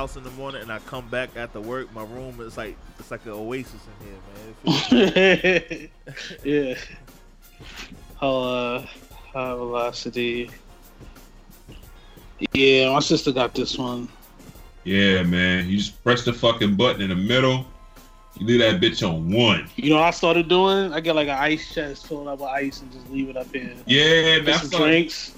house 0.00 0.16
in 0.16 0.24
the 0.24 0.30
morning 0.30 0.62
and 0.62 0.72
I 0.72 0.78
come 0.78 1.06
back 1.10 1.28
after 1.36 1.60
work, 1.60 1.92
my 1.92 2.04
room 2.04 2.40
is 2.40 2.56
like 2.56 2.74
it's 2.98 3.10
like 3.10 3.22
an 3.26 3.32
oasis 3.32 3.74
in 4.00 4.06
here, 4.06 4.18
man. 4.32 4.90
It 5.04 5.90
feels- 6.42 6.44
yeah. 6.44 6.74
How 8.18 8.30
uh 8.30 8.86
high 9.34 9.54
velocity. 9.54 10.50
Yeah, 12.54 12.90
my 12.94 13.00
sister 13.00 13.30
got 13.30 13.54
this 13.54 13.76
one. 13.76 14.08
Yeah, 14.84 15.22
man. 15.22 15.68
You 15.68 15.76
just 15.76 16.02
press 16.02 16.24
the 16.24 16.32
fucking 16.32 16.76
button 16.76 17.02
in 17.02 17.10
the 17.10 17.14
middle. 17.14 17.66
You 18.38 18.46
leave 18.46 18.60
that 18.60 18.80
bitch 18.80 19.06
on 19.06 19.30
one. 19.30 19.68
You 19.76 19.90
know 19.90 19.96
what 19.96 20.04
I 20.04 20.10
started 20.12 20.48
doing? 20.48 20.94
I 20.94 21.00
get 21.00 21.14
like 21.14 21.28
an 21.28 21.36
ice 21.36 21.74
chest 21.74 22.06
filled 22.06 22.26
up 22.26 22.38
with 22.38 22.48
ice 22.48 22.80
and 22.80 22.90
just 22.90 23.06
leave 23.10 23.28
it 23.28 23.36
up 23.36 23.54
in. 23.54 23.76
Yeah, 23.86 24.38
man. 24.38 24.44
Get 24.46 24.60
some 24.62 24.80
drinks. 24.80 25.34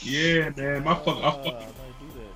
Yeah, 0.00 0.48
man. 0.56 0.82
My 0.84 0.94
fuck, 0.94 1.18
I 1.18 1.20
Ah, 1.26 1.32
fucking, 1.32 1.74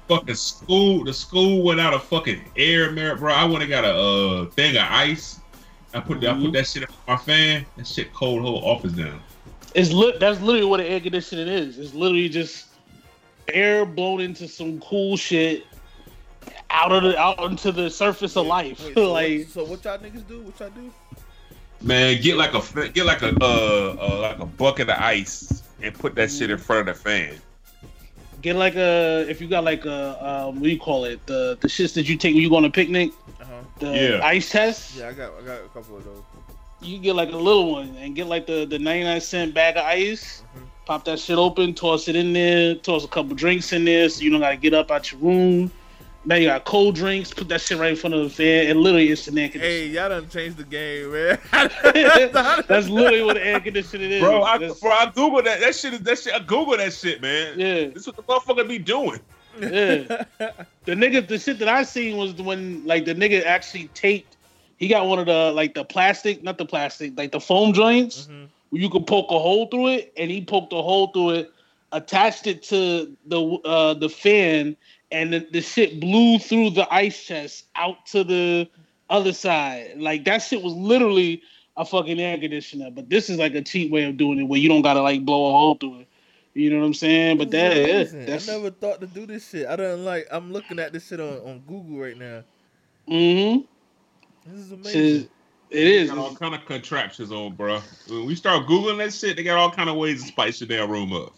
fucking 0.08 0.34
school. 0.34 1.04
The 1.04 1.12
school 1.12 1.62
went 1.62 1.80
out 1.80 1.94
of 1.94 2.02
fucking 2.04 2.42
air, 2.56 2.90
man, 2.90 3.16
bro. 3.18 3.32
I 3.32 3.44
went 3.44 3.62
and 3.62 3.70
got 3.70 3.84
a 3.84 3.94
uh, 3.94 4.44
thing 4.50 4.76
of 4.76 4.84
ice. 4.88 5.40
I 5.92 6.00
put 6.00 6.20
that, 6.22 6.36
I 6.36 6.40
put 6.40 6.52
that 6.52 6.66
shit 6.66 6.82
in 6.82 6.88
my 7.06 7.16
fan. 7.16 7.64
That 7.76 7.86
shit 7.86 8.12
cold 8.12 8.42
whole 8.42 8.64
office 8.64 8.92
down. 8.92 9.20
It's 9.74 9.90
lit 9.90 10.20
that's 10.20 10.40
literally 10.40 10.66
what 10.66 10.80
an 10.80 10.86
air 10.86 11.00
conditioning 11.00 11.48
is. 11.48 11.78
It's 11.78 11.94
literally 11.94 12.28
just 12.28 12.66
air 13.48 13.84
blown 13.84 14.20
into 14.20 14.48
some 14.48 14.80
cool 14.80 15.16
shit 15.16 15.66
out 16.70 16.92
of 16.92 17.02
the 17.02 17.18
out 17.18 17.42
into 17.44 17.72
the 17.72 17.90
surface 17.90 18.36
of 18.36 18.46
life. 18.46 18.84
Wait, 18.84 18.94
so, 18.94 19.12
like 19.12 19.38
what, 19.38 19.48
so 19.48 19.64
what 19.64 19.84
y'all 19.84 19.98
niggas 19.98 20.26
do? 20.26 20.40
What 20.40 20.58
y'all 20.58 20.70
do? 20.70 20.92
Man, 21.80 22.20
get 22.20 22.36
like 22.36 22.54
a 22.54 22.88
get 22.88 23.06
like 23.06 23.22
a 23.22 23.34
uh, 23.40 23.96
uh 24.00 24.20
like 24.20 24.38
a 24.38 24.46
bucket 24.46 24.88
of 24.88 24.98
ice 24.98 25.62
and 25.82 25.94
put 25.94 26.14
that 26.16 26.30
shit 26.30 26.50
in 26.50 26.58
front 26.58 26.88
of 26.88 26.96
the 26.96 27.02
fan. 27.02 27.34
Get 28.44 28.56
like 28.56 28.76
a 28.76 29.24
if 29.28 29.40
you 29.40 29.48
got 29.48 29.64
like 29.64 29.84
a 29.86 29.98
um, 30.28 30.56
what 30.56 30.64
do 30.64 30.68
you 30.68 30.78
call 30.78 31.04
it 31.06 31.18
the 31.26 31.56
the 31.62 31.68
shits 31.68 31.94
that 31.94 32.06
you 32.08 32.16
take 32.16 32.34
when 32.34 32.42
you 32.42 32.50
go 32.50 32.56
on 32.56 32.66
a 32.66 32.70
picnic 32.80 33.10
Uh 33.40 33.44
huh. 33.44 33.52
the 33.80 33.86
Yeah. 34.20 34.20
ice 34.36 34.50
test 34.50 34.96
Yeah, 34.96 35.08
I 35.08 35.12
got 35.20 35.32
I 35.40 35.42
got 35.50 35.58
a 35.64 35.68
couple 35.76 35.96
of 35.96 36.04
those. 36.04 36.22
you 36.82 36.98
get 36.98 37.14
like 37.16 37.32
a 37.32 37.36
little 37.48 37.72
one 37.72 37.96
and 38.00 38.14
get 38.14 38.26
like 38.26 38.46
the 38.46 38.66
the 38.66 38.78
99 38.78 39.20
cent 39.22 39.54
bag 39.54 39.76
of 39.78 39.84
ice 39.86 40.42
Mhm. 40.54 40.66
pop 40.84 41.04
that 41.06 41.18
shit 41.18 41.38
open 41.38 41.72
toss 41.74 42.06
it 42.08 42.16
in 42.16 42.32
there 42.34 42.74
toss 42.88 43.02
a 43.04 43.08
couple 43.08 43.34
drinks 43.34 43.72
in 43.72 43.84
there 43.86 44.08
so 44.10 44.20
you 44.22 44.30
don't 44.30 44.40
gotta 44.46 44.56
get 44.66 44.74
up 44.74 44.90
out 44.90 45.10
your 45.10 45.20
room 45.20 45.70
now 46.26 46.36
you 46.36 46.46
got 46.48 46.64
cold 46.64 46.94
drinks 46.94 47.32
put 47.32 47.48
that 47.48 47.60
shit 47.60 47.78
right 47.78 47.90
in 47.90 47.96
front 47.96 48.14
of 48.14 48.22
the 48.22 48.30
fan 48.30 48.68
and 48.70 48.80
literally 48.80 49.08
it's 49.10 49.28
an 49.28 49.36
air 49.38 49.48
Hey, 49.48 49.88
y'all 49.88 50.08
done 50.08 50.28
changed 50.28 50.56
the 50.56 50.64
game, 50.64 51.12
man. 51.12 51.38
that's 52.68 52.88
literally 52.88 53.22
what 53.22 53.36
an 53.36 53.42
air 53.42 53.60
conditioning 53.60 54.10
is 54.10 54.20
Bro, 54.20 54.42
I 54.42 54.58
That's- 54.58 54.80
bro, 54.80 54.90
I 54.90 55.06
Google 55.14 55.42
that. 55.42 55.60
That 55.60 55.74
shit 55.74 55.94
is 55.94 56.00
that 56.00 56.18
shit. 56.18 56.32
I 56.34 56.38
Google 56.40 56.76
that 56.76 56.92
shit, 56.92 57.20
man. 57.20 57.58
yeah 57.58 57.86
This 57.88 58.06
is 58.06 58.06
what 58.06 58.16
the 58.16 58.22
motherfucker 58.22 58.68
be 58.68 58.78
doing. 58.78 59.20
Yeah. 59.60 60.24
the 60.84 60.94
nigga, 60.94 61.26
the 61.28 61.38
shit 61.38 61.58
that 61.60 61.68
I 61.68 61.84
seen 61.84 62.16
was 62.16 62.34
when 62.34 62.84
like 62.84 63.04
the 63.04 63.14
nigga 63.14 63.44
actually 63.44 63.88
taped. 63.94 64.36
He 64.76 64.88
got 64.88 65.06
one 65.06 65.18
of 65.20 65.26
the 65.26 65.52
like 65.52 65.74
the 65.74 65.84
plastic, 65.84 66.42
not 66.42 66.58
the 66.58 66.64
plastic, 66.66 67.16
like 67.16 67.30
the 67.30 67.40
foam 67.40 67.72
joints 67.72 68.26
Mhm. 68.26 68.48
where 68.70 68.82
you 68.82 68.90
could 68.90 69.06
poke 69.06 69.30
a 69.30 69.38
hole 69.38 69.66
through 69.68 69.88
it, 69.90 70.12
and 70.16 70.28
he 70.30 70.40
poked 70.44 70.72
a 70.72 70.82
hole 70.82 71.06
through 71.08 71.30
it, 71.30 71.52
attached 71.92 72.48
it 72.48 72.64
to 72.64 73.16
the 73.26 73.40
uh 73.64 73.94
the 73.94 74.08
fan, 74.08 74.76
and 75.10 75.32
the, 75.32 75.46
the 75.52 75.60
shit 75.60 76.00
blew 76.00 76.38
through 76.38 76.70
the 76.70 76.92
ice 76.92 77.22
chest 77.24 77.66
out 77.76 78.06
to 78.06 78.24
the 78.24 78.68
other 79.10 79.32
side. 79.32 79.94
Like 79.96 80.24
that 80.24 80.38
shit 80.38 80.62
was 80.62 80.74
literally 80.74 81.42
a 81.76 81.84
fucking 81.84 82.20
air 82.20 82.38
conditioner. 82.38 82.90
But 82.90 83.08
this 83.08 83.30
is 83.30 83.38
like 83.38 83.54
a 83.54 83.62
cheap 83.62 83.90
way 83.90 84.04
of 84.04 84.16
doing 84.16 84.40
it, 84.40 84.44
where 84.44 84.60
you 84.60 84.68
don't 84.68 84.82
gotta 84.82 85.02
like 85.02 85.24
blow 85.24 85.48
a 85.48 85.52
hole 85.52 85.74
through 85.76 86.00
it. 86.00 86.08
You 86.54 86.70
know 86.70 86.78
what 86.78 86.86
I'm 86.86 86.94
saying? 86.94 87.38
But 87.38 87.50
that, 87.50 87.76
yeah, 87.76 88.04
that's 88.26 88.48
I 88.48 88.52
never 88.52 88.70
thought 88.70 89.00
to 89.00 89.08
do 89.08 89.26
this 89.26 89.48
shit. 89.48 89.66
I 89.66 89.74
don't 89.74 90.04
like. 90.04 90.28
I'm 90.30 90.52
looking 90.52 90.78
at 90.78 90.92
this 90.92 91.08
shit 91.08 91.20
on, 91.20 91.38
on 91.38 91.58
Google 91.66 91.98
right 91.98 92.16
now. 92.16 92.44
mm-hmm. 93.08 93.62
This 94.46 94.60
is 94.60 94.72
amazing. 94.72 95.28
it 95.70 95.86
is. 95.86 96.10
Got 96.10 96.18
all 96.18 96.36
kind 96.36 96.54
of 96.54 96.64
contraptions 96.64 97.32
on, 97.32 97.54
bro. 97.54 97.80
When 98.08 98.26
we 98.26 98.36
start 98.36 98.66
googling 98.66 98.98
that 98.98 99.12
shit, 99.12 99.36
they 99.36 99.42
got 99.42 99.58
all 99.58 99.70
kind 99.70 99.90
of 99.90 99.96
ways 99.96 100.22
to 100.22 100.28
spice 100.28 100.60
your 100.60 100.68
damn 100.68 100.90
room 100.90 101.12
up. 101.12 101.32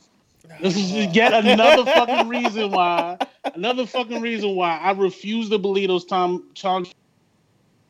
This 0.60 0.76
is 0.76 0.92
yet 1.14 1.32
another 1.32 1.84
fucking 1.84 2.28
reason 2.28 2.70
why. 2.70 3.18
Another 3.54 3.86
fucking 3.86 4.20
reason 4.20 4.56
why 4.56 4.78
I 4.78 4.92
refuse 4.92 5.48
to 5.50 5.58
believe 5.58 5.88
those 5.88 6.04
Tom 6.04 6.50
Tom 6.54 6.86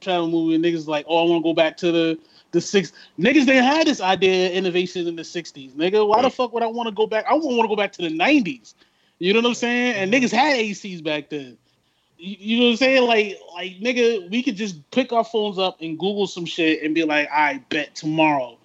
Travel 0.01 0.29
movie. 0.29 0.59
Niggas 0.59 0.87
like, 0.87 1.07
oh, 1.09 1.27
I 1.27 1.31
want 1.31 1.43
to 1.43 1.49
go 1.49 1.55
back 1.55 1.77
to 1.79 1.93
the 1.93 2.19
the 2.53 2.61
six. 2.61 2.93
Niggas 3.19 3.47
They 3.47 3.57
had 3.57 3.87
this 3.87 4.01
idea 4.01 4.47
of 4.47 4.53
innovation 4.53 5.07
in 5.07 5.17
the 5.17 5.23
'60s. 5.23 5.73
Nigga, 5.73 6.07
why 6.07 6.23
the 6.23 6.31
fuck 6.31 6.53
would 6.53 6.63
I 6.63 6.67
want 6.67 6.89
to 6.89 6.95
go 6.95 7.07
back? 7.07 7.25
I 7.29 7.35
want 7.35 7.63
to 7.63 7.69
go 7.69 7.77
back 7.77 7.93
to 7.93 8.03
the 8.03 8.11
'90s. 8.11 8.75
You 9.19 9.33
know 9.33 9.41
what 9.41 9.49
I'm 9.49 9.55
saying? 9.55 9.95
And 9.95 10.13
mm-hmm. 10.13 10.25
niggas 10.25 10.33
had 10.33 10.57
ACs 10.57 11.03
back 11.03 11.31
then. 11.31 11.57
You, 12.19 12.37
you 12.39 12.59
know 12.59 12.65
what 12.67 12.71
I'm 12.73 12.77
saying? 12.77 13.03
Like, 13.07 13.39
like 13.55 13.73
nigga, 13.81 14.31
we 14.31 14.43
could 14.43 14.57
just 14.57 14.91
pick 14.91 15.13
our 15.13 15.25
phones 15.25 15.59
up 15.59 15.81
and 15.81 15.99
Google 15.99 16.27
some 16.27 16.45
shit 16.45 16.83
and 16.83 16.95
be 16.95 17.05
like, 17.05 17.29
I 17.31 17.63
bet 17.69 17.95
tomorrow. 17.95 18.56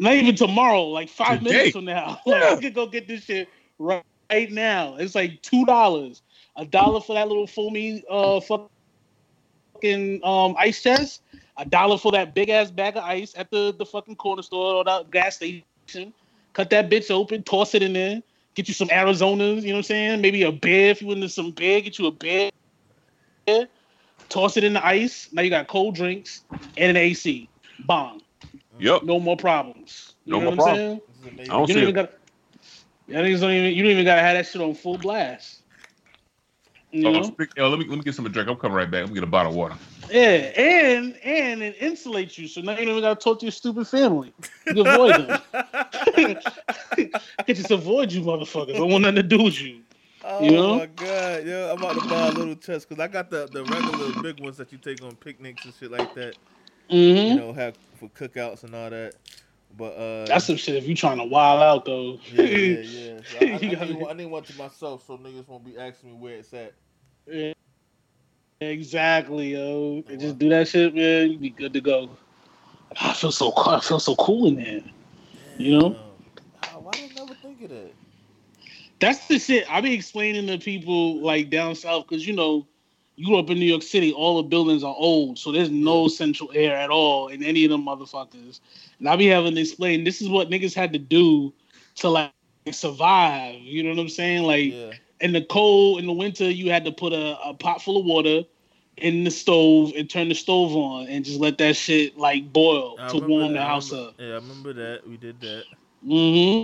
Not 0.00 0.14
even 0.14 0.34
tomorrow, 0.34 0.84
like 0.84 1.10
five 1.10 1.40
Today. 1.40 1.52
minutes 1.52 1.72
from 1.72 1.84
now. 1.84 2.18
Like, 2.26 2.40
Yeah. 2.42 2.54
I 2.56 2.56
could 2.56 2.74
go 2.74 2.86
get 2.86 3.06
this 3.06 3.24
shit 3.24 3.50
right, 3.78 4.02
right 4.32 4.50
now. 4.50 4.96
It's 4.96 5.14
like 5.14 5.42
two 5.42 5.66
dollars. 5.66 6.22
A 6.56 6.64
dollar 6.64 7.02
for 7.02 7.12
that 7.14 7.28
little 7.28 7.46
foamy 7.46 8.02
uh 8.10 8.40
fucking 8.40 10.24
um 10.24 10.56
ice 10.58 10.82
chest. 10.82 11.20
A 11.58 11.66
dollar 11.66 11.98
for 11.98 12.12
that 12.12 12.34
big 12.34 12.48
ass 12.48 12.70
bag 12.70 12.96
of 12.96 13.04
ice 13.04 13.34
at 13.36 13.50
the, 13.50 13.74
the 13.78 13.84
fucking 13.84 14.16
corner 14.16 14.40
store 14.40 14.76
or 14.76 14.84
the 14.84 15.04
gas 15.10 15.36
station. 15.36 16.14
Cut 16.54 16.70
that 16.70 16.88
bitch 16.88 17.10
open, 17.10 17.42
toss 17.42 17.74
it 17.74 17.82
in 17.82 17.92
there. 17.92 18.22
Get 18.54 18.68
you 18.68 18.74
some 18.74 18.88
Arizonas, 18.88 19.60
you 19.62 19.68
know 19.68 19.74
what 19.74 19.78
I'm 19.78 19.82
saying? 19.82 20.20
Maybe 20.22 20.44
a 20.44 20.50
beer 20.50 20.92
if 20.92 21.02
you 21.02 21.12
into 21.12 21.28
some 21.28 21.50
beer, 21.50 21.82
get 21.82 21.98
you 21.98 22.06
a 22.06 22.10
beer. 22.10 22.50
Toss 24.30 24.56
it 24.56 24.64
in 24.64 24.72
the 24.72 24.84
ice. 24.84 25.28
Now 25.32 25.42
you 25.42 25.50
got 25.50 25.68
cold 25.68 25.94
drinks 25.94 26.42
and 26.78 26.90
an 26.90 26.96
AC. 26.96 27.50
Bong. 27.84 28.22
Yup. 28.78 29.02
No 29.02 29.20
more 29.20 29.36
problems. 29.36 30.14
You 30.24 30.32
No 30.32 30.38
know 30.38 30.46
more 30.46 30.52
what 30.52 30.54
I'm 30.54 30.60
problems. 30.60 30.82
saying? 30.88 31.00
This 31.08 31.18
is 31.18 31.26
amazing. 31.26 31.52
I 31.52 31.56
don't 31.58 31.68
You 31.68 31.74
see 31.74 31.80
even 31.82 31.94
it. 31.94 31.94
got. 31.94 32.12
Yeah, 33.06 33.20
niggas 33.22 33.40
don't 33.40 33.52
even. 33.52 33.74
You 33.74 33.82
don't 33.82 33.92
even 33.92 34.04
gotta 34.04 34.22
have 34.22 34.36
that 34.36 34.46
shit 34.46 34.62
on 34.62 34.74
full 34.74 34.98
blast. 34.98 35.62
You 36.92 37.06
Oh, 37.06 37.12
know? 37.12 37.22
speak- 37.22 37.50
yo, 37.56 37.68
let 37.68 37.78
me 37.78 37.86
let 37.86 37.98
me 37.98 38.04
get 38.04 38.14
some 38.14 38.30
drink. 38.30 38.48
I'm 38.48 38.56
coming 38.56 38.76
right 38.76 38.90
back. 38.90 39.02
Let 39.02 39.08
me 39.10 39.14
get 39.14 39.24
a 39.24 39.28
bottle 39.28 39.52
of 39.52 39.56
water. 39.56 39.76
Yeah, 40.10 40.52
and 40.56 41.16
and 41.24 41.62
it 41.62 41.78
insulates 41.80 42.38
you, 42.38 42.48
so 42.48 42.60
now 42.62 42.72
you 42.72 42.78
don't 42.86 42.90
even 42.90 43.02
gotta 43.02 43.20
talk 43.20 43.40
to 43.40 43.46
your 43.46 43.52
stupid 43.52 43.86
family. 43.88 44.32
You 44.66 44.74
can 44.74 44.86
avoid 44.86 45.16
them. 45.16 45.38
I 46.98 47.42
can 47.46 47.54
just 47.54 47.70
avoid 47.70 48.12
you, 48.12 48.22
motherfuckers. 48.22 48.70
I 48.74 48.78
don't 48.78 48.90
want 48.90 49.02
nothing 49.02 49.16
to 49.16 49.22
do 49.22 49.42
with 49.42 49.60
you. 49.60 49.82
Oh 50.22 50.44
You 50.44 50.52
know? 50.52 50.80
my 50.80 50.86
god, 50.86 51.46
yo, 51.46 51.68
I'm 51.72 51.78
about 51.78 51.94
to 51.94 52.02
buy 52.02 52.28
a 52.28 52.32
little 52.32 52.54
chest 52.56 52.88
because 52.88 53.02
I 53.02 53.08
got 53.08 53.30
the, 53.30 53.48
the 53.52 53.64
regular 53.64 54.12
big 54.12 54.38
ones 54.38 54.56
that 54.58 54.72
you 54.72 54.78
take 54.78 55.02
on 55.02 55.16
picnics 55.16 55.64
and 55.64 55.74
shit 55.74 55.90
like 55.90 56.12
that. 56.14 56.36
Hmm 56.90 56.96
You 56.96 57.34
know, 57.36 57.52
have 57.52 57.76
for 57.98 58.08
cookouts 58.10 58.64
and 58.64 58.74
all 58.74 58.90
that. 58.90 59.14
But 59.76 59.92
uh, 59.92 60.26
That's 60.26 60.44
some 60.46 60.56
shit 60.56 60.74
if 60.76 60.86
you 60.88 60.94
trying 60.96 61.18
to 61.18 61.24
wild 61.24 61.62
out 61.62 61.84
though. 61.84 62.18
yeah, 62.32 62.42
yeah, 62.42 62.78
yeah. 62.80 63.20
So 63.30 63.38
I, 63.40 63.44
I, 63.44 63.46
I, 63.54 63.58
You 63.60 63.70
gotta- 63.76 63.86
need, 63.86 64.00
one- 64.00 64.10
I 64.10 64.14
need 64.14 64.26
one 64.26 64.42
to 64.44 64.52
myself 64.54 65.06
so 65.06 65.16
niggas 65.16 65.46
won't 65.48 65.64
be 65.64 65.78
asking 65.78 66.10
me 66.10 66.16
where 66.16 66.34
it's 66.36 66.52
at. 66.52 66.72
Yeah. 67.26 67.52
Exactly, 68.60 69.52
yo. 69.52 70.02
And 70.08 70.20
just 70.20 70.38
do 70.38 70.48
that 70.50 70.68
shit, 70.68 70.94
man. 70.94 71.30
You 71.30 71.38
be 71.38 71.50
good 71.50 71.72
to 71.72 71.80
go. 71.80 72.10
I 73.00 73.14
feel 73.14 73.32
so 73.32 73.52
cool. 73.52 73.72
I 73.74 73.80
feel 73.80 74.00
so 74.00 74.14
cool 74.16 74.48
in 74.48 74.56
there. 74.56 74.82
You 75.56 75.78
know? 75.78 75.88
Damn. 75.90 76.82
Why 76.82 76.90
did 76.92 77.10
I 77.12 77.14
never 77.14 77.34
think 77.34 77.62
of 77.62 77.70
that? 77.70 77.92
That's 78.98 79.26
the 79.28 79.38
shit 79.38 79.64
I 79.72 79.80
be 79.80 79.94
explaining 79.94 80.46
to 80.48 80.58
people 80.58 81.22
like 81.22 81.48
down 81.48 81.74
south 81.74 82.06
because 82.06 82.26
you 82.26 82.34
know, 82.34 82.66
you 83.20 83.26
grew 83.26 83.38
up 83.38 83.50
in 83.50 83.58
New 83.58 83.66
York 83.66 83.82
City, 83.82 84.14
all 84.14 84.42
the 84.42 84.48
buildings 84.48 84.82
are 84.82 84.94
old, 84.96 85.38
so 85.38 85.52
there's 85.52 85.68
no 85.70 86.08
central 86.08 86.50
air 86.54 86.74
at 86.74 86.88
all 86.88 87.28
in 87.28 87.42
any 87.42 87.66
of 87.66 87.70
them 87.70 87.84
motherfuckers. 87.84 88.60
And 88.98 89.06
I 89.06 89.14
be 89.16 89.26
having 89.26 89.54
to 89.56 89.60
explain 89.60 90.04
this 90.04 90.22
is 90.22 90.28
what 90.30 90.48
niggas 90.48 90.74
had 90.74 90.90
to 90.94 90.98
do 90.98 91.52
to 91.96 92.08
like 92.08 92.32
survive. 92.72 93.56
You 93.60 93.82
know 93.82 93.90
what 93.90 93.98
I'm 93.98 94.08
saying? 94.08 94.44
Like 94.44 94.72
Yeah. 94.72 94.92
in 95.20 95.32
the 95.32 95.42
cold, 95.42 96.00
in 96.00 96.06
the 96.06 96.14
winter, 96.14 96.50
you 96.50 96.70
had 96.70 96.82
to 96.86 96.92
put 96.92 97.12
a, 97.12 97.38
a 97.44 97.52
pot 97.52 97.82
full 97.82 97.98
of 97.98 98.06
water 98.06 98.42
in 98.96 99.24
the 99.24 99.30
stove 99.30 99.92
and 99.96 100.08
turn 100.08 100.30
the 100.30 100.34
stove 100.34 100.74
on 100.74 101.06
and 101.08 101.22
just 101.22 101.40
let 101.40 101.58
that 101.58 101.76
shit 101.76 102.16
like 102.16 102.50
boil 102.54 102.96
I 102.98 103.08
to 103.08 103.18
warm 103.18 103.52
that. 103.52 103.58
the 103.58 103.64
house 103.66 103.92
up. 103.92 104.14
Yeah, 104.18 104.28
I 104.28 104.34
remember 104.36 104.72
that. 104.72 105.06
We 105.06 105.18
did 105.18 105.38
that. 105.42 105.64
Mm-hmm. 106.06 106.62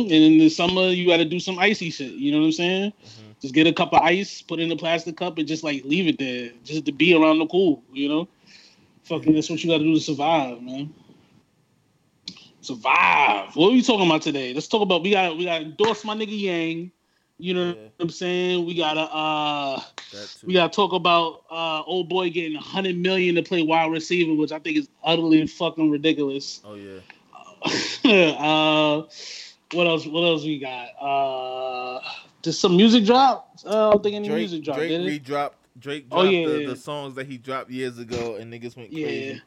And 0.00 0.10
in 0.10 0.38
the 0.38 0.48
summer, 0.48 0.88
you 0.88 1.06
got 1.06 1.18
to 1.18 1.26
do 1.26 1.38
some 1.38 1.58
icy 1.58 1.90
shit. 1.90 2.12
You 2.12 2.32
know 2.32 2.38
what 2.38 2.46
I'm 2.46 2.52
saying? 2.52 2.92
Mhm. 3.04 3.29
Just 3.40 3.54
get 3.54 3.66
a 3.66 3.72
cup 3.72 3.92
of 3.92 4.02
ice, 4.02 4.42
put 4.42 4.60
it 4.60 4.64
in 4.64 4.72
a 4.72 4.76
plastic 4.76 5.16
cup, 5.16 5.38
and 5.38 5.48
just 5.48 5.64
like 5.64 5.84
leave 5.84 6.06
it 6.06 6.18
there, 6.18 6.50
just 6.64 6.84
to 6.86 6.92
be 6.92 7.14
around 7.14 7.38
the 7.38 7.46
cool. 7.46 7.82
You 7.92 8.08
know, 8.08 8.28
fucking 9.04 9.34
that's 9.34 9.48
what 9.48 9.62
you 9.64 9.70
got 9.70 9.78
to 9.78 9.84
do 9.84 9.94
to 9.94 10.00
survive, 10.00 10.62
man. 10.62 10.92
Survive. 12.60 13.56
What 13.56 13.68
are 13.68 13.72
we 13.72 13.82
talking 13.82 14.06
about 14.06 14.22
today? 14.22 14.52
Let's 14.52 14.68
talk 14.68 14.82
about 14.82 15.02
we 15.02 15.10
got 15.10 15.36
we 15.36 15.44
got 15.46 15.58
to 15.58 15.64
endorse 15.64 16.04
my 16.04 16.14
nigga 16.14 16.38
Yang. 16.38 16.92
You 17.38 17.54
know 17.54 17.66
Yeah. 17.68 17.72
what 17.72 17.92
I'm 18.00 18.10
saying? 18.10 18.66
We 18.66 18.74
gotta 18.74 19.00
uh 19.00 19.82
we 20.44 20.52
gotta 20.52 20.70
talk 20.70 20.92
about 20.92 21.44
uh 21.50 21.82
old 21.86 22.10
boy 22.10 22.28
getting 22.28 22.56
a 22.56 22.60
hundred 22.60 22.96
million 22.98 23.34
to 23.36 23.42
play 23.42 23.62
wide 23.62 23.90
receiver, 23.90 24.34
which 24.34 24.52
I 24.52 24.58
think 24.58 24.76
is 24.76 24.88
utterly 25.02 25.46
fucking 25.46 25.90
ridiculous. 25.90 26.60
Oh 26.64 26.74
yeah. 26.74 27.00
uh 28.38 29.02
what 29.72 29.86
else 29.86 30.06
what 30.06 30.22
else 30.22 30.44
we 30.44 30.58
got? 30.58 30.88
Uh 31.00 32.00
did 32.42 32.52
some 32.52 32.76
music 32.76 33.04
drop? 33.04 33.56
Uh, 33.64 33.88
I 33.88 33.90
don't 33.92 34.02
think 34.02 34.16
any 34.16 34.28
Drake, 34.28 34.38
music 34.40 34.64
dropped, 34.64 34.78
Drake 34.78 34.88
did 34.90 35.00
it? 35.02 35.06
re-dropped. 35.06 35.56
Drake 35.78 36.06
Oh, 36.10 36.22
dropped 36.22 36.32
yeah, 36.32 36.46
the, 36.46 36.58
yeah. 36.60 36.66
the 36.66 36.76
songs 36.76 37.14
that 37.14 37.26
he 37.26 37.38
dropped 37.38 37.70
years 37.70 37.98
ago, 37.98 38.36
and 38.36 38.52
niggas 38.52 38.76
went 38.76 38.92
Yeah. 38.92 39.06
crazy. 39.06 39.42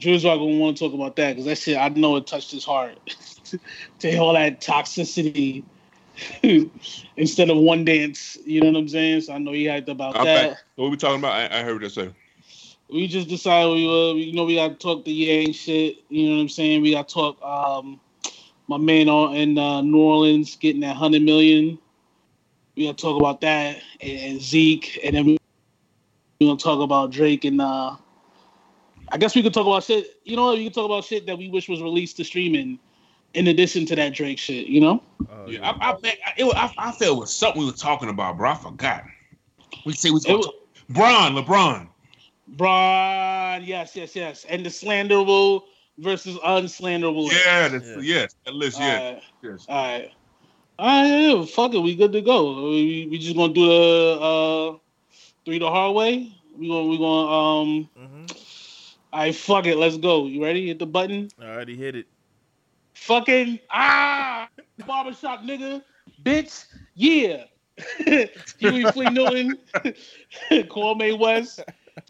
Drew's 0.00 0.24
not 0.24 0.36
gonna 0.36 0.58
want 0.58 0.76
to 0.76 0.84
talk 0.84 0.94
about 0.94 1.14
that 1.16 1.32
because 1.32 1.44
that 1.44 1.58
shit 1.58 1.76
I 1.76 1.88
know 1.90 2.16
it 2.16 2.26
touched 2.26 2.50
his 2.50 2.64
heart 2.64 2.98
to 4.00 4.10
hear 4.10 4.20
all 4.20 4.32
that 4.32 4.60
toxicity 4.60 5.62
instead 7.16 7.50
of 7.50 7.58
one 7.58 7.84
dance. 7.84 8.36
You 8.44 8.62
know 8.62 8.72
what 8.72 8.78
I'm 8.78 8.88
saying? 8.88 9.20
So 9.22 9.34
I 9.34 9.38
know 9.38 9.52
he 9.52 9.64
hyped 9.64 9.88
about 9.88 10.16
Okay. 10.16 10.24
that. 10.24 10.56
What 10.76 10.90
we 10.90 10.96
talking 10.96 11.20
about? 11.20 11.34
I, 11.34 11.60
I 11.60 11.62
heard 11.62 11.82
that 11.82 11.90
say. 11.90 12.10
We 12.90 13.06
just 13.06 13.28
decided 13.28 13.74
we 13.74 13.86
were, 13.86 14.14
you 14.14 14.32
know 14.32 14.44
we 14.44 14.56
got 14.56 14.68
to 14.68 14.74
talk 14.74 15.04
the 15.04 15.12
Yang 15.12 15.52
shit. 15.52 15.98
You 16.08 16.30
know 16.30 16.36
what 16.36 16.42
I'm 16.42 16.48
saying? 16.48 16.82
We 16.82 16.92
got 16.92 17.08
to 17.08 17.14
talk 17.14 17.42
um 17.42 18.00
my 18.68 18.78
man 18.78 19.08
on 19.08 19.36
in 19.36 19.58
uh, 19.58 19.82
New 19.82 19.98
Orleans 20.00 20.56
getting 20.56 20.80
that 20.80 20.96
hundred 20.96 21.22
million. 21.22 21.78
We 22.76 22.86
got 22.86 22.96
to 22.98 23.02
talk 23.02 23.18
about 23.20 23.40
that 23.42 23.82
and, 24.00 24.18
and 24.18 24.40
Zeke, 24.40 24.98
and 25.04 25.14
then 25.16 25.26
we 25.26 25.38
we 26.40 26.46
gonna 26.46 26.58
talk 26.58 26.80
about 26.80 27.10
Drake 27.10 27.44
and 27.44 27.60
uh 27.60 27.96
I 29.10 29.18
guess 29.18 29.34
we 29.34 29.42
could 29.42 29.52
talk 29.54 29.66
about 29.66 29.84
shit. 29.84 30.20
You 30.24 30.36
know 30.36 30.46
what? 30.46 30.58
We 30.58 30.64
could 30.64 30.74
talk 30.74 30.86
about 30.86 31.04
shit 31.04 31.26
that 31.26 31.36
we 31.36 31.48
wish 31.48 31.68
was 31.68 31.82
released 31.82 32.16
to 32.16 32.24
streaming, 32.24 32.78
in 33.34 33.46
addition 33.48 33.84
to 33.86 33.96
that 33.96 34.14
Drake 34.14 34.38
shit. 34.38 34.66
You 34.66 34.80
know? 34.80 35.02
Oh, 35.30 35.48
Yeah, 35.48 35.70
I, 35.70 35.90
I, 35.90 35.92
I, 36.02 36.14
it, 36.38 36.44
was- 36.44 36.54
I, 36.56 36.72
I 36.78 36.92
felt 36.92 37.16
it 37.16 37.20
was 37.20 37.32
something 37.32 37.60
we 37.60 37.66
were 37.66 37.72
talking 37.76 38.08
about, 38.08 38.38
bro. 38.38 38.50
I 38.50 38.54
forgot. 38.54 39.04
We 39.84 39.92
say 39.92 40.08
we 40.10 40.14
was 40.14 40.24
gonna 40.24 40.38
was- 40.38 40.46
talk- 40.46 40.54
Bron, 40.88 41.34
LeBron. 41.34 41.88
Braun, 42.48 43.62
yes, 43.64 43.94
yes, 43.96 44.14
yes, 44.16 44.44
and 44.48 44.64
the 44.64 44.68
slanderable 44.70 45.62
versus 45.98 46.36
unslanderable. 46.38 47.30
Yeah, 47.30 47.68
that's, 47.68 47.86
Yeah. 47.86 47.96
yes, 48.00 48.34
that 48.44 48.54
list, 48.54 48.78
yeah, 48.80 48.96
Alright. 48.98 49.22
yes. 49.42 49.66
All 49.68 49.84
right. 49.84 50.10
All 50.78 50.86
right, 50.86 51.38
yeah, 51.38 51.44
fuck 51.44 51.74
it. 51.74 51.78
We 51.78 51.94
good 51.94 52.12
to 52.12 52.20
go. 52.22 52.70
We, 52.70 53.06
we 53.10 53.18
just 53.18 53.36
gonna 53.36 53.52
do 53.52 53.66
the 53.66 54.18
uh 54.20 54.78
three 55.44 55.58
the 55.58 55.70
hard 55.70 55.94
way. 55.94 56.32
We 56.56 56.68
gonna 56.68 56.86
we 56.86 56.98
gonna 56.98 57.30
um. 57.30 57.90
hmm 57.96 58.26
All 59.12 59.20
right, 59.20 59.34
fuck 59.34 59.66
it. 59.66 59.76
Let's 59.76 59.96
go. 59.98 60.26
You 60.26 60.42
ready? 60.42 60.66
Hit 60.68 60.78
the 60.78 60.86
button. 60.86 61.28
I 61.40 61.44
already 61.46 61.76
hit 61.76 61.94
it. 61.94 62.06
Fucking 62.94 63.58
ah, 63.70 64.48
barbershop 64.86 65.42
nigga, 65.42 65.82
bitch. 66.22 66.66
Yeah. 66.94 67.44
Huey 68.58 68.86
Flea 68.86 69.10
Newton, 69.10 69.58
Kwame 70.50 71.18
West, 71.18 71.60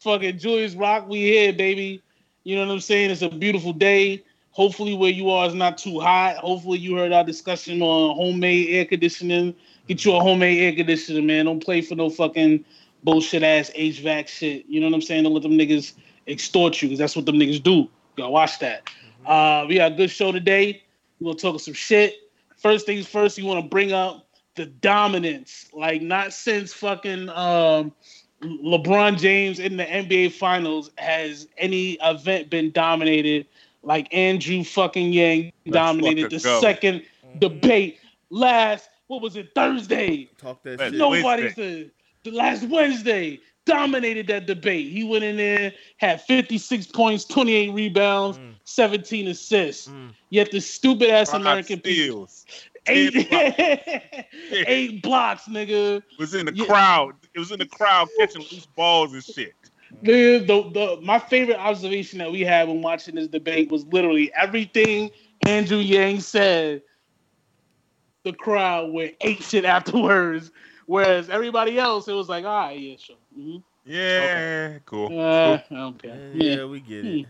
fucking 0.00 0.38
Julius 0.38 0.75
Rock. 0.75 1.08
We 1.08 1.20
here, 1.20 1.53
baby. 1.53 2.03
You 2.44 2.56
know 2.56 2.67
what 2.67 2.73
I'm 2.73 2.81
saying? 2.81 3.11
It's 3.11 3.23
a 3.23 3.29
beautiful 3.29 3.73
day. 3.73 4.25
Hopefully, 4.53 4.95
where 4.95 5.11
you 5.11 5.31
are 5.31 5.47
is 5.47 5.55
not 5.55 5.79
too 5.79 5.99
hot. 5.99 6.37
Hopefully, 6.37 6.79
you 6.79 6.97
heard 6.97 7.13
our 7.13 7.25
discussion 7.25 7.81
on 7.81 8.15
homemade 8.15 8.69
air 8.69 8.85
conditioning. 8.85 9.55
Get 9.89 10.05
you 10.05 10.15
a 10.15 10.21
homemade 10.21 10.61
air 10.61 10.73
conditioner, 10.73 11.23
man. 11.23 11.47
Don't 11.47 11.65
play 11.65 11.81
for 11.81 11.95
no 11.95 12.11
fucking 12.11 12.65
bullshit 13.03 13.43
ass 13.43 13.71
HVAC 13.77 14.29
shit. 14.29 14.67
You 14.69 14.81
know 14.81 14.87
what 14.87 14.95
I'm 14.95 15.03
saying? 15.03 15.25
Don't 15.25 15.33
let 15.33 15.43
them 15.43 15.53
niggas 15.53 15.95
extort 16.27 16.81
you, 16.83 16.89
because 16.89 16.99
that's 16.99 17.17
what 17.17 17.27
them 17.27 17.37
niggas 17.37 17.63
do. 17.63 17.73
You 17.73 17.91
gotta 18.19 18.31
watch 18.31 18.59
that. 18.59 18.89
Uh, 19.25 19.65
we 19.69 19.77
got 19.77 19.93
a 19.93 19.95
good 19.95 20.11
show 20.11 20.33
today. 20.33 20.83
We're 21.19 21.33
gonna 21.33 21.39
talk 21.39 21.59
some 21.61 21.75
shit. 21.75 22.15
First 22.59 22.85
things 22.85 23.09
first, 23.09 23.39
you 23.39 23.47
want 23.47 23.65
to 23.65 23.69
bring 23.69 23.93
up 23.93 24.29
the 24.55 24.67
dominance, 24.67 25.71
like 25.73 26.03
not 26.03 26.33
since 26.33 26.75
fucking 26.75 27.29
um, 27.31 27.93
LeBron 28.43 29.19
James 29.19 29.59
in 29.59 29.77
the 29.77 29.85
NBA 29.85 30.33
Finals 30.33 30.91
has 30.99 31.49
any 31.57 31.93
event 32.03 32.51
been 32.51 32.71
dominated 32.71 33.47
like 33.82 34.12
Andrew 34.12 34.64
fucking 34.64 35.12
Yang 35.12 35.52
Let's 35.67 35.75
dominated 35.75 36.31
the 36.31 36.38
go. 36.38 36.61
second 36.61 37.02
Mhm. 37.26 37.40
debate 37.40 37.99
last. 38.31 38.88
What 39.08 39.23
was 39.23 39.37
it 39.37 39.50
Thursday? 39.55 40.31
Talk 40.38 40.62
that 40.62 40.79
Man, 40.79 40.90
shit. 40.93 40.99
no- 40.99 41.11
Nobody 41.12 41.50
said 41.50 41.90
the 42.25 42.31
last 42.31 42.64
Wednesday 42.64 43.40
dominated 43.64 44.26
that 44.29 44.46
debate. 44.46 44.90
He 44.90 45.05
went 45.05 45.23
in 45.25 45.37
there, 45.37 45.73
had 45.99 46.20
56 46.23 46.87
points, 46.87 47.25
28 47.25 47.70
rebounds, 47.73 48.38
Mm, 48.38 48.55
17 48.64 49.29
assists. 49.29 49.88
mm. 49.88 50.11
Yet 50.31 50.50
the 50.50 50.61
stupid 50.61 51.11
ass 51.11 51.31
Five 51.31 51.40
American 51.43 51.81
people 51.81 52.26
steals. 52.26 52.46
eight, 52.88 53.12
Ten 53.31 54.25
eight 54.67 55.02
blocks, 55.02 55.44
nigga. 55.44 56.02
was 56.19 56.34
in 56.34 56.46
the 56.46 56.55
Yeah. 56.55 56.64
crowd. 56.64 57.14
It 57.34 57.38
was 57.38 57.50
in 57.52 57.58
the 57.58 57.67
crowd 57.67 58.08
catching 58.19 58.43
loose 58.43 58.67
balls 58.75 59.12
and 59.12 59.23
shit. 59.25 59.55
The, 60.03 60.39
the, 60.39 60.71
the, 60.73 60.99
my 61.03 61.19
favorite 61.19 61.59
observation 61.59 62.19
that 62.19 62.33
we 62.33 62.41
had 62.41 62.69
when 62.69 62.83
watching 62.83 63.15
this 63.15 63.29
debate 63.29 63.71
was 63.71 63.85
literally 63.87 64.33
everything 64.35 65.11
Andrew 65.47 65.79
Yang 65.79 66.21
said. 66.21 66.83
The 68.25 68.33
crowd 68.33 68.93
went 68.93 69.17
ape 69.21 69.43
shit 69.43 69.65
afterwards, 69.65 70.53
whereas 70.87 71.29
everybody 71.29 71.79
else, 71.79 72.06
it 72.09 72.12
was 72.12 72.29
like, 72.29 72.44
all 72.44 72.67
right, 72.69 72.79
yeah, 72.79 72.97
sure. 72.97 73.17
hmm 73.35 73.56
Yeah, 73.85 74.79
cool. 74.87 75.12
Uh, 75.12 75.59
okay. 75.71 76.21
Yeah, 76.35 76.56
Yeah. 76.56 76.65
we 76.67 76.81
get 76.81 77.05
Hmm. 77.05 77.19
it. 77.19 77.27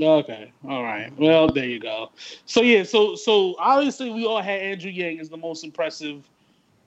Okay. 0.00 0.52
All 0.68 0.84
right. 0.84 1.12
Well, 1.18 1.48
there 1.48 1.64
you 1.66 1.80
go. 1.80 2.12
So 2.46 2.62
yeah. 2.62 2.84
So 2.84 3.16
so 3.16 3.56
obviously 3.58 4.10
we 4.10 4.24
all 4.24 4.40
had 4.40 4.60
Andrew 4.60 4.90
Yang 4.90 5.20
as 5.20 5.28
the 5.28 5.36
most 5.36 5.64
impressive 5.64 6.22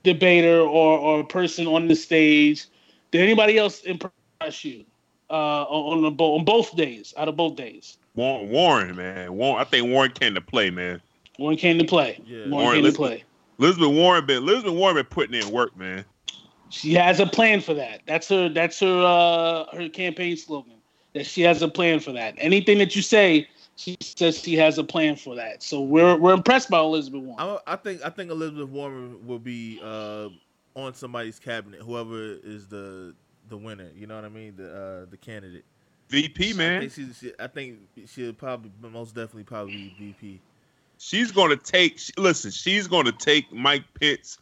debater 0.03 0.61
or 0.61 0.97
or 0.97 1.23
person 1.25 1.67
on 1.67 1.89
the 1.89 1.95
stage. 1.95 2.67
Did 3.11 3.21
anybody 3.21 3.57
else 3.57 3.81
impress 3.81 4.63
you 4.63 4.85
uh, 5.33 5.63
on 5.63 5.97
on, 5.97 6.03
the, 6.03 6.11
bo- 6.11 6.35
on 6.35 6.45
both 6.45 6.75
days? 6.75 7.13
Out 7.17 7.27
of 7.27 7.35
both 7.35 7.55
days, 7.55 7.97
Warren, 8.15 8.49
Warren, 8.49 8.95
man. 8.95 9.33
Warren, 9.33 9.59
I 9.59 9.63
think 9.63 9.89
Warren 9.89 10.11
came 10.11 10.35
to 10.35 10.41
play, 10.41 10.69
man. 10.69 11.01
Warren 11.39 11.57
came 11.57 11.79
to 11.79 11.85
play. 11.85 12.21
Yeah. 12.25 12.47
Warren, 12.49 12.51
Warren, 12.51 12.81
came 12.83 12.91
to 12.91 12.97
play. 12.97 13.23
Elizabeth 13.59 13.89
Warren 13.89 14.25
been 14.25 14.37
Elizabeth 14.37 14.73
Warren 14.73 14.95
been 14.95 15.05
putting 15.05 15.41
in 15.41 15.51
work, 15.51 15.75
man. 15.77 16.05
She 16.69 16.93
has 16.93 17.19
a 17.19 17.25
plan 17.25 17.61
for 17.61 17.73
that. 17.75 18.01
That's 18.07 18.29
her. 18.29 18.49
That's 18.49 18.79
her. 18.79 19.03
Uh, 19.05 19.75
her 19.75 19.89
campaign 19.89 20.37
slogan. 20.37 20.73
That 21.13 21.27
she 21.27 21.41
has 21.41 21.61
a 21.61 21.67
plan 21.67 21.99
for 21.99 22.11
that. 22.13 22.33
Anything 22.39 22.79
that 22.79 22.95
you 22.95 23.03
say, 23.03 23.47
she 23.75 23.95
says 24.01 24.39
she 24.39 24.55
has 24.55 24.79
a 24.79 24.83
plan 24.83 25.15
for 25.15 25.35
that. 25.35 25.61
So 25.61 25.81
we're 25.81 26.15
we're 26.17 26.33
impressed 26.33 26.69
by 26.69 26.79
Elizabeth 26.79 27.21
Warren. 27.21 27.59
I, 27.67 27.73
I 27.73 27.75
think 27.75 28.01
I 28.03 28.09
think 28.09 28.31
Elizabeth 28.31 28.69
Warren 28.69 29.25
will 29.25 29.39
be 29.39 29.79
uh, 29.83 30.29
on 30.75 30.93
somebody's 30.95 31.39
cabinet, 31.39 31.81
whoever 31.81 32.17
is 32.43 32.67
the 32.67 33.13
the 33.53 33.57
winner. 33.57 33.89
You 33.95 34.07
know 34.07 34.15
what 34.15 34.25
I 34.25 34.29
mean? 34.29 34.55
The 34.57 34.75
uh, 34.75 35.05
the 35.09 35.17
candidate. 35.17 35.63
VP, 36.09 36.51
I 36.51 36.53
man. 36.53 36.81
think, 36.89 36.93
she, 36.93 37.27
she, 37.27 37.33
I 37.39 37.47
think 37.47 37.77
she'll 38.07 38.33
probably 38.33 38.71
most 38.81 39.15
definitely 39.15 39.43
probably 39.43 39.93
be 39.99 40.13
VP. 40.13 40.39
She's 40.97 41.31
gonna 41.31 41.55
take. 41.55 41.99
she- 41.99 42.13
Listen, 42.17 42.51
she's 42.51 42.87
gonna 42.87 43.11
take 43.11 43.51
Mike 43.53 43.83
Pitts 43.99 44.39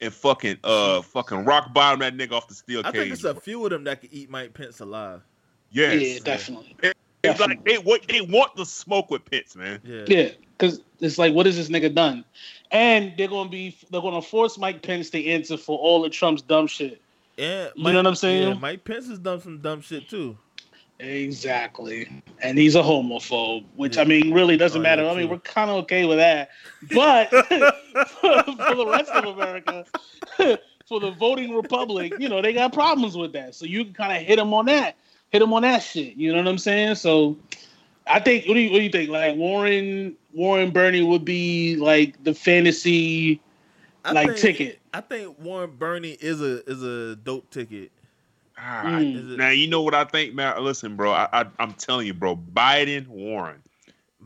and 0.00 0.12
fucking 0.12 0.58
uh 0.64 1.02
fucking 1.02 1.44
rock 1.44 1.72
bottom 1.74 2.00
that 2.00 2.16
nigga 2.16 2.32
off 2.32 2.48
the 2.48 2.54
steel 2.54 2.80
I 2.84 2.90
cage. 2.92 3.00
think 3.00 3.12
it's 3.14 3.24
a 3.24 3.34
few 3.34 3.64
of 3.64 3.70
them 3.70 3.84
that 3.84 4.00
could 4.00 4.12
eat 4.12 4.30
Mike 4.30 4.54
Pence 4.54 4.80
alive. 4.80 5.22
yes. 5.70 6.00
yeah, 6.02 6.18
definitely. 6.22 6.76
It's 7.22 7.38
like 7.40 7.64
they 7.64 7.76
what 7.78 8.06
they 8.08 8.20
want 8.22 8.56
the 8.56 8.64
smoke 8.64 9.10
with 9.10 9.24
Pitts, 9.24 9.54
man. 9.56 9.80
Yeah. 9.84 10.04
Yeah, 10.06 10.28
because 10.58 10.80
it's 11.00 11.18
like, 11.18 11.34
what 11.34 11.44
has 11.46 11.56
this 11.56 11.68
nigga 11.68 11.94
done? 11.94 12.24
And 12.70 13.12
they're 13.18 13.28
gonna 13.28 13.50
be, 13.50 13.76
they're 13.90 14.00
gonna 14.00 14.22
force 14.22 14.56
Mike 14.56 14.80
Pence 14.82 15.10
to 15.10 15.26
answer 15.26 15.56
for 15.58 15.78
all 15.78 16.04
of 16.04 16.12
Trump's 16.12 16.40
dumb 16.42 16.66
shit. 16.66 17.00
And 17.40 17.70
You 17.74 17.84
know 17.84 17.94
what 17.94 18.06
I'm 18.06 18.14
saying? 18.14 18.48
Yeah, 18.48 18.54
Mike 18.54 18.84
Pence 18.84 19.08
has 19.08 19.18
done 19.18 19.40
some 19.40 19.58
dumb 19.58 19.80
shit 19.80 20.08
too. 20.08 20.36
Exactly. 20.98 22.22
And 22.42 22.58
he's 22.58 22.74
a 22.74 22.82
homophobe, 22.82 23.64
which 23.76 23.96
I 23.96 24.04
mean, 24.04 24.34
really 24.34 24.58
doesn't 24.58 24.80
Oh, 24.80 24.84
yeah, 24.84 24.96
matter. 24.96 25.08
I 25.08 25.14
mean, 25.14 25.30
we're 25.30 25.38
kind 25.38 25.70
of 25.70 25.76
okay 25.84 26.04
with 26.04 26.18
that. 26.18 26.50
But 26.94 27.30
for, 27.30 27.42
for 28.20 28.74
the 28.74 28.86
rest 28.86 29.10
of 29.10 29.24
America, 29.24 29.86
for 30.86 31.00
the 31.00 31.12
voting 31.12 31.54
republic, 31.54 32.12
you 32.18 32.28
know, 32.28 32.42
they 32.42 32.52
got 32.52 32.74
problems 32.74 33.16
with 33.16 33.32
that. 33.32 33.54
So 33.54 33.64
you 33.64 33.84
can 33.84 33.94
kind 33.94 34.12
of 34.14 34.22
hit 34.22 34.36
them 34.36 34.52
on 34.52 34.66
that, 34.66 34.96
hit 35.30 35.38
them 35.38 35.54
on 35.54 35.62
that 35.62 35.78
shit. 35.78 36.16
You 36.16 36.32
know 36.32 36.38
what 36.38 36.48
I'm 36.48 36.58
saying? 36.58 36.96
So 36.96 37.38
I 38.06 38.20
think, 38.20 38.46
what 38.46 38.54
do 38.54 38.60
you, 38.60 38.70
what 38.70 38.78
do 38.78 38.84
you 38.84 38.90
think? 38.90 39.08
Like 39.08 39.36
Warren, 39.36 40.14
Warren 40.34 40.70
Bernie 40.72 41.02
would 41.02 41.24
be 41.24 41.76
like 41.76 42.22
the 42.24 42.34
fantasy 42.34 43.40
I 44.04 44.12
like 44.12 44.28
think, 44.28 44.38
ticket. 44.38 44.78
I 44.94 45.00
think 45.00 45.38
Warren 45.40 45.70
Bernie 45.76 46.16
is 46.20 46.40
a 46.40 46.64
is 46.70 46.82
a 46.82 47.16
dope 47.16 47.50
ticket. 47.50 47.90
Ah, 48.58 48.82
Mm. 48.84 49.36
Now 49.36 49.50
you 49.50 49.68
know 49.68 49.82
what 49.82 49.94
I 49.94 50.04
think, 50.04 50.34
man. 50.34 50.62
Listen, 50.62 50.96
bro. 50.96 51.12
I, 51.12 51.28
I 51.32 51.44
I'm 51.58 51.72
telling 51.74 52.06
you, 52.06 52.14
bro. 52.14 52.36
Biden, 52.36 53.06
Warren. 53.08 53.62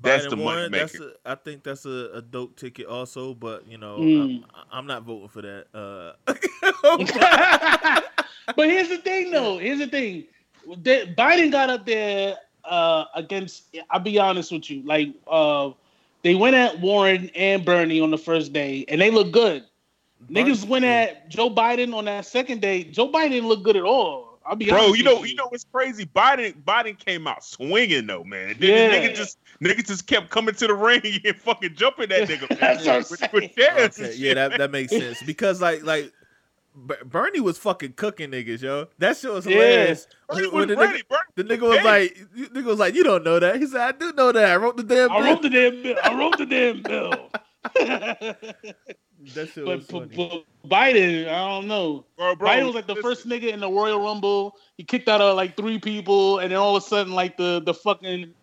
That's 0.03 0.27
Biden 0.27 0.31
the 0.31 0.37
money 0.37 0.45
Warren, 0.47 0.71
maker. 0.73 0.87
that's 0.87 1.01
a, 1.01 1.13
I 1.25 1.35
think 1.37 1.63
that's 1.63 1.87
a, 1.87 2.11
a 2.15 2.23
dope 2.23 2.57
ticket 2.57 2.87
also, 2.87 3.33
but 3.35 3.67
you 3.69 3.79
know, 3.79 3.99
Mm. 3.99 4.43
I'm, 4.55 4.65
I'm 4.73 4.87
not 4.87 5.03
voting 5.05 5.29
for 5.29 5.43
that. 5.43 5.67
Uh, 5.73 6.13
but 8.57 8.69
here's 8.69 8.89
the 8.89 8.99
thing, 8.99 9.31
though. 9.31 9.59
Here's 9.59 9.79
the 9.79 9.87
thing. 9.87 10.25
Biden 10.67 11.51
got 11.53 11.71
up 11.71 11.87
there 11.87 12.37
uh, 12.65 13.05
against. 13.15 13.75
I'll 13.91 14.01
be 14.01 14.19
honest 14.19 14.51
with 14.53 14.69
you. 14.71 14.83
Like 14.85 15.11
uh, 15.29 15.71
they 16.25 16.35
went 16.35 16.57
at 16.57 16.81
Warren 16.81 17.31
and 17.37 17.65
Bernie 17.65 18.01
on 18.01 18.11
the 18.11 18.19
first 18.19 18.53
day, 18.53 18.85
and 18.89 19.01
they 19.01 19.11
look 19.13 19.31
good. 19.31 19.63
Niggas 20.29 20.67
went 20.67 20.85
at 20.87 21.29
Joe 21.29 21.51
Biden 21.51 21.95
on 21.95 22.07
that 22.07 22.25
second 22.27 22.63
day. 22.63 22.83
Joe 22.85 23.13
Biden 23.13 23.31
didn't 23.31 23.49
look 23.49 23.63
good 23.63 23.77
at 23.77 23.83
all. 23.85 24.41
I'll 24.47 24.57
be 24.57 24.67
Bro, 24.69 24.79
honest 24.85 24.99
you 24.99 25.05
know, 25.05 25.21
with 25.21 25.31
you 25.31 25.37
know 25.37 25.47
what's 25.49 25.65
crazy? 25.65 26.05
Biden, 26.07 26.55
Biden 26.65 26.99
came 26.99 27.27
out 27.27 27.45
swinging 27.45 28.07
though, 28.07 28.25
man. 28.25 28.57
Then 28.59 28.93
Yeah. 28.93 29.09
nigga 29.09 29.15
just, 29.15 29.39
nigga 29.63 29.87
just 29.87 30.07
kept 30.07 30.29
coming 30.31 30.55
to 30.57 30.67
the 30.67 30.75
ring 30.75 31.01
and 31.25 31.37
fucking 31.37 31.75
jumping 31.77 32.09
that 32.11 32.29
nigga. 32.29 32.49
man. 32.51 32.59
That's 32.61 32.85
what 32.87 32.95
I'm 32.95 32.99
with, 32.99 33.09
saying. 33.21 33.31
with 33.33 33.99
Okay, 33.99 34.11
shit. 34.13 34.17
yeah, 34.19 34.35
that, 34.35 34.59
that 34.59 34.71
makes 34.71 34.91
sense 34.93 35.23
because 35.23 35.61
like 35.63 35.83
like 35.83 36.05
B- 36.07 36.11
Bernie 36.75 37.41
was 37.41 37.57
fucking 37.59 37.93
cooking 37.95 38.31
niggas, 38.31 38.63
yo. 38.63 38.89
That 38.99 39.17
shit 39.17 39.33
was 39.33 39.47
Yeah. 39.47 39.53
hilarious. 39.55 40.07
Bernie 40.29 40.49
When 40.49 40.53
was 40.53 40.67
the, 40.69 40.75
nigga, 40.75 41.03
Bernie 41.09 41.23
the 41.37 41.45
nigga 41.45 41.61
was 41.63 41.77
ready. 41.85 41.89
like, 41.89 42.19
you- 42.35 42.49
nigga 42.49 42.65
was 42.65 42.79
like, 42.79 42.95
you 42.95 43.05
don't 43.05 43.25
know 43.25 43.39
that. 43.39 43.57
He 43.61 43.67
said, 43.67 43.81
I 43.81 43.93
do 43.93 44.13
know 44.13 44.33
that. 44.33 44.51
I 44.51 44.57
wrote 44.57 44.77
the 44.77 44.83
damn. 44.83 45.11
I 45.13 45.19
bill." 45.21 45.27
wrote 45.33 45.43
the 45.43 45.51
damn 45.51 45.83
bill. 45.83 45.97
I 46.03 46.15
wrote 46.19 46.39
the 46.39 46.47
damn 46.47 46.83
bill. 46.83 47.31
that 49.35 49.49
shit 49.49 49.65
but, 49.65 49.79
was 49.79 49.87
funny. 49.87 50.11
but 50.17 50.45
Biden, 50.69 51.29
I 51.29 51.49
don't 51.49 51.67
know. 51.69 52.05
Bro, 52.17 52.37
bro, 52.37 52.49
Biden 52.49 52.67
was 52.67 52.75
like 52.75 52.87
the 52.87 52.95
listen, 52.95 53.03
first 53.11 53.29
nigga 53.29 53.53
in 53.53 53.61
the 53.61 53.71
Royal 53.71 54.01
Rumble. 54.03 54.57
He 54.77 54.85
kicked 54.85 55.09
out 55.09 55.21
of 55.21 55.37
like 55.37 55.57
three 55.57 55.79
people, 55.79 56.41
and 56.41 56.51
then 56.51 56.59
all 56.59 56.77
of 56.77 56.83
a 56.83 56.87
sudden, 56.87 57.13
like 57.15 57.37
the 57.37 57.63
the 57.65 57.73
fucking 57.75 58.35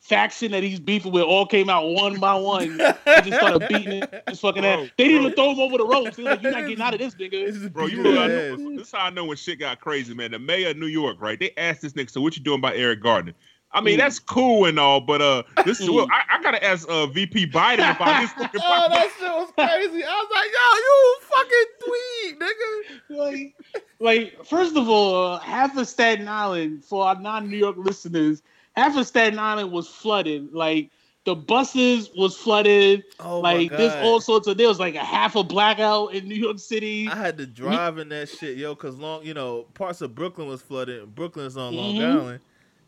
faction 0.00 0.50
that 0.52 0.62
he's 0.62 0.80
beefing 0.80 1.12
with 1.12 1.22
all 1.22 1.46
came 1.46 1.68
out 1.70 1.86
one 1.90 2.18
by 2.18 2.34
one. 2.34 2.76
They 2.78 2.94
just 3.22 3.34
started 3.34 3.68
beating 3.68 4.02
his 4.28 4.40
fucking 4.40 4.62
Bro, 4.62 4.70
ass. 4.84 4.88
They 4.96 5.04
didn't 5.08 5.22
even 5.22 5.32
throw 5.34 5.52
him 5.52 5.60
over 5.60 5.78
the 5.78 5.86
ropes. 5.86 6.16
They 6.16 6.22
was 6.24 6.32
like, 6.32 6.42
"You're 6.42 6.52
not 6.52 6.60
getting 6.68 6.80
out 6.80 6.94
of 6.94 7.00
this, 7.00 7.14
It's 7.18 7.34
nigga." 7.34 7.46
just 7.60 7.72
Bro, 7.72 7.86
you 7.86 8.02
know, 8.02 8.26
know 8.26 8.76
this 8.76 8.86
is 8.88 8.92
how 8.92 9.06
I 9.06 9.10
know 9.10 9.24
when 9.26 9.36
shit 9.36 9.58
got 9.58 9.80
crazy, 9.80 10.14
man. 10.14 10.30
The 10.32 10.38
mayor 10.38 10.70
of 10.70 10.76
New 10.78 10.86
York, 10.86 11.18
right? 11.20 11.38
They 11.38 11.52
asked 11.56 11.82
this 11.82 11.92
nigga, 11.92 12.10
so 12.10 12.20
what 12.20 12.36
you 12.36 12.42
doing 12.42 12.58
about 12.58 12.76
Eric 12.76 13.02
Garner? 13.02 13.32
I 13.72 13.80
mean, 13.80 13.94
Mm. 13.94 13.98
that's 13.98 14.18
cool 14.18 14.64
and 14.64 14.80
all, 14.80 15.00
but 15.00 15.22
uh, 15.22 15.44
this 15.64 15.78
is 15.80 15.88
Mm. 15.88 16.08
I, 16.10 16.38
I 16.38 16.42
gotta 16.42 16.64
ask 16.64 16.88
uh 16.88 17.06
VP 17.06 17.46
Biden 17.48 17.94
about 17.94 18.20
this 18.22 18.32
fucking. 18.38 18.60
Oh, 18.64 18.86
that 18.88 19.08
shit 19.18 19.28
was 19.28 19.52
crazy. 19.56 20.02
I 20.04 20.08
was 20.08 20.28
like, 20.34 20.50
yo, 20.56 20.76
you 20.82 21.16
fucking 21.30 21.70
tweet, 21.86 22.40
nigga. 22.40 23.54
like, 24.00 24.34
like 24.34 24.44
first 24.46 24.76
of 24.76 24.88
all, 24.88 25.38
half 25.38 25.76
of 25.76 25.86
Staten 25.86 26.26
Island 26.26 26.84
for 26.84 27.04
our 27.06 27.20
non-New 27.20 27.56
York 27.56 27.76
listeners, 27.78 28.42
half 28.76 28.96
of 28.96 29.06
Staten 29.06 29.38
Island 29.38 29.72
was 29.72 29.88
flooded. 29.88 30.52
Like 30.52 30.90
the 31.24 31.34
buses 31.34 32.10
was 32.16 32.36
flooded. 32.36 33.04
Oh 33.20 33.40
like 33.40 33.70
there's 33.70 33.92
all 34.02 34.20
sorts 34.20 34.46
of. 34.46 34.56
There 34.56 34.68
was 34.68 34.80
like 34.80 34.94
a 34.94 35.04
half 35.04 35.36
a 35.36 35.44
blackout 35.44 36.14
in 36.14 36.26
New 36.28 36.34
York 36.34 36.58
City. 36.58 37.08
I 37.08 37.14
had 37.16 37.36
to 37.38 37.46
drive 37.46 37.98
in 37.98 38.08
that 38.10 38.28
shit, 38.28 38.56
yo, 38.56 38.74
cause 38.74 38.96
long, 38.96 39.24
you 39.24 39.34
know, 39.34 39.66
parts 39.74 40.00
of 40.00 40.14
Brooklyn 40.14 40.48
was 40.48 40.62
flooded. 40.62 41.14
Brooklyn's 41.14 41.56
on 41.56 41.74
Long 41.76 41.94
Mhm. 41.96 42.12
Island, 42.20 42.40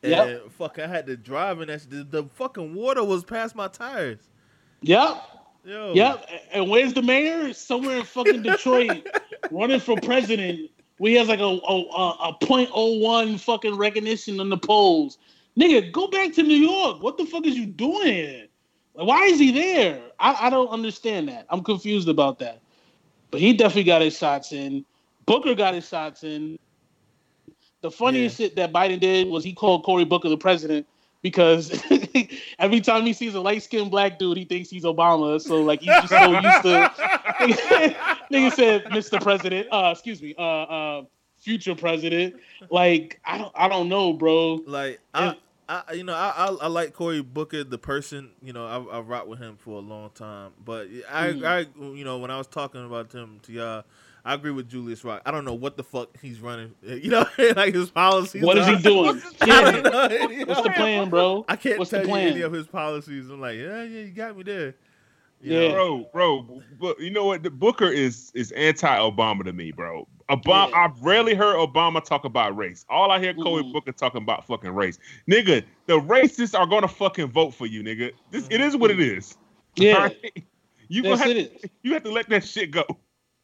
and 0.03 0.11
Yep. 0.13 0.51
fuck, 0.53 0.79
I 0.79 0.87
had 0.87 1.07
to 1.07 1.17
drive 1.17 1.61
in 1.61 1.69
that. 1.69 1.83
Shit. 1.83 1.91
The, 1.91 2.05
the 2.23 2.25
fucking 2.35 2.75
water 2.75 3.05
was 3.05 3.23
past 3.25 3.55
my 3.55 3.69
tires, 3.69 4.21
Yep, 4.83 5.23
yo. 5.65 5.93
yep. 5.95 6.27
And 6.53 6.69
where's 6.71 6.95
the 6.95 7.03
mayor? 7.03 7.53
Somewhere 7.53 7.99
in 7.99 8.05
fucking 8.05 8.43
Detroit, 8.43 9.07
running 9.51 9.81
for 9.81 9.97
president. 10.01 10.71
We 10.99 11.15
has 11.15 11.29
like 11.29 11.41
a 11.41 11.45
a, 11.45 11.49
a 11.49 12.29
a 12.31 12.37
.01 12.41 13.39
fucking 13.41 13.77
recognition 13.77 14.41
on 14.41 14.49
the 14.49 14.57
polls. 14.57 15.19
Nigga, 15.57 15.93
go 15.93 16.09
back 16.09 16.33
to 16.35 16.43
New 16.43 16.57
York. 16.57 17.03
What 17.03 17.19
the 17.19 17.27
fuck 17.27 17.47
is 17.47 17.57
you 17.57 17.67
doing 17.67 18.07
here? 18.07 18.47
Like, 18.95 19.07
why 19.07 19.25
is 19.25 19.39
he 19.39 19.53
there? 19.53 20.01
I, 20.19 20.47
I 20.47 20.51
don't 20.51 20.69
understand 20.69 21.29
that. 21.29 21.47
I'm 21.51 21.63
confused 21.63 22.09
about 22.09 22.39
that. 22.39 22.61
But 23.31 23.41
he 23.41 23.53
definitely 23.53 23.85
got 23.85 24.03
his 24.03 24.17
shots 24.17 24.53
in. 24.53 24.85
Booker 25.27 25.55
got 25.55 25.75
his 25.75 25.89
shots 25.89 26.25
in. 26.25 26.59
The 27.81 27.91
funniest 27.91 28.37
shit 28.37 28.55
that 28.57 28.73
Biden 28.73 29.01
did 29.01 29.29
was 29.29 29.43
he 29.43 29.53
called 29.53 29.85
Cory 29.85 30.05
Booker 30.05 30.29
the 30.29 30.37
president 30.37 30.87
because 31.23 31.83
every 32.59 32.81
time 32.81 33.05
he 33.05 33.13
sees 33.13 33.35
a 33.35 33.41
light 33.41 33.63
skinned 33.63 33.91
black 33.91 34.19
dude, 34.19 34.37
he 34.37 34.45
thinks 34.45 34.71
he's 34.71 34.85
Obama. 34.85 35.41
So 35.41 35.63
like 35.63 35.81
he's 35.81 35.89
just 35.89 36.09
so 36.09 36.31
used 36.33 36.63
to 36.63 36.93
nigga 38.31 38.53
said 38.53 38.85
Mr. 38.87 39.21
President, 39.21 39.69
uh 39.73 39.91
excuse 39.93 40.23
me, 40.23 40.35
uh 40.39 40.43
uh 40.43 41.03
future 41.41 41.75
president. 41.75 42.37
Like 42.71 43.21
I 43.25 43.39
don't 43.39 43.53
I 43.55 43.69
don't 43.69 43.89
know, 43.89 44.13
bro. 44.13 44.61
Like 44.67 45.01
I, 45.15 45.37
I, 45.69 45.93
you 45.95 46.05
know, 46.05 46.15
I, 46.15 46.33
I, 46.37 46.47
I 46.63 46.67
like 46.67 46.93
Cory 46.93 47.23
Booker, 47.23 47.65
the 47.65 47.79
person. 47.79 48.31
You 48.43 48.53
know, 48.53 48.67
I, 48.67 48.99
I 48.99 49.01
rocked 49.01 49.29
with 49.29 49.39
him 49.39 49.57
for 49.57 49.79
a 49.79 49.81
long 49.81 50.11
time. 50.11 50.53
But 50.65 50.89
I, 51.11 51.29
Mhm. 51.33 51.45
I, 51.45 51.59
you 51.95 52.05
know, 52.05 52.19
when 52.19 52.31
I 52.31 52.39
was 52.39 52.47
talking 52.47 52.85
about 52.85 53.13
him 53.13 53.41
to 53.45 53.53
y'all, 53.53 53.85
I 54.25 54.35
agree 54.35 54.51
with 54.53 54.69
Julius 54.69 55.05
Rock. 55.05 55.23
I 55.27 55.31
don't 55.31 55.45
know 55.45 55.55
what 55.55 55.77
the 55.77 55.83
fuck 55.83 56.17
he's 56.21 56.41
running. 56.41 56.75
You 56.83 57.11
know, 57.11 57.27
like 57.57 57.75
his 57.75 57.91
policies. 57.91 58.43
What 58.43 58.59
is 58.59 58.67
he 58.67 58.77
doing? 58.77 59.21
I 59.41 59.47
Yeah. 59.47 59.71
know 59.81 60.45
What's 60.47 60.63
the 60.63 60.71
plan, 60.71 61.11
bro? 61.11 61.45
I 61.49 61.57
can't 61.57 61.79
What's 61.79 61.91
the 61.91 61.99
tell 61.99 62.07
you 62.09 62.17
any 62.17 62.41
of 62.43 62.53
his 62.53 62.67
policies. 62.67 63.29
I'm 63.31 63.41
like, 63.41 63.57
yeah, 63.57 63.83
yeah, 63.83 64.01
you 64.01 64.11
got 64.11 64.37
me 64.37 64.43
there. 64.43 64.75
You 65.43 65.53
Yeah. 65.53 65.73
know? 65.73 66.09
bro, 66.13 66.43
bro. 66.43 66.63
But 66.79 67.01
you 67.01 67.11
know 67.11 67.25
what? 67.25 67.43
The 67.43 67.51
Booker 67.51 67.89
is 67.89 68.31
is 68.35 68.53
anti-Obama 68.53 69.45
to 69.45 69.53
me, 69.53 69.73
bro. 69.73 70.07
Obama. 70.33 70.71
Yeah. 70.71 70.77
I've 70.85 71.03
rarely 71.03 71.35
heard 71.35 71.57
Obama 71.57 72.03
talk 72.05 72.25
about 72.25 72.57
race. 72.57 72.85
All 72.89 73.11
I 73.11 73.21
hear 73.21 73.35
Cory 73.35 73.63
Mhm. 73.63 73.73
Booker 73.73 73.93
talking 73.93 74.23
about 74.23 74.47
fucking 74.47 74.71
race, 74.71 74.99
nigga. 75.31 75.65
The 75.87 75.99
racists 76.01 76.59
are 76.59 76.67
gonna 76.67 76.89
fucking 76.89 77.29
vote 77.29 77.55
for 77.55 77.67
you, 77.67 77.83
nigga. 77.83 78.13
This 78.31 78.47
it 78.51 78.61
is 78.61 78.77
what 78.77 78.91
it 78.91 79.01
is. 79.01 79.37
Yeah, 79.77 79.95
Alright? 79.97 80.45
You 80.89 81.05
have, 81.17 81.31
it. 81.31 81.71
you 81.83 81.93
have 81.95 82.03
to 82.05 82.11
let 82.13 82.29
that 82.29 82.45
shit 82.45 82.71
go. 82.71 82.85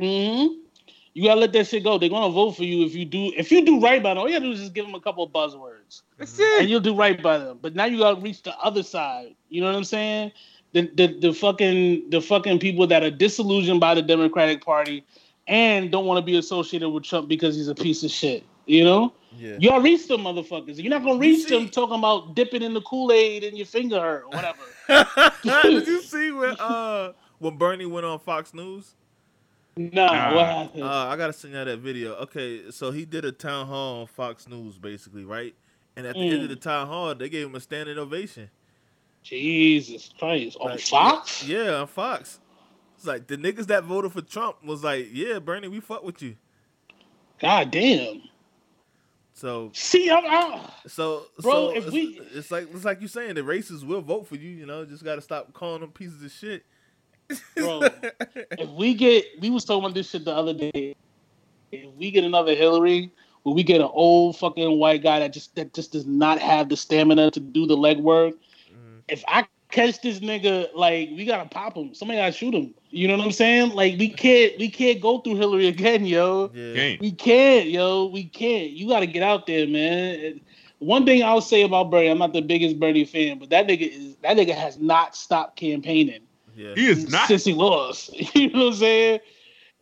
hmm 0.00 0.47
You 1.14 1.25
gotta 1.25 1.40
let 1.40 1.52
that 1.54 1.66
shit 1.66 1.83
go. 1.85 1.99
They're 1.99 2.09
gonna 2.11 2.33
vote 2.33 2.52
for 2.52 2.64
you 2.64 2.85
if 2.85 2.95
you 2.95 3.04
do 3.04 3.33
if 3.37 3.50
you 3.50 3.64
do 3.64 3.80
right 3.80 4.02
by 4.02 4.11
them. 4.11 4.18
All 4.18 4.28
you 4.28 4.35
gotta 4.35 4.45
do 4.47 4.52
is 4.52 4.61
just 4.61 4.75
give 4.75 4.85
them 4.87 4.95
a 4.95 5.00
couple 5.00 5.25
of 5.25 5.33
buzzwords. 5.33 6.02
That's 6.18 6.38
and 6.38 6.62
it. 6.62 6.68
you'll 6.68 6.80
do 6.80 6.95
right 6.95 7.21
by 7.23 7.38
them. 7.38 7.59
But 7.61 7.75
now 7.75 7.87
you 7.87 7.99
gotta 7.99 8.21
reach 8.21 8.42
the 8.42 8.57
other 8.59 8.83
side. 8.83 9.35
You 9.49 9.61
know 9.61 9.66
what 9.68 9.76
I'm 9.76 9.85
saying? 9.85 10.33
The 10.73 10.83
the, 10.95 11.07
the 11.21 11.33
fucking 11.33 12.11
the 12.11 12.21
fucking 12.21 12.59
people 12.59 12.87
that 12.87 13.02
are 13.02 13.11
disillusioned 13.11 13.80
by 13.80 13.95
the 13.95 14.02
Democratic 14.02 14.62
Party 14.64 15.04
and 15.49 15.90
don't 15.90 16.07
want 16.07 16.19
to 16.19 16.23
be 16.23 16.37
associated 16.38 16.88
with 16.90 17.02
Trump 17.05 17.28
because 17.28 17.57
he's 17.57 17.69
a 17.69 17.75
piece 17.75 18.02
of 18.05 18.11
shit. 18.11 18.45
You 18.67 18.85
know? 18.85 19.12
Yeah. 19.37 19.57
You 19.59 19.71
gotta 19.71 19.83
reach 19.83 20.07
them 20.09 20.21
motherfuckers. 20.23 20.76
You're 20.83 20.90
not 20.90 21.02
gonna 21.02 21.19
reach 21.19 21.47
them 21.49 21.69
talking 21.69 21.99
about 21.99 22.35
dipping 22.35 22.62
in 22.62 22.75
the 22.75 22.83
Kool-Aid 22.83 23.45
and 23.45 23.57
your 23.57 23.67
finger 23.67 23.99
hurt 24.00 24.25
or 24.25 24.28
whatever. 24.31 25.33
Did 25.62 25.87
you 25.87 26.02
see 26.02 26.31
when 26.31 26.55
uh 26.61 27.12
when 27.38 27.57
Bernie 27.57 27.87
went 27.87 28.05
on 28.07 28.19
Fox 28.19 28.52
News? 28.52 28.95
nah, 29.76 30.07
Nah. 30.07 30.35
what 30.35 30.47
happened? 30.47 30.83
Uh, 30.83 31.07
I 31.07 31.17
gotta 31.17 31.33
send 31.33 31.55
you 31.55 31.64
that 31.64 31.78
video. 31.78 32.14
Okay, 32.17 32.71
so 32.71 32.90
he 32.90 33.05
did 33.05 33.25
a 33.25 33.33
town 33.33 33.67
hall 33.67 34.00
on 34.02 34.07
Fox 34.07 34.49
News, 34.49 34.76
basically, 34.78 35.25
right? 35.25 35.55
And 35.97 36.07
at 36.07 36.14
the 36.14 36.21
end 36.28 36.40
Mm. 36.40 36.45
of 36.45 36.49
the 36.50 36.57
town 36.57 36.87
hall, 36.88 37.14
they 37.14 37.28
gave 37.28 37.47
him 37.47 37.55
a 37.55 37.61
standing 37.61 37.97
ovation. 37.99 38.50
Jesus 39.23 40.11
Christ. 40.19 40.57
On 40.61 40.71
Like, 40.71 40.81
Fox? 40.81 41.47
Yeah, 41.47 41.81
on 41.81 41.87
Fox. 41.87 42.40
It's 42.99 43.07
like 43.07 43.28
the 43.28 43.37
niggas 43.37 43.67
that 43.69 43.85
voted 43.85 44.11
for 44.12 44.23
Trump 44.23 44.57
was 44.64 44.83
like, 44.83 45.07
"Yeah, 45.12 45.38
Bernie, 45.38 45.69
we 45.69 45.78
fuck 45.78 46.02
with 46.02 46.21
you." 46.21 46.35
God 47.40 47.71
damn. 47.71 48.23
So, 49.35 49.71
See, 49.73 50.11
I'm 50.11 50.25
out. 50.26 50.73
so, 50.88 51.26
Bro, 51.38 51.52
so 51.52 51.76
if 51.76 51.85
it's, 51.85 51.93
we- 51.93 52.21
it's 52.35 52.50
like 52.50 52.67
it's 52.75 52.85
like 52.85 53.00
you 53.00 53.07
saying 53.07 53.37
the 53.37 53.43
racists 53.43 53.85
will 53.87 54.00
vote 54.00 54.26
for 54.26 54.35
you. 54.35 54.50
You 54.50 54.67
know, 54.67 54.85
just 54.85 55.05
gotta 55.05 55.21
stop 55.21 55.52
calling 55.52 55.81
them 55.81 55.93
pieces 55.93 56.21
of 56.25 56.33
shit. 56.33 56.64
Bro, 57.57 57.83
if 58.35 58.69
we 58.71 58.95
get 58.95 59.25
we 59.40 59.50
was 59.50 59.64
talking 59.64 59.85
about 59.85 59.95
this 59.95 60.11
shit 60.11 60.25
the 60.25 60.35
other 60.35 60.52
day. 60.55 60.97
If 61.71 61.93
we 61.95 62.11
get 62.11 62.25
another 62.25 62.55
Hillary, 62.57 63.12
where 63.45 63.55
we 63.55 63.62
get 63.62 63.81
an 63.81 63.90
old 63.93 64.37
fucking 64.38 64.76
white 64.78 65.05
guy 65.05 65.21
that 65.21 65.33
just 65.33 65.55
that 65.55 65.73
just 65.73 65.93
does 65.93 66.07
not 66.07 66.40
have 66.40 66.69
the 66.69 66.76
stamina 66.76 67.31
to 67.31 67.38
do 67.38 67.64
the 67.64 67.76
legwork. 67.76 68.33
Mhm. 68.33 69.02
If 69.07 69.23
I 69.28 69.47
catch 69.71 70.01
this 70.01 70.21
nigga, 70.21 70.69
like 70.75 71.11
we 71.11 71.25
gotta 71.25 71.49
pop 71.49 71.75
him. 71.77 71.95
Somebody 71.95 72.19
gotta 72.19 72.33
shoot 72.33 72.55
him. 72.55 72.75
You 72.91 73.09
know 73.09 73.17
what 73.17 73.27
I'm 73.27 73.33
saying? 73.33 73.71
Like 73.75 73.99
we 73.99 74.09
can't 74.09 74.59
we 74.59 74.71
can't 74.71 75.01
go 75.01 75.19
through 75.19 75.37
Hillary 75.37 75.67
again, 75.69 76.05
yo. 76.07 76.51
yeah. 76.55 76.97
We 77.01 77.13
can't, 77.13 77.69
yo. 77.69 78.07
We 78.07 78.25
can't. 78.25 78.71
You 78.71 78.89
got 78.89 79.01
to 79.01 79.07
get 79.07 79.23
out 79.23 79.47
there, 79.47 79.67
man. 79.67 80.41
One 80.81 81.05
thing 81.05 81.23
I'll 81.25 81.41
say 81.41 81.63
about 81.63 81.91
Bernie, 81.91 82.09
I'm 82.09 82.19
not 82.19 82.33
the 82.33 82.41
biggest 82.41 82.79
Bernie 82.79 83.05
fan, 83.05 83.39
but 83.39 83.51
that 83.51 83.67
nigga 83.67 83.91
is 83.91 84.17
that 84.23 84.37
nigga 84.37 84.55
has 84.55 84.79
not 84.79 85.15
stopped 85.17 85.57
campaigning 85.57 86.21
yeah. 86.55 86.75
He 86.75 86.87
is 86.87 87.09
not. 87.09 87.29
since 87.29 87.45
he 87.45 87.53
lost. 87.55 88.11
you 88.35 88.51
know 88.51 88.65
what 88.65 88.67
I'm 88.69 88.75
saying? 88.75 89.21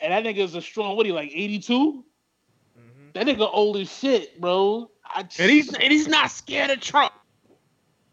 And 0.00 0.12
that 0.12 0.25
nigga 0.25 0.38
is 0.45 0.55
a 0.55 0.61
strong. 0.61 0.97
What 0.97 1.07
he 1.07 1.12
like 1.12 1.31
82? 1.33 2.02
Mhm. 2.78 3.12
That 3.14 3.26
nigga 3.26 3.49
old 3.52 3.76
as 3.78 3.90
shit, 3.90 4.38
bro. 4.40 4.90
I, 5.05 5.21
And 5.21 5.50
he's 5.50 5.73
and 5.73 5.93
he's 5.93 6.09
not 6.09 6.31
scared 6.31 6.71
of 6.71 6.81
Trump, 6.81 7.12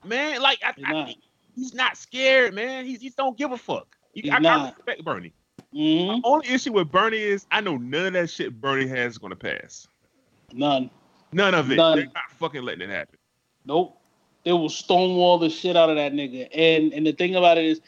man. 0.06 0.42
Like 0.42 0.60
I, 0.64 0.74
He's 0.76 0.86
I- 0.86 0.92
not. 0.92 1.10
He's 1.56 1.74
not 1.74 1.98
scared, 1.98 2.54
man. 2.54 2.86
He's 2.86 3.02
he 3.02 3.10
don't 3.10 3.38
give 3.38 3.52
a 3.52 3.58
fuck. 3.58 3.96
You, 4.14 4.32
I, 4.32 4.36
I 4.36 4.40
not. 4.40 4.76
respect 4.78 5.04
Bernie. 5.04 5.34
Mhm. 5.74 6.22
Only 6.24 6.48
issue 6.48 6.74
with 6.74 6.92
Bernie 6.92 7.18
is 7.18 7.46
I 7.52 7.62
know 7.62 7.78
none 7.78 8.08
of 8.08 8.14
that 8.14 8.30
shit 8.30 8.60
Bernie 8.60 8.88
has 8.88 9.14
is 9.14 9.18
gonna 9.18 9.36
pass. 9.36 9.88
none. 10.52 10.90
None 11.32 11.56
of 11.56 11.72
it. 11.72 11.76
None. 11.78 11.98
They're 11.98 12.06
not 12.06 12.32
fucking 12.38 12.62
letting 12.62 12.90
it 12.90 12.94
happen. 12.94 13.18
Nope. 13.66 13.98
They 14.44 14.52
will 14.52 14.70
stonewall 14.70 15.40
the 15.40 15.50
shit 15.50 15.76
out 15.76 15.90
of 15.90 15.96
that 15.96 16.14
nigga. 16.14 16.48
And 16.54 16.94
and 16.94 17.08
the 17.08 17.12
thing 17.14 17.36
about 17.36 17.58
it 17.58 17.66
is, 17.66 17.82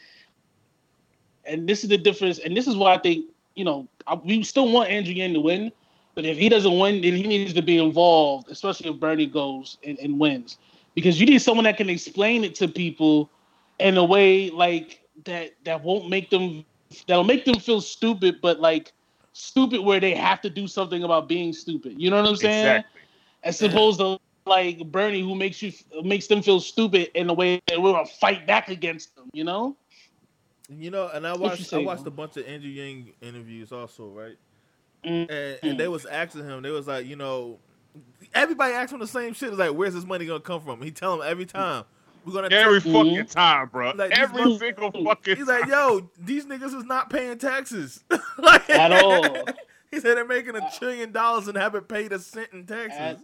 and 1.44 1.68
this 1.68 1.84
is 1.84 1.90
the 1.90 1.98
difference, 1.98 2.38
and 2.40 2.56
this 2.56 2.66
is 2.66 2.76
why 2.76 2.94
I 2.94 2.98
think, 2.98 3.26
you 3.54 3.64
know, 3.64 3.86
I, 4.06 4.14
we 4.14 4.42
still 4.42 4.72
want 4.72 4.90
Andrew 4.90 5.14
Yang 5.14 5.34
to 5.34 5.40
win, 5.40 5.72
but 6.16 6.24
if 6.24 6.36
he 6.36 6.48
doesn't 6.48 6.76
win, 6.78 7.02
then 7.02 7.14
he 7.14 7.22
needs 7.22 7.52
to 7.52 7.62
be 7.62 7.78
involved, 7.78 8.48
especially 8.50 8.90
if 8.90 8.98
Bernie 8.98 9.26
goes 9.26 9.78
and, 9.84 9.96
and 10.00 10.18
wins. 10.18 10.58
Because 10.96 11.20
you 11.20 11.26
need 11.26 11.38
someone 11.40 11.64
that 11.64 11.76
can 11.76 11.90
explain 11.90 12.42
it 12.42 12.54
to 12.56 12.66
people 12.66 13.30
in 13.78 13.96
a 13.96 14.04
way 14.04 14.50
like 14.50 15.00
that 15.24 15.52
that 15.64 15.82
won't 15.82 16.08
make 16.08 16.30
them 16.30 16.64
that'll 17.06 17.24
make 17.24 17.44
them 17.44 17.58
feel 17.58 17.80
stupid, 17.80 18.40
but 18.40 18.60
like 18.60 18.92
stupid 19.32 19.80
where 19.80 20.00
they 20.00 20.14
have 20.14 20.40
to 20.42 20.50
do 20.50 20.66
something 20.66 21.02
about 21.02 21.28
being 21.28 21.52
stupid. 21.52 22.00
You 22.00 22.10
know 22.10 22.22
what 22.22 22.28
I'm 22.28 22.36
saying? 22.36 22.66
Exactly. 22.66 23.00
As 23.44 23.62
opposed 23.62 24.00
to 24.00 24.18
like 24.46 24.78
Bernie, 24.90 25.20
who 25.20 25.34
makes 25.34 25.62
you 25.62 25.72
makes 26.02 26.26
them 26.26 26.42
feel 26.42 26.60
stupid 26.60 27.10
in 27.14 27.28
a 27.28 27.34
way 27.34 27.60
that 27.68 27.80
we're 27.80 27.92
gonna 27.92 28.06
fight 28.06 28.46
back 28.46 28.68
against 28.68 29.14
them. 29.16 29.28
You 29.32 29.44
know? 29.44 29.76
You 30.68 30.90
know, 30.90 31.10
and 31.12 31.26
I 31.26 31.36
watched 31.36 31.66
say, 31.66 31.76
I 31.76 31.80
watched 31.80 32.02
man? 32.02 32.08
a 32.08 32.10
bunch 32.10 32.36
of 32.36 32.46
Andrew 32.46 32.70
Yang 32.70 33.12
interviews 33.20 33.70
also, 33.70 34.08
right? 34.08 34.36
Mm. 35.04 35.30
And, 35.30 35.58
and 35.62 35.80
they 35.80 35.86
was 35.86 36.06
asking 36.06 36.44
him, 36.44 36.62
they 36.62 36.70
was 36.70 36.88
like, 36.88 37.06
you 37.06 37.14
know, 37.14 37.58
everybody 38.34 38.74
asked 38.74 38.92
him 38.92 38.98
the 38.98 39.06
same 39.06 39.32
shit. 39.32 39.50
It's 39.50 39.58
like, 39.58 39.70
where's 39.70 39.94
this 39.94 40.04
money 40.04 40.26
gonna 40.26 40.40
come 40.40 40.60
from? 40.60 40.82
He 40.82 40.90
tell 40.90 41.16
them 41.16 41.26
every 41.28 41.46
time, 41.46 41.84
we're 42.26 42.32
gonna. 42.34 42.48
Every 42.54 42.80
Mhm. 42.80 42.92
fucking 42.92 43.26
time, 43.26 43.68
bro. 43.68 43.92
Like, 43.92 44.10
Every 44.18 44.42
mother- 44.44 44.58
single 44.58 44.90
fucking. 45.04 45.36
He's 45.36 45.46
like, 45.46 45.66
yo, 45.66 46.10
these 46.18 46.44
niggas 46.44 46.74
is 46.74 46.84
not 46.84 47.08
paying 47.08 47.38
taxes 47.38 48.04
like, 48.38 48.68
At 48.68 48.92
all. 48.92 49.44
He 49.92 50.00
said 50.00 50.16
they're 50.16 50.24
making 50.26 50.56
a 50.56 50.68
trillion 50.76 51.12
dollars 51.12 51.46
and 51.48 51.56
haven't 51.56 51.86
paid 51.88 52.12
a 52.12 52.18
cent 52.18 52.48
in 52.52 52.66
taxes. 52.66 52.98
At- 53.00 53.18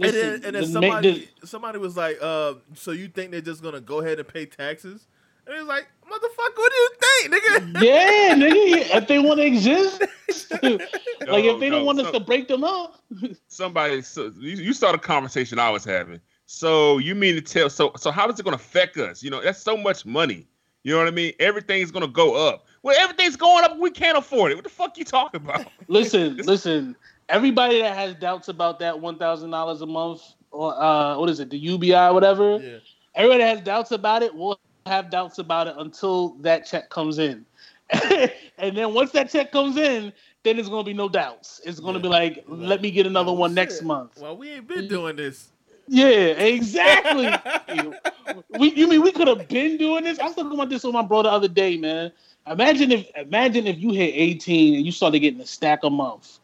and 0.00 0.14
then, 0.14 0.32
and 0.34 0.42
then 0.42 0.52
the 0.52 0.60
ma- 0.60 0.86
somebody 0.90 1.28
somebody 1.44 1.78
was 1.78 1.96
like, 1.96 2.18
uh, 2.22 2.54
so 2.74 2.92
you 2.92 3.08
think 3.08 3.30
they're 3.32 3.40
just 3.40 3.62
gonna 3.62 3.80
go 3.80 4.00
ahead 4.00 4.18
and 4.18 4.26
pay 4.26 4.46
taxes? 4.46 5.06
And 5.46 5.54
he 5.54 5.60
was 5.60 5.68
like, 5.68 5.86
motherfucker, 6.06 6.56
what 6.56 6.72
do 6.72 6.76
you 6.76 6.90
think, 7.00 7.34
nigga? 7.34 7.82
yeah, 7.82 8.34
nigga. 8.34 8.96
If 8.96 9.08
they 9.08 9.18
want 9.18 9.38
to 9.40 9.46
exist, 9.46 10.00
like 10.62 10.62
No, 10.62 11.36
if 11.36 11.60
they 11.60 11.68
don't 11.68 11.80
no, 11.80 11.84
want 11.84 12.00
us 12.00 12.10
to 12.12 12.20
break 12.20 12.48
them 12.48 12.64
up, 12.64 13.00
somebody 13.48 14.02
so 14.02 14.32
you, 14.38 14.56
you 14.56 14.72
saw 14.72 14.92
the 14.92 14.98
conversation 14.98 15.58
I 15.58 15.70
was 15.70 15.84
having. 15.84 16.20
So 16.50 16.96
you 16.96 17.14
mean 17.14 17.34
to 17.34 17.42
tell 17.42 17.68
so 17.68 17.92
so 17.98 18.10
how 18.10 18.26
is 18.30 18.40
it 18.40 18.42
gonna 18.42 18.56
affect 18.56 18.96
us? 18.96 19.22
You 19.22 19.28
know, 19.28 19.42
that's 19.42 19.60
so 19.60 19.76
much 19.76 20.06
money. 20.06 20.46
You 20.82 20.92
know 20.92 20.98
what 20.98 21.06
I 21.06 21.10
mean? 21.10 21.34
Everything's 21.38 21.90
gonna 21.90 22.08
go 22.08 22.48
up. 22.48 22.64
Well, 22.82 22.96
everything's 22.98 23.36
going 23.36 23.64
up, 23.64 23.78
we 23.78 23.90
can't 23.90 24.16
afford 24.16 24.52
it. 24.52 24.54
What 24.54 24.64
the 24.64 24.70
fuck 24.70 24.96
you 24.96 25.04
talking 25.04 25.42
about? 25.42 25.66
listen, 25.88 26.38
listen. 26.38 26.96
Everybody 27.28 27.82
that 27.82 27.94
has 27.94 28.14
doubts 28.14 28.48
about 28.48 28.78
that 28.78 28.98
one 28.98 29.18
thousand 29.18 29.50
dollars 29.50 29.82
a 29.82 29.86
month, 29.86 30.22
or 30.50 30.74
uh, 30.82 31.18
what 31.18 31.28
is 31.28 31.38
it, 31.38 31.50
the 31.50 31.58
UBI, 31.58 32.14
whatever. 32.14 32.56
Yeah. 32.56 32.78
Everybody 33.14 33.42
that 33.42 33.56
has 33.56 33.60
doubts 33.60 33.90
about 33.90 34.22
it 34.22 34.34
will 34.34 34.58
have 34.86 35.10
doubts 35.10 35.38
about 35.38 35.66
it 35.66 35.74
until 35.76 36.30
that 36.40 36.64
check 36.64 36.88
comes 36.88 37.18
in, 37.18 37.44
and 38.56 38.74
then 38.74 38.94
once 38.94 39.10
that 39.10 39.28
check 39.30 39.52
comes 39.52 39.76
in, 39.76 40.14
then 40.44 40.58
it's 40.58 40.70
gonna 40.70 40.82
be 40.82 40.94
no 40.94 41.10
doubts. 41.10 41.60
It's 41.66 41.78
gonna 41.78 41.98
Yeah. 41.98 42.02
be 42.04 42.08
like, 42.08 42.44
let 42.48 42.80
me 42.80 42.90
get 42.90 43.06
another 43.06 43.32
one 43.32 43.52
next 43.52 43.80
shit. 43.80 43.84
month. 43.84 44.12
Well, 44.18 44.34
we 44.34 44.52
ain't 44.52 44.66
been 44.66 44.88
doing 44.88 45.16
this. 45.16 45.50
Yeah, 45.88 46.08
exactly. 46.08 47.30
we, 48.58 48.72
you 48.74 48.88
mean 48.88 49.02
we 49.02 49.12
could 49.12 49.28
have 49.28 49.48
been 49.48 49.76
doing 49.78 50.04
this? 50.04 50.18
I 50.18 50.24
was 50.26 50.34
talking 50.34 50.52
about 50.52 50.68
this 50.68 50.84
with 50.84 50.92
my 50.92 51.02
bro 51.02 51.22
the 51.22 51.30
other 51.30 51.48
day, 51.48 51.76
man. 51.76 52.12
Imagine 52.46 52.92
if 52.92 53.10
imagine 53.16 53.66
if 53.66 53.78
you 53.78 53.92
hit 53.92 54.12
18 54.14 54.76
and 54.76 54.86
you 54.86 54.92
started 54.92 55.18
getting 55.20 55.40
a 55.40 55.46
stack 55.46 55.84
a 55.84 55.90
month. 55.90 56.38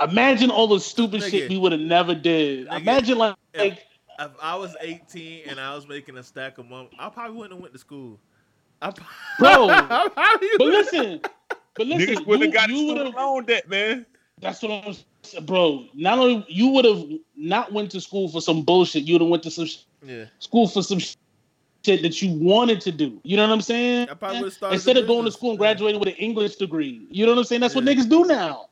Imagine 0.00 0.50
all 0.50 0.66
the 0.66 0.78
stupid 0.80 1.22
Nigga. 1.22 1.30
shit 1.30 1.50
we 1.50 1.56
would 1.56 1.72
have 1.72 1.80
never 1.80 2.14
did. 2.14 2.68
Nigga. 2.68 2.80
Imagine 2.80 3.18
like, 3.18 3.36
If- 3.54 3.60
like 3.60 3.86
If 4.18 4.30
I 4.42 4.54
was 4.54 4.76
18 4.80 5.44
and 5.48 5.58
I 5.60 5.74
was 5.74 5.86
making 5.88 6.16
a 6.18 6.22
stack 6.22 6.58
a 6.58 6.62
month, 6.62 6.90
I 6.98 7.08
probably 7.08 7.36
wouldn't 7.36 7.54
have 7.54 7.62
went 7.62 7.72
to 7.74 7.78
school. 7.78 8.18
I, 8.82 8.90
Bro, 9.38 9.68
but 9.68 10.66
listen, 10.66 11.20
but 11.74 11.86
listen, 11.86 12.14
Niggas 12.16 12.26
would 12.26 12.40
you, 12.40 12.46
have 12.46 12.54
got 12.54 12.68
you 12.68 12.74
would 12.76 12.96
student 12.96 13.06
have 13.06 13.14
loan 13.14 13.44
debt, 13.46 13.68
man. 13.68 14.04
that's 14.40 14.60
what 14.62 14.70
I'm 14.72 14.92
saying, 14.92 15.06
bro. 15.34 15.86
Not 15.94 16.18
only 16.18 16.44
you 16.48 16.68
would 16.68 16.84
have 16.84 17.04
not 17.36 17.72
went 17.72 17.90
to 17.92 18.00
school 18.00 18.28
for 18.28 18.40
some 18.40 18.62
bullshit, 18.62 19.04
you 19.04 19.14
would 19.14 19.22
have 19.22 19.30
went 19.30 19.42
to 19.44 19.50
some 19.50 19.66
sh- 19.66 19.78
yeah, 20.02 20.24
school 20.38 20.68
for 20.68 20.82
some 20.82 20.98
shit 20.98 22.02
that 22.02 22.20
you 22.22 22.32
wanted 22.32 22.80
to 22.82 22.92
do. 22.92 23.20
You 23.22 23.36
know 23.36 23.44
what 23.46 23.52
I'm 23.52 23.60
saying? 23.60 24.08
I 24.10 24.14
probably 24.14 24.42
would've 24.42 24.72
Instead 24.72 24.96
a 24.96 25.00
of 25.00 25.06
going 25.06 25.24
to 25.24 25.32
school 25.32 25.50
and 25.50 25.58
Yeah. 25.58 25.64
graduating 25.66 26.00
with 26.00 26.08
an 26.08 26.14
English 26.16 26.56
degree. 26.56 27.06
You 27.10 27.26
know 27.26 27.32
what 27.32 27.38
I'm 27.38 27.44
saying? 27.44 27.60
That's 27.60 27.74
what 27.74 27.84
niggas 27.84 28.08
do 28.08 28.24
now. 28.24 28.68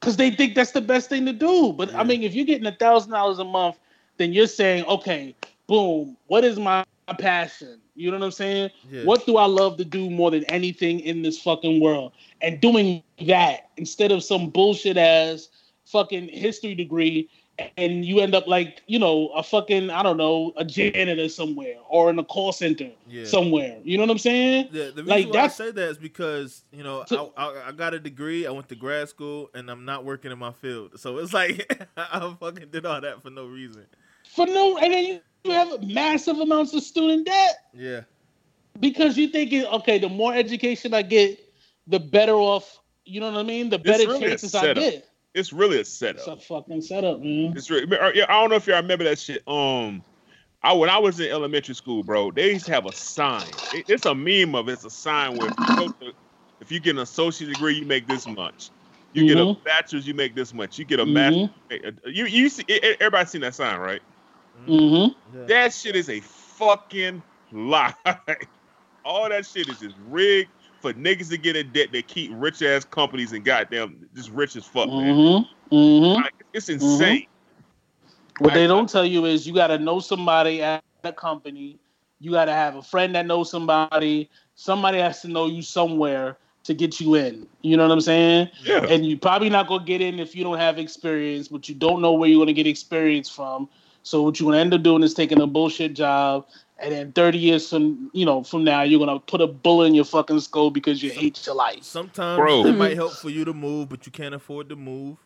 Cause 0.00 0.16
they 0.16 0.30
think 0.30 0.54
that's 0.54 0.72
the 0.72 0.80
best 0.80 1.08
thing 1.08 1.24
to 1.26 1.32
do. 1.32 1.72
But 1.72 1.90
Yeah. 1.90 2.00
I 2.00 2.04
mean, 2.04 2.22
if 2.22 2.34
you're 2.34 2.44
getting 2.44 2.66
a 2.66 2.72
thousand 2.76 3.12
dollars 3.12 3.38
a 3.38 3.44
month, 3.44 3.76
then 4.18 4.32
you're 4.32 4.46
saying, 4.46 4.84
okay, 4.86 5.34
boom, 5.66 6.16
what 6.26 6.44
is 6.44 6.58
my 6.58 6.84
passion? 7.18 7.80
You 7.94 8.10
know 8.10 8.18
what 8.18 8.26
I'm 8.26 8.30
saying? 8.32 8.70
yeah. 8.90 9.04
What 9.04 9.24
do 9.26 9.36
I 9.38 9.46
love 9.46 9.78
to 9.78 9.84
do 9.84 10.10
more 10.10 10.30
than 10.30 10.44
anything 10.44 11.00
in 11.00 11.22
this 11.22 11.40
fucking 11.40 11.80
world? 11.80 12.12
And 12.42 12.60
doing 12.60 13.02
that 13.22 13.70
instead 13.76 14.12
of 14.12 14.22
some 14.22 14.50
bullshit 14.50 14.96
ass 14.96 15.48
fucking 15.86 16.28
history 16.28 16.74
degree, 16.74 17.28
and 17.78 18.04
you 18.04 18.20
end 18.20 18.34
up 18.34 18.46
like, 18.46 18.82
you 18.86 18.98
know, 18.98 19.28
a 19.28 19.42
fucking, 19.42 19.88
I 19.88 20.02
don't 20.02 20.18
know, 20.18 20.52
a 20.58 20.64
janitor 20.64 21.28
somewhere 21.28 21.76
or 21.88 22.10
in 22.10 22.18
a 22.18 22.24
call 22.24 22.52
center 22.52 22.90
Yeah. 23.08 23.24
somewhere. 23.24 23.78
You 23.82 23.96
know 23.96 24.02
what 24.02 24.10
I'm 24.10 24.18
saying? 24.18 24.68
The, 24.72 24.78
the 24.94 25.02
reason 25.02 25.06
Like, 25.06 25.26
why 25.26 25.32
that's- 25.32 25.60
I 25.60 25.64
say 25.66 25.70
that 25.70 25.88
is 25.90 25.96
because 25.98 26.64
you 26.70 26.82
know 26.82 27.04
So- 27.08 27.32
I, 27.36 27.46
I 27.46 27.68
I 27.68 27.72
got 27.72 27.94
a 27.94 27.98
degree, 27.98 28.46
I 28.46 28.50
went 28.50 28.68
to 28.68 28.74
grad 28.74 29.08
school, 29.08 29.48
and 29.54 29.70
I'm 29.70 29.84
not 29.86 30.04
working 30.04 30.30
in 30.32 30.38
my 30.38 30.52
field, 30.52 31.00
so 31.00 31.16
it's 31.18 31.32
like 31.32 31.88
I 31.96 32.34
fucking 32.38 32.68
did 32.70 32.84
all 32.84 33.00
that 33.00 33.22
for 33.22 33.30
no 33.30 33.46
reason. 33.46 33.86
For 34.34 34.46
no, 34.46 34.76
and 34.78 34.92
then 34.92 35.04
you, 35.06 35.20
you 35.44 35.52
have 35.52 35.82
massive 35.82 36.38
amounts 36.38 36.74
of 36.74 36.82
student 36.82 37.24
debt 37.26 37.58
Yeah, 37.72 38.00
because 38.80 39.16
you 39.16 39.28
thinking, 39.28 39.64
okay, 39.66 39.98
the 39.98 40.08
more 40.08 40.34
education 40.34 40.92
I 40.92 41.02
get, 41.02 41.38
the 41.86 42.00
better 42.00 42.34
off. 42.34 42.80
You 43.04 43.20
know 43.20 43.30
what 43.30 43.38
I 43.38 43.44
mean? 43.44 43.70
The 43.70 43.78
better 43.78 44.06
really 44.08 44.20
chances 44.26 44.52
I 44.54 44.74
get. 44.74 45.08
It's 45.36 45.52
really 45.52 45.78
a 45.80 45.84
setup. 45.84 46.16
It's 46.16 46.26
a 46.28 46.36
fucking 46.48 46.80
setup, 46.80 47.20
man. 47.20 47.52
It's 47.54 47.68
really, 47.70 47.86
yeah, 48.14 48.24
I 48.28 48.40
don't 48.40 48.48
know 48.50 48.56
if 48.56 48.66
y'all 48.66 48.80
remember 48.80 49.04
that 49.04 49.18
shit. 49.18 49.42
Um, 49.46 50.02
I 50.62 50.72
when 50.72 50.88
I 50.88 50.98
was 50.98 51.20
in 51.20 51.30
elementary 51.30 51.74
school, 51.74 52.02
bro, 52.02 52.30
they 52.30 52.52
used 52.52 52.66
to 52.66 52.72
have 52.72 52.86
a 52.86 52.92
sign. 52.92 53.60
It- 53.70 53.84
it's 53.88 54.06
a 54.06 54.14
meme 54.14 54.54
of 54.54 54.68
it. 54.68 54.72
It's 54.72 54.84
a 54.84 54.90
sign 54.90 55.36
where 55.36 55.48
if 55.48 55.54
you, 55.58 55.88
to, 56.00 56.12
if 56.60 56.72
you 56.72 56.80
get 56.80 56.96
an 56.96 57.02
associate 57.02 57.48
degree, 57.48 57.74
you 57.74 57.84
make 57.86 58.08
this 58.08 58.26
much. 58.26 58.70
You 59.12 59.26
get 59.26 59.36
a 59.36 59.42
Mhm. 59.42 59.62
bachelor's, 59.62 60.06
you 60.06 60.14
make 60.14 60.34
this 60.34 60.54
much. 60.54 60.78
You 60.78 60.86
get 60.86 61.00
a 61.00 61.04
Mhm. 61.04 61.50
master's, 61.70 61.98
you 62.16 62.24
you 62.26 62.48
see 62.48 62.64
everybody 62.68 63.26
seen 63.28 63.42
that 63.42 63.54
sign, 63.54 63.78
right? 63.78 64.00
Mm-hmm. 64.66 65.36
yeah. 65.38 65.44
That 65.46 65.74
shit 65.74 65.96
is 65.96 66.08
a 66.08 66.20
fucking 66.20 67.22
lie. 67.52 67.94
All 69.04 69.28
that 69.28 69.44
shit 69.46 69.68
is 69.68 69.78
just 69.80 69.96
rigged 70.00 70.50
for 70.86 70.98
niggas 70.98 71.30
to 71.30 71.38
get 71.38 71.56
in 71.56 71.72
debt. 71.72 71.88
They 71.90 72.02
keep 72.02 72.30
rich 72.34 72.62
ass 72.62 72.84
companies 72.84 73.32
and 73.32 73.44
goddamn 73.44 74.08
just 74.14 74.30
rich 74.30 74.54
as 74.56 74.64
fuck, 74.64 74.88
man. 74.88 75.14
Mm-hmm. 75.14 75.74
Mm-hmm. 75.74 76.22
Like, 76.22 76.34
it's 76.52 76.68
insane. 76.68 77.26
What 78.38 78.54
they 78.54 78.66
don't 78.66 78.88
tell 78.88 79.04
you 79.04 79.24
is 79.24 79.46
you 79.46 79.54
got 79.54 79.68
to 79.68 79.78
know 79.78 79.98
somebody 79.98 80.62
at 80.62 80.84
a 81.02 81.12
company. 81.12 81.78
You 82.20 82.30
got 82.30 82.44
to 82.44 82.52
have 82.52 82.76
a 82.76 82.82
friend 82.82 83.14
that 83.14 83.26
knows 83.26 83.50
somebody. 83.50 84.30
Somebody 84.54 84.98
has 84.98 85.22
to 85.22 85.28
know 85.28 85.46
you 85.46 85.62
somewhere 85.62 86.36
to 86.64 86.74
get 86.74 87.00
you 87.00 87.14
in. 87.14 87.46
You 87.62 87.76
know 87.76 87.84
what 87.84 87.92
I'm 87.92 88.00
saying? 88.00 88.50
Yeah. 88.62 88.86
And 88.86 89.06
you 89.06 89.16
probably 89.16 89.48
not 89.48 89.68
gonna 89.68 89.84
get 89.84 90.00
in 90.00 90.18
if 90.18 90.34
you 90.34 90.42
don't 90.42 90.58
have 90.58 90.78
experience, 90.78 91.46
but 91.46 91.68
you 91.68 91.76
don't 91.76 92.02
know 92.02 92.12
where 92.12 92.28
you're 92.28 92.40
gonna 92.40 92.52
get 92.52 92.66
experience 92.66 93.28
from. 93.28 93.68
So 94.02 94.22
what 94.22 94.40
you're 94.40 94.50
gonna 94.50 94.60
end 94.60 94.74
up 94.74 94.82
doing 94.82 95.04
is 95.04 95.14
taking 95.14 95.40
a 95.40 95.46
bullshit 95.46 95.94
job, 95.94 96.46
and 96.78 96.92
then 96.92 97.12
30 97.12 97.38
years 97.38 97.68
from 97.70 98.10
you 98.12 98.26
know 98.26 98.42
from 98.42 98.64
now, 98.64 98.82
you're 98.82 98.98
gonna 98.98 99.20
put 99.20 99.40
a 99.40 99.46
bullet 99.46 99.86
in 99.86 99.94
your 99.94 100.04
fucking 100.04 100.40
skull 100.40 100.70
because 100.70 101.02
you 101.02 101.10
hate 101.10 101.44
your 101.46 101.54
life. 101.54 101.82
Sometimes 101.82 102.38
Bro. 102.38 102.66
it 102.66 102.72
might 102.72 102.96
help 102.96 103.12
for 103.12 103.30
you 103.30 103.44
to 103.44 103.54
move, 103.54 103.88
but 103.88 104.06
you 104.06 104.12
can't 104.12 104.34
afford 104.34 104.68
to 104.68 104.76
move. 104.76 105.16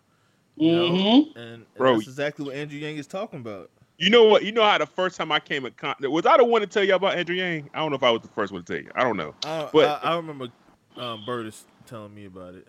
You 0.56 0.72
know? 0.76 0.90
Mm-hmm. 0.90 1.38
And, 1.38 1.52
and 1.52 1.74
Bro. 1.76 1.96
that's 1.96 2.08
exactly 2.08 2.44
what 2.44 2.54
Andrew 2.54 2.78
Yang 2.78 2.98
is 2.98 3.06
talking 3.06 3.40
about. 3.40 3.70
You 3.98 4.10
know 4.10 4.24
what? 4.24 4.44
You 4.44 4.52
know 4.52 4.62
how 4.62 4.78
the 4.78 4.86
first 4.86 5.16
time 5.16 5.30
I 5.30 5.40
came 5.40 5.66
in 5.66 5.72
contact 5.72 6.10
was 6.10 6.24
I 6.24 6.36
the 6.36 6.44
one 6.44 6.60
to 6.62 6.66
tell 6.66 6.84
you 6.84 6.94
about 6.94 7.16
Andrew 7.16 7.36
Yang? 7.36 7.70
I 7.74 7.80
don't 7.80 7.90
know 7.90 7.96
if 7.96 8.02
I 8.02 8.10
was 8.10 8.22
the 8.22 8.28
first 8.28 8.52
one 8.52 8.62
to 8.62 8.72
tell 8.72 8.82
you. 8.82 8.90
I 8.94 9.02
don't 9.02 9.16
know. 9.16 9.34
I, 9.44 9.68
But- 9.72 10.04
I, 10.04 10.12
I 10.12 10.16
remember 10.16 10.48
um, 10.96 11.24
Burtis 11.26 11.64
telling 11.86 12.14
me 12.14 12.26
about 12.26 12.54
it. 12.54 12.68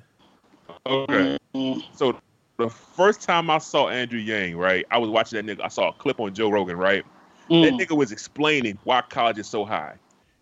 Okay. 0.85 1.37
So 1.95 2.17
the 2.57 2.69
first 2.69 3.21
time 3.21 3.49
I 3.49 3.57
saw 3.57 3.89
Andrew 3.89 4.19
Yang, 4.19 4.57
right? 4.57 4.85
I 4.91 4.97
was 4.97 5.09
watching 5.09 5.45
that 5.45 5.57
nigga. 5.57 5.63
I 5.63 5.67
saw 5.67 5.89
a 5.89 5.93
clip 5.93 6.19
on 6.19 6.33
Joe 6.33 6.49
Rogan, 6.49 6.77
right? 6.77 7.03
That 7.51 7.73
Mm. 7.73 7.79
nigga 7.81 7.97
was 7.97 8.13
explaining 8.13 8.79
why 8.85 9.01
college 9.01 9.37
is 9.37 9.49
so 9.49 9.65
high. 9.65 9.95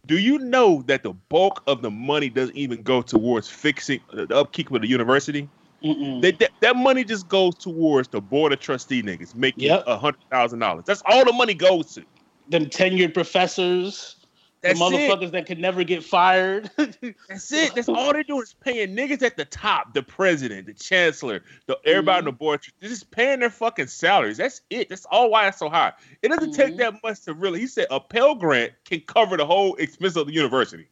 Do 0.06 0.20
you 0.20 0.38
know 0.38 0.84
that 0.84 1.02
the 1.02 1.14
bulk 1.14 1.64
of 1.66 1.82
the 1.82 1.90
money 1.90 2.30
doesn't 2.30 2.56
even 2.56 2.84
go 2.84 3.02
towards 3.02 3.50
fixing 3.50 4.00
the 4.14 4.34
upkeep 4.36 4.72
of 4.72 4.82
the 4.82 4.88
university? 4.88 5.50
That, 5.82 6.38
that, 6.40 6.52
that 6.62 6.76
money 6.76 7.04
just 7.04 7.28
goes 7.28 7.56
towards 7.56 8.10
the 8.10 8.22
board 8.22 8.54
of 8.54 8.60
trustee 8.60 9.02
niggas 9.02 9.34
making 9.36 9.64
Yep. 9.64 9.84
a 9.88 9.98
hundred 9.98 10.24
thousand 10.30 10.60
dollars. 10.60 10.86
That's 10.86 11.02
all 11.06 11.26
the 11.26 11.34
money 11.34 11.56
goes 11.56 11.94
to. 11.96 12.06
Them 12.48 12.68
tenured 12.68 13.14
professors, 13.14 14.16
the 14.62 14.68
That's 14.70 14.80
it. 14.80 14.84
motherfuckers 14.84 15.32
that 15.32 15.46
could 15.46 15.60
never 15.60 15.84
get 15.84 16.04
fired. 16.04 16.70
That's 16.78 17.52
it. 17.52 17.74
That's 17.76 17.88
all 17.88 18.12
they're 18.12 18.24
doing 18.24 18.42
is 18.44 18.54
paying 18.54 18.96
niggas 18.96 19.22
at 19.22 19.38
the 19.38 19.46
top, 19.46 19.94
the 19.94 20.04
president, 20.04 20.66
the 20.68 20.74
chancellor, 20.74 21.44
the 21.68 21.78
everybody 21.86 22.18
on 22.20 22.26
the 22.26 22.32
board. 22.34 22.62
They're 22.80 22.90
just 22.90 23.10
paying 23.12 23.40
their 23.40 23.50
fucking 23.50 23.88
salaries. 23.88 24.38
That's 24.38 24.62
it. 24.70 24.90
That's 24.90 25.06
all 25.06 25.30
why 25.30 25.48
it's 25.48 25.60
so 25.60 25.70
high. 25.70 25.94
It 26.22 26.28
doesn't 26.30 26.54
take 26.54 26.74
Mhm. 26.74 26.78
that 26.80 26.94
much 27.04 27.22
to 27.22 27.34
really. 27.34 27.60
He 27.60 27.68
said 27.68 27.88
a 27.90 28.00
Pell 28.00 28.36
Grant 28.36 28.74
can 28.84 29.00
cover 29.02 29.38
the 29.38 29.46
whole 29.46 29.76
expense 29.76 30.16
of 30.18 30.28
the 30.28 30.34
university 30.34 30.88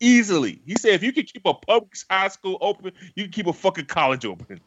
easily. 0.00 0.60
He 0.66 0.74
said 0.74 0.94
if 0.94 1.02
you 1.02 1.12
can 1.12 1.24
keep 1.24 1.42
a 1.44 1.54
public 1.54 1.92
high 2.10 2.28
school 2.28 2.58
open, 2.60 2.92
you 3.14 3.24
can 3.24 3.32
keep 3.32 3.46
a 3.46 3.52
fucking 3.52 3.86
college 3.86 4.24
open. 4.24 4.60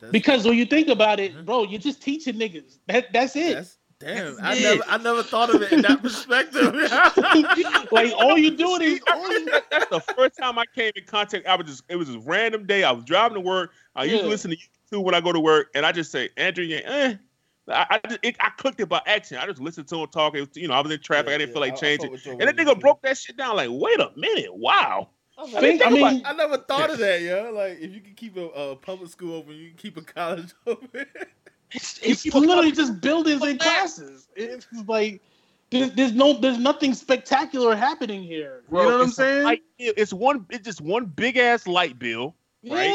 That's, 0.00 0.12
because 0.12 0.46
when 0.46 0.56
you 0.56 0.64
think 0.64 0.88
about 0.88 1.20
it, 1.20 1.44
bro, 1.44 1.64
you're 1.64 1.78
just 1.80 2.02
teaching 2.02 2.34
niggas. 2.36 2.78
That 2.86 3.12
that's 3.12 3.36
it. 3.36 3.54
that's 3.54 3.76
Damn, 4.00 4.38
I 4.40 4.58
never, 4.58 4.82
I 4.88 4.96
never 4.96 5.22
thought 5.22 5.54
of 5.54 5.60
it 5.60 5.72
in 5.72 5.82
that 5.82 6.02
perspective. 6.02 6.74
like 7.92 8.12
all 8.16 8.38
you 8.38 8.56
doing 8.56 8.80
is 8.80 9.00
all 9.12 9.30
you, 9.30 9.50
That's 9.70 9.90
the 9.90 10.00
first 10.00 10.38
time 10.38 10.58
I 10.58 10.64
came 10.74 10.90
in 10.96 11.04
contact. 11.04 11.46
I 11.46 11.54
was 11.54 11.66
just 11.66 11.84
it 11.90 11.96
was 11.96 12.08
a 12.08 12.18
random 12.20 12.64
day. 12.64 12.82
I 12.82 12.92
was 12.92 13.04
driving 13.04 13.34
to 13.34 13.40
work. 13.40 13.72
I 13.94 14.04
usually 14.04 14.22
Yeah. 14.22 14.28
listen 14.28 14.50
to 14.52 14.56
YouTube 14.56 15.04
when 15.04 15.14
I 15.14 15.20
go 15.20 15.32
to 15.32 15.40
work, 15.40 15.68
and 15.74 15.84
I 15.84 15.92
just 15.92 16.10
say 16.10 16.30
Andrew 16.38 16.64
Yang. 16.64 16.82
Eh. 16.86 17.14
I 17.68 17.86
I, 17.90 18.08
just, 18.08 18.20
it, 18.22 18.36
I 18.40 18.48
clicked 18.56 18.80
it 18.80 18.88
by 18.88 19.02
accident. 19.04 19.44
I 19.44 19.46
just 19.46 19.60
listened 19.60 19.86
to 19.88 19.96
him 19.96 20.08
talk. 20.08 20.34
It 20.34 20.40
was, 20.40 20.48
you 20.54 20.66
know, 20.66 20.74
I 20.74 20.80
was 20.80 20.90
in 20.90 21.00
traffic. 21.00 21.34
I 21.34 21.38
didn't 21.38 21.52
feel 21.52 21.60
like 21.60 21.76
changing. 21.78 22.10
And 22.10 22.40
that 22.40 22.56
nigga 22.56 22.80
broke 22.80 23.02
that 23.02 23.18
shit 23.18 23.36
down. 23.36 23.56
Like, 23.56 23.68
wait 23.70 24.00
a 24.00 24.10
minute, 24.16 24.54
wow. 24.54 25.10
think. 25.60 25.86
I 25.86 25.90
mean, 25.90 26.22
I 26.24 26.32
never 26.32 26.56
thought 26.56 26.90
of 26.90 26.98
that, 26.98 27.20
yo. 27.20 27.52
Like, 27.52 27.78
if 27.80 27.92
you 27.92 28.00
can 28.00 28.14
keep 28.14 28.38
a, 28.38 28.46
a 28.46 28.76
public 28.76 29.10
school 29.10 29.36
open, 29.36 29.54
you 29.56 29.68
can 29.68 29.76
keep 29.76 29.98
a 29.98 30.02
college 30.02 30.54
open. 30.66 31.06
It's, 31.72 31.98
it's 32.02 32.34
literally 32.34 32.72
just 32.72 33.00
buildings 33.00 33.42
and 33.44 33.58
classes. 33.58 34.28
It's 34.36 34.66
like 34.86 35.22
there's, 35.70 35.92
there's 35.92 36.12
no 36.12 36.32
there's 36.34 36.58
nothing 36.58 36.94
spectacular 36.94 37.74
happening 37.76 38.22
here. 38.22 38.62
You 38.70 38.78
know 38.78 38.84
what 38.86 39.00
I'm 39.02 39.08
saying? 39.08 39.44
light. 39.44 39.62
It's 39.78 40.12
one. 40.12 40.46
It's 40.50 40.64
just 40.64 40.80
one 40.80 41.06
big 41.06 41.36
ass 41.36 41.66
light 41.66 41.98
bill. 41.98 42.34
right? 42.68 42.94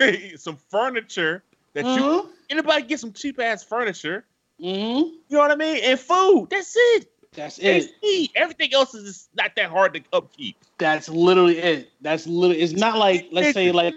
Yeah. 0.00 0.36
some 0.36 0.56
furniture 0.70 1.42
that 1.74 1.94
you 1.94 2.02
Uh-huh. 2.02 2.22
anybody 2.50 2.82
get 2.82 3.00
some 3.00 3.12
cheap 3.12 3.40
ass 3.40 3.64
furniture. 3.64 4.24
hmm 4.58 4.64
You 4.66 5.12
know 5.30 5.38
what 5.38 5.50
I 5.50 5.56
mean? 5.56 5.80
And 5.84 5.98
food. 5.98 6.48
That's 6.50 6.74
it. 6.76 7.06
That's 7.32 7.58
it. 7.58 7.90
AC. 8.02 8.30
Everything 8.36 8.72
else 8.74 8.94
is 8.94 9.04
just 9.04 9.28
not 9.34 9.54
that 9.56 9.70
hard 9.70 9.94
to 9.94 10.00
upkeep. 10.12 10.56
That's 10.78 11.08
literally 11.08 11.58
it. 11.58 11.90
That's 12.00 12.26
literally. 12.26 12.62
It's 12.62 12.72
not 12.72 12.98
like 12.98 13.28
let's 13.32 13.52
say 13.52 13.72
like 13.72 13.94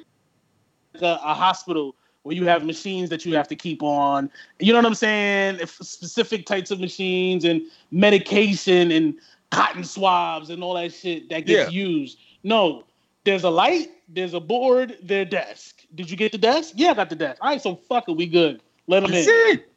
a, 1.02 1.06
a 1.06 1.34
hospital 1.34 1.95
where 2.28 2.36
you 2.36 2.46
have 2.46 2.66
machines 2.66 3.10
that 3.10 3.26
you 3.26 3.34
have 3.36 3.48
to 3.48 3.56
keep 3.56 3.82
on. 3.82 4.30
You 4.60 4.74
know 4.74 4.80
what 4.80 4.86
I'm 4.86 4.94
saying? 4.94 5.60
If 5.62 5.72
specific 5.72 6.46
types 6.46 6.72
of 6.72 6.80
machines 6.82 7.46
and 7.46 7.62
medication 7.92 8.92
and 8.92 9.16
cotton 9.50 9.86
swabs 9.86 10.50
and 10.50 10.62
all 10.62 10.74
that 10.74 10.94
shit 10.94 11.30
that 11.30 11.46
gets 11.46 11.72
used. 11.72 12.20
No, 12.44 12.84
there's 13.24 13.46
a 13.46 13.50
light, 13.50 13.88
there's 14.10 14.34
a 14.34 14.42
board, 14.42 14.98
their 15.02 15.24
desk. 15.24 15.86
Did 15.96 16.12
you 16.12 16.18
get 16.18 16.34
the 16.34 16.38
desk? 16.38 16.74
Yeah, 16.76 16.92
I 16.92 16.94
got 16.96 17.10
the 17.10 17.16
desk. 17.16 17.38
All 17.42 17.50
right, 17.50 17.62
so 17.62 17.76
fuck 17.76 18.10
it, 18.10 18.18
we 18.18 18.28
good. 18.28 18.62
Let 18.88 19.04
them 19.04 19.12
That's 19.12 19.28
in. 19.28 19.34
it. 19.34 19.72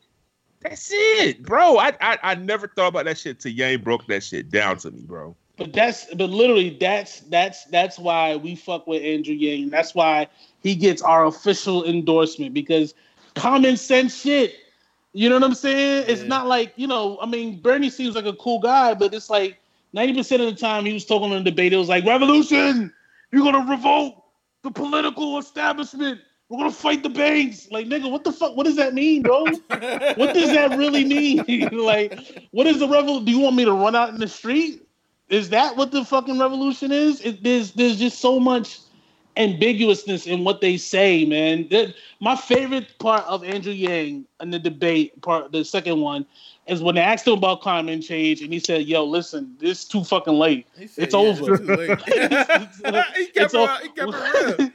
That's 0.61 0.91
it, 0.93 1.43
bro. 1.43 1.79
I, 1.79 1.93
I 2.01 2.19
I 2.23 2.35
never 2.35 2.69
thought 2.69 2.89
about 2.89 3.07
that 3.07 3.17
shit 3.17 3.41
till 3.41 3.53
Yang 3.53 3.83
broke 3.83 4.07
that 4.09 4.23
shit 4.23 4.51
down 4.51 4.77
to 4.79 4.91
me, 4.91 5.03
bro. 5.03 5.35
But 5.61 5.75
that's 5.75 6.07
but 6.15 6.31
literally 6.31 6.71
that's 6.81 7.21
that's 7.21 7.65
that's 7.65 7.99
why 7.99 8.35
we 8.35 8.57
fuck 8.57 8.87
with 8.87 9.03
Andrew 9.03 9.35
Yang. 9.35 9.69
That's 9.69 9.95
why 9.95 10.27
he 10.63 10.75
gets 10.75 11.03
our 11.03 11.27
official 11.27 11.85
endorsement 11.85 12.55
because 12.55 12.95
common 13.35 13.77
sense 13.77 14.19
shit. 14.19 14.55
You 15.13 15.29
know 15.29 15.35
what 15.35 15.45
I'm 15.45 15.55
saying? 15.55 16.07
It's 16.09 16.23
not 16.23 16.47
like, 16.47 16.73
you 16.77 16.87
know, 16.87 17.19
I 17.21 17.27
mean, 17.27 17.61
Bernie 17.61 17.91
seems 17.91 18.15
like 18.15 18.25
a 18.25 18.33
cool 18.35 18.61
guy, 18.61 18.95
but 18.95 19.13
it's 19.13 19.29
like 19.29 19.59
90% 19.95 20.19
of 20.35 20.55
the 20.55 20.59
time 20.59 20.87
he 20.87 20.95
was 20.95 21.05
talking 21.05 21.31
on 21.31 21.45
the 21.45 21.51
debate, 21.51 21.75
it 21.75 21.77
was 21.77 21.89
like, 21.91 22.07
revolution, 22.07 22.91
you're 23.31 23.43
gonna 23.43 23.71
revolt 23.71 24.25
the 24.63 24.71
political 24.71 25.37
establishment. 25.39 26.21
We're 26.49 26.59
gonna 26.59 26.71
fight 26.71 27.03
the 27.03 27.11
banks. 27.11 27.69
Like, 27.71 27.87
nigga, 27.87 28.11
what 28.11 28.25
the 28.25 28.33
fuck? 28.33 28.57
What 28.57 28.65
does 28.65 28.77
that 28.77 28.95
mean, 28.95 29.23
bro? 29.23 29.45
what 29.45 30.35
does 30.35 30.53
that 30.53 30.75
really 30.79 31.05
mean? 31.05 31.69
like, 31.73 32.49
what 32.53 32.67
is 32.67 32.79
the 32.79 32.89
revolution? 32.89 33.27
Do 33.27 33.33
you 33.33 33.41
want 33.41 33.57
me 33.57 33.67
to 33.67 33.73
run 33.73 33.95
out 33.95 34.09
in 34.09 34.19
the 34.19 34.29
street? 34.29 34.87
Is 35.31 35.49
that 35.51 35.77
what 35.77 35.93
the 35.93 36.05
fucking 36.05 36.39
revolution 36.39 36.93
is? 36.93 37.21
It, 37.23 37.43
there's 37.43 37.73
there's 37.73 37.99
just 37.99 38.19
so 38.21 38.41
much 38.41 38.81
ambiguousness 39.37 40.27
in 40.27 40.45
what 40.45 40.61
they 40.61 40.77
say, 40.77 41.25
man. 41.25 41.69
That- 41.71 41.95
my 42.21 42.37
favorite 42.37 42.99
part 42.99 43.25
of 43.27 43.45
Andrew 43.45 43.73
Yang 43.73 44.27
in 44.41 44.51
the 44.51 44.59
debate, 44.59 45.21
part 45.23 45.53
the 45.53 45.65
second 45.65 46.01
one, 46.01 46.27
is 46.67 46.83
when 46.83 46.97
they 46.97 47.01
asked 47.01 47.27
him 47.27 47.35
about 47.35 47.63
climate 47.63 48.03
change, 48.03 48.43
and 48.43 48.53
he 48.53 48.59
said, 48.59 48.87
"Yo, 48.87 49.05
listen, 49.05 49.55
this 49.59 49.83
is 49.83 49.85
too 49.87 50.05
fucking 50.05 50.35
late. 50.35 50.67
Said, 50.77 51.05
It's 51.05 51.15
yeah, 51.15 51.21
over. 51.21 51.57
late. 51.59 52.01
he 53.17 53.27
kept 53.27 53.55
it, 53.55 53.83
he 53.83 53.89
kept 53.89 54.15
it. 54.61 54.73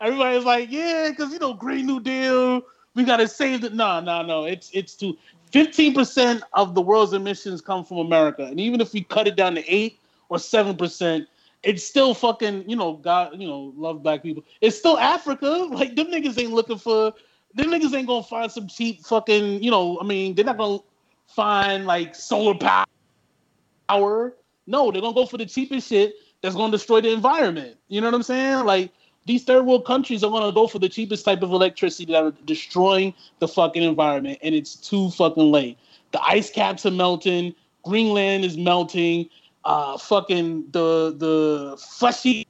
Everybody's 0.00 0.44
like, 0.44 0.70
yeah, 0.70 1.10
because 1.10 1.32
you 1.32 1.38
know, 1.38 1.54
Green 1.54 1.86
New 1.86 2.00
Deal, 2.00 2.62
we 2.94 3.04
gotta 3.04 3.28
save 3.28 3.64
it. 3.64 3.74
No, 3.74 4.00
no, 4.00 4.22
no. 4.22 4.44
It's 4.44 4.70
it's 4.72 4.94
too. 4.94 5.16
Fifteen 5.54 5.94
percent 5.94 6.42
of 6.54 6.74
the 6.74 6.82
world's 6.82 7.12
emissions 7.12 7.60
come 7.60 7.84
from 7.84 7.98
America, 7.98 8.42
and 8.44 8.58
even 8.58 8.80
if 8.80 8.92
we 8.92 9.04
cut 9.04 9.28
it 9.28 9.36
down 9.36 9.54
to 9.54 9.64
eight 9.72 10.00
or 10.28 10.36
seven 10.36 10.76
percent, 10.76 11.28
it's 11.62 11.84
still 11.84 12.12
fucking. 12.12 12.68
You 12.68 12.74
know, 12.74 12.94
God, 12.94 13.40
you 13.40 13.46
know, 13.46 13.72
love 13.76 14.02
black 14.02 14.20
people. 14.20 14.42
It's 14.60 14.76
still 14.76 14.98
Africa. 14.98 15.68
Like 15.70 15.94
them 15.94 16.08
niggas 16.08 16.36
ain't 16.42 16.50
looking 16.50 16.78
for. 16.78 17.12
Them 17.54 17.66
niggas 17.66 17.94
ain't 17.94 18.08
gonna 18.08 18.24
find 18.24 18.50
some 18.50 18.66
cheap 18.66 19.06
fucking. 19.06 19.62
You 19.62 19.70
know, 19.70 19.96
I 20.00 20.04
mean, 20.04 20.34
they're 20.34 20.44
not 20.44 20.56
gonna 20.56 20.80
find 21.28 21.86
like 21.86 22.16
solar 22.16 22.58
power. 22.58 24.34
No, 24.66 24.90
they're 24.90 25.02
gonna 25.02 25.14
go 25.14 25.24
for 25.24 25.38
the 25.38 25.46
cheapest 25.46 25.88
shit 25.88 26.16
that's 26.42 26.56
gonna 26.56 26.72
destroy 26.72 27.00
the 27.00 27.12
environment. 27.12 27.76
You 27.86 28.00
know 28.00 28.08
what 28.08 28.14
I'm 28.14 28.24
saying? 28.24 28.64
Like 28.64 28.90
these 29.26 29.44
third 29.44 29.64
world 29.66 29.84
countries 29.84 30.22
are 30.22 30.30
gonna 30.30 30.52
go 30.52 30.66
for 30.66 30.78
the 30.78 30.88
cheapest 30.88 31.24
type 31.24 31.42
of 31.42 31.50
electricity 31.50 32.12
that 32.12 32.22
are 32.22 32.32
destroying 32.44 33.14
the 33.38 33.48
fucking 33.48 33.82
environment, 33.82 34.38
and 34.42 34.54
it's 34.54 34.74
too 34.74 35.10
fucking 35.10 35.50
late. 35.50 35.78
The 36.12 36.22
ice 36.22 36.50
caps 36.50 36.86
are 36.86 36.90
melting, 36.90 37.54
Greenland 37.84 38.44
is 38.44 38.56
melting, 38.56 39.28
uh 39.64 39.96
fucking 39.96 40.70
the 40.72 41.14
the 41.16 41.76
fleshy 41.78 42.46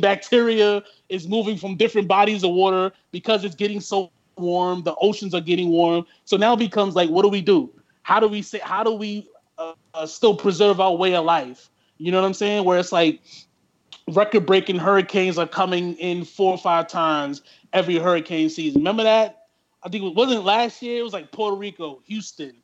bacteria 0.00 0.82
is 1.08 1.28
moving 1.28 1.56
from 1.56 1.76
different 1.76 2.08
bodies 2.08 2.44
of 2.44 2.50
water 2.50 2.92
because 3.10 3.44
it's 3.44 3.54
getting 3.54 3.80
so 3.80 4.10
warm, 4.38 4.82
the 4.82 4.94
oceans 4.96 5.34
are 5.34 5.40
getting 5.40 5.68
warm. 5.68 6.04
So 6.24 6.36
now 6.36 6.54
it 6.54 6.58
becomes 6.58 6.94
like, 6.94 7.10
what 7.10 7.22
do 7.22 7.28
we 7.28 7.40
do? 7.42 7.70
How 8.02 8.20
do 8.20 8.28
we 8.28 8.42
say 8.42 8.58
how 8.58 8.82
do 8.82 8.92
we 8.92 9.28
uh, 9.58 9.74
uh, 9.94 10.06
still 10.06 10.34
preserve 10.34 10.80
our 10.80 10.94
way 10.96 11.14
of 11.14 11.24
life? 11.24 11.70
You 11.98 12.10
know 12.10 12.20
what 12.20 12.26
I'm 12.26 12.34
saying? 12.34 12.64
Where 12.64 12.78
it's 12.78 12.92
like 12.92 13.20
record 14.08 14.46
breaking 14.46 14.78
hurricanes 14.78 15.38
are 15.38 15.46
coming 15.46 15.94
in 15.94 16.24
four 16.24 16.52
or 16.52 16.58
five 16.58 16.88
times 16.88 17.42
every 17.72 17.98
hurricane 17.98 18.48
season. 18.48 18.80
Remember 18.80 19.02
that? 19.02 19.46
I 19.82 19.88
think 19.88 20.04
it 20.04 20.14
wasn't 20.14 20.44
last 20.44 20.82
year. 20.82 21.00
It 21.00 21.02
was 21.02 21.12
like 21.12 21.32
Puerto 21.32 21.56
Rico, 21.56 22.00
Houston, 22.06 22.54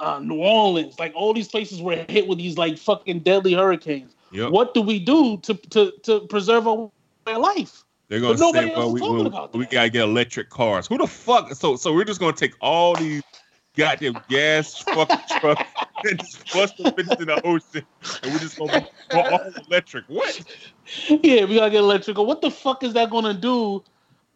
uh, 0.00 0.18
New 0.20 0.38
Orleans. 0.38 0.98
Like 0.98 1.12
all 1.14 1.34
these 1.34 1.48
places 1.48 1.80
were 1.82 2.04
hit 2.08 2.26
with 2.26 2.38
these 2.38 2.56
like 2.56 2.78
fucking 2.78 3.20
deadly 3.20 3.52
hurricanes. 3.52 4.14
Yep. 4.32 4.50
What 4.50 4.74
do 4.74 4.82
we 4.82 4.98
do 4.98 5.36
to 5.38 5.54
to 5.54 5.92
to 6.02 6.20
preserve 6.20 6.66
our 6.66 6.90
life? 7.26 7.84
They're 8.08 8.20
gonna 8.20 8.36
say, 8.36 8.74
well, 8.74 8.92
we, 8.92 9.00
we, 9.00 9.58
we 9.58 9.66
gotta 9.66 9.88
get 9.88 10.02
electric 10.02 10.50
cars. 10.50 10.86
Who 10.86 10.98
the 10.98 11.06
fuck? 11.06 11.54
So, 11.54 11.76
so 11.76 11.94
we're 11.94 12.04
just 12.04 12.20
gonna 12.20 12.34
take 12.34 12.54
all 12.60 12.94
these 12.94 13.22
goddamn 13.76 14.18
gas 14.28 14.78
fucking 14.78 15.18
truck 15.40 15.66
and 16.04 16.18
just 16.18 16.48
flush 16.48 16.72
them 16.76 16.92
bitches 16.92 17.20
in 17.20 17.26
the 17.26 17.46
ocean, 17.46 17.84
and 18.22 18.32
we're 18.32 18.38
just 18.38 18.58
gonna 18.58 18.86
go 19.10 19.20
all 19.20 19.52
electric. 19.68 20.04
What? 20.08 20.42
yeah, 21.08 21.44
we 21.44 21.56
gotta 21.56 21.70
get 21.70 21.78
electrical. 21.78 22.26
What 22.26 22.40
the 22.40 22.50
fuck 22.50 22.82
is 22.82 22.92
that 22.94 23.10
gonna 23.10 23.34
do 23.34 23.82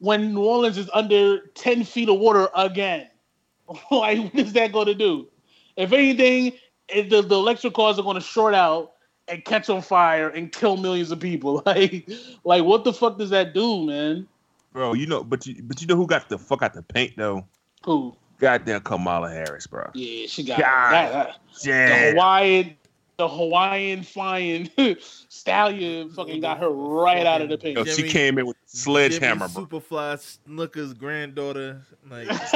when 0.01 0.35
New 0.35 0.45
Orleans 0.45 0.79
is 0.79 0.91
under 0.93 1.41
ten 1.55 1.85
feet 1.85 2.09
of 2.09 2.19
water 2.19 2.49
again? 2.55 3.09
like, 3.91 4.19
what 4.19 4.35
is 4.35 4.53
that 4.55 4.73
gonna 4.73 4.95
do? 4.95 5.29
If 5.77 5.93
anything, 5.93 6.53
it, 6.89 7.11
the, 7.11 7.23
the 7.23 7.37
electric 7.37 7.75
cars 7.75 7.99
are 7.99 8.03
gonna 8.03 8.21
short 8.21 8.55
out 8.55 8.93
and 9.29 9.45
catch 9.45 9.69
on 9.69 9.83
fire 9.83 10.29
and 10.29 10.51
kill 10.51 10.77
millions 10.77 11.11
of 11.11 11.21
people. 11.21 11.63
Like, 11.67 12.09
like 12.45 12.65
what 12.65 12.85
the 12.85 12.93
fuck 12.93 13.19
does 13.19 13.31
that 13.31 13.53
do, 13.53 13.87
man? 13.87 14.27
Bro, 14.73 14.95
you 14.95 15.07
know, 15.07 15.23
but 15.23 15.47
you, 15.47 15.63
but 15.63 15.81
you 15.81 15.87
know 15.87 15.97
who 15.97 16.07
got 16.07 16.29
the 16.29 16.39
fuck 16.39 16.63
out 16.63 16.73
the 16.73 16.83
paint 16.83 17.15
though? 17.17 17.45
Who? 17.85 18.17
Goddamn 18.39 18.81
Kamala 18.83 19.31
Harris, 19.31 19.67
bro. 19.67 19.91
Yeah, 19.95 20.27
she 20.27 20.45
got 20.45 20.59
God 20.61 20.93
that, 20.93 21.13
that- 21.13 21.37
the 21.63 21.69
Yeah. 21.71 22.11
Hawaiian, 22.13 22.77
the 23.17 23.29
Hawaiian 23.29 24.03
flying 24.05 24.71
stallion 25.29 26.11
fucking 26.11 26.41
got 26.41 26.59
her 26.59 26.71
right 26.71 27.27
out 27.27 27.41
of 27.43 27.49
the 27.49 27.57
Yo, 27.57 27.75
paint. 27.75 27.89
she 27.89 27.97
Jimmy- 27.97 28.09
came 28.11 28.39
in 28.39 28.47
with 28.47 28.57
a 28.57 28.61
sledgehammer, 28.77 29.49
Jimmy 29.49 29.67
bro. 29.67 29.81
Superfly 29.81 30.39
Snuka's 30.49 30.95
granddaughter, 30.95 31.83
like 32.09 32.29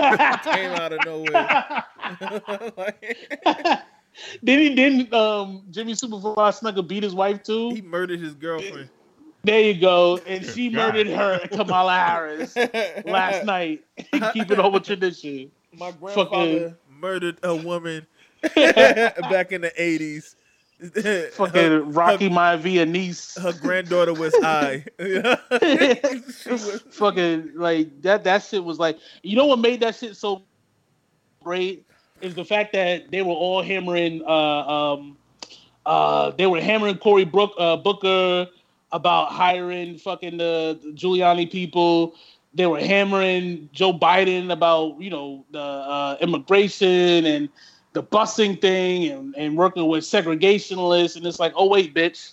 came 0.44 0.70
out 0.70 0.92
of 0.92 1.00
nowhere. 1.04 1.84
like, 2.76 3.16
Then 4.42 4.58
he 4.58 4.74
didn't 4.74 5.12
um 5.12 5.64
Jimmy 5.70 5.94
Superfly 5.94 6.36
Snuka 6.36 6.86
beat 6.86 7.02
his 7.02 7.14
wife 7.14 7.42
too. 7.42 7.70
he 7.70 7.82
murdered 7.82 8.20
his 8.20 8.34
girlfriend 8.34 8.88
There 9.42 9.60
you 9.60 9.80
go. 9.80 10.18
And 10.26 10.44
she 10.44 10.68
God. 10.70 10.94
murdered 10.94 11.08
her 11.08 11.40
Kamala 11.48 11.94
Harris 11.94 12.54
last 13.04 13.44
night. 13.44 13.82
Keep 14.32 14.50
it 14.52 14.58
over 14.60 14.78
tradition. 14.78 15.50
My 15.78 15.90
grandfather 15.92 16.24
Fucking- 16.70 16.76
murdered 17.00 17.38
a 17.42 17.54
woman 17.54 18.06
back 18.54 19.52
in 19.52 19.60
the 19.62 19.72
eighties. 19.76 20.36
Fucking 21.34 21.92
Rocky 21.92 22.28
Maivia 22.28 22.88
niece. 22.88 23.36
her 23.38 23.52
granddaughter 23.52 24.12
was 24.14 24.34
high. 24.40 24.84
Was- 24.98 26.82
fucking 26.90 27.52
like 27.54 28.02
that 28.02 28.24
that 28.24 28.42
shit 28.42 28.64
was 28.64 28.78
like 28.80 28.98
you 29.22 29.36
know 29.36 29.46
what 29.46 29.60
made 29.60 29.80
that 29.80 29.94
shit 29.94 30.16
so 30.16 30.42
great 31.42 31.86
is 32.20 32.34
the 32.34 32.44
fact 32.44 32.72
that 32.72 33.10
they 33.12 33.22
were 33.22 33.32
all 33.32 33.62
hammering 33.62 34.22
uh 34.26 34.32
um 34.32 35.16
uh 35.86 36.30
they 36.32 36.46
were 36.46 36.60
hammering 36.60 36.98
Cory 36.98 37.24
Brook 37.24 37.52
uh 37.58 37.76
Booker 37.76 38.48
about 38.90 39.30
hiring 39.32 39.98
fucking 39.98 40.36
the 40.38 40.80
Giuliani 40.96 41.50
people 41.50 42.14
they 42.54 42.66
were 42.66 42.80
hammering 42.80 43.68
Joe 43.72 43.92
Biden 43.92 44.52
about 44.52 45.00
you 45.00 45.10
know 45.10 45.44
the 45.50 45.60
uh, 45.60 46.16
immigration 46.20 47.24
and 47.24 47.48
the 47.92 48.02
busing 48.02 48.60
thing 48.60 49.08
and, 49.10 49.34
and 49.36 49.56
working 49.56 49.86
with 49.86 50.04
segregationists 50.04 51.16
and 51.16 51.26
it's 51.26 51.38
like, 51.38 51.52
oh 51.56 51.68
wait, 51.68 51.94
bitch, 51.94 52.32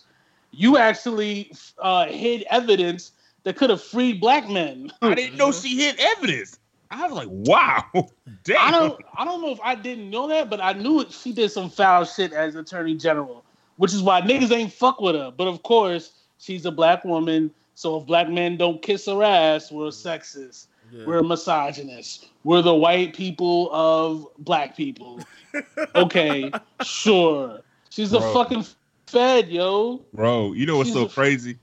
you 0.51 0.77
actually 0.77 1.51
uh, 1.79 2.05
hid 2.07 2.43
evidence 2.49 3.11
that 3.43 3.57
could 3.57 3.69
have 3.69 3.81
freed 3.81 4.19
black 4.19 4.49
men. 4.49 4.91
I 5.01 5.15
didn't 5.15 5.37
know 5.37 5.51
she 5.51 5.77
hid 5.77 5.99
evidence. 5.99 6.59
I 6.91 7.07
was 7.07 7.11
like, 7.11 7.27
wow, 7.29 7.85
damn. 8.43 8.57
I 8.57 8.71
don't 8.71 8.99
I 9.15 9.25
don't 9.25 9.41
know 9.41 9.51
if 9.51 9.59
I 9.61 9.75
didn't 9.75 10.09
know 10.09 10.27
that, 10.27 10.49
but 10.49 10.59
I 10.61 10.73
knew 10.73 11.01
it, 11.01 11.11
she 11.11 11.31
did 11.31 11.51
some 11.51 11.69
foul 11.69 12.03
shit 12.03 12.33
as 12.33 12.55
attorney 12.55 12.95
general, 12.95 13.43
which 13.77 13.93
is 13.93 14.01
why 14.01 14.21
niggas 14.21 14.51
ain't 14.51 14.73
fuck 14.73 14.99
with 14.99 15.15
her. 15.15 15.31
But 15.35 15.47
of 15.47 15.61
course, 15.63 16.13
she's 16.39 16.65
a 16.65 16.71
black 16.71 17.05
woman, 17.05 17.51
so 17.79 17.95
if 17.95 18.05
black 18.05 18.27
men 18.29 18.57
don't 18.57 18.81
kiss 18.81 19.05
her 19.05 19.23
ass, 19.23 19.71
we're 19.71 19.87
sexist. 19.87 20.67
Yeah. 20.91 21.05
We're 21.05 21.23
misogynist. 21.23 22.27
We're 22.43 22.61
the 22.61 22.75
white 22.75 23.15
people 23.15 23.69
of 23.71 24.27
black 24.39 24.75
people. 24.75 25.21
okay, 25.95 26.51
sure. 26.83 27.61
She's 27.89 28.11
a 28.11 28.19
fucking 28.19 28.65
fed, 29.07 29.47
yo. 29.47 30.01
Bro, 30.13 30.53
you 30.53 30.65
know 30.65 30.75
what's 30.75 30.89
She's 30.89 30.95
so 30.95 31.05
a- 31.05 31.09
crazy? 31.09 31.57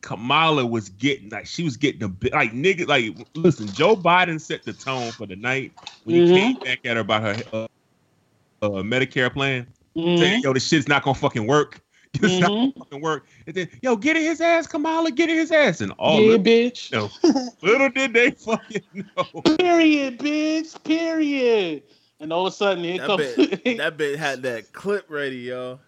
Kamala 0.00 0.66
was 0.66 0.88
getting 0.88 1.28
like 1.28 1.46
she 1.46 1.62
was 1.62 1.76
getting 1.76 2.02
a 2.02 2.08
bit 2.08 2.32
like 2.32 2.50
nigga 2.52 2.88
like 2.88 3.14
listen. 3.34 3.68
Joe 3.68 3.94
Biden 3.94 4.40
set 4.40 4.64
the 4.64 4.72
tone 4.72 5.12
for 5.12 5.26
the 5.26 5.36
night 5.36 5.72
when 6.02 6.16
he 6.16 6.22
Mhm. 6.22 6.34
came 6.34 6.56
back 6.56 6.80
at 6.84 6.96
her 6.96 7.02
about 7.02 7.22
her 7.22 7.42
uh, 7.52 7.66
uh, 8.62 8.68
Medicare 8.82 9.32
plan, 9.32 9.66
Mhm, 9.96 10.18
saying 10.18 10.42
yo 10.42 10.52
this 10.52 10.66
shit's 10.66 10.88
not 10.88 11.04
gonna 11.04 11.14
fucking 11.14 11.46
work. 11.46 11.80
It's 12.22 12.38
not 12.40 12.50
mhm. 12.50 12.58
gonna 12.58 12.72
fucking 12.78 13.00
work. 13.00 13.26
And 13.46 13.54
then 13.56 13.68
yo 13.82 13.96
get 13.96 14.16
in 14.16 14.22
his 14.22 14.40
ass, 14.40 14.66
Kamala, 14.66 15.10
get 15.10 15.30
in 15.30 15.36
his 15.36 15.50
ass, 15.50 15.80
and 15.80 15.92
all 15.98 16.20
yeah, 16.20 16.36
little, 16.36 16.44
bitch. 16.44 16.92
no, 16.92 17.10
little 17.62 17.88
did 17.88 18.12
they 18.12 18.30
fucking 18.46 18.82
know. 18.94 19.40
Period, 19.56 20.18
bitch. 20.18 20.82
Period. 20.84 21.82
And 22.20 22.32
all 22.32 22.46
of 22.46 22.52
a 22.52 22.56
sudden, 22.56 22.84
here 22.84 22.98
That 22.98 23.06
comes. 23.06 23.34
bit, 23.34 23.76
that 23.78 23.96
bit 23.96 24.18
had 24.18 24.42
that 24.42 24.72
clip 24.72 25.06
ready, 25.10 25.38
yo. 25.38 25.80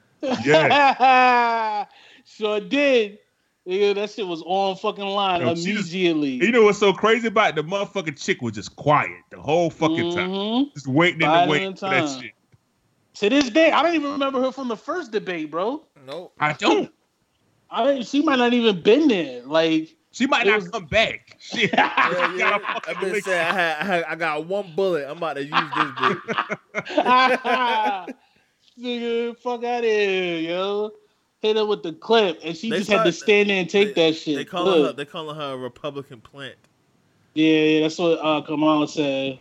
Yeah, 0.45 1.85
sure 2.25 2.61
did. 2.61 3.19
Nigga, 3.69 3.95
that 3.95 4.11
shit 4.11 4.27
was 4.27 4.43
on 4.45 4.77
fucking 4.77 5.05
line 5.05 5.41
Yo, 5.41 5.55
she 5.55 5.73
just- 5.73 5.91
immediately. 5.93 6.33
you 6.47 6.53
know 6.53 6.63
what's 6.65 6.79
so 6.79 6.93
crazy 6.93 7.29
about 7.29 7.51
it? 7.51 7.55
the 7.57 7.63
motherfucking 7.65 8.23
chick 8.23 8.43
was 8.43 8.53
just 8.55 8.77
quiet 8.77 9.11
the 9.31 9.41
whole 9.41 9.71
fucking 9.71 10.15
time, 10.15 10.31
Mhm. 10.31 10.75
just 10.75 10.87
waiting 10.87 11.21
in 11.23 11.27
Biding 11.29 11.49
the 11.49 11.51
wait 11.69 11.79
for 11.79 11.89
that 11.91 12.21
shit. 12.21 12.33
To 13.15 13.31
this 13.31 13.49
day, 13.49 13.71
I 13.71 13.83
don't 13.83 13.95
even 13.95 14.11
remember 14.13 14.43
her 14.43 14.51
from 14.53 14.69
the 14.69 14.77
first 14.77 15.13
debate, 15.13 15.51
bro. 15.51 15.83
Nope. 16.07 16.33
I 16.39 16.53
don't. 16.55 16.93
I 17.71 17.85
mean, 17.95 18.03
she 18.05 18.23
might 18.23 18.37
not 18.39 18.53
even 18.53 18.83
been 18.83 19.09
there. 19.09 19.43
Like, 19.43 19.97
She 20.13 20.27
might 20.27 20.47
not 20.47 20.61
was- 20.61 20.69
come 20.69 20.87
back. 20.87 21.37
Shit. 21.41 21.71
Yeah, 21.75 22.31
You 22.31 22.39
yeah. 22.39 22.59
I 22.67 22.75
fucking 22.75 23.01
been 23.13 23.23
saying 23.23 23.41
I 23.41 23.53
had, 23.53 23.77
I 23.81 23.85
had, 23.85 24.05
I 24.05 24.15
got 24.15 24.47
one 24.47 24.73
bullet. 24.77 25.07
I'm 25.09 25.17
about 25.17 25.35
to 25.35 25.45
use 25.45 25.51
this 25.51 25.93
bit. 26.01 26.19
nigga, 28.81 29.39
fuck 29.39 29.65
out 29.65 29.79
of 29.79 29.85
here, 29.85 30.39
yo. 30.41 30.91
Hit 31.41 31.57
her 31.57 31.67
with 31.67 31.83
the 31.83 31.93
clip, 31.93 32.41
and 32.43 32.57
she 32.57 32.71
They 32.71 32.79
just 32.79 32.91
had 32.91 33.05
to 33.05 33.13
stand 33.13 33.51
there 33.51 33.61
and 33.61 33.69
take 33.69 33.95
they- 33.95 34.11
that 34.11 34.17
shit. 34.17 34.37
They 34.37 34.45
calling 34.45 34.85
her, 34.85 34.93
they 34.93 35.05
calling 35.05 35.37
her 35.37 35.53
a 35.53 35.57
Republican 35.57 36.21
plant. 36.21 36.55
Yeah, 37.35 37.49
yeah, 37.59 37.81
that's 37.83 37.99
what 37.99 38.19
uh, 38.25 38.41
Kamala 38.43 38.87
said. 38.89 39.39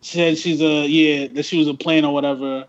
Said 0.00 0.38
she's 0.38 0.60
a 0.62 0.86
yeah, 0.86 1.28
that 1.28 1.44
she 1.44 1.58
was 1.58 1.68
a 1.68 1.74
plant 1.74 2.06
or 2.06 2.14
whatever. 2.14 2.64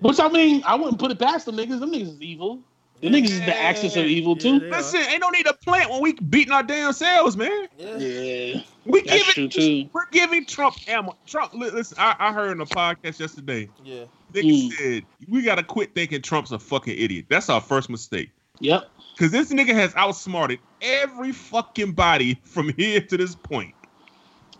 Which 0.00 0.18
I 0.20 0.28
mean, 0.28 0.62
I 0.66 0.74
wouldn't 0.74 0.98
put 0.98 1.10
it 1.10 1.18
past 1.18 1.46
them 1.46 1.56
niggas. 1.56 1.80
Them 1.80 1.92
niggas 1.92 2.14
is 2.14 2.20
evil. 2.22 2.60
The 3.00 3.08
niggas 3.08 3.30
is 3.30 3.40
the 3.40 3.56
axis 3.56 3.96
of 3.96 4.04
evil 4.04 4.34
Yeah, 4.34 4.42
too. 4.42 4.60
they 4.60 4.70
Listen, 4.70 5.00
ain't 5.00 5.22
no 5.22 5.30
need 5.30 5.46
to 5.46 5.54
plant 5.54 5.90
when 5.90 6.02
we 6.02 6.12
beating 6.12 6.52
our 6.52 6.62
damn 6.62 6.92
selves, 6.92 7.34
man. 7.34 7.66
Yeah. 7.78 7.96
Yeah, 7.96 8.62
We 8.84 9.00
that's 9.02 9.24
true 9.32 9.48
giving, 9.48 9.84
too. 9.84 9.90
we're 9.94 10.06
giving 10.10 10.44
Trump 10.44 10.76
ammo. 10.86 11.16
Trump, 11.26 11.54
li- 11.54 11.70
listen, 11.70 11.96
I, 11.98 12.14
I 12.18 12.32
heard 12.32 12.50
in 12.52 12.60
a 12.60 12.66
podcast 12.66 13.18
yesterday, 13.18 13.70
Yeah. 13.82 14.04
nigga 14.34 14.68
Mm. 14.68 14.72
said 14.72 15.02
we 15.28 15.40
gotta 15.40 15.62
quit 15.62 15.94
thinking 15.94 16.20
Trump's 16.20 16.52
a 16.52 16.58
fucking 16.58 16.96
idiot. 16.98 17.24
That's 17.30 17.48
our 17.48 17.60
first 17.62 17.88
mistake. 17.88 18.30
Yep. 18.60 18.86
Cause 19.18 19.30
this 19.30 19.50
nigga 19.50 19.72
has 19.74 19.94
outsmarted 19.96 20.58
every 20.82 21.32
fucking 21.32 21.92
body 21.92 22.38
from 22.44 22.70
here 22.76 23.00
to 23.00 23.16
this 23.16 23.34
point. 23.34 23.74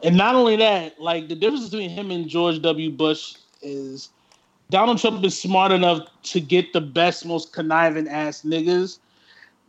And 0.03 0.17
not 0.17 0.35
only 0.35 0.57
that, 0.57 0.99
like 0.99 1.29
the 1.29 1.35
difference 1.35 1.69
between 1.69 1.91
him 1.91 2.11
and 2.11 2.27
George 2.27 2.63
W. 2.63 2.91
Bush 2.91 3.35
is 3.61 4.09
Donald 4.71 4.99
Trump 4.99 5.25
is 5.25 5.41
smart 5.41 5.73
enough 5.73 6.09
to 6.23 6.41
get 6.41 6.73
the 6.73 6.81
best, 6.81 7.27
most 7.27 7.53
conniving 7.53 8.09
ass 8.09 8.43
niggas 8.43 8.99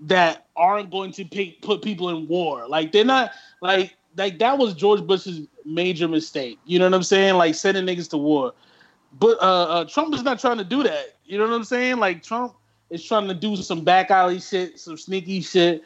that 0.01 0.45
aren't 0.55 0.91
going 0.91 1.11
to 1.11 1.25
pay, 1.25 1.51
put 1.61 1.81
people 1.81 2.09
in 2.09 2.27
war. 2.27 2.67
Like 2.67 2.91
they're 2.91 3.05
not 3.05 3.31
like 3.61 3.95
like 4.17 4.39
that 4.39 4.57
was 4.57 4.73
George 4.73 5.05
Bush's 5.05 5.47
major 5.65 6.07
mistake. 6.07 6.59
You 6.65 6.79
know 6.79 6.85
what 6.85 6.93
I'm 6.93 7.03
saying? 7.03 7.35
Like 7.35 7.55
sending 7.55 7.85
niggas 7.85 8.09
to 8.11 8.17
war. 8.17 8.53
But 9.19 9.41
uh, 9.41 9.63
uh, 9.63 9.85
Trump 9.85 10.13
is 10.13 10.23
not 10.23 10.39
trying 10.39 10.57
to 10.57 10.63
do 10.63 10.83
that. 10.83 11.15
You 11.25 11.37
know 11.37 11.47
what 11.47 11.53
I'm 11.53 11.63
saying? 11.63 11.97
Like 11.97 12.23
Trump 12.23 12.53
is 12.89 13.03
trying 13.03 13.27
to 13.27 13.33
do 13.33 13.55
some 13.55 13.83
back 13.83 14.11
alley 14.11 14.39
shit, 14.39 14.79
some 14.79 14.97
sneaky 14.97 15.41
shit 15.41 15.83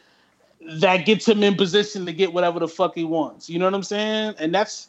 that 0.80 1.06
gets 1.06 1.26
him 1.28 1.42
in 1.42 1.54
position 1.54 2.06
to 2.06 2.12
get 2.12 2.32
whatever 2.32 2.58
the 2.58 2.68
fuck 2.68 2.94
he 2.94 3.04
wants. 3.04 3.48
You 3.48 3.58
know 3.58 3.64
what 3.66 3.74
I'm 3.74 3.82
saying? 3.82 4.34
And 4.38 4.54
that's 4.54 4.88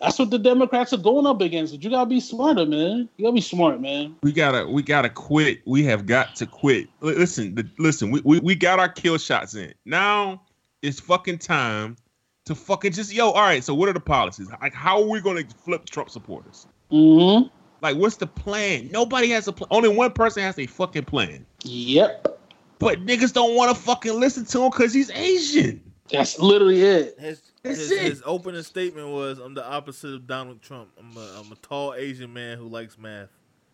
that's 0.00 0.18
what 0.18 0.30
the 0.30 0.38
Democrats 0.38 0.92
are 0.92 0.98
going 0.98 1.26
up 1.26 1.40
against. 1.40 1.74
But 1.74 1.82
you 1.82 1.90
gotta 1.90 2.08
be 2.08 2.20
smarter, 2.20 2.66
man. 2.66 3.08
You 3.16 3.24
gotta 3.24 3.34
be 3.34 3.40
smart, 3.40 3.80
man. 3.80 4.16
We 4.22 4.32
gotta 4.32 4.66
we 4.66 4.82
gotta 4.82 5.10
quit. 5.10 5.60
We 5.66 5.84
have 5.84 6.06
got 6.06 6.36
to 6.36 6.46
quit. 6.46 6.88
Li- 7.00 7.14
Listen, 7.14 7.54
the, 7.54 7.68
listen, 7.78 8.10
we, 8.10 8.20
we, 8.24 8.40
we 8.40 8.54
got 8.54 8.78
our 8.78 8.88
kill 8.88 9.18
shots 9.18 9.54
in. 9.54 9.72
Now 9.84 10.42
it's 10.82 11.00
fucking 11.00 11.38
time 11.38 11.96
to 12.44 12.54
fucking 12.54 12.92
just 12.92 13.12
yo, 13.12 13.30
all 13.30 13.42
right, 13.42 13.62
so 13.62 13.74
what 13.74 13.88
are 13.88 13.92
the 13.92 14.00
policies? 14.00 14.48
Like 14.60 14.74
how 14.74 15.02
are 15.02 15.08
we 15.08 15.20
gonna 15.20 15.44
flip 15.64 15.84
Trump 15.86 16.10
supporters? 16.10 16.66
Mm-hmm. 16.92 17.48
Like, 17.80 17.96
what's 17.96 18.16
the 18.16 18.26
plan? 18.26 18.88
Nobody 18.90 19.30
has 19.30 19.46
a 19.46 19.52
plan. 19.52 19.68
Only 19.70 19.88
one 19.88 20.12
person 20.12 20.42
has 20.42 20.58
a 20.58 20.66
fucking 20.66 21.04
plan. 21.04 21.46
Yep. 21.62 22.40
But 22.78 23.04
niggas 23.04 23.32
don't 23.32 23.54
want 23.54 23.74
to 23.74 23.80
fucking 23.80 24.18
listen 24.18 24.44
to 24.46 24.62
him 24.62 24.70
because 24.70 24.92
he's 24.92 25.10
Asian. 25.10 25.80
That's 26.10 26.38
literally 26.38 26.82
it. 26.82 27.18
His 27.18 27.40
That's 27.40 27.47
his, 27.76 27.90
it. 27.90 28.00
his 28.02 28.22
opening 28.24 28.62
statement 28.62 29.08
was, 29.08 29.38
"I'm 29.38 29.54
the 29.54 29.66
opposite 29.66 30.14
of 30.14 30.26
Donald 30.26 30.62
Trump. 30.62 30.88
I'm 30.98 31.16
a, 31.16 31.40
I'm 31.40 31.52
a 31.52 31.56
tall 31.56 31.94
Asian 31.94 32.32
man 32.32 32.56
who 32.58 32.68
likes 32.68 32.98
math." 32.98 33.28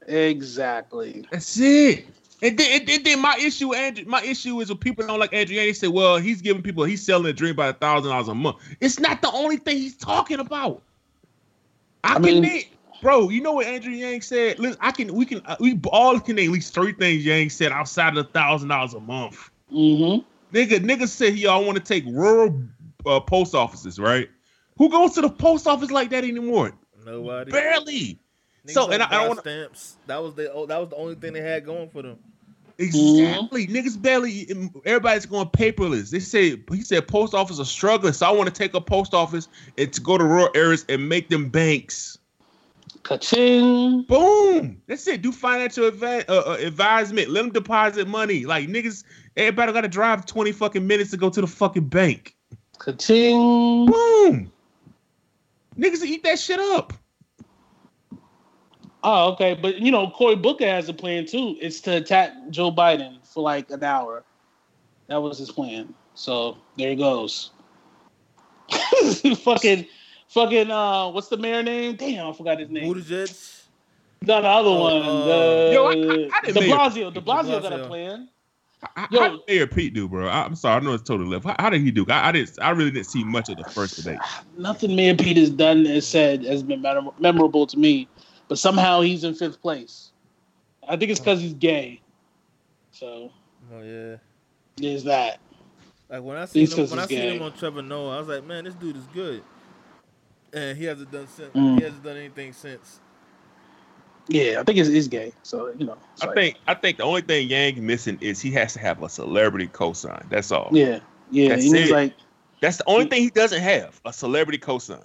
Exactly. 0.06 1.24
That's 1.30 1.58
it. 1.58 2.06
And 2.42 2.58
then, 2.58 2.80
and 2.80 2.88
then- 2.88 3.02
then 3.04 3.20
my 3.20 3.38
issue, 3.40 3.72
Andrew, 3.74 4.04
my 4.06 4.22
issue 4.22 4.60
is 4.60 4.68
when 4.68 4.78
people 4.78 5.06
don't 5.06 5.18
like 5.20 5.32
Andrew 5.32 5.56
Yang. 5.56 5.66
They 5.66 5.72
say, 5.72 5.88
"Well, 5.88 6.16
he's 6.18 6.42
giving 6.42 6.62
people, 6.62 6.84
he's 6.84 7.02
selling 7.04 7.26
a 7.26 7.32
dream 7.32 7.56
by 7.56 7.68
a 7.68 7.72
thousand 7.72 8.10
dollars 8.10 8.28
a 8.28 8.34
month." 8.34 8.56
It's 8.80 8.98
not 8.98 9.22
the 9.22 9.30
only 9.32 9.56
thing 9.56 9.76
he's 9.76 9.96
talking 9.96 10.40
about. 10.40 10.82
I, 12.02 12.10
I 12.10 12.14
can 12.14 12.22
mean- 12.22 12.42
name, 12.42 12.64
bro. 13.02 13.30
You 13.30 13.40
know 13.40 13.52
what 13.54 13.66
Andrew 13.66 13.92
Yang 13.92 14.22
said? 14.22 14.58
Listen, 14.58 14.78
I 14.80 14.90
can, 14.90 15.14
we 15.14 15.24
can, 15.24 15.40
uh, 15.46 15.56
we 15.60 15.80
all 15.90 16.20
can 16.20 16.36
name 16.36 16.50
at 16.50 16.54
least 16.54 16.74
three 16.74 16.92
things 16.92 17.24
Yang 17.24 17.50
said 17.50 17.72
outside 17.72 18.16
of 18.16 18.26
a 18.26 18.28
thousand 18.28 18.68
dollars 18.68 18.94
a 18.94 19.00
month. 19.00 19.50
Mm-hmm. 19.72 20.26
Nigga, 20.56 20.78
nigga 20.84 21.08
said 21.08 21.32
he 21.34 21.46
all 21.46 21.64
want 21.64 21.78
to 21.78 21.82
take 21.82 22.04
rural 22.06 22.60
uh, 23.06 23.20
post 23.20 23.54
offices, 23.54 23.98
right? 23.98 24.28
Who 24.76 24.88
goes 24.90 25.12
to 25.14 25.20
the 25.20 25.30
post 25.30 25.66
office 25.66 25.90
like 25.90 26.10
that 26.10 26.24
anymore? 26.24 26.72
Nobody. 27.04 27.52
Barely. 27.52 28.18
Niggas 28.66 28.70
So, 28.72 28.90
and 28.90 29.02
I- 29.02 29.06
I 29.06 29.10
don't 29.18 29.28
wanna- 29.28 29.40
stamps. 29.42 29.96
That 30.06 30.22
was 30.22 30.34
the 30.34 30.52
oh, 30.52 30.66
that 30.66 30.78
was 30.78 30.88
the 30.90 30.96
only 30.96 31.14
thing 31.16 31.32
they 31.34 31.40
had 31.42 31.64
going 31.64 31.88
for 31.90 32.02
them. 32.02 32.18
Exactly. 32.78 33.66
Niggas 33.68 34.00
barely. 34.00 34.48
Everybody's 34.84 35.26
going 35.26 35.46
paperless. 35.48 36.10
They 36.10 36.18
say 36.18 36.56
he 36.72 36.82
said 36.82 37.06
post 37.06 37.32
office 37.34 37.60
are 37.60 37.64
struggling, 37.64 38.12
so 38.14 38.26
I 38.26 38.30
want 38.30 38.48
to 38.48 38.54
take 38.54 38.74
a 38.74 38.80
post 38.80 39.14
office 39.14 39.46
and 39.78 39.92
to 39.92 40.00
go 40.00 40.18
to 40.18 40.24
rural 40.24 40.48
areas 40.56 40.84
and 40.88 41.08
make 41.08 41.28
them 41.28 41.50
banks. 41.50 42.18
Ka-ching. 43.04 44.02
Boom. 44.08 44.80
That's 44.86 45.06
it. 45.08 45.20
Do 45.22 45.30
financial 45.30 45.90
advi- 45.90 46.28
uh, 46.28 46.32
uh, 46.52 46.56
advisement. 46.60 47.28
Let 47.28 47.42
them 47.42 47.52
deposit 47.52 48.08
money. 48.08 48.44
Like 48.46 48.66
niggas, 48.68 49.04
everybody 49.36 49.72
got 49.72 49.82
to 49.82 49.88
drive 49.88 50.26
twenty 50.26 50.52
fucking 50.52 50.86
minutes 50.86 51.10
to 51.10 51.16
go 51.16 51.28
to 51.30 51.40
the 51.40 51.46
fucking 51.46 51.88
bank. 51.88 52.34
Ka-ching. 52.84 53.86
Boom. 53.86 54.52
Niggas 55.78 56.02
eat 56.04 56.22
that 56.24 56.38
shit 56.38 56.60
up. 56.60 56.92
Oh, 59.02 59.32
okay. 59.32 59.54
But 59.54 59.78
you 59.80 59.90
know, 59.90 60.10
Cory 60.10 60.36
Booker 60.36 60.66
has 60.66 60.88
a 60.88 60.94
plan 60.94 61.26
too. 61.26 61.56
It's 61.60 61.80
to 61.82 61.96
attack 61.96 62.32
Joe 62.50 62.70
Biden 62.70 63.26
for 63.26 63.42
like 63.42 63.70
an 63.70 63.82
hour. 63.82 64.22
That 65.08 65.16
was 65.22 65.38
his 65.38 65.50
plan. 65.50 65.94
So 66.14 66.58
there 66.76 66.90
he 66.90 66.96
goes. 66.96 67.50
fucking 69.42 69.86
fucking 70.28 70.70
uh 70.70 71.10
what's 71.10 71.28
the 71.28 71.36
mayor 71.36 71.62
name? 71.62 71.96
Damn, 71.96 72.28
I 72.28 72.32
forgot 72.32 72.58
his 72.60 72.70
name. 72.70 72.92
Buttigieg. 72.94 73.62
No, 74.22 74.40
the 74.40 74.48
other 74.48 74.70
Uh, 74.70 74.78
one. 74.80 75.02
uh, 75.02 75.24
the, 75.24 75.70
Yo, 75.72 75.84
I- 75.86 75.90
I- 75.90 75.94
I 75.94 76.40
didn't 76.46 76.54
De 76.62 76.70
Blasio. 76.70 77.12
De 77.12 77.20
Blasio 77.20 77.60
got 77.62 77.72
a 77.72 77.86
plan. 77.86 78.28
How, 78.96 79.08
Yo. 79.10 79.20
how 79.20 79.28
did 79.30 79.40
Mayor 79.48 79.66
Pete 79.66 79.94
do, 79.94 80.08
bro? 80.08 80.28
I, 80.28 80.44
am 80.46 80.54
sorry, 80.56 80.80
I 80.80 80.84
know 80.84 80.94
it's 80.94 81.02
totally 81.02 81.28
left. 81.28 81.44
How, 81.44 81.56
how 81.58 81.70
did 81.70 81.80
he 81.82 81.90
do? 81.90 82.04
I, 82.08 82.28
I 82.28 82.32
didn't. 82.32 82.58
I 82.60 82.70
really 82.70 82.90
didn't 82.90 83.06
see 83.06 83.24
much 83.24 83.48
of 83.48 83.56
the 83.56 83.64
first 83.64 83.96
debate. 83.96 84.18
Nothing 84.56 84.94
Mayor 84.96 85.14
Pete 85.16 85.36
has 85.36 85.50
done 85.50 85.84
has 85.86 86.06
said 86.06 86.44
has 86.44 86.62
been 86.62 86.82
memorable 87.18 87.66
to 87.66 87.78
me, 87.78 88.08
but 88.48 88.58
somehow 88.58 89.00
he's 89.00 89.24
in 89.24 89.34
fifth 89.34 89.60
place. 89.60 90.12
I 90.88 90.96
think 90.96 91.10
it's 91.10 91.20
because 91.20 91.40
he's 91.40 91.54
gay. 91.54 92.00
So 92.92 93.30
Oh 93.72 93.80
yeah. 93.82 94.16
there's 94.76 95.04
that. 95.04 95.38
Like 96.08 96.22
when 96.22 96.36
I 96.36 96.44
seen 96.44 96.60
He's 96.60 96.72
him, 96.72 96.78
'cause 96.78 96.90
when 96.90 96.98
I 97.00 97.02
he's 97.02 97.08
seen 97.10 97.18
gay. 97.20 97.36
him 97.36 97.42
on 97.42 97.52
Trevor 97.54 97.82
Noah, 97.82 98.16
I 98.16 98.18
was 98.18 98.28
like, 98.28 98.44
man, 98.44 98.64
this 98.64 98.74
dude 98.74 98.96
is 98.96 99.06
good. 99.14 99.42
And 100.52 100.76
he 100.78 100.84
hasn't 100.84 101.10
done 101.10 101.26
since. 101.26 101.52
Mm. 101.54 101.78
He 101.78 101.84
hasn't 101.84 102.04
done 102.04 102.16
anything 102.16 102.52
since. 102.52 103.00
Yeah, 104.28 104.60
I 104.60 104.62
think 104.62 104.78
it's, 104.78 104.88
it's 104.88 105.06
gay. 105.08 105.32
So 105.42 105.72
you 105.78 105.86
know, 105.86 105.96
I 106.22 106.26
like- 106.26 106.34
think 106.34 106.56
I 106.66 106.74
think 106.74 106.98
the 106.98 107.04
only 107.04 107.20
thing 107.22 107.48
Yang 107.48 107.84
missing 107.84 108.18
is 108.20 108.40
he 108.40 108.50
has 108.52 108.72
to 108.74 108.78
have 108.80 109.02
a 109.02 109.08
celebrity 109.08 109.68
cosign. 109.68 110.28
That's 110.30 110.50
all. 110.50 110.68
Yeah, 110.72 111.00
yeah. 111.30 111.50
That's 111.50 111.64
he 111.64 111.72
needs 111.72 111.90
it. 111.90 111.92
like 111.92 112.14
That's 112.60 112.78
the 112.78 112.84
only 112.86 113.06
thing 113.06 113.22
he 113.22 113.30
doesn't 113.30 113.60
have 113.60 114.00
a 114.04 114.12
celebrity 114.12 114.58
cosign. 114.58 115.04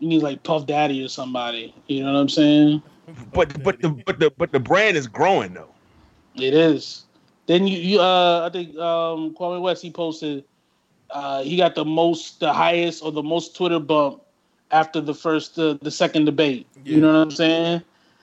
you 0.00 0.08
need 0.08 0.22
like 0.22 0.42
Puff 0.42 0.66
Daddy 0.66 1.04
or 1.04 1.08
somebody. 1.08 1.74
You 1.86 2.04
know 2.04 2.12
what 2.12 2.20
I'm 2.20 2.28
saying? 2.28 2.82
But 3.32 3.62
but 3.62 3.80
the 3.80 3.90
but 3.90 4.18
the 4.18 4.30
but 4.36 4.50
the 4.52 4.60
brand 4.60 4.96
is 4.96 5.06
growing 5.06 5.54
though. 5.54 5.72
It 6.34 6.54
is. 6.54 7.04
Then 7.46 7.66
you, 7.66 7.78
you 7.78 8.00
uh, 8.00 8.46
I 8.46 8.50
think 8.50 8.76
um, 8.76 9.34
Kanye 9.34 9.60
West 9.60 9.82
he 9.82 9.90
posted, 9.90 10.44
uh, 11.10 11.42
he 11.42 11.56
got 11.56 11.74
the 11.74 11.84
most, 11.84 12.38
the 12.38 12.52
highest 12.52 13.02
or 13.02 13.10
the 13.10 13.22
most 13.22 13.56
Twitter 13.56 13.80
bump 13.80 14.22
after 14.70 15.00
the 15.00 15.12
first, 15.14 15.58
uh, 15.58 15.76
the 15.82 15.90
second 15.90 16.26
debate. 16.26 16.68
Yeah. 16.84 16.94
You 16.94 17.00
know 17.00 17.08
what 17.12 17.22
I'm 17.22 17.30
saying? 17.32 17.82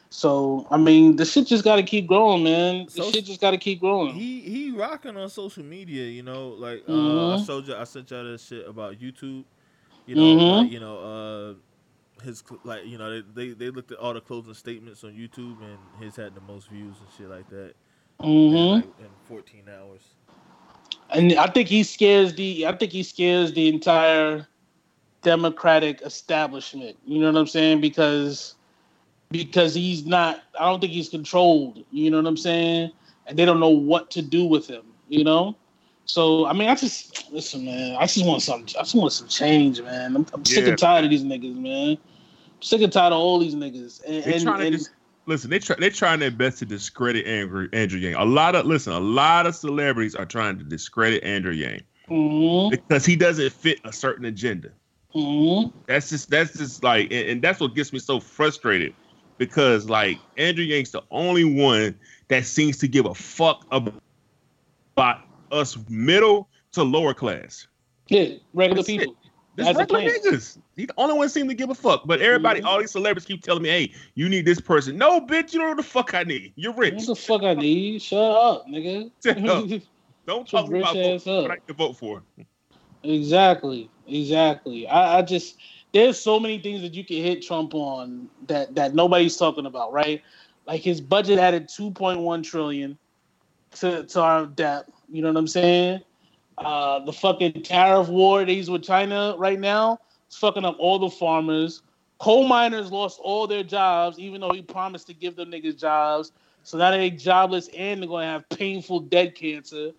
So 0.10 0.65
I 0.72 0.78
mean, 0.78 1.15
the 1.17 1.26
shit 1.26 1.48
just 1.48 1.63
got 1.63 1.76
to 1.78 1.84
keep 1.84 2.08
growing, 2.08 2.43
man. 2.43 2.86
The 2.86 2.91
So- 2.91 3.12
shit 3.12 3.26
just 3.26 3.41
got 3.41 3.52
to 3.52 3.58
keep 3.58 3.80
growing. 3.82 4.13
He 4.13 4.39
he 4.41 4.72
rocking 4.72 5.17
on 5.17 5.30
social 5.30 5.63
media, 5.63 6.06
you 6.06 6.24
know. 6.24 6.50
Like 6.50 6.84
uh, 6.88 6.93
I 6.93 6.96
Mhm. 7.38 7.46
showed 7.46 7.67
you, 7.67 7.76
I 7.76 7.84
sent 7.84 8.10
y'all 8.12 8.24
this 8.24 8.46
shit 8.48 8.67
about 8.67 9.00
YouTube. 9.00 9.43
You 10.06 10.15
know, 10.15 10.22
Mhm. 10.22 10.62
like, 10.63 10.72
you 10.72 10.80
know, 10.80 10.98
uh, 11.00 12.24
his 12.24 12.41
like 12.63 12.86
you 12.86 12.98
know 12.98 13.22
they, 13.22 13.24
they 13.34 13.50
they 13.54 13.70
looked 13.70 13.91
at 13.91 13.98
all 13.98 14.13
the 14.13 14.22
closing 14.22 14.54
statements 14.54 15.04
on 15.04 15.12
YouTube, 15.12 15.58
and 15.62 15.78
his 16.02 16.15
had 16.15 16.34
the 16.36 16.41
most 16.41 16.70
views 16.70 16.96
and 17.00 17.08
shit 17.17 17.30
like 17.30 17.50
that. 17.50 17.74
Mm-hmm. 18.22 18.56
in, 18.56 18.72
like, 18.78 18.84
in 19.00 19.06
14 19.28 19.63
hours. 19.70 20.02
and 21.12 21.34
I 21.34 21.46
think 21.48 21.67
he 21.70 21.84
scares 21.84 22.34
the 22.34 22.65
I 22.65 22.72
think 22.76 22.91
he 22.91 23.04
scares 23.04 23.54
the 23.54 23.67
entire 23.67 24.48
Democratic 25.22 26.02
establishment. 26.02 26.98
You 27.06 27.20
know 27.20 27.32
what 27.32 27.39
I'm 27.39 27.48
saying? 27.48 27.82
Because 27.82 28.56
because 29.32 29.74
he's 29.74 30.06
not 30.06 30.44
I 30.60 30.66
don't 30.66 30.80
think 30.80 30.94
he's 30.94 31.10
controlled, 31.10 31.84
you 31.92 32.10
know 32.12 32.18
what 32.18 32.28
I'm 32.28 32.38
saying? 32.38 32.92
And 33.26 33.38
they 33.38 33.46
don't 33.46 33.60
know 33.60 33.70
what 33.70 34.10
to 34.12 34.22
do 34.22 34.46
with 34.46 34.68
him, 34.68 34.84
you 35.10 35.24
know? 35.24 35.56
So 36.06 36.46
I 36.46 36.54
mean 36.54 36.70
I 36.70 36.76
just 36.76 37.32
listen 37.32 37.66
man, 37.66 37.96
I 37.98 38.06
just 38.06 38.26
want 38.26 38.42
some 38.42 38.62
I 38.62 38.82
just 38.84 38.96
want 38.96 39.12
some 39.13 39.28
change, 39.28 39.82
man. 39.82 40.16
I'm, 40.16 40.26
I'm 40.34 40.46
sick 40.46 40.68
and 40.68 40.78
tired 40.78 41.04
of 41.06 41.10
these 41.12 41.24
niggas, 41.24 41.56
man. 41.56 41.98
I'm 41.98 42.62
sick 42.62 42.82
and 42.82 42.92
tired 42.92 43.13
of 43.13 43.20
all 43.20 43.40
these 43.40 43.56
niggas. 43.56 44.04
And, 44.06 44.24
They 44.24 44.34
and, 44.36 44.44
trying 44.44 44.60
to 44.60 44.66
and- 44.68 44.76
dis- 44.78 44.90
listen. 45.26 45.50
They 45.50 45.60
try. 45.60 45.76
They're 45.78 45.90
trying 45.92 46.20
their 46.20 46.32
best 46.32 46.60
to 46.60 46.66
discredit 46.66 47.28
Andrew 47.28 47.68
Andrew 47.74 48.00
Yang. 48.00 48.16
A 48.16 48.26
lot 48.26 48.56
of 48.56 48.66
listen. 48.66 48.94
A 48.94 49.00
lot 49.00 49.46
of 49.46 49.56
celebrities 49.56 50.16
are 50.16 50.26
trying 50.26 50.58
to 50.58 50.63
discredit 50.63 51.24
Andrew 51.24 51.52
Yang 51.52 51.82
Mhm, 52.10 52.72
because 52.72 53.06
he 53.06 53.16
doesn't 53.18 53.52
fit 53.52 53.80
a 53.84 53.92
certain 53.92 54.24
agenda. 54.26 54.70
mhm. 55.13 55.72
That's 55.88 56.10
just 56.10 56.30
that's 56.30 56.58
just 56.58 56.82
like, 56.84 57.12
and, 57.12 57.30
and 57.30 57.42
that's 57.42 57.60
what 57.60 57.76
gets 57.76 57.92
me 57.92 58.00
so 58.00 58.20
frustrated 58.22 58.94
because 59.38 59.89
like 59.89 60.17
Andrew 60.38 60.63
Yang's 60.63 60.91
the 60.91 61.04
only 61.12 61.43
one 61.43 61.97
that 62.30 62.45
seems 62.45 62.78
to 62.78 62.88
give 62.88 63.06
a 63.06 63.15
fuck 63.15 63.65
about 63.71 65.21
us 65.52 65.78
middle 65.89 66.50
to 66.73 66.84
lower 66.84 67.13
class. 67.13 67.67
Yeah, 68.10 68.36
regular 68.54 68.82
That's 68.82 68.89
it. 68.89 69.00
people. 69.00 69.15
This 69.56 69.76
regular 69.76 70.02
niggas. 70.02 70.60
He 70.76 70.86
the 70.86 70.93
only 70.97 71.15
one 71.17 71.30
seem 71.30 71.47
to 71.47 71.56
give 71.56 71.69
a 71.71 71.76
fuck. 71.76 72.04
But 72.06 72.21
everybody, 72.21 72.62
Mhm. 72.62 72.65
all 72.65 72.80
these 72.80 72.91
celebrities 72.91 73.26
keep 73.26 73.41
telling 73.41 73.63
me, 73.63 73.69
hey, 73.69 73.93
you 74.13 74.30
need 74.30 74.45
this 74.45 74.62
person. 74.62 74.97
No, 74.97 75.19
bitch, 75.19 75.52
you 75.54 75.60
don't 75.60 75.62
know 75.62 75.67
what 75.69 75.78
the 75.78 75.84
fuck 75.84 76.13
I 76.13 76.23
need. 76.23 76.54
You're 76.56 76.73
rich. 76.73 76.93
What 76.93 77.06
the 77.08 77.15
fuck 77.15 77.43
I 77.43 77.56
need? 77.56 78.02
Shut 78.02 78.19
up, 78.19 78.67
nigga. 78.67 79.12
Shut 79.23 79.50
up. 79.50 79.82
Don't 80.28 80.47
talk 80.47 80.67
about 80.69 80.93
vote, 80.93 81.26
what 81.26 81.52
I 81.52 81.58
can 81.65 81.76
vote 81.76 81.93
for. 81.97 82.21
exactly, 83.04 83.89
exactly. 84.08 84.86
I, 84.88 85.19
I 85.19 85.21
just 85.21 85.58
there's 85.97 86.19
so 86.19 86.39
many 86.39 86.60
things 86.60 86.81
that 86.81 86.93
you 86.93 87.03
can 87.03 87.17
hit 87.17 87.41
Trump 87.41 87.73
on 87.73 88.29
that 88.45 88.75
that 88.75 88.93
nobody's 88.93 89.36
talking 89.36 89.65
about, 89.65 89.91
right? 89.91 90.21
Like 90.67 90.81
his 90.81 91.01
budget 91.01 91.39
added 91.39 91.67
2.1 91.69 92.43
trillion 92.43 92.99
to 93.79 94.03
to 94.03 94.21
our 94.21 94.45
debt. 94.45 94.86
You 95.10 95.23
know 95.23 95.29
what 95.29 95.38
I'm 95.38 95.47
saying? 95.47 96.01
Uh, 96.60 96.99
the 96.99 97.13
fucking 97.13 97.63
tariff 97.63 98.10
war 98.10 98.39
that 98.39 98.47
he's 98.47 98.69
with 98.69 98.83
China 98.83 99.33
right 99.39 99.60
now 99.60 99.99
is 100.29 100.38
fucking 100.38 100.65
up 100.65 100.75
all 100.79 100.99
the 100.99 101.10
farmers. 101.10 101.81
Coal 102.19 102.47
miners 102.47 102.91
lost 102.91 103.19
all 103.23 103.47
their 103.47 103.63
jobs, 103.63 104.19
even 104.19 104.41
though 104.41 104.51
he 104.51 104.62
promised 104.62 105.07
to 105.07 105.15
give 105.15 105.36
them 105.36 105.49
niggas 105.49 105.79
jobs. 105.79 106.31
So 106.62 106.77
now 106.77 106.91
they're 106.91 107.10
jobless 107.10 107.69
and 107.75 108.01
they're 108.01 108.10
gonna 108.10 108.25
have 108.27 108.47
painful 108.49 108.99
dead 108.99 109.33
cancer. 109.33 109.91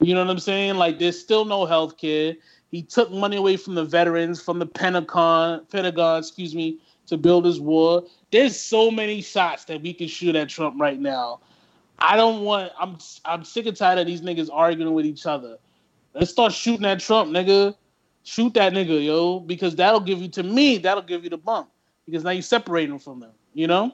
You 0.00 0.14
know 0.14 0.24
what 0.24 0.30
I'm 0.30 0.40
saying? 0.40 0.74
Like 0.76 0.98
there's 0.98 1.20
still 1.20 1.44
no 1.44 1.64
health 1.64 1.96
care. 1.96 2.34
He 2.74 2.82
took 2.82 3.12
money 3.12 3.36
away 3.36 3.56
from 3.56 3.76
the 3.76 3.84
veterans, 3.84 4.42
from 4.42 4.58
the 4.58 4.66
Pentagon, 4.66 5.64
Pentagon, 5.70 6.18
excuse 6.18 6.56
me, 6.56 6.80
to 7.06 7.16
build 7.16 7.44
his 7.44 7.60
war. 7.60 8.02
There's 8.32 8.60
so 8.60 8.90
many 8.90 9.22
shots 9.22 9.64
that 9.66 9.80
we 9.80 9.94
can 9.94 10.08
shoot 10.08 10.34
at 10.34 10.48
Trump 10.48 10.80
right 10.80 10.98
now. 10.98 11.38
I 12.00 12.16
don't 12.16 12.42
want. 12.42 12.72
I'm 12.76 12.98
I'm 13.24 13.44
sick 13.44 13.66
and 13.66 13.76
tired 13.76 14.00
of 14.00 14.06
these 14.06 14.22
niggas 14.22 14.48
arguing 14.52 14.92
with 14.92 15.06
each 15.06 15.24
other. 15.24 15.56
Let's 16.14 16.32
start 16.32 16.52
shooting 16.52 16.84
at 16.84 16.98
Trump, 16.98 17.30
nigga. 17.30 17.76
Shoot 18.24 18.54
that 18.54 18.72
nigga, 18.72 19.04
yo, 19.04 19.38
because 19.38 19.76
that'll 19.76 20.00
give 20.00 20.20
you 20.20 20.28
to 20.30 20.42
me. 20.42 20.78
That'll 20.78 21.04
give 21.04 21.22
you 21.22 21.30
the 21.30 21.38
bump 21.38 21.70
because 22.06 22.24
now 22.24 22.30
you 22.30 22.42
separate 22.42 22.90
him 22.90 22.98
from 22.98 23.20
them, 23.20 23.32
you 23.52 23.68
know. 23.68 23.92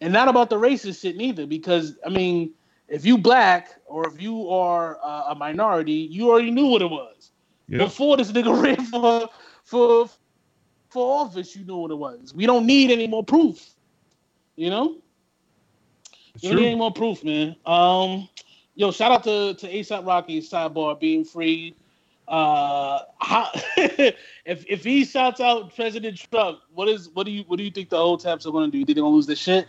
And 0.00 0.10
not 0.10 0.28
about 0.28 0.48
the 0.48 0.56
racist 0.56 1.02
shit 1.02 1.16
neither, 1.18 1.46
because 1.46 1.98
I 2.06 2.08
mean, 2.08 2.52
if 2.88 3.04
you 3.04 3.18
black 3.18 3.78
or 3.84 4.08
if 4.08 4.22
you 4.22 4.48
are 4.48 4.98
uh, 5.04 5.24
a 5.28 5.34
minority, 5.34 5.92
you 5.92 6.30
already 6.30 6.50
knew 6.50 6.68
what 6.68 6.80
it 6.80 6.88
was 6.88 7.21
Yeah. 7.72 7.78
before 7.78 8.18
this 8.18 8.30
nigga 8.30 8.62
ran 8.62 8.84
for 8.84 9.30
for 9.64 10.08
for 10.90 11.24
office. 11.24 11.56
You 11.56 11.64
know 11.64 11.78
what 11.78 11.90
it 11.90 11.94
was. 11.94 12.34
We 12.34 12.44
don't 12.44 12.66
need 12.66 12.90
any 12.90 13.06
more 13.06 13.24
proof, 13.24 13.66
you 14.56 14.68
know. 14.68 14.98
It's 16.34 16.44
You 16.44 16.50
don't 16.50 16.60
need 16.60 16.66
any 16.66 16.76
more 16.76 16.92
proof, 16.92 17.24
man. 17.24 17.56
Um, 17.64 18.28
yo, 18.74 18.90
shout 18.90 19.10
out 19.10 19.24
to 19.24 19.54
to 19.54 19.72
ASAP 19.72 20.06
Rocky 20.06 20.42
sidebar 20.42 21.00
being 21.00 21.24
free. 21.24 21.74
Uh, 22.28 23.00
how, 23.18 23.48
if 23.76 24.66
if 24.68 24.84
he 24.84 25.06
shouts 25.06 25.40
out 25.40 25.74
President 25.74 26.18
Trump, 26.30 26.58
what 26.74 26.90
is 26.90 27.08
what 27.08 27.24
do 27.24 27.32
you 27.32 27.44
what 27.46 27.56
do 27.56 27.64
you 27.64 27.70
think 27.70 27.88
the 27.88 27.96
old 27.96 28.20
taps 28.20 28.44
are 28.44 28.52
going 28.52 28.66
to 28.66 28.70
do? 28.70 28.78
You 28.78 28.84
think 28.84 28.96
they're 28.96 29.02
going 29.02 29.12
to 29.12 29.16
lose 29.16 29.26
their 29.26 29.34
shit? 29.34 29.66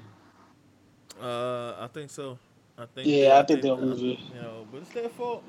Uh, 1.21 1.75
I 1.79 1.87
think 1.87 2.09
so. 2.09 2.37
I 2.77 2.85
think. 2.85 3.07
Yeah, 3.07 3.39
I 3.39 3.43
think 3.43 3.61
they'll 3.61 3.79
lose 3.79 4.01
it. 4.01 4.19
You 4.19 4.41
know, 4.41 4.67
but 4.69 4.81
it's 4.81 4.91
their 4.91 5.07
fault. 5.07 5.41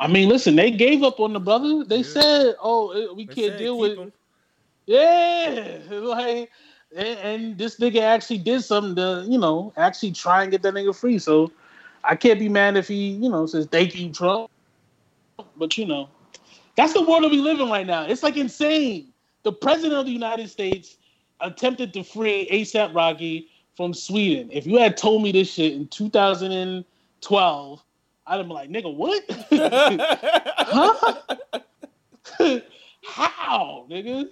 I 0.00 0.06
mean, 0.06 0.28
listen, 0.28 0.56
they 0.56 0.70
gave 0.70 1.02
up 1.02 1.20
on 1.20 1.32
the 1.32 1.40
brother. 1.40 1.84
They 1.84 1.98
Yeah. 1.98 2.02
said, 2.04 2.56
"Oh, 2.62 2.90
uh, 3.10 3.14
we 3.14 3.26
They 3.26 3.34
can't 3.34 3.58
deal 3.58 3.78
with." 3.78 3.90
with." 3.98 4.06
'em. 4.06 4.12
Yeah, 4.86 5.78
like, 5.90 6.50
and, 6.96 7.18
and 7.18 7.58
this 7.58 7.78
nigga 7.78 8.00
actually 8.00 8.38
did 8.38 8.62
something 8.62 8.96
to, 8.96 9.26
you 9.28 9.38
know, 9.38 9.72
actually 9.76 10.12
try 10.12 10.42
and 10.42 10.50
get 10.50 10.62
that 10.62 10.74
nigga 10.74 10.94
free. 10.96 11.18
So 11.18 11.52
I 12.04 12.16
can't 12.16 12.38
be 12.38 12.48
mad 12.48 12.76
if 12.76 12.88
he, 12.88 13.08
you 13.10 13.28
know, 13.28 13.44
says 13.46 13.66
thank 13.66 13.94
you, 13.94 14.10
Trump. 14.12 14.50
But 15.56 15.76
you 15.76 15.84
know, 15.86 16.08
that's 16.76 16.94
the 16.94 17.02
world 17.02 17.24
that 17.24 17.30
we 17.30 17.38
live 17.38 17.60
in 17.60 17.68
right 17.68 17.86
now. 17.86 18.04
It's 18.06 18.22
like 18.22 18.36
insane. 18.36 19.12
The 19.42 19.52
president 19.52 19.94
of 20.00 20.06
the 20.06 20.12
United 20.12 20.48
States 20.48 20.96
attempted 21.40 21.92
to 21.94 22.02
free 22.02 22.48
ASAP 22.50 22.94
Rocky 22.94 23.48
from 23.76 23.94
Sweden. 23.94 24.48
If 24.52 24.66
you 24.66 24.78
had 24.78 24.96
told 24.96 25.22
me 25.22 25.32
this 25.32 25.52
shit 25.52 25.72
in 25.74 25.86
2012, 25.88 27.84
I'd 28.28 28.36
have 28.38 28.46
been 28.46 28.54
like, 28.54 28.70
nigga, 28.70 28.94
what? 28.94 29.24
huh? 30.68 31.22
How, 33.04 33.86
nigga? 33.90 34.28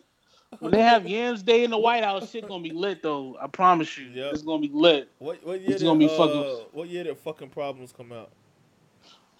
When 0.58 0.70
they 0.70 0.82
have 0.82 1.06
Yams 1.06 1.42
Day 1.42 1.64
in 1.64 1.70
the 1.70 1.78
White 1.78 2.04
House, 2.04 2.30
shit 2.30 2.46
gonna 2.46 2.62
be 2.62 2.70
lit 2.70 3.02
though. 3.02 3.36
I 3.40 3.46
promise 3.46 3.96
you, 3.98 4.06
Yep. 4.08 4.32
it's 4.34 4.42
gonna 4.42 4.60
be 4.62 4.70
lit. 4.72 5.10
What 5.18 5.44
what 5.44 5.60
year 5.60 5.70
It's 5.70 5.80
did 5.80 5.86
gonna 5.86 5.98
be 5.98 6.06
uh, 6.08 6.16
fucking- 6.16 6.66
what 6.72 6.88
year 6.88 7.04
did 7.04 7.16
fucking 7.18 7.50
problems 7.50 7.92
come 7.92 8.12
out? 8.12 8.30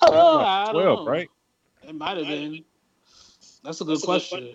Oh, 0.02 0.38
I 0.40 0.64
don't 0.66 0.74
Twelve, 0.74 0.98
know. 1.00 1.10
right? 1.10 1.28
It 1.82 1.94
might 1.94 2.16
have 2.16 2.26
been. 2.26 2.64
That's 3.62 3.80
a 3.80 3.84
good 3.84 4.00
question. 4.02 4.54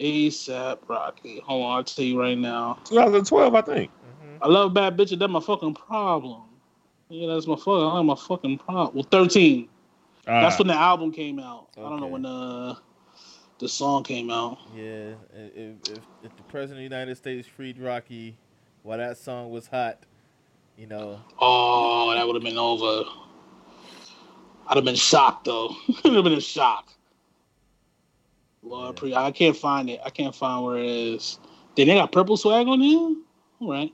ASAP 0.00 0.78
Rocky. 0.88 1.40
Hold 1.40 1.64
on, 1.64 1.76
I'll 1.76 1.84
tell 1.84 2.04
you 2.04 2.20
right 2.20 2.38
now. 2.38 2.78
2012, 2.84 3.54
I 3.54 3.60
think. 3.62 3.90
Mhm. 3.90 4.38
I 4.42 4.46
love 4.48 4.72
bad 4.74 4.96
bitches. 4.96 5.18
That's 5.18 5.30
my 5.32 5.40
fucking 5.40 5.74
problem. 5.74 6.42
Yeah, 7.08 7.32
that's 7.34 7.46
my 7.46 7.56
fucking. 7.56 7.94
That's 7.94 8.04
my 8.04 8.14
fucking 8.14 8.58
problem. 8.58 8.94
Well, 8.94 9.06
thirteen. 9.10 9.68
That's 10.26 10.58
when 10.58 10.68
the 10.68 10.74
album 10.74 11.10
came 11.10 11.38
out. 11.38 11.68
I 11.76 11.80
don't 11.80 12.00
know 12.00 12.06
when 12.06 12.22
the 12.22 12.76
the 13.58 13.68
song 13.68 14.04
came 14.04 14.30
out. 14.30 14.58
Yeah, 14.76 15.12
if, 15.34 15.74
if 15.88 15.98
if 16.22 16.36
the 16.36 16.42
president 16.48 16.72
of 16.84 16.90
the 16.90 16.96
United 16.96 17.16
States 17.16 17.48
freed 17.48 17.78
Rocky 17.78 18.36
while 18.82 18.98
that 18.98 19.16
song 19.16 19.50
was 19.50 19.66
hot, 19.66 19.98
you 20.76 20.86
know, 20.86 21.18
Oh, 21.40 22.12
that 22.14 22.26
would 22.26 22.36
have 22.36 22.42
been 22.44 22.58
over. 22.58 23.04
I'd 24.66 24.76
have 24.76 24.84
been 24.84 24.94
shocked 24.94 25.46
though. 25.46 25.74
I'd 26.04 26.12
have 26.12 26.24
been 26.24 26.34
in 26.34 26.40
shock. 26.40 26.90
Lord, 28.62 28.96
pre- 28.96 29.14
I 29.14 29.30
can't 29.30 29.56
find 29.56 29.88
it. 29.88 30.00
I 30.04 30.10
can't 30.10 30.34
find 30.34 30.62
where 30.64 30.76
it 30.78 30.84
is. 30.84 31.38
Then 31.74 31.86
they 31.88 31.94
got 31.94 32.12
purple 32.12 32.36
swag 32.36 32.66
on 32.66 32.80
here. 32.80 33.14
All 33.60 33.70
right. 33.70 33.92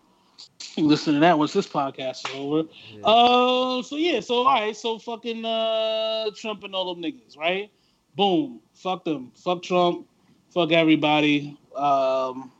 Listen 0.76 1.14
to 1.14 1.20
that 1.20 1.38
once 1.38 1.52
this 1.52 1.66
podcast 1.66 2.28
is 2.28 2.34
over. 2.34 2.68
Yeah. 2.90 3.00
Uh, 3.04 3.82
so 3.82 3.96
yeah, 3.96 4.20
so 4.20 4.34
all 4.36 4.44
right, 4.46 4.76
so 4.76 4.98
fucking 4.98 5.44
uh, 5.44 6.30
Trump 6.36 6.64
and 6.64 6.74
all 6.74 6.94
them 6.94 7.02
niggas, 7.02 7.36
right? 7.36 7.70
Boom, 8.16 8.60
fuck 8.72 9.04
them, 9.04 9.32
fuck 9.34 9.62
Trump, 9.62 10.06
fuck 10.52 10.72
everybody. 10.72 11.58
Um, 11.76 12.52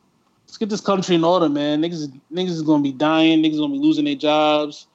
let's 0.47 0.59
get 0.59 0.69
this 0.69 0.81
country 0.81 1.17
in 1.17 1.25
order, 1.25 1.49
man. 1.49 1.83
Niggas, 1.83 2.13
niggas 2.33 2.51
is 2.51 2.63
gonna 2.63 2.83
be 2.83 2.93
dying. 2.93 3.43
Niggas 3.43 3.59
gonna 3.59 3.73
be 3.73 3.79
losing 3.79 4.05
their 4.05 4.15
jobs. 4.17 4.87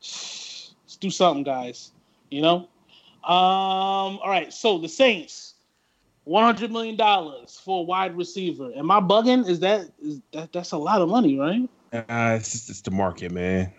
Let's 0.00 0.96
do 1.00 1.10
something, 1.10 1.44
guys. 1.44 1.92
You 2.30 2.42
know. 2.42 2.68
Um. 3.24 4.18
All 4.22 4.28
right. 4.28 4.52
So 4.52 4.78
the 4.78 4.88
Saints, 4.88 5.54
one 6.24 6.44
hundred 6.44 6.70
million 6.70 6.96
dollars 6.96 7.60
for 7.64 7.80
a 7.80 7.82
wide 7.82 8.16
receiver. 8.16 8.72
Am 8.76 8.90
I 8.90 9.00
bugging? 9.00 9.48
Is 9.48 9.60
that 9.60 9.90
is 10.02 10.20
that 10.32 10.52
that's 10.52 10.72
a 10.72 10.78
lot 10.78 11.00
of 11.00 11.08
money, 11.08 11.38
right? 11.38 11.68
Uh, 11.96 12.36
it's 12.38 12.52
just 12.52 12.70
it's 12.70 12.80
the 12.80 12.90
market, 12.90 13.32
man. 13.32 13.72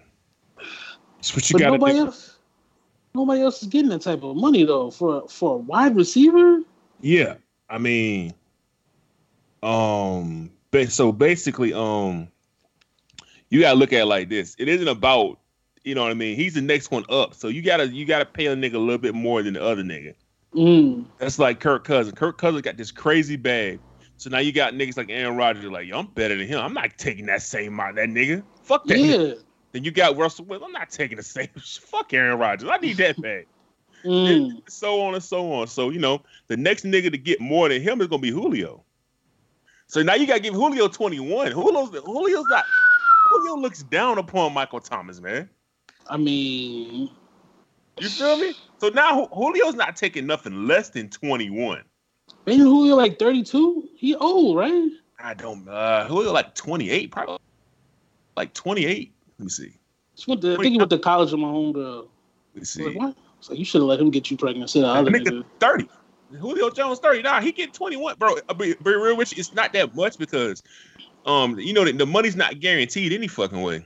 It's 1.20 1.36
what 1.36 1.49
you 1.49 1.59
got 1.59 1.65
to 1.65 1.72
nobody 1.74 1.93
do. 1.93 2.05
else, 2.05 2.38
nobody 3.13 3.41
else 3.41 3.61
is 3.61 3.68
getting 3.68 3.89
that 3.89 4.01
type 4.01 4.24
of 4.24 4.36
money 4.36 4.63
though 4.63 4.91
for 4.91 5.28
for 5.28 5.55
a 5.55 5.57
wide 5.57 5.95
receiver. 5.95 6.61
Yeah, 7.01 7.36
I 7.70 7.78
mean, 7.78 8.34
um, 9.63 10.51
so 10.89 11.11
basically, 11.11 11.74
um, 11.74 12.28
you 13.49 13.61
gotta 13.61 13.78
look 13.78 13.93
at 13.93 14.01
it 14.01 14.05
like 14.05 14.30
this. 14.30 14.55
It 14.59 14.68
isn't 14.68 14.88
about, 14.88 15.39
you 15.84 15.95
know 15.95 16.03
what 16.03 16.11
I 16.11 16.15
mean. 16.15 16.36
He's 16.36 16.53
the 16.53 16.61
next 16.61 16.91
one 16.91 17.05
up, 17.09 17.34
so 17.34 17.47
you 17.47 17.61
gotta 17.61 17.88
you 17.88 18.05
gotta 18.05 18.26
pay 18.26 18.47
a 18.47 18.55
nigga 18.55 18.76
a 18.76 18.80
little 18.80 18.97
bit 18.97 19.15
more 19.15 19.41
than 19.43 19.53
the 19.53 19.63
other 19.63 19.84
nigga. 19.84 20.13
Mm. 20.53 21.05
That's 21.18 21.39
like 21.39 21.59
Kirk 21.59 21.84
Cousins. 21.84 22.18
Kirk 22.18 22.38
Cousins 22.38 22.61
got 22.61 22.78
this 22.78 22.91
crazy 22.91 23.36
bag. 23.36 23.80
So 24.18 24.30
now 24.32 24.39
you 24.39 24.51
got 24.51 24.74
niggas 24.74 24.97
like 24.97 25.09
Aaron 25.09 25.38
Rodgers, 25.38 25.65
like, 25.65 25.88
yo, 25.88 25.99
I'm 25.99 26.07
better 26.07 26.36
than 26.36 26.47
him. 26.47 26.59
I'm 26.59 26.74
not 26.74 26.97
taking 26.97 27.28
that 27.28 27.43
same 27.43 27.74
amount, 27.74 27.97
that 27.97 28.09
nigga. 28.09 28.43
Fuck 28.63 28.86
that. 28.88 28.97
nigga. 28.97 29.43
Then 29.72 29.84
you 29.84 29.91
got 29.91 30.18
Russell 30.18 30.45
Wilson. 30.45 30.65
I'm 30.65 30.72
not 30.72 30.89
taking 30.89 31.18
the 31.18 31.24
same. 31.24 31.49
Fuck 31.55 32.13
Aaron 32.13 32.39
Rodgers. 32.39 32.70
I 32.72 32.78
need 32.78 32.97
that 32.97 33.22
bag. 33.22 33.47
Mm. 34.03 34.61
so 34.70 35.01
on 35.01 35.15
and 35.15 35.24
so 35.24 35.51
on. 35.53 35.68
So 35.68 35.89
you 35.89 35.99
know, 35.99 36.22
the 36.47 36.55
next 36.55 36.84
nigga 36.84 37.11
to 37.11 37.18
get 37.18 37.41
more 37.41 37.68
than 37.68 37.82
him 37.82 37.99
is 37.99 38.07
gonna 38.07 38.22
be 38.22 38.30
Julio. 38.30 38.84
So 39.88 40.03
now 40.03 40.13
you 40.13 40.28
gotta 40.28 40.39
give 40.39 40.53
Julio 40.53 40.88
21. 40.88 41.51
Julio's 41.51 41.89
Julio's 41.89 42.45
not 42.47 42.63
Julio 43.30 43.55
looks 43.57 43.84
down 43.84 44.18
upon 44.18 44.53
Michael 44.53 44.80
Thomas, 44.80 45.20
man. 45.20 45.49
I 46.09 46.18
mean, 46.18 47.09
You 47.99 48.09
feel 48.09 48.38
me? 48.38 48.53
So 48.80 48.89
now 48.89 49.28
Julio's 49.34 49.76
not 49.76 49.95
taking 49.95 50.26
nothing 50.26 50.68
less 50.68 50.89
than 50.89 51.09
21. 51.09 51.84
Ain't 52.48 52.62
Julio 52.62 52.95
like 52.95 53.20
thirty 53.20 53.43
two? 53.43 53.89
He 53.95 54.16
old, 54.16 54.58
right? 54.58 54.89
I 55.20 55.34
don't 55.34 55.68
uh 55.68 56.08
Julio 56.08 56.32
like 56.32 56.54
28, 56.54 57.12
probably 57.12 57.38
like 58.36 58.54
28. 58.54 59.12
Let 59.39 59.43
me 59.43 59.50
see. 59.50 59.74
He 60.16 60.32
went 60.32 60.41
to, 60.41 60.54
I 60.54 60.58
think 60.58 60.74
he 60.74 60.78
went 60.78 60.91
to 60.91 61.00
college 61.00 61.32
with 61.32 61.41
my 61.41 61.48
homegirl. 61.48 62.08
Let 62.54 62.62
me 62.62 62.66
see. 62.66 62.86
like, 62.86 62.95
what? 62.95 63.16
It's 63.39 63.50
like 63.50 63.60
you 63.60 63.66
should 63.66 63.82
have 63.82 63.88
let 63.88 64.00
him 64.00 64.12
get 64.12 64.30
you 64.32 64.38
pregnant. 64.38 64.72
That 64.74 64.84
other 64.86 65.12
nigga 65.12 65.28
nigga. 65.28 65.45
30. 65.60 65.89
Julio 66.39 66.70
Jones 66.70 67.00
30. 67.00 67.22
Nah, 67.22 67.39
he 67.41 67.52
get 67.52 67.74
21, 67.74 68.16
bro. 68.18 68.36
I'll 68.50 68.56
be, 68.56 68.74
be 68.74 68.95
real 68.95 69.16
with 69.16 69.32
you. 69.32 69.39
It's 69.39 69.54
not 69.54 69.74
that 69.74 69.95
much 69.95 70.18
because 70.18 70.62
um, 71.28 71.60
you 71.60 71.74
know, 71.74 71.84
the, 71.84 71.91
the 71.91 72.06
money's 72.06 72.36
not 72.36 72.60
guaranteed 72.60 73.14
any 73.14 73.28
fucking 73.28 73.62
way. 73.62 73.86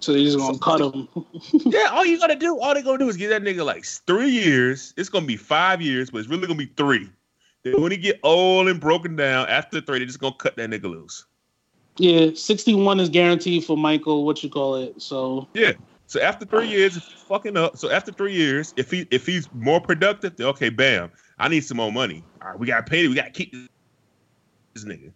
So 0.00 0.12
they 0.12 0.24
just 0.24 0.36
gonna 0.36 0.58
cut 0.58 0.80
him. 0.80 1.08
Yeah, 1.66 1.88
all 1.92 2.04
you 2.04 2.18
gotta 2.18 2.34
do, 2.34 2.58
all 2.58 2.74
they 2.74 2.82
gonna 2.82 2.98
do 2.98 3.08
is 3.08 3.16
give 3.16 3.30
that 3.30 3.42
nigga 3.42 3.64
like 3.64 3.84
three 3.84 4.28
years. 4.28 4.92
It's 4.96 5.08
gonna 5.08 5.24
be 5.24 5.36
five 5.36 5.80
years, 5.80 6.10
but 6.10 6.18
it's 6.18 6.28
really 6.28 6.48
gonna 6.48 6.58
be 6.58 6.70
three. 6.76 7.08
When 7.64 7.90
he 7.90 7.96
get 7.96 8.20
old 8.22 8.68
and 8.68 8.78
broken 8.78 9.16
down 9.16 9.48
after 9.48 9.80
three, 9.80 9.98
they're 9.98 10.06
just 10.06 10.20
gonna 10.20 10.34
cut 10.34 10.56
that 10.56 10.70
nigga 10.70 10.84
loose. 10.84 11.24
yeah, 11.96 12.30
sixty 12.34 12.74
one 12.74 13.00
is 13.00 13.08
guaranteed 13.08 13.64
for 13.64 13.76
Michael. 13.76 14.24
What 14.26 14.42
you 14.42 14.50
call 14.50 14.76
it? 14.76 15.00
So 15.00 15.48
yeah. 15.54 15.72
So 16.06 16.20
after 16.20 16.44
three 16.44 16.68
years, 16.68 16.96
if 16.98 17.04
he's 17.04 17.22
fucking 17.22 17.56
up. 17.56 17.78
So 17.78 17.90
after 17.90 18.12
three 18.12 18.34
years, 18.34 18.74
if 18.76 18.90
he 18.90 19.06
if 19.10 19.24
he's 19.26 19.48
more 19.54 19.80
productive, 19.80 20.36
then 20.36 20.46
okay, 20.48 20.68
bam. 20.68 21.10
I 21.38 21.48
need 21.48 21.62
some 21.62 21.78
more 21.78 21.90
money. 21.90 22.22
All 22.42 22.50
right, 22.50 22.58
we 22.58 22.66
gotta 22.66 22.82
pay. 22.82 23.04
It, 23.04 23.08
we 23.08 23.14
gotta 23.14 23.30
keep 23.30 23.52
this, 24.74 24.84
nigga. 24.84 25.12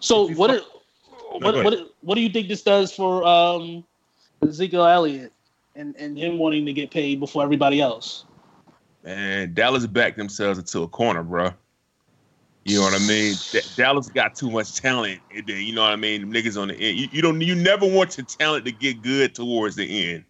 so 0.00 0.28
what? 0.32 0.50
Oh, 1.30 1.38
what, 1.40 1.62
what, 1.62 1.94
what 2.00 2.14
do 2.14 2.22
you 2.22 2.30
think 2.30 2.48
this 2.48 2.62
does 2.62 2.90
for 2.90 3.22
um, 3.26 3.84
Ezekiel 4.42 4.86
Elliott 4.86 5.30
and, 5.76 5.94
and 5.96 6.18
him 6.18 6.38
wanting 6.38 6.64
to 6.64 6.72
get 6.72 6.90
paid 6.90 7.20
before 7.20 7.42
everybody 7.42 7.82
else? 7.82 8.24
Man, 9.04 9.54
Dallas 9.54 9.86
backed 9.86 10.18
themselves 10.18 10.58
into 10.58 10.82
a 10.82 10.88
corner, 10.88 11.22
bro. 11.22 11.52
You 12.64 12.78
know 12.78 12.84
what 12.84 12.94
I 12.94 12.98
mean? 13.06 13.34
D- 13.50 13.60
Dallas 13.76 14.08
got 14.08 14.34
too 14.34 14.50
much 14.50 14.74
talent. 14.74 15.20
And 15.34 15.48
you 15.48 15.74
know 15.74 15.82
what 15.82 15.92
I 15.92 15.96
mean? 15.96 16.20
Them 16.20 16.32
niggas 16.32 16.60
on 16.60 16.68
the 16.68 16.74
end. 16.74 16.98
You, 16.98 17.08
you 17.10 17.22
don't. 17.22 17.40
You 17.40 17.54
never 17.54 17.86
want 17.86 18.18
your 18.18 18.26
talent 18.26 18.66
to 18.66 18.72
get 18.72 19.00
good 19.00 19.34
towards 19.34 19.76
the 19.76 20.12
end. 20.12 20.24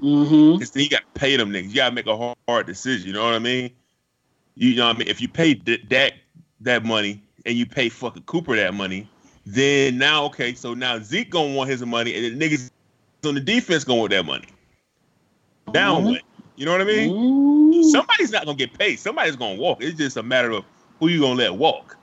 Mm-hmm. 0.00 0.54
Because 0.54 0.70
then 0.70 0.84
you 0.84 0.88
got 0.88 1.02
to 1.02 1.20
pay 1.20 1.36
them 1.36 1.52
niggas. 1.52 1.68
You 1.68 1.74
got 1.74 1.90
to 1.90 1.94
make 1.94 2.06
a 2.06 2.16
hard, 2.16 2.36
hard 2.48 2.66
decision. 2.66 3.08
You 3.08 3.12
know 3.12 3.24
what 3.24 3.34
I 3.34 3.40
mean? 3.40 3.70
You 4.54 4.74
know 4.74 4.86
what 4.86 4.96
I 4.96 4.98
mean? 5.00 5.08
If 5.08 5.20
you 5.20 5.28
pay 5.28 5.54
D- 5.54 5.84
Dak 5.88 6.14
that 6.60 6.84
money 6.84 7.22
and 7.44 7.56
you 7.56 7.66
pay 7.66 7.88
fucking 7.88 8.22
Cooper 8.22 8.56
that 8.56 8.72
money, 8.72 9.08
then 9.44 9.98
now 9.98 10.24
okay, 10.24 10.54
so 10.54 10.72
now 10.74 10.98
Zeke 10.98 11.30
gonna 11.30 11.54
want 11.54 11.68
his 11.68 11.84
money, 11.84 12.14
and 12.14 12.40
the 12.40 12.48
niggas 12.48 12.70
on 13.26 13.34
the 13.34 13.40
defense 13.40 13.84
gonna 13.84 14.00
want 14.00 14.10
that 14.12 14.24
money. 14.24 14.46
Mhm. 15.68 16.04
what? 16.04 16.22
You 16.56 16.64
know 16.64 16.72
what 16.72 16.80
I 16.80 16.84
mean? 16.84 17.10
Ooh. 17.10 17.61
Somebody's 17.90 18.30
not 18.32 18.44
gonna 18.44 18.56
get 18.56 18.76
paid. 18.78 18.98
Somebody's 18.98 19.36
gonna 19.36 19.58
walk. 19.58 19.82
It's 19.82 19.96
just 19.96 20.16
a 20.16 20.22
matter 20.22 20.50
of 20.50 20.64
who 20.98 21.08
you 21.08 21.20
gonna 21.20 21.34
let 21.34 21.54
walk. 21.54 21.96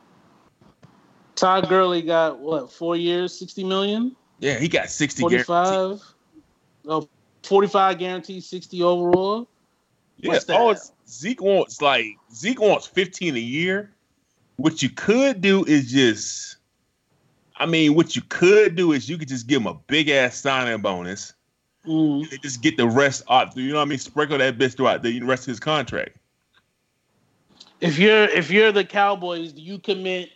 Todd 1.36 1.70
Gurley 1.70 2.02
got 2.02 2.40
what? 2.40 2.72
Four 2.72 2.96
years, 2.98 3.38
sixty 3.38 3.64
million. 3.64 4.16
Yeah, 4.40 4.58
he 4.58 4.68
got 4.68 4.90
sixty. 4.90 5.22
45 5.22 6.02
oh, 6.88 7.10
45 7.44 8.00
guaranteed 8.00 8.44
60 8.44 8.84
overall 8.84 9.48
Yeah, 10.18 10.30
What's 10.30 10.50
all 10.50 10.72
it's- 10.72 10.92
Zeke 11.08 11.42
wants 11.42 11.82
like 11.82 12.08
Zeke 12.34 12.62
wants 12.62 12.86
fifteen 12.88 13.36
a 13.36 13.40
year. 13.40 13.92
What 14.58 14.84
you 14.84 14.90
could 14.90 15.40
do 15.40 15.64
is 15.64 15.90
just, 15.90 16.58
I 17.56 17.66
mean, 17.66 17.96
what 17.96 18.16
you 18.16 18.22
could 18.28 18.76
do 18.76 18.92
is 18.92 19.10
you 19.10 19.18
could 19.18 19.30
just 19.30 19.48
give 19.48 19.62
him 19.62 19.68
a 19.68 19.74
big 19.74 20.10
ass 20.10 20.36
signing 20.36 20.82
bonus. 20.82 21.34
Mm. 21.88 22.32
And 22.32 22.42
just 22.42 22.62
get 22.62 22.78
the 22.78 22.88
rest 22.88 23.24
out. 23.30 23.56
You 23.56 23.70
know 23.70 23.76
what 23.78 23.84
I 23.84 23.86
mean? 23.86 24.00
Sprinkle 24.00 24.38
that 24.38 24.58
bitch 24.58 24.76
throughout 24.76 25.02
the 25.02 25.22
rest 25.22 25.44
of 25.44 25.48
his 25.52 25.60
contract. 25.60 26.18
if 27.82 27.98
you're 27.98 28.26
if 28.26 28.52
you're 28.52 28.72
the 28.74 28.84
cowboys 28.84 29.54
do 29.54 29.62
you 29.62 29.80
commit 29.80 30.32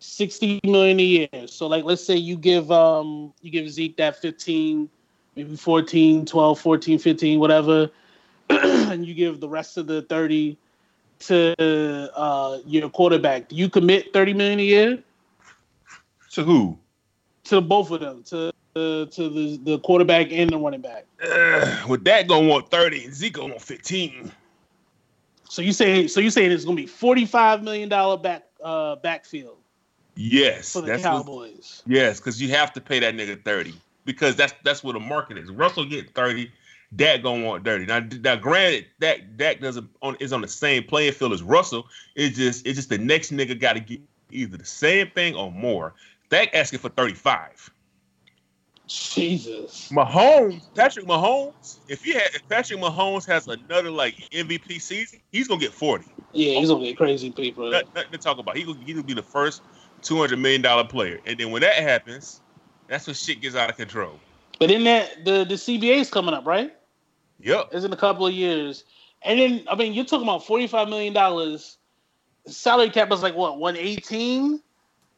60 0.00 0.60
million 0.64 0.98
a 0.98 1.02
year 1.02 1.46
so 1.46 1.66
like 1.68 1.84
let's 1.84 2.04
say 2.04 2.16
you 2.16 2.36
give 2.36 2.70
um 2.72 3.32
you 3.42 3.50
give 3.50 3.70
zeke 3.70 3.96
that 3.96 4.20
15 4.20 4.88
maybe 5.36 5.56
14 5.56 6.26
12 6.26 6.60
14 6.60 6.98
15 6.98 7.38
whatever 7.40 7.90
and 8.50 9.06
you 9.06 9.14
give 9.14 9.40
the 9.40 9.48
rest 9.48 9.76
of 9.78 9.86
the 9.86 10.02
30 10.02 10.58
to 11.20 11.54
uh 12.16 12.58
your 12.66 12.90
quarterback 12.90 13.48
do 13.48 13.56
you 13.56 13.68
commit 13.70 14.12
30 14.12 14.34
million 14.34 14.58
a 14.58 14.64
year 14.64 14.98
To 16.32 16.42
who? 16.44 16.78
to 17.44 17.60
both 17.60 17.90
of 17.90 18.00
them 18.00 18.22
to 18.24 18.52
to 18.74 19.06
the 19.06 19.60
the 19.62 19.78
quarterback 19.80 20.32
and 20.32 20.50
the 20.50 20.58
running 20.58 20.80
back 20.80 21.06
Uh, 21.22 21.84
with 21.88 22.04
that 22.04 22.26
gonna 22.26 22.46
want 22.48 22.70
thirty, 22.70 23.04
and 23.04 23.14
Zeke 23.14 23.34
gonna 23.34 23.48
want 23.48 23.62
fifteen. 23.62 24.32
So 25.48 25.62
you 25.62 25.72
say 25.72 26.08
so 26.08 26.20
you 26.20 26.30
saying 26.30 26.50
it's 26.50 26.64
gonna 26.64 26.76
be 26.76 26.86
forty 26.86 27.24
five 27.24 27.62
million 27.62 27.88
dollar 27.88 28.16
back 28.16 28.44
uh 28.62 28.96
backfield 28.96 29.58
Yes, 30.16 30.72
for 30.72 30.80
the 30.80 30.88
that's 30.88 31.02
what, 31.04 31.10
Cowboys. 31.26 31.82
yes, 31.86 32.18
because 32.18 32.40
you 32.40 32.48
have 32.50 32.72
to 32.72 32.80
pay 32.80 32.98
that 33.00 33.14
nigga 33.14 33.42
thirty 33.44 33.74
because 34.04 34.34
that's 34.36 34.54
that's 34.64 34.82
what 34.82 34.92
the 34.94 35.00
market 35.00 35.38
is. 35.38 35.50
Russell 35.50 35.84
get 35.84 36.12
thirty, 36.14 36.50
Dak 36.96 37.22
gonna 37.22 37.44
want 37.44 37.64
thirty. 37.64 37.86
Now, 37.86 38.00
now 38.22 38.34
granted, 38.36 38.86
Dak 38.98 39.20
Dak 39.36 39.60
doesn't 39.60 39.88
on 40.02 40.16
is 40.18 40.32
on 40.32 40.40
the 40.40 40.48
same 40.48 40.82
playing 40.84 41.12
field 41.12 41.32
as 41.32 41.42
Russell. 41.44 41.86
It's 42.16 42.36
just 42.36 42.66
it's 42.66 42.76
just 42.76 42.88
the 42.88 42.98
next 42.98 43.32
nigga 43.32 43.58
got 43.58 43.74
to 43.74 43.80
get 43.80 44.00
either 44.30 44.56
the 44.56 44.64
same 44.64 45.10
thing 45.10 45.36
or 45.36 45.52
more. 45.52 45.94
Dak 46.28 46.52
asking 46.54 46.80
for 46.80 46.88
thirty 46.88 47.14
five. 47.14 47.70
Jesus. 48.86 49.90
Mahomes, 49.90 50.62
Patrick 50.74 51.06
Mahomes, 51.06 51.78
if 51.88 52.04
he 52.04 52.12
had 52.12 52.28
if 52.34 52.46
Patrick 52.48 52.78
Mahomes 52.80 53.26
has 53.26 53.48
another 53.48 53.90
like 53.90 54.16
MVP 54.30 54.80
season, 54.80 55.20
he's 55.32 55.48
gonna 55.48 55.60
get 55.60 55.72
forty. 55.72 56.06
Yeah, 56.32 56.58
he's 56.58 56.68
gonna 56.68 56.84
get 56.84 56.96
crazy 56.96 57.30
people. 57.30 57.70
Nothing, 57.70 57.88
nothing 57.94 58.12
to 58.12 58.18
talk 58.18 58.38
about. 58.38 58.56
He 58.56 58.64
gonna, 58.64 58.78
he 58.84 59.00
be 59.02 59.14
the 59.14 59.22
first 59.22 59.62
two 60.02 60.18
hundred 60.18 60.38
million 60.38 60.60
dollar 60.60 60.84
player, 60.84 61.18
and 61.24 61.38
then 61.38 61.50
when 61.50 61.62
that 61.62 61.74
happens, 61.74 62.42
that's 62.88 63.06
when 63.06 63.14
shit 63.14 63.40
gets 63.40 63.56
out 63.56 63.70
of 63.70 63.76
control. 63.76 64.20
But 64.58 64.68
then 64.68 64.84
that 64.84 65.24
the 65.24 65.44
the 65.44 65.54
CBA 65.54 65.96
is 65.96 66.10
coming 66.10 66.34
up, 66.34 66.46
right? 66.46 66.74
Yep. 67.40 67.70
It's 67.72 67.84
in 67.84 67.92
a 67.92 67.96
couple 67.96 68.26
of 68.26 68.32
years. 68.32 68.84
And 69.22 69.38
then 69.38 69.64
I 69.68 69.74
mean 69.74 69.94
you're 69.94 70.04
talking 70.04 70.26
about 70.26 70.46
forty 70.46 70.66
five 70.66 70.88
million 70.88 71.14
dollars. 71.14 71.78
Salary 72.46 72.90
cap 72.90 73.10
is 73.12 73.22
like 73.22 73.34
what, 73.34 73.58
one 73.58 73.76
eighteen? 73.76 74.60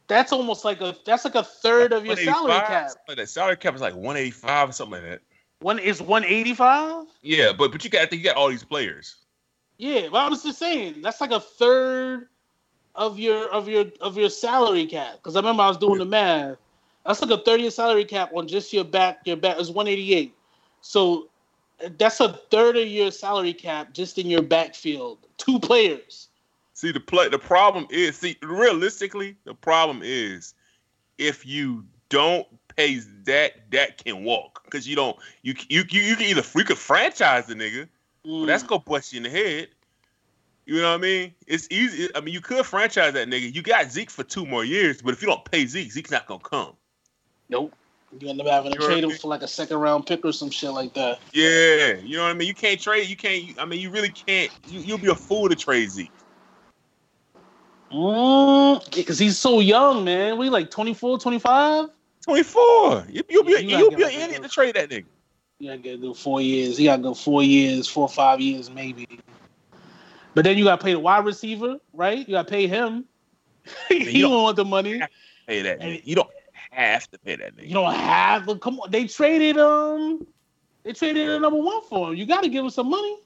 That's 0.09 0.32
almost 0.32 0.64
like 0.64 0.80
a 0.80 0.94
that's 1.04 1.24
like 1.24 1.34
a 1.34 1.42
third 1.42 1.92
of 1.92 2.07
your 2.07 2.16
salary 2.16 2.52
cap. 2.52 2.92
Like 3.09 3.16
that 3.16 3.28
salary 3.28 3.57
cap 3.57 3.74
is 3.74 3.80
like 3.80 3.94
one 3.94 4.16
eighty 4.16 4.30
five 4.30 4.68
or 4.68 4.72
something 4.72 5.02
like 5.02 5.11
that. 5.11 5.20
One 5.61 5.78
is 5.78 6.00
one 6.00 6.24
eighty 6.24 6.54
five? 6.54 7.07
Yeah, 7.22 7.52
but 7.52 7.72
but 7.72 7.82
you 7.82 7.90
got 7.90 8.02
I 8.02 8.07
think 8.07 8.22
you 8.22 8.24
got 8.24 8.36
all 8.36 8.48
these 8.48 8.64
players. 8.64 9.16
Yeah, 9.78 10.09
but 10.11 10.18
I 10.18 10.28
was 10.28 10.42
just 10.42 10.59
saying 10.59 11.02
that's 11.02 11.20
like 11.20 11.32
a 11.32 11.40
third 11.40 12.28
of 12.94 13.18
your 13.18 13.48
of 13.50 13.68
your 13.68 13.86
of 14.00 14.16
your 14.16 14.30
salary 14.30 14.86
cap. 14.86 15.16
Because 15.16 15.36
I 15.36 15.40
remember 15.40 15.62
I 15.62 15.68
was 15.68 15.76
doing 15.76 15.98
the 15.98 16.04
math. 16.04 16.57
That's 17.04 17.22
like 17.22 17.30
a 17.30 17.42
30 17.42 17.62
year 17.62 17.70
salary 17.70 18.04
cap 18.04 18.32
on 18.34 18.48
just 18.48 18.72
your 18.72 18.84
back. 18.84 19.20
Your 19.24 19.36
back 19.36 19.61
is 19.61 19.70
188. 19.70 20.34
So 20.80 21.28
that's 21.98 22.20
a 22.20 22.32
third 22.50 22.76
of 22.76 22.88
your 22.88 23.11
salary 23.11 23.52
cap 23.52 23.92
just 23.92 24.18
in 24.18 24.28
your 24.28 24.42
backfield. 24.42 25.18
Two 25.36 25.61
players. 25.61 26.28
See 26.76 26.92
the 26.92 27.00
play. 27.00 27.26
The 27.30 27.38
problem 27.38 27.86
is, 27.88 28.18
see, 28.18 28.36
realistically, 28.42 29.34
the 29.44 29.54
problem 29.54 30.02
is 30.04 30.52
if 31.16 31.46
you 31.46 31.86
don't 32.10 32.46
pay 32.76 32.98
that, 33.24 33.70
that 33.70 34.04
can 34.04 34.24
walk 34.24 34.62
because 34.62 34.86
you 34.86 34.94
don't. 34.94 35.16
You 35.40 35.54
you 35.70 35.84
you, 35.88 36.02
you 36.02 36.16
can 36.16 36.26
either 36.26 36.42
you 36.54 36.64
could 36.64 36.76
franchise 36.76 37.46
the 37.46 37.54
nigga, 37.54 37.88
Mm. 38.26 38.40
but 38.42 38.46
that's 38.48 38.62
gonna 38.62 38.82
bust 38.86 39.14
you 39.14 39.18
in 39.18 39.22
the 39.22 39.30
head. 39.30 39.68
You 40.66 40.82
know 40.82 40.90
what 40.90 40.98
I 40.98 41.02
mean? 41.02 41.34
It's 41.46 41.66
easy. 41.70 42.14
I 42.14 42.20
mean, 42.20 42.34
you 42.34 42.42
could 42.42 42.66
franchise 42.66 43.14
that 43.14 43.26
nigga. 43.26 43.54
You 43.54 43.62
got 43.62 43.90
Zeke 43.90 44.10
for 44.10 44.22
two 44.24 44.44
more 44.44 44.64
years, 44.64 45.00
but 45.00 45.14
if 45.14 45.22
you 45.22 45.28
don't 45.28 45.50
pay 45.50 45.64
Zeke, 45.64 45.90
Zeke's 45.90 46.10
not 46.10 46.26
gonna 46.26 46.40
come. 46.40 46.74
nope. 47.48 47.72
You 48.20 48.28
end 48.28 48.40
up 48.42 48.48
having 48.48 48.72
to 48.72 48.78
You 48.78 48.84
trade 48.84 48.98
I 48.98 49.00
him 49.04 49.08
mean? 49.10 49.18
for 49.18 49.28
like 49.28 49.40
a 49.42 49.48
second 49.48 49.78
round 49.78 50.04
pick 50.06 50.26
or 50.26 50.32
some 50.32 50.50
shit 50.50 50.72
like 50.72 50.92
that. 50.92 51.20
Yeah, 51.32 51.94
you 52.04 52.18
know 52.18 52.24
what 52.24 52.30
I 52.30 52.34
mean. 52.34 52.48
You 52.48 52.54
can't 52.54 52.78
trade. 52.78 53.08
You 53.08 53.16
can't. 53.16 53.58
I 53.58 53.64
mean, 53.64 53.80
you 53.80 53.88
really 53.88 54.10
can't. 54.10 54.50
You, 54.68 54.80
you'll 54.80 54.98
be 54.98 55.08
a 55.08 55.14
fool 55.14 55.48
to 55.48 55.54
trade 55.54 55.90
Zeke. 55.90 56.10
Mm, 57.93 58.95
because 58.95 59.18
he's 59.18 59.39
so 59.39 59.61
young, 59.61 60.05
man. 60.05 60.39
We 60.39 60.51
like 60.51 60.70
24, 60.70 61.18
25. 61.18 61.89
Twenty 62.26 62.43
four. 62.43 63.07
You, 63.09 63.22
you'll 63.30 63.45
be. 63.45 63.53
You 63.53 63.78
you'll 63.78 63.91
be 63.93 64.03
an 64.03 64.11
idiot 64.11 64.43
to 64.43 64.49
trade 64.49 64.74
that 64.74 64.91
nigga. 64.91 65.05
You 65.61 65.76
gotta 65.76 65.97
go 65.97 66.12
four 66.12 66.41
years. 66.41 66.76
He 66.76 66.87
gotta 66.87 67.01
go 67.01 67.14
four 67.14 67.43
years, 67.45 67.87
four 67.89 68.03
or 68.03 68.09
five 68.09 68.41
years 68.41 68.68
maybe. 68.68 69.07
But 70.34 70.45
then 70.45 70.59
you 70.59 70.64
gotta 70.64 70.82
pay 70.82 70.93
the 70.93 70.99
wide 70.99 71.24
receiver, 71.24 71.78
right? 71.93 72.18
You 72.18 72.34
gotta 72.34 72.49
pay 72.51 72.66
him. 72.66 73.05
he 73.89 74.20
don't 74.20 74.32
don't- 74.32 74.43
want 74.43 74.57
the 74.57 74.64
money. 74.64 75.01
Pay 75.47 75.62
that. 75.62 75.80
And-. 75.80 76.01
You 76.05 76.16
don't 76.16 76.30
have 76.72 77.09
to 77.12 77.18
pay 77.20 77.37
that 77.37 77.57
nigga. 77.57 77.68
You 77.68 77.74
don't 77.74 77.95
have 77.95 78.47
to 78.49 78.59
come 78.59 78.80
on. 78.80 78.91
They 78.91 79.07
traded 79.07 79.57
um 79.57 80.26
they 80.82 80.93
traded 80.93 81.28
a 81.28 81.39
number 81.39 81.61
one 81.61 81.82
for 81.82 82.09
him. 82.11 82.16
You 82.16 82.26
gotta 82.26 82.49
give 82.49 82.64
him 82.64 82.70
some 82.70 82.91
money. 82.91 83.18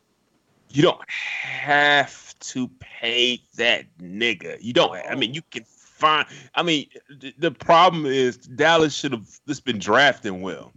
You 0.68 0.82
don't 0.82 1.10
have 1.10 2.29
to 2.40 2.68
pay 2.80 3.42
that 3.56 3.84
nigga. 3.98 4.56
You 4.60 4.72
don't. 4.72 4.96
I 5.08 5.14
mean, 5.14 5.34
you 5.34 5.42
can 5.50 5.64
find. 5.64 6.26
I 6.54 6.62
mean, 6.62 6.86
the, 7.08 7.34
the 7.38 7.50
problem 7.50 8.06
is 8.06 8.36
Dallas 8.36 8.94
should 8.94 9.12
have 9.12 9.28
just 9.46 9.64
been 9.64 9.78
drafting 9.78 10.42
well. 10.42 10.72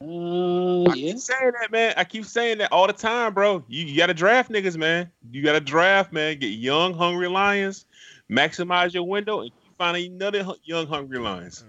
Uh, 0.00 0.82
I 0.90 0.94
yeah. 0.94 1.12
keep 1.12 1.18
saying 1.18 1.52
that, 1.60 1.70
man. 1.70 1.94
I 1.96 2.04
keep 2.04 2.24
saying 2.24 2.58
that 2.58 2.72
all 2.72 2.86
the 2.88 2.92
time, 2.92 3.34
bro. 3.34 3.64
You, 3.68 3.84
you 3.86 3.96
got 3.96 4.06
to 4.08 4.14
draft 4.14 4.50
niggas, 4.50 4.76
man. 4.76 5.10
You 5.30 5.42
got 5.42 5.52
to 5.52 5.60
draft, 5.60 6.12
man. 6.12 6.38
Get 6.38 6.48
young, 6.48 6.92
hungry 6.94 7.28
lions. 7.28 7.86
Maximize 8.30 8.94
your 8.94 9.04
window 9.04 9.40
and 9.42 9.50
keep 9.52 9.76
finding 9.78 10.12
another 10.12 10.44
young, 10.64 10.86
hungry 10.86 11.18
lions. 11.18 11.64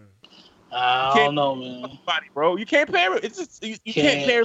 I 0.71 1.11
can't- 1.13 1.25
don't 1.27 1.35
know, 1.35 1.55
man. 1.55 1.99
Bro. 2.33 2.55
You 2.55 2.65
can't 2.65 2.91
pair 2.91 3.15
it. 3.15 3.23
It's 3.23 3.37
just 3.37 3.63
you, 3.63 3.75
you 3.85 3.93
can't 3.93 4.25
Can't. 4.25 4.27
pair 4.27 4.43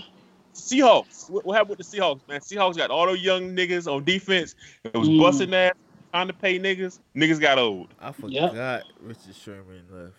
Seahawks. 0.58 1.30
What, 1.30 1.44
what 1.46 1.54
happened 1.54 1.78
with 1.78 1.88
the 1.90 1.96
Seahawks, 1.96 2.26
man? 2.28 2.40
Seahawks 2.40 2.76
got 2.76 2.90
all 2.90 3.06
those 3.06 3.20
young 3.22 3.54
niggas 3.56 3.92
on 3.92 4.04
defense. 4.04 4.54
It 4.84 4.96
was 4.96 5.08
Mm. 5.08 5.18
busting 5.18 5.54
ass, 5.54 5.72
trying 6.12 6.26
to 6.28 6.32
pay 6.34 6.58
niggas. 6.58 6.98
Niggas 7.16 7.40
got 7.40 7.58
old. 7.58 7.88
I 8.00 8.06
Yep. 8.06 8.14
forgot 8.14 8.84
Richard 9.00 9.34
Sherman 9.34 9.84
left. 9.90 10.14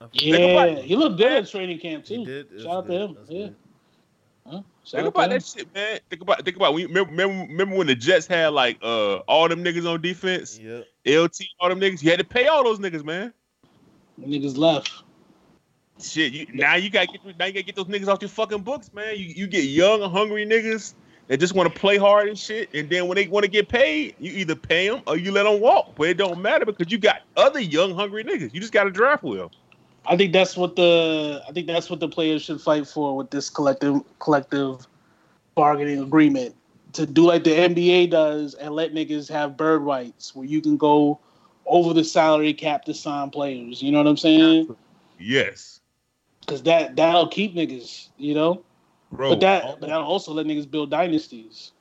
I 0.00 0.06
forgot. 0.06 0.22
Yeah, 0.22 0.80
he 0.80 0.96
looked 0.96 1.18
good 1.18 1.32
at 1.32 1.48
training 1.48 1.78
camp 1.78 2.04
He 2.06 2.16
too. 2.16 2.24
did. 2.24 2.46
Shout 2.62 2.66
out 2.68 2.86
to 2.86 2.92
him. 2.92 3.14
That's 3.14 3.30
Yeah. 3.30 3.48
Huh? 4.46 4.62
Think 4.86 5.06
about 5.08 5.24
him. 5.24 5.30
that 5.30 5.44
shit, 5.44 5.74
man. 5.74 6.00
Think 6.08 6.22
about 6.22 6.44
think 6.44 6.56
about 6.56 6.72
when 6.72 6.82
you 6.82 6.88
remember, 6.88 7.10
remember 7.10 7.52
remember 7.52 7.76
when 7.76 7.86
the 7.86 7.94
Jets 7.94 8.26
had 8.26 8.48
like 8.48 8.78
uh 8.82 9.18
all 9.28 9.48
them 9.48 9.62
niggas 9.62 9.88
on 9.88 10.00
defense, 10.00 10.58
Yep. 10.58 10.86
LT, 11.06 11.40
all 11.60 11.68
them 11.68 11.78
niggas. 11.80 12.02
You 12.02 12.10
had 12.10 12.18
to 12.18 12.24
pay 12.24 12.46
all 12.46 12.64
those 12.64 12.78
niggas, 12.78 13.04
man. 13.04 13.32
Niggas 14.20 14.56
left. 14.56 14.90
Shit, 16.02 16.32
you, 16.32 16.46
now 16.52 16.76
you 16.76 16.90
gotta 16.90 17.06
get 17.06 17.24
now 17.38 17.46
you 17.46 17.52
gotta 17.52 17.62
get 17.62 17.76
those 17.76 17.86
niggas 17.86 18.08
off 18.08 18.20
your 18.20 18.28
fucking 18.28 18.62
books, 18.62 18.92
man. 18.92 19.16
You 19.16 19.26
you 19.26 19.46
get 19.46 19.64
young 19.64 20.02
and 20.02 20.12
hungry 20.12 20.46
niggas 20.46 20.94
that 21.28 21.38
just 21.38 21.54
want 21.54 21.72
to 21.72 21.80
play 21.80 21.96
hard 21.96 22.28
and 22.28 22.38
shit, 22.38 22.68
and 22.74 22.90
then 22.90 23.06
when 23.06 23.16
they 23.16 23.28
want 23.28 23.44
to 23.44 23.50
get 23.50 23.68
paid, 23.68 24.14
you 24.18 24.32
either 24.32 24.56
pay 24.56 24.88
them 24.88 25.02
or 25.06 25.16
you 25.16 25.30
let 25.30 25.44
them 25.44 25.60
walk. 25.60 25.92
But 25.96 26.08
it 26.08 26.16
don't 26.16 26.40
matter 26.40 26.64
because 26.64 26.90
you 26.90 26.98
got 26.98 27.22
other 27.36 27.60
young 27.60 27.94
hungry 27.94 28.24
niggas. 28.24 28.52
You 28.52 28.60
just 28.60 28.72
got 28.72 28.84
to 28.84 28.90
draft 28.90 29.22
well. 29.22 29.50
I 30.06 30.16
think 30.16 30.32
that's 30.32 30.56
what 30.56 30.76
the 30.76 31.42
I 31.48 31.52
think 31.52 31.66
that's 31.66 31.90
what 31.90 32.00
the 32.00 32.08
players 32.08 32.42
should 32.42 32.60
fight 32.60 32.86
for 32.86 33.16
with 33.16 33.30
this 33.30 33.50
collective 33.50 34.00
collective 34.18 34.86
bargaining 35.54 36.00
agreement 36.00 36.54
to 36.94 37.06
do 37.06 37.26
like 37.26 37.44
the 37.44 37.50
NBA 37.50 38.10
does 38.10 38.54
and 38.54 38.74
let 38.74 38.92
niggas 38.92 39.30
have 39.30 39.56
bird 39.56 39.82
rights 39.82 40.34
where 40.34 40.46
you 40.46 40.60
can 40.60 40.76
go 40.76 41.18
over 41.66 41.94
the 41.94 42.02
salary 42.02 42.52
cap 42.52 42.84
to 42.86 42.94
sign 42.94 43.30
players. 43.30 43.82
You 43.82 43.92
know 43.92 43.98
what 43.98 44.06
I'm 44.06 44.16
saying? 44.16 44.74
Yes, 45.18 45.79
Because 46.50 46.62
that 46.64 46.96
that'll 46.96 47.28
keep 47.28 47.54
niggas. 47.54 48.08
You 48.18 48.34
know, 48.34 48.62
bro. 49.12 49.30
but 49.30 49.40
that 49.40 49.80
but 49.80 49.88
that'll 49.88 50.04
also 50.04 50.32
let 50.32 50.46
niggas 50.46 50.70
build 50.70 50.90
dynasties. 50.90 51.72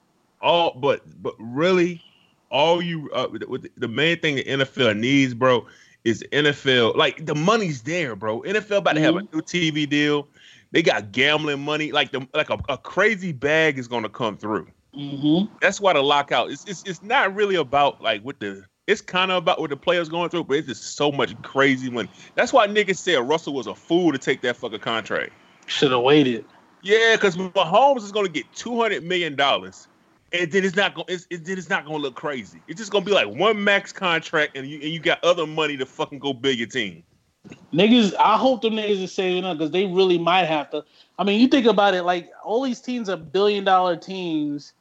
all 0.41 0.74
but 0.76 1.01
but 1.22 1.36
really 1.39 2.03
all 2.51 2.82
you 2.82 3.09
uh, 3.11 3.28
with 3.32 3.67
the 3.76 3.88
main 3.88 4.20
thing 4.20 4.36
the 4.36 4.43
NFL 4.43 4.97
needs, 4.97 5.34
bro, 5.34 5.65
is 6.03 6.24
NFL 6.32 6.95
like 6.95 7.26
the 7.26 7.36
money's 7.36 7.82
there, 7.82 8.15
bro. 8.15 8.41
NFL 8.41 8.78
about 8.78 8.93
to 8.93 9.01
have 9.01 9.15
a 9.15 9.22
new 9.22 9.41
TV 9.41 9.89
deal. 9.89 10.28
They 10.72 10.84
got 10.84 11.11
gambling 11.11 11.61
money, 11.61 11.91
like 11.91 12.11
the 12.11 12.28
like 12.34 12.49
a, 12.49 12.59
a 12.70 12.78
crazy 12.78 13.32
bag 13.32 13.80
is 13.80 13.88
gonna 13.88 14.09
come 14.09 14.38
through. 14.38 14.67
Mm-hmm. 14.95 15.53
That's 15.61 15.80
why 15.80 15.93
the 15.93 16.01
lockout 16.01 16.51
is 16.51 16.63
it's, 16.67 16.84
it's 16.86 17.03
not 17.03 17.34
really 17.36 17.55
about 17.55 18.01
like 18.01 18.22
what 18.22 18.39
the 18.39 18.65
it's 18.89 19.01
kind 19.01 19.29
of 19.29 19.37
about 19.37 19.59
what 19.59 19.69
the 19.69 19.77
players 19.77 20.09
going 20.09 20.29
through, 20.29 20.45
but 20.45 20.57
it's 20.57 20.67
just 20.67 20.95
so 20.95 21.11
much 21.11 21.39
crazy 21.43 21.91
money. 21.91 22.09
That's 22.33 22.51
why 22.51 22.67
niggas 22.67 22.97
said 22.97 23.17
Russell 23.19 23.53
was 23.53 23.67
a 23.67 23.75
fool 23.75 24.11
to 24.11 24.17
take 24.17 24.41
that 24.41 24.57
fucking 24.57 24.79
contract. 24.79 25.31
Should 25.67 25.91
have 25.91 26.01
waited. 26.01 26.43
Yeah, 26.81 27.15
because 27.15 27.37
Mahomes 27.37 28.03
is 28.03 28.11
going 28.11 28.25
to 28.25 28.31
get 28.31 28.51
two 28.55 28.81
hundred 28.81 29.03
million 29.03 29.35
dollars, 29.35 29.87
and 30.33 30.51
then 30.51 30.63
it's 30.63 30.75
not 30.75 30.95
going. 30.95 31.05
It's, 31.07 31.27
it, 31.29 31.45
then 31.45 31.59
it's 31.59 31.69
not 31.69 31.85
going 31.85 31.97
to 31.97 32.01
look 32.01 32.15
crazy. 32.15 32.61
It's 32.67 32.79
just 32.79 32.91
going 32.91 33.03
to 33.03 33.09
be 33.09 33.13
like 33.13 33.27
one 33.27 33.63
max 33.63 33.93
contract, 33.93 34.57
and 34.57 34.65
you 34.65 34.79
and 34.79 34.89
you 34.89 34.99
got 34.99 35.23
other 35.23 35.45
money 35.45 35.77
to 35.77 35.85
fucking 35.85 36.17
go 36.17 36.33
build 36.33 36.57
your 36.57 36.67
team. 36.67 37.03
Niggas, 37.71 38.15
I 38.19 38.37
hope 38.37 38.63
them 38.63 38.73
niggas 38.73 39.03
are 39.03 39.07
saving 39.07 39.45
up 39.45 39.57
because 39.57 39.71
they 39.71 39.85
really 39.85 40.17
might 40.17 40.45
have 40.45 40.71
to. 40.71 40.83
I 41.19 41.23
mean, 41.23 41.39
you 41.39 41.47
think 41.47 41.67
about 41.67 41.93
it, 41.93 42.03
like 42.03 42.31
all 42.43 42.63
these 42.63 42.81
teams 42.81 43.07
are 43.07 43.17
billion 43.17 43.65
dollar 43.65 43.97
teams, 43.97 44.73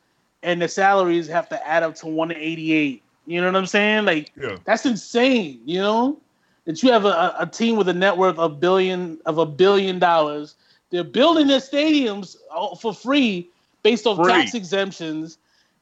and 0.42 0.62
the 0.62 0.68
salaries 0.68 1.28
have 1.28 1.48
to 1.50 1.68
add 1.68 1.82
up 1.82 1.94
to 1.96 2.06
one 2.06 2.32
eighty 2.32 2.72
eight. 2.72 3.02
You 3.28 3.40
know 3.42 3.46
what 3.48 3.56
I'm 3.56 3.66
saying? 3.66 4.06
Like 4.06 4.32
Yeah. 4.40 4.56
that's 4.64 4.86
insane. 4.86 5.60
You 5.66 5.78
know 5.80 6.18
that 6.64 6.82
you 6.82 6.90
have 6.90 7.04
a, 7.04 7.36
a- 7.38 7.46
team 7.46 7.76
with 7.76 7.88
a 7.88 7.92
net 7.94 8.16
worth 8.16 8.38
of 8.38 8.58
billion 8.58 9.18
of 9.26 9.36
a 9.38 9.44
billion 9.46 9.98
dollars. 9.98 10.54
They're 10.90 11.04
building 11.04 11.46
their 11.46 11.60
stadiums 11.60 12.36
uh, 12.50 12.74
for 12.74 12.94
free 12.94 13.50
based 13.82 14.06
off 14.06 14.16
Free. 14.16 14.32
tax 14.32 14.54
exemptions. 14.54 15.36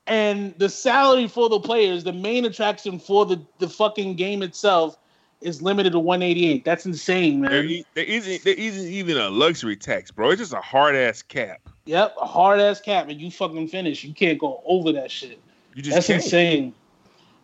And 0.09 0.55
the 0.59 0.69
salary 0.69 1.29
for 1.29 1.49
the 1.49 1.61
players, 1.61 2.03
the 2.05 2.13
main 2.13 2.45
attraction 2.45 2.99
for 2.99 3.25
the, 3.27 3.41
the 3.59 3.69
fucking 3.69 4.15
game 4.17 4.43
itself, 4.43 4.97
is 5.41 5.61
limited 5.63 5.93
to 5.93 5.99
188. 6.01 6.65
That's 6.65 6.87
insane, 6.87 7.41
man. 7.43 7.65
e- 7.67 7.85
there 7.95 8.05
isn't 8.05 8.43
there 8.43 8.55
isn't 8.55 8.87
even 8.93 9.17
a 9.19 9.29
luxury 9.31 9.77
tax, 9.77 10.11
bro. 10.11 10.31
It's 10.31 10.41
just 10.41 10.53
a 10.53 10.61
hard 10.61 10.97
ass 10.97 11.23
cap. 11.23 11.61
Yep, 11.85 12.17
a 12.21 12.27
hard 12.27 12.59
ass 12.59 12.81
cap, 12.81 13.09
and 13.09 13.21
you 13.21 13.31
fucking 13.31 13.69
finish. 13.69 14.03
You 14.03 14.13
can't 14.15 14.39
go 14.41 14.63
over 14.67 14.91
that 14.93 15.11
shit. 15.13 15.39
You 15.75 15.83
just 15.83 15.95
That's 15.95 16.07
can't. 16.09 16.23
insane. 16.25 16.75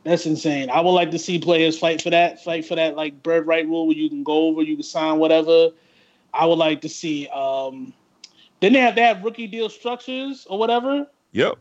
That's 0.05 0.27
insane. 0.27 0.69
I 0.69 0.81
would 0.81 0.91
like 0.91 1.11
to 1.13 1.19
see 1.19 1.39
players 1.39 1.79
fight 1.79 2.03
for 2.03 2.11
that, 2.11 2.43
fight 2.43 2.67
for 2.67 2.75
that 2.75 2.97
like 2.97 3.23
bird 3.23 3.47
right 3.47 3.67
rule 3.67 3.87
where 3.87 3.97
you 3.97 4.09
can 4.09 4.25
go 4.25 4.49
over, 4.49 4.63
you 4.63 4.75
can 4.77 4.83
sign 4.83 5.19
whatever. 5.19 5.71
I 6.35 6.47
would 6.47 6.59
like 6.59 6.81
to 6.83 6.89
see. 6.89 7.29
um 7.29 7.93
Then 8.61 8.73
they 8.73 8.81
have 8.81 8.95
they 8.97 9.03
have 9.03 9.23
rookie 9.23 9.47
deal 9.47 9.69
structures 9.69 10.47
or 10.51 10.59
whatever. 10.59 11.07
Yep. 11.33 11.59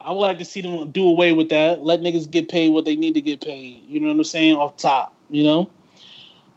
I 0.00 0.12
would 0.12 0.20
like 0.20 0.38
to 0.38 0.44
see 0.44 0.60
them 0.60 0.90
do 0.92 1.08
away 1.08 1.32
with 1.32 1.48
that. 1.48 1.82
Let 1.82 2.00
niggas 2.00 2.30
get 2.30 2.48
paid 2.48 2.70
what 2.70 2.84
they 2.84 2.94
need 2.94 3.14
to 3.14 3.20
get 3.20 3.40
paid. 3.40 3.84
You 3.88 4.00
know 4.00 4.08
what 4.08 4.16
I'm 4.16 4.24
saying? 4.24 4.54
Off 4.54 4.76
top, 4.76 5.14
you 5.28 5.42
know. 5.42 5.70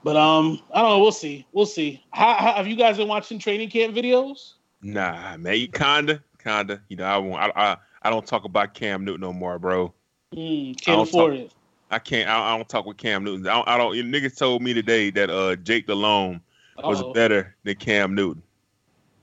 But 0.04 0.16
um, 0.16 0.60
I 0.74 0.82
don't 0.82 0.90
know. 0.92 1.00
We'll 1.00 1.12
see. 1.12 1.46
We'll 1.52 1.66
see. 1.66 2.04
How, 2.12 2.34
how 2.34 2.54
have 2.54 2.68
you 2.68 2.76
guys 2.76 2.98
been 2.98 3.08
watching 3.08 3.40
training 3.40 3.70
camp 3.70 3.96
videos? 3.96 4.54
Nah, 4.82 5.38
man. 5.38 5.58
You 5.58 5.68
kinda, 5.70 6.24
kinda. 6.44 6.82
You 6.88 6.98
know, 6.98 7.06
I 7.06 7.18
won't. 7.18 7.42
I, 7.42 7.52
I 7.56 7.78
I 8.04 8.10
don't 8.10 8.26
talk 8.26 8.46
about 8.46 8.74
Cam 8.74 9.06
Newton 9.06 9.22
no 9.22 9.34
more, 9.34 9.60
bro. 9.60 9.94
Mm, 10.36 10.72
I 10.72 10.74
can't 10.74 10.86
don't 10.98 11.08
afford 11.08 11.34
talk- 11.36 11.46
it. 11.46 11.52
I 11.90 12.00
can't. 12.00 12.30
I, 12.30 12.54
I 12.54 12.58
don't 12.58 12.70
talk 12.70 12.86
with 12.86 12.98
Cam 12.98 13.24
Newton. 13.26 13.46
I 13.48 13.54
don't. 13.56 13.68
I 13.68 13.78
don't 13.78 13.94
niggas 13.96 14.38
told 14.38 14.62
me 14.62 14.74
today 14.74 15.10
that 15.12 15.30
uh 15.30 15.58
Jake 15.58 15.88
Delhomme 15.88 16.42
was 16.82 17.02
Uh-oh. 17.02 17.12
better 17.14 17.56
than 17.64 17.76
Cam 17.76 18.16
Newton. 18.16 18.42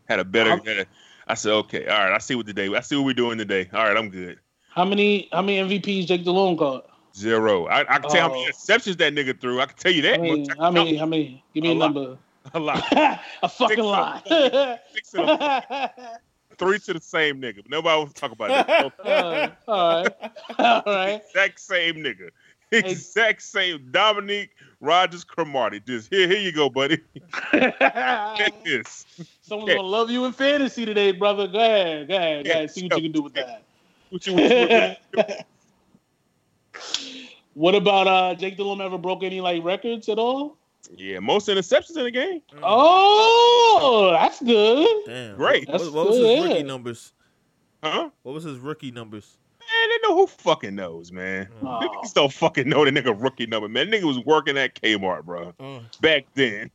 Had 0.06 0.20
a 0.20 0.24
better. 0.24 0.50
Had 0.50 0.66
a- 0.80 0.86
I 1.30 1.34
said, 1.34 1.52
okay, 1.52 1.86
all 1.86 1.98
right. 2.04 2.12
I 2.12 2.18
see 2.18 2.34
what 2.34 2.46
today. 2.46 2.74
I 2.74 2.80
see 2.80 2.96
what 2.96 3.04
we're 3.04 3.12
doing 3.14 3.36
today. 3.38 3.68
All 3.74 3.84
right, 3.84 3.96
I'm 3.96 4.08
good. 4.10 4.38
How 4.70 4.84
many 4.84 5.28
how 5.32 5.42
many 5.42 5.80
MVPs 5.80 6.06
Jake 6.06 6.24
Delhomme 6.24 6.56
got? 6.56 6.86
Zero. 7.16 7.66
I, 7.66 7.80
I 7.80 7.98
can 7.98 8.10
tell 8.10 8.20
how 8.22 8.28
many 8.28 8.46
interceptions 8.46 8.96
that 8.98 9.14
nigga 9.14 9.38
threw. 9.40 9.60
I 9.60 9.66
can 9.66 9.76
tell 9.76 9.92
you 9.92 10.02
that 10.02 10.14
I 10.14 10.22
mean, 10.22 10.42
much. 10.46 10.56
I 10.58 10.62
how 10.64 10.70
many? 10.70 10.96
How 10.96 11.06
many? 11.06 11.42
Give 11.54 11.62
me 11.64 11.70
A 11.70 11.72
a, 11.72 11.74
lot. 11.74 11.94
number. 11.94 12.18
A 12.54 12.60
lot. 12.60 12.84
a 13.42 13.48
fucking 13.48 13.76
Six 13.76 13.82
lie. 13.82 14.78
Six 14.92 15.12
three 16.58 16.78
to 16.80 16.94
the 16.94 17.00
same 17.00 17.40
nigga. 17.40 17.56
But 17.56 17.70
nobody 17.70 17.98
wants 17.98 18.14
to 18.14 18.20
talk 18.20 18.32
about 18.32 18.48
that. 18.48 18.92
Uh, 19.04 19.50
all 19.68 20.02
right, 20.02 20.12
all 20.58 20.82
right. 20.86 21.22
exact 21.26 21.60
same 21.60 21.96
nigga. 21.96 22.30
exact 22.70 23.42
same 23.42 23.88
Dominique 23.90 24.50
Rodgers 24.80 25.24
Cromartie. 25.24 25.80
Just 25.80 26.12
here, 26.12 26.28
here 26.28 26.38
you 26.38 26.52
go, 26.52 26.68
buddy. 26.68 26.98
This. 28.64 29.06
Someone's 29.40 29.70
gonna 29.70 29.82
love 29.82 30.10
you 30.10 30.24
in 30.26 30.32
fantasy 30.32 30.84
today, 30.84 31.12
brother. 31.12 31.46
Go 31.48 31.58
ahead, 31.58 32.08
go 32.08 32.16
ahead, 32.16 32.44
go 32.44 32.50
ahead. 32.50 32.70
See 32.70 32.84
what 32.86 32.96
you 32.96 33.02
can 33.02 33.12
do 33.12 33.22
with 33.22 33.34
that. 33.34 33.64
What 34.10 34.26
you, 34.26 34.34
what 34.34 34.50
you- 35.16 35.24
What 37.54 37.74
about 37.74 38.06
uh 38.06 38.34
Jake 38.36 38.56
Delhomme 38.56 38.82
ever 38.82 38.98
broke 38.98 39.24
any 39.24 39.40
like 39.40 39.64
records 39.64 40.08
at 40.08 40.18
all? 40.18 40.57
Yeah, 40.96 41.18
most 41.18 41.48
interceptions 41.48 41.96
in 41.96 42.04
the 42.04 42.10
game. 42.10 42.42
Mm. 42.52 42.60
Oh, 42.62 44.10
that's 44.12 44.42
good. 44.42 44.88
Damn. 45.06 45.36
Great. 45.36 45.68
What, 45.68 45.78
That's 45.78 45.90
what 45.90 46.08
was 46.08 46.16
his 46.16 46.24
good. 46.26 46.48
rookie 46.50 46.62
numbers? 46.62 47.12
Huh? 47.82 48.10
What 48.22 48.32
was 48.34 48.44
his 48.44 48.58
rookie 48.58 48.90
numbers? 48.90 49.36
Man, 49.60 49.90
they 49.90 50.08
know 50.08 50.16
who 50.16 50.26
fucking 50.26 50.74
knows, 50.74 51.12
man. 51.12 51.48
Oh. 51.62 51.80
Niggas 51.82 52.14
don't 52.14 52.32
fucking 52.32 52.68
know 52.68 52.84
the 52.84 52.90
nigga 52.90 53.14
rookie 53.20 53.46
number, 53.46 53.68
man. 53.68 53.88
Nigga 53.88 54.04
was 54.04 54.18
working 54.20 54.56
at 54.56 54.74
Kmart, 54.80 55.24
bro. 55.24 55.52
Mm. 55.60 56.00
Back 56.00 56.24
then. 56.34 56.70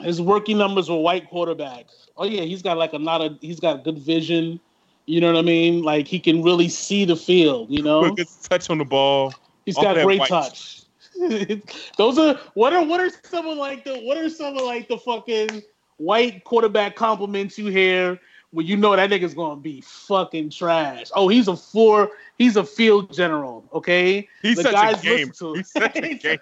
His 0.00 0.20
rookie 0.22 0.54
numbers 0.54 0.88
were 0.88 0.96
white 0.96 1.30
quarterbacks. 1.30 2.08
Oh 2.16 2.24
yeah, 2.24 2.42
he's 2.42 2.62
got 2.62 2.78
like 2.78 2.92
a 2.92 2.98
lot 2.98 3.20
of 3.20 3.36
he's 3.40 3.60
got 3.60 3.84
good 3.84 3.98
vision. 3.98 4.58
You 5.06 5.20
know 5.20 5.26
what 5.32 5.38
I 5.38 5.42
mean? 5.42 5.82
Like 5.82 6.06
he 6.06 6.18
can 6.18 6.42
really 6.42 6.68
see 6.68 7.04
the 7.04 7.16
field. 7.16 7.68
You 7.70 7.82
know, 7.82 8.10
Quick 8.12 8.26
touch 8.48 8.70
on 8.70 8.78
the 8.78 8.84
ball. 8.84 9.34
he's 9.66 9.76
all 9.76 9.82
got 9.82 10.02
great 10.02 10.22
touch. 10.26 10.81
Those 11.98 12.18
are 12.18 12.38
what 12.54 12.72
are 12.72 12.84
what 12.84 13.00
are 13.00 13.10
some 13.24 13.46
of 13.46 13.58
like 13.58 13.84
the 13.84 13.98
what 14.00 14.16
are 14.16 14.28
some 14.30 14.56
of 14.56 14.62
like 14.64 14.88
the 14.88 14.98
fucking 14.98 15.62
white 15.98 16.42
quarterback 16.44 16.96
compliments 16.96 17.58
you 17.58 17.66
hear 17.66 18.18
when 18.50 18.66
you 18.66 18.76
know 18.76 18.94
that 18.96 19.10
nigga's 19.10 19.34
gonna 19.34 19.56
be 19.60 19.80
fucking 19.82 20.50
trash. 20.50 21.08
Oh, 21.14 21.28
he's 21.28 21.48
a 21.48 21.56
four. 21.56 22.10
He's 22.38 22.56
a 22.56 22.64
field 22.64 23.12
general. 23.12 23.64
Okay, 23.72 24.28
He's 24.42 24.56
The 24.56 24.62
such 24.64 24.72
a 24.72 24.74
guys 24.74 25.00
gamer. 25.02 25.16
listen 25.16 25.32
to- 25.34 25.54
He's 25.54 25.70
such 25.70 25.96
a 25.96 26.38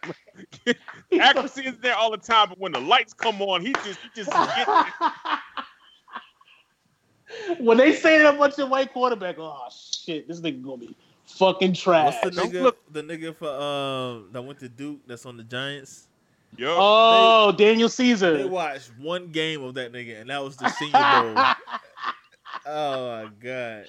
a- 0.70 0.74
Accuracy 1.20 1.66
is 1.66 1.76
there 1.78 1.94
all 1.96 2.10
the 2.10 2.16
time, 2.18 2.48
but 2.50 2.58
when 2.58 2.72
the 2.72 2.80
lights 2.80 3.12
come 3.12 3.40
on, 3.42 3.60
he 3.60 3.72
just 3.84 3.98
he 4.00 4.08
just 4.14 4.30
when 7.58 7.78
they 7.78 7.92
say 7.94 8.18
that 8.18 8.38
bunch 8.38 8.58
of 8.58 8.68
white 8.70 8.92
quarterback, 8.92 9.36
oh 9.38 9.68
shit, 9.70 10.26
this 10.28 10.40
nigga 10.40 10.62
gonna 10.62 10.78
be 10.78 10.96
fucking 11.38 11.74
trash. 11.74 12.14
What's 12.22 12.36
the 12.36 12.42
nigga? 12.42 12.62
look- 12.62 12.92
The 12.92 13.02
nigga 13.02 13.34
for 13.36 13.48
um 13.48 14.28
that 14.32 14.42
went 14.42 14.58
to 14.60 14.68
Duke 14.68 15.00
that's 15.06 15.26
on 15.26 15.36
the 15.36 15.44
Giants. 15.44 16.06
Yo, 16.56 16.74
Oh, 16.78 17.52
Daniel 17.56 17.88
Caesar. 17.88 18.36
They 18.38 18.44
watched 18.44 18.90
one 18.98 19.28
game 19.28 19.62
of 19.62 19.74
that 19.74 19.92
nigga, 19.92 20.20
and 20.20 20.30
that 20.30 20.42
was 20.42 20.56
the 20.56 20.68
Senior 20.78 20.92
Bowl. 20.92 21.44
oh 22.66 23.24
my 23.24 23.30
god! 23.40 23.86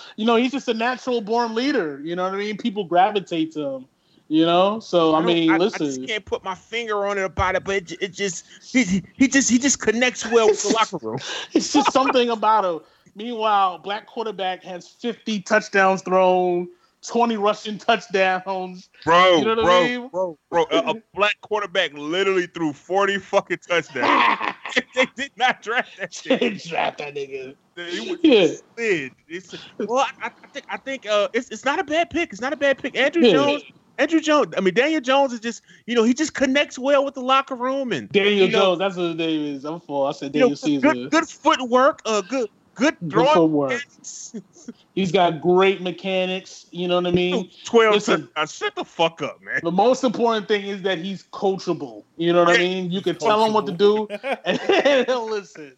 you 0.16 0.24
know, 0.24 0.36
he's 0.36 0.52
just 0.52 0.68
a 0.68 0.74
natural 0.74 1.20
born 1.20 1.54
leader. 1.54 2.00
You 2.02 2.16
know 2.16 2.24
what 2.24 2.32
I 2.34 2.38
mean? 2.38 2.56
People 2.56 2.84
gravitate 2.84 3.52
to 3.52 3.60
him. 3.60 3.86
You 4.32 4.46
know, 4.46 4.80
so 4.80 5.14
I 5.14 5.18
don't- 5.18 5.26
mean, 5.26 5.50
I, 5.50 5.58
listen. 5.58 5.82
I 5.82 5.84
just 5.90 6.06
can't 6.06 6.24
put 6.24 6.42
my 6.42 6.54
finger 6.54 7.06
on 7.06 7.18
it 7.18 7.22
about 7.24 7.54
it, 7.54 7.64
but 7.64 7.74
it, 7.74 7.92
it 8.00 8.12
just 8.14 8.46
he, 8.64 9.02
he 9.14 9.28
just 9.28 9.50
he 9.50 9.58
just 9.58 9.78
connects 9.78 10.24
well 10.30 10.46
with 10.46 10.62
the 10.62 10.70
locker 10.74 10.96
room. 11.06 11.18
It's 11.52 11.70
just 11.70 11.92
something 11.92 12.30
about 12.30 12.64
him. 12.64 12.80
Meanwhile, 13.14 13.80
black 13.80 14.06
quarterback 14.06 14.64
has 14.64 14.88
50 14.88 15.40
touchdowns 15.42 16.00
thrown, 16.00 16.66
20 17.06 17.36
rushing 17.36 17.76
touchdowns. 17.76 18.88
Bro, 19.04 19.36
You 19.36 19.44
know 19.44 19.50
what 19.50 19.58
I 19.58 19.62
bro, 19.64 19.82
mean? 19.84 20.08
bro, 20.08 20.38
bro, 20.50 20.64
a, 20.70 20.92
a 20.92 20.94
black 21.12 21.36
quarterback 21.42 21.92
literally 21.92 22.46
threw 22.46 22.72
40 22.72 23.18
fucking 23.18 23.58
touchdowns. 23.68 24.54
they 24.94 25.06
did 25.14 25.32
not 25.36 25.60
draft 25.60 25.90
that 25.98 26.14
shit. 26.14 26.40
they 26.40 26.50
Draft 26.54 26.96
that 26.98 27.14
nigga. 27.14 27.54
It 27.76 28.08
was 28.10 28.18
Yeah. 28.22 28.46
slid. 28.76 29.12
It's, 29.28 29.54
well, 29.78 30.06
I, 30.22 30.28
I 30.28 30.48
think 30.54 30.64
I 30.70 30.76
think 30.78 31.06
uh, 31.06 31.28
it's 31.34 31.50
it's 31.50 31.66
not 31.66 31.78
a 31.78 31.84
bad 31.84 32.08
pick. 32.08 32.32
It's 32.32 32.40
not 32.40 32.54
a 32.54 32.56
bad 32.56 32.78
pick. 32.78 32.96
Andrew 32.96 33.22
Yeah. 33.22 33.32
Jones. 33.32 33.62
Andrew 34.02 34.20
Jones. 34.20 34.54
I 34.56 34.60
mean, 34.60 34.74
Daniel 34.74 35.00
Jones 35.00 35.32
is 35.32 35.40
just 35.40 35.62
you 35.86 35.94
know 35.94 36.02
he 36.02 36.12
just 36.14 36.34
connects 36.34 36.78
well 36.78 37.04
with 37.04 37.14
the 37.14 37.22
locker 37.22 37.54
room 37.54 37.92
and 37.92 38.08
Daniel 38.10 38.46
you 38.46 38.52
know, 38.52 38.76
Jones, 38.76 38.78
that's 38.80 38.96
what 38.96 39.06
his 39.08 39.16
name 39.16 39.56
is. 39.56 39.64
I'm 39.64 39.80
for. 39.80 40.08
I 40.08 40.12
said 40.12 40.34
you 40.34 40.40
know, 40.40 40.46
Daniel 40.46 40.56
Caesar. 40.56 40.92
good, 40.92 41.10
good 41.10 41.28
footwork. 41.28 42.02
Uh, 42.04 42.20
good 42.22 42.48
good 42.74 42.96
Good 43.00 43.10
throwing. 43.10 43.34
footwork. 43.34 43.86
He's 44.94 45.12
got 45.12 45.40
great 45.40 45.80
mechanics. 45.80 46.66
You 46.70 46.88
know 46.88 46.96
what 46.96 47.06
I 47.06 47.10
mean? 47.10 47.50
Twelve. 47.64 47.94
Listen. 47.94 48.22
touchdowns. 48.28 48.54
Shut 48.54 48.74
the 48.74 48.84
fuck 48.84 49.22
up, 49.22 49.42
man. 49.42 49.60
The 49.62 49.70
most 49.70 50.04
important 50.04 50.48
thing 50.48 50.66
is 50.66 50.82
that 50.82 50.98
he's 50.98 51.24
coachable. 51.24 52.04
You 52.16 52.32
know 52.32 52.44
what 52.44 52.56
I 52.56 52.58
mean? 52.58 52.90
You 52.90 53.00
can 53.00 53.16
tell 53.16 53.44
him 53.44 53.52
what 53.52 53.66
to 53.66 53.72
do, 53.72 54.06
and 54.44 55.06
he'll 55.06 55.28
listen. 55.28 55.74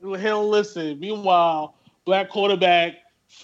He'll 0.00 0.48
listen. 0.48 0.98
Meanwhile, 0.98 1.74
black 2.04 2.28
quarterback 2.28 2.94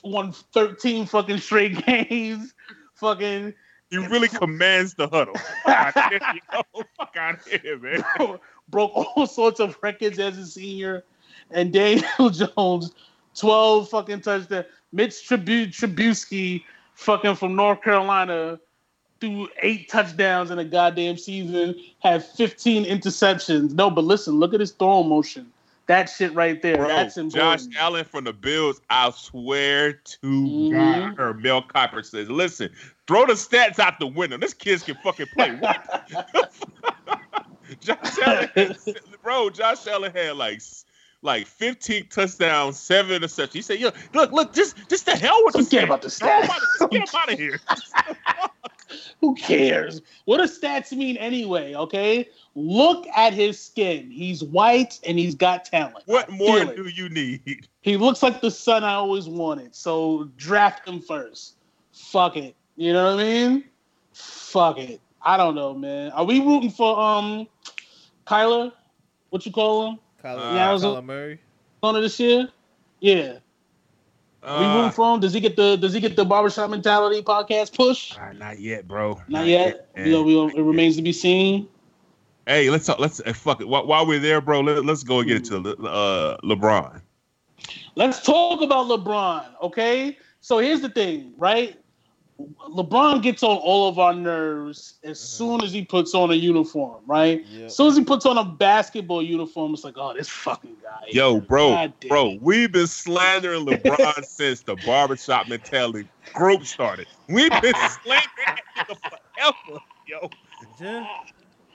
won 0.02 0.32
13 0.32 1.06
fucking 1.06 1.38
straight 1.38 1.84
games. 1.86 2.54
Fucking 2.94 3.54
He 3.90 3.98
really 3.98 4.28
commands 4.42 4.94
the 4.94 5.08
huddle. 5.08 5.34
Fuck 5.64 5.96
out 5.96 5.96
of 5.96 6.10
here, 6.10 6.20
yo. 6.52 6.82
Fuck 6.98 7.16
out 7.16 7.34
of 7.34 7.46
here, 7.46 7.78
man. 7.78 8.04
broke 8.68 8.92
all 8.94 9.26
sorts 9.26 9.60
of 9.60 9.76
records 9.82 10.18
as 10.18 10.38
a 10.38 10.46
senior. 10.46 11.04
And 11.50 11.72
Daniel 11.72 12.30
Jones, 12.30 12.92
12 13.36 13.88
fucking 13.90 14.20
touchdowns. 14.22 14.66
Mitch 14.92 15.26
Tribu- 15.28 15.66
Trubisky, 15.68 16.64
fucking 16.94 17.34
from 17.36 17.54
North 17.54 17.82
Carolina, 17.82 18.58
threw 19.20 19.48
eight 19.62 19.88
touchdowns 19.88 20.50
in 20.50 20.58
a 20.58 20.64
goddamn 20.64 21.16
season, 21.18 21.74
had 22.00 22.24
15 22.24 22.84
interceptions. 22.84 23.72
No, 23.72 23.90
but 23.90 24.04
listen, 24.04 24.38
look 24.38 24.54
at 24.54 24.60
his 24.60 24.72
throw 24.72 25.02
motion. 25.02 25.50
That 25.86 26.08
shit 26.08 26.32
right 26.34 26.62
there. 26.62 26.76
Bro, 26.78 26.88
That's 26.88 27.18
important. 27.18 27.72
Josh. 27.72 27.76
Allen 27.78 28.04
from 28.06 28.24
the 28.24 28.32
Bills, 28.32 28.80
I 28.88 29.10
swear 29.10 29.92
to 29.92 30.18
Mhm. 30.26 30.70
God, 30.72 31.20
or 31.20 31.34
Mel 31.34 31.62
Kiper 31.62 32.02
says, 32.04 32.30
listen, 32.30 32.70
throw 33.06 33.26
the 33.26 33.34
stats 33.34 33.78
out 33.78 33.98
the 33.98 34.06
window. 34.06 34.36
This 34.38 34.54
kid 34.54 34.82
can 34.84 34.96
fucking 35.02 35.26
play. 35.34 35.58
Josh 37.80 38.18
Allen, 38.24 38.76
bro, 39.22 39.50
Josh 39.50 39.86
Allen 39.86 40.12
had 40.14 40.36
like 40.36 40.60
like 41.22 41.46
15 41.46 42.08
touchdowns, 42.08 42.78
seven 42.78 43.20
interceptions. 43.22 43.52
He 43.54 43.62
said, 43.62 43.80
"Yo, 43.80 43.90
look, 44.12 44.30
look, 44.32 44.52
just 44.52 44.76
just 44.88 45.06
the 45.06 45.16
hell 45.16 45.40
with 45.44 45.54
the 45.54 45.64
Forget 45.64 45.82
stats. 45.82 45.86
about 45.86 46.02
the 46.02 46.08
stats. 46.08 46.48
out 46.50 46.60
of- 46.82 46.90
Get 46.90 47.00
him 47.00 47.08
out 47.20 47.32
of 47.32 47.38
here." 47.38 47.58
Who 49.20 49.34
cares? 49.34 50.02
What 50.26 50.36
do 50.36 50.44
stats 50.44 50.92
mean 50.92 51.16
anyway? 51.16 51.74
Okay, 51.74 52.28
look 52.54 53.06
at 53.16 53.32
his 53.32 53.58
skin. 53.60 54.10
He's 54.10 54.44
white 54.44 55.00
and 55.06 55.18
he's 55.18 55.34
got 55.34 55.64
talent. 55.64 56.04
What 56.06 56.30
more 56.30 56.58
it. 56.58 56.76
do 56.76 56.86
you 56.88 57.08
need? 57.08 57.66
He 57.80 57.96
looks 57.96 58.22
like 58.22 58.40
the 58.42 58.50
son 58.50 58.84
I 58.84 58.92
always 58.94 59.26
wanted. 59.26 59.74
So 59.74 60.30
draft 60.36 60.86
him 60.86 61.00
first. 61.00 61.54
Fuck 61.92 62.36
it. 62.36 62.54
You 62.76 62.92
know 62.92 63.14
what 63.14 63.20
I 63.20 63.24
mean? 63.24 63.64
Fuck 64.12 64.78
it. 64.78 65.00
I 65.22 65.36
don't 65.36 65.54
know, 65.54 65.74
man. 65.74 66.10
Are 66.12 66.24
we 66.24 66.40
rooting 66.40 66.70
for 66.70 66.98
um 66.98 67.46
Kyler? 68.26 68.72
What 69.30 69.44
you 69.46 69.52
call 69.52 69.90
him? 69.90 69.98
Kyler, 70.22 70.54
Yeah, 70.54 70.70
I 70.70 70.72
was- 70.72 70.82
Kyler 70.84 71.04
Murray. 71.04 71.40
On 71.82 71.94
this 72.00 72.18
year? 72.18 72.48
Yeah. 73.00 73.38
Are 74.42 74.60
we 74.60 74.66
Uh, 74.66 74.76
rooting 74.76 74.90
for 74.92 75.14
him? 75.14 75.20
Does 75.20 75.32
he 75.32 75.40
get 75.40 75.56
the 75.56 75.76
Does 75.76 75.92
he 75.92 76.00
get 76.00 76.16
the 76.16 76.24
barbershop 76.24 76.70
mentality 76.70 77.22
podcast 77.22 77.74
push? 77.76 78.16
uh, 78.18 78.32
not 78.32 78.58
yet, 78.58 78.86
bro. 78.88 79.20
Not 79.28 79.46
yet. 79.46 79.88
man. 79.96 80.06
You 80.06 80.12
know, 80.12 80.22
we, 80.22 80.36
it 80.58 80.62
remains 80.62 80.96
to 80.96 81.02
be 81.02 81.12
seen. 81.12 81.68
Hey, 82.46 82.68
let's 82.68 82.84
talk. 82.86 82.98
Let's 82.98 83.20
uh, 83.20 83.32
fuck 83.32 83.60
it. 83.62 83.68
While, 83.68 83.86
while 83.86 84.06
we're 84.06 84.18
there, 84.20 84.40
bro, 84.42 84.60
let, 84.60 84.86
us 84.86 85.02
go 85.02 85.20
and 85.20 85.28
get 85.28 85.36
into 85.38 85.58
Le- 85.60 85.88
uh, 85.88 86.36
LeBron. 86.44 87.00
Let's 87.96 88.22
talk 88.22 88.60
about 88.60 88.86
LeBron, 88.86 89.46
okay? 89.62 90.18
So 90.40 90.58
here's 90.58 90.82
the 90.82 90.90
thing, 90.90 91.32
right? 91.38 91.78
LeBron 92.40 93.22
gets 93.22 93.44
on 93.44 93.56
all 93.58 93.88
of 93.88 93.98
our 93.98 94.12
nerves 94.12 94.94
as 95.04 95.20
soon 95.20 95.62
as 95.62 95.72
he 95.72 95.84
puts 95.84 96.14
on 96.14 96.32
a 96.32 96.34
uniform, 96.34 97.00
right? 97.06 97.46
Yep. 97.46 97.66
As 97.66 97.76
soon 97.76 97.88
as 97.88 97.96
he 97.96 98.02
puts 98.02 98.26
on 98.26 98.38
a 98.38 98.44
basketball 98.44 99.22
uniform, 99.22 99.72
it's 99.72 99.84
like, 99.84 99.94
oh, 99.96 100.14
this 100.14 100.28
fucking 100.28 100.76
guy. 100.82 101.04
Yo, 101.10 101.40
bro, 101.40 101.92
bro, 102.08 102.36
we've 102.40 102.72
been 102.72 102.88
slandering 102.88 103.64
LeBron 103.64 104.24
since 104.24 104.62
the 104.62 104.74
barbershop 104.84 105.48
mentality 105.48 106.08
group 106.32 106.64
started. 106.64 107.06
We've 107.28 107.50
been 107.62 107.74
slandering 108.02 108.28
that 108.46 108.60
nigga 108.76 108.96
forever, 109.36 109.80
yo. 110.08 110.30
Yeah. 110.80 111.06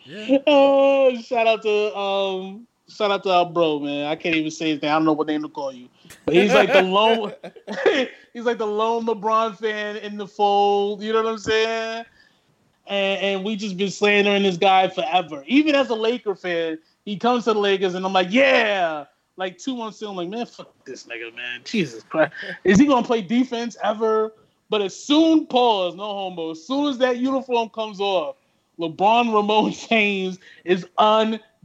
Yeah. 0.03 0.38
Oh, 0.47 1.22
shout 1.22 1.47
out 1.47 1.62
to 1.62 1.95
um, 1.95 2.68
shout 2.90 3.12
out 3.12 3.24
to 3.24 3.32
our 3.32 3.46
bro, 3.46 3.80
man. 3.80 4.08
I 4.08 4.16
can't 4.16 4.36
even 4.36 4.52
say 4.52 4.72
his 4.72 4.82
name. 4.82 4.92
I 4.92 4.96
don't 4.96 5.06
know 5.06 5.14
what 5.14 5.28
name 5.28 5.44
to 5.44 5.50
call 5.50 5.72
you, 5.72 5.88
but 6.26 6.36
he's 6.36 6.54
like 6.54 6.72
the 6.72 6.82
lone, 6.82 7.34
he's 8.34 8.44
like 8.44 8.58
the 8.58 8.68
lone 8.68 9.06
LeBron 9.06 9.58
fan 9.58 9.98
in 9.98 10.18
the 10.18 10.28
fold. 10.28 11.02
You 11.02 11.14
know 11.14 11.24
what 11.24 11.32
I'm 11.32 11.38
saying? 11.38 12.06
And, 12.88 13.22
and 13.22 13.44
we 13.46 13.56
just 13.56 13.78
been 13.78 13.92
slandering 13.92 14.44
this 14.44 14.58
guy 14.58 14.88
forever. 14.88 15.44
Even 15.48 15.76
as 15.76 15.90
a 15.90 15.96
Laker 15.96 16.36
fan, 16.36 16.80
he 17.06 17.18
comes 17.18 17.46
to 17.46 17.54
the 17.54 17.60
Lakers, 17.60 17.94
and 17.94 18.06
I'm 18.06 18.14
like, 18.14 18.32
yeah. 18.32 19.06
Like 19.38 19.58
two 19.58 19.78
months 19.78 20.02
in, 20.02 20.10
I'm 20.10 20.16
like, 20.16 20.28
man, 20.28 20.46
fuck 20.46 20.84
this 20.84 21.06
nigga, 21.06 21.34
man. 21.34 21.62
Jesus 21.64 22.04
Christ, 22.04 22.34
is 22.66 22.78
he 22.78 22.86
gonna 22.86 23.06
play 23.06 23.22
defense 23.22 23.78
ever? 23.84 24.34
But 24.70 24.82
as 24.82 24.96
soon, 24.96 25.48
pause, 25.48 25.96
no 25.96 26.04
homo. 26.04 26.52
As 26.52 26.66
soon 26.66 26.88
as 26.88 26.98
that 27.00 27.18
uniform 27.18 27.70
comes 27.70 28.00
off, 28.00 28.36
LeBron 28.80 29.34
Ramon 29.34 29.72
James 29.90 30.40
is 30.64 30.86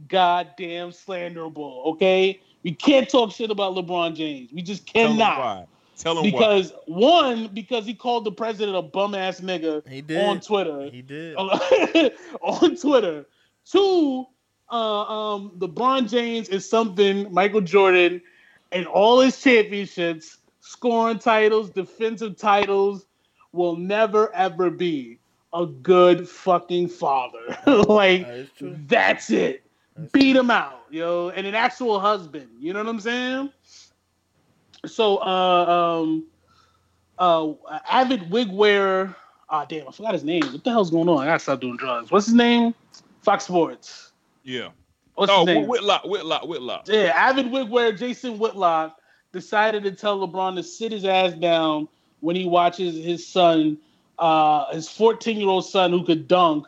ungoddamn 0.01 0.89
slanderable. 0.91 1.85
Okay, 1.87 2.39
we 2.63 2.73
can't 2.73 3.09
talk 3.09 3.31
shit 3.31 3.51
about 3.51 3.75
LeBron 3.75 4.15
James. 4.15 4.51
We 4.51 4.61
just 4.61 4.87
Tell 4.87 5.11
him 5.11 5.17
cannot. 5.17 5.39
why. 5.39 5.65
Tell 5.97 6.17
him 6.17 6.23
because 6.23 6.73
one, 6.87 7.49
because 7.53 7.85
he 7.85 7.93
called 7.93 8.25
the 8.25 8.31
president 8.31 8.75
a 8.75 8.81
bum 8.81 9.15
ass 9.15 9.39
nigga 9.39 9.87
He 9.87 10.01
did. 10.01 10.17
on 10.17 10.41
Twitter. 10.41 10.89
He 10.89 11.01
did. 11.01 11.35
on 11.37 12.75
Twitter. 12.75 13.25
Two, 13.65 14.25
uh, 14.71 15.01
um, 15.35 15.51
LeBron 15.57 16.09
James 16.09 16.49
is 16.49 16.69
something 16.69 17.31
Michael 17.33 17.61
Jordan 17.61 18.21
and 18.71 18.85
all 18.87 19.21
his 19.21 19.41
championships, 19.41 20.37
scoring 20.59 21.19
titles, 21.19 21.69
defensive 21.69 22.37
titles, 22.37 23.05
will 23.53 23.77
never 23.77 24.33
ever 24.35 24.69
be 24.69 25.17
a 25.53 25.65
good 25.65 26.27
fucking 26.27 26.89
father. 26.89 27.57
like 27.87 28.27
That 28.27 28.37
is 28.37 28.49
that's 28.87 29.29
it. 29.29 29.64
That's 29.95 30.11
Beat 30.11 30.35
him 30.35 30.51
out, 30.51 30.85
yo, 30.89 31.29
and 31.29 31.47
an 31.47 31.55
actual 31.55 31.99
husband. 31.99 32.49
You 32.59 32.73
know 32.73 32.79
what 32.79 32.89
I'm 32.89 32.99
saying? 32.99 33.49
So, 34.85 35.17
uh, 35.17 36.01
um, 36.01 36.25
uh, 37.17 37.53
avid 37.89 38.29
wig 38.29 38.51
wearer. 38.51 39.15
Ah, 39.49 39.65
damn, 39.65 39.87
I 39.87 39.91
forgot 39.91 40.13
his 40.13 40.23
name. 40.23 40.43
What 40.51 40.63
the 40.63 40.71
hell's 40.71 40.91
going 40.91 41.07
on? 41.07 41.19
I 41.19 41.25
gotta 41.25 41.39
stop 41.39 41.61
doing 41.61 41.77
drugs. 41.77 42.11
What's 42.11 42.25
his 42.25 42.35
name? 42.35 42.73
Fox 43.21 43.45
Sports. 43.45 44.11
Yeah. 44.43 44.69
What's 45.15 45.31
oh, 45.31 45.45
his 45.45 45.55
name? 45.55 45.67
Whitlock, 45.67 46.03
Whitlock, 46.03 46.43
Whitlock. 46.43 46.87
Yeah, 46.87 47.13
avid 47.15 47.51
wig 47.51 47.69
wearer 47.69 47.93
Jason 47.93 48.37
Whitlock 48.37 48.97
decided 49.31 49.83
to 49.83 49.91
tell 49.91 50.27
LeBron 50.27 50.55
to 50.55 50.63
sit 50.63 50.91
his 50.91 51.05
ass 51.05 51.33
down 51.33 51.87
when 52.19 52.35
he 52.35 52.45
watches 52.45 52.95
his 52.95 53.25
son, 53.25 53.77
uh, 54.19 54.73
his 54.73 54.89
14 54.89 55.37
year 55.37 55.47
old 55.47 55.65
son 55.65 55.91
who 55.91 56.03
could 56.03 56.27
dunk, 56.27 56.67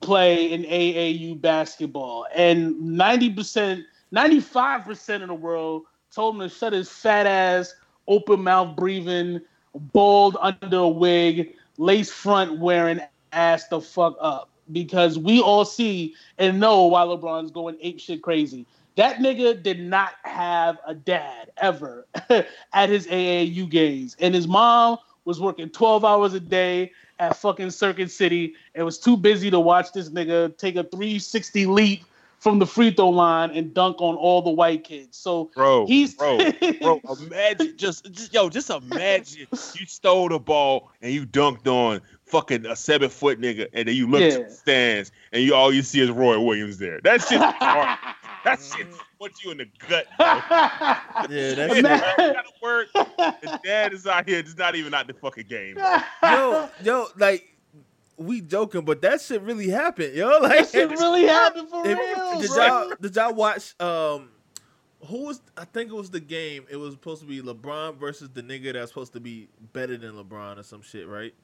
play 0.00 0.52
in 0.52 0.62
AAU 0.64 1.40
basketball. 1.40 2.26
And 2.34 2.74
90%, 2.76 3.84
95% 4.12 5.22
of 5.22 5.28
the 5.28 5.34
world 5.34 5.84
told 6.10 6.36
him 6.36 6.48
to 6.48 6.48
shut 6.48 6.72
his 6.72 6.90
fat 6.90 7.26
ass, 7.26 7.74
open 8.06 8.42
mouth 8.42 8.76
breathing, 8.76 9.40
bald 9.74 10.36
under 10.40 10.76
a 10.78 10.88
wig, 10.88 11.54
lace 11.78 12.10
front 12.10 12.58
wearing 12.58 13.00
ass 13.32 13.68
the 13.68 13.80
fuck 13.80 14.16
up. 14.20 14.48
Because 14.72 15.18
we 15.18 15.40
all 15.40 15.64
see 15.64 16.14
and 16.38 16.58
know 16.58 16.86
why 16.86 17.02
LeBron's 17.02 17.50
going 17.50 17.76
ape 17.82 18.00
shit 18.00 18.22
crazy. 18.22 18.66
That 18.96 19.16
nigga 19.16 19.60
did 19.60 19.80
not 19.80 20.12
have 20.22 20.78
a 20.86 20.94
dad 20.94 21.50
ever 21.56 22.06
at 22.72 22.88
his 22.88 23.06
AAU 23.08 23.68
games. 23.68 24.16
And 24.20 24.34
his 24.34 24.46
mom 24.46 24.98
was 25.24 25.40
working 25.40 25.68
12 25.70 26.04
hours 26.04 26.34
a 26.34 26.40
day 26.40 26.92
at 27.18 27.36
fucking 27.36 27.70
Circuit 27.70 28.10
City 28.10 28.54
and 28.74 28.84
was 28.84 28.98
too 28.98 29.16
busy 29.16 29.50
to 29.50 29.60
watch 29.60 29.92
this 29.92 30.10
nigga 30.10 30.56
take 30.56 30.76
a 30.76 30.84
360 30.84 31.66
leap 31.66 32.02
from 32.40 32.58
the 32.58 32.66
free 32.66 32.90
throw 32.90 33.08
line 33.08 33.50
and 33.52 33.72
dunk 33.72 33.96
on 34.02 34.16
all 34.16 34.42
the 34.42 34.50
white 34.50 34.84
kids. 34.84 35.16
So 35.16 35.50
Bro, 35.54 35.86
he's 35.86 36.14
bro, 36.14 36.52
bro, 36.82 37.00
imagine 37.22 37.74
just, 37.76 38.10
just 38.12 38.34
yo, 38.34 38.50
just 38.50 38.68
imagine 38.68 39.46
you 39.50 39.86
stole 39.86 40.28
the 40.28 40.38
ball 40.38 40.90
and 41.00 41.10
you 41.12 41.24
dunked 41.24 41.66
on 41.66 42.02
fucking 42.26 42.66
a 42.66 42.76
seven 42.76 43.08
foot 43.08 43.40
nigga, 43.40 43.68
and 43.72 43.88
then 43.88 43.94
you 43.94 44.06
look 44.08 44.20
Yeah. 44.20 44.38
to 44.38 44.44
the 44.44 44.50
stands 44.50 45.12
and 45.32 45.42
you 45.42 45.54
all 45.54 45.72
you 45.72 45.80
see 45.82 46.00
is 46.00 46.10
Roy 46.10 46.38
Williams 46.38 46.76
there. 46.78 47.00
That 47.02 47.22
shit, 47.22 47.40
hard. 47.40 47.98
that 48.44 48.60
shit 48.60 48.88
puts 49.24 49.44
you 49.44 49.50
in 49.50 49.58
the 49.58 49.66
gut. 49.88 50.06
Yeah, 51.30 51.54
that's 51.54 51.74
His 51.74 51.82
Man. 51.82 52.00
dad 52.00 52.16
gotta 52.16 52.48
work. 52.62 52.88
His 53.42 53.50
dad 53.64 53.92
is 53.92 54.06
out 54.06 54.28
here, 54.28 54.42
just 54.42 54.58
not 54.58 54.74
even 54.74 54.92
out 54.94 55.06
the 55.06 55.14
fucking 55.14 55.46
game. 55.48 55.74
bro. 55.74 55.98
yo, 56.22 56.68
yo, 56.82 57.06
like 57.16 57.56
we 58.16 58.40
joking, 58.40 58.84
but 58.84 59.00
that 59.02 59.20
shit 59.20 59.40
really 59.42 59.68
happened, 59.68 60.14
yo. 60.14 60.38
Like 60.42 60.58
that 60.58 60.70
shit 60.70 60.90
really 60.90 61.22
happened 61.26 61.68
for 61.68 61.86
If- 61.86 61.98
real. 61.98 62.40
did 62.40 62.50
y'all 62.50 62.92
did 63.00 63.16
y'all 63.16 63.34
watch 63.34 63.74
um 63.80 64.28
who 65.06 65.26
was 65.26 65.40
I 65.56 65.64
think 65.64 65.90
it 65.90 65.94
was 65.94 66.10
the 66.10 66.20
game. 66.20 66.64
It 66.70 66.76
was 66.76 66.92
supposed 66.94 67.20
to 67.22 67.26
be 67.26 67.40
LeBron 67.42 67.96
versus 67.96 68.28
the 68.32 68.42
nigga 68.42 68.72
that's 68.74 68.90
supposed 68.90 69.12
to 69.14 69.20
be 69.20 69.48
better 69.72 69.96
than 69.96 70.12
LeBron 70.12 70.58
or 70.58 70.62
some 70.62 70.82
shit, 70.82 71.06
right? 71.08 71.34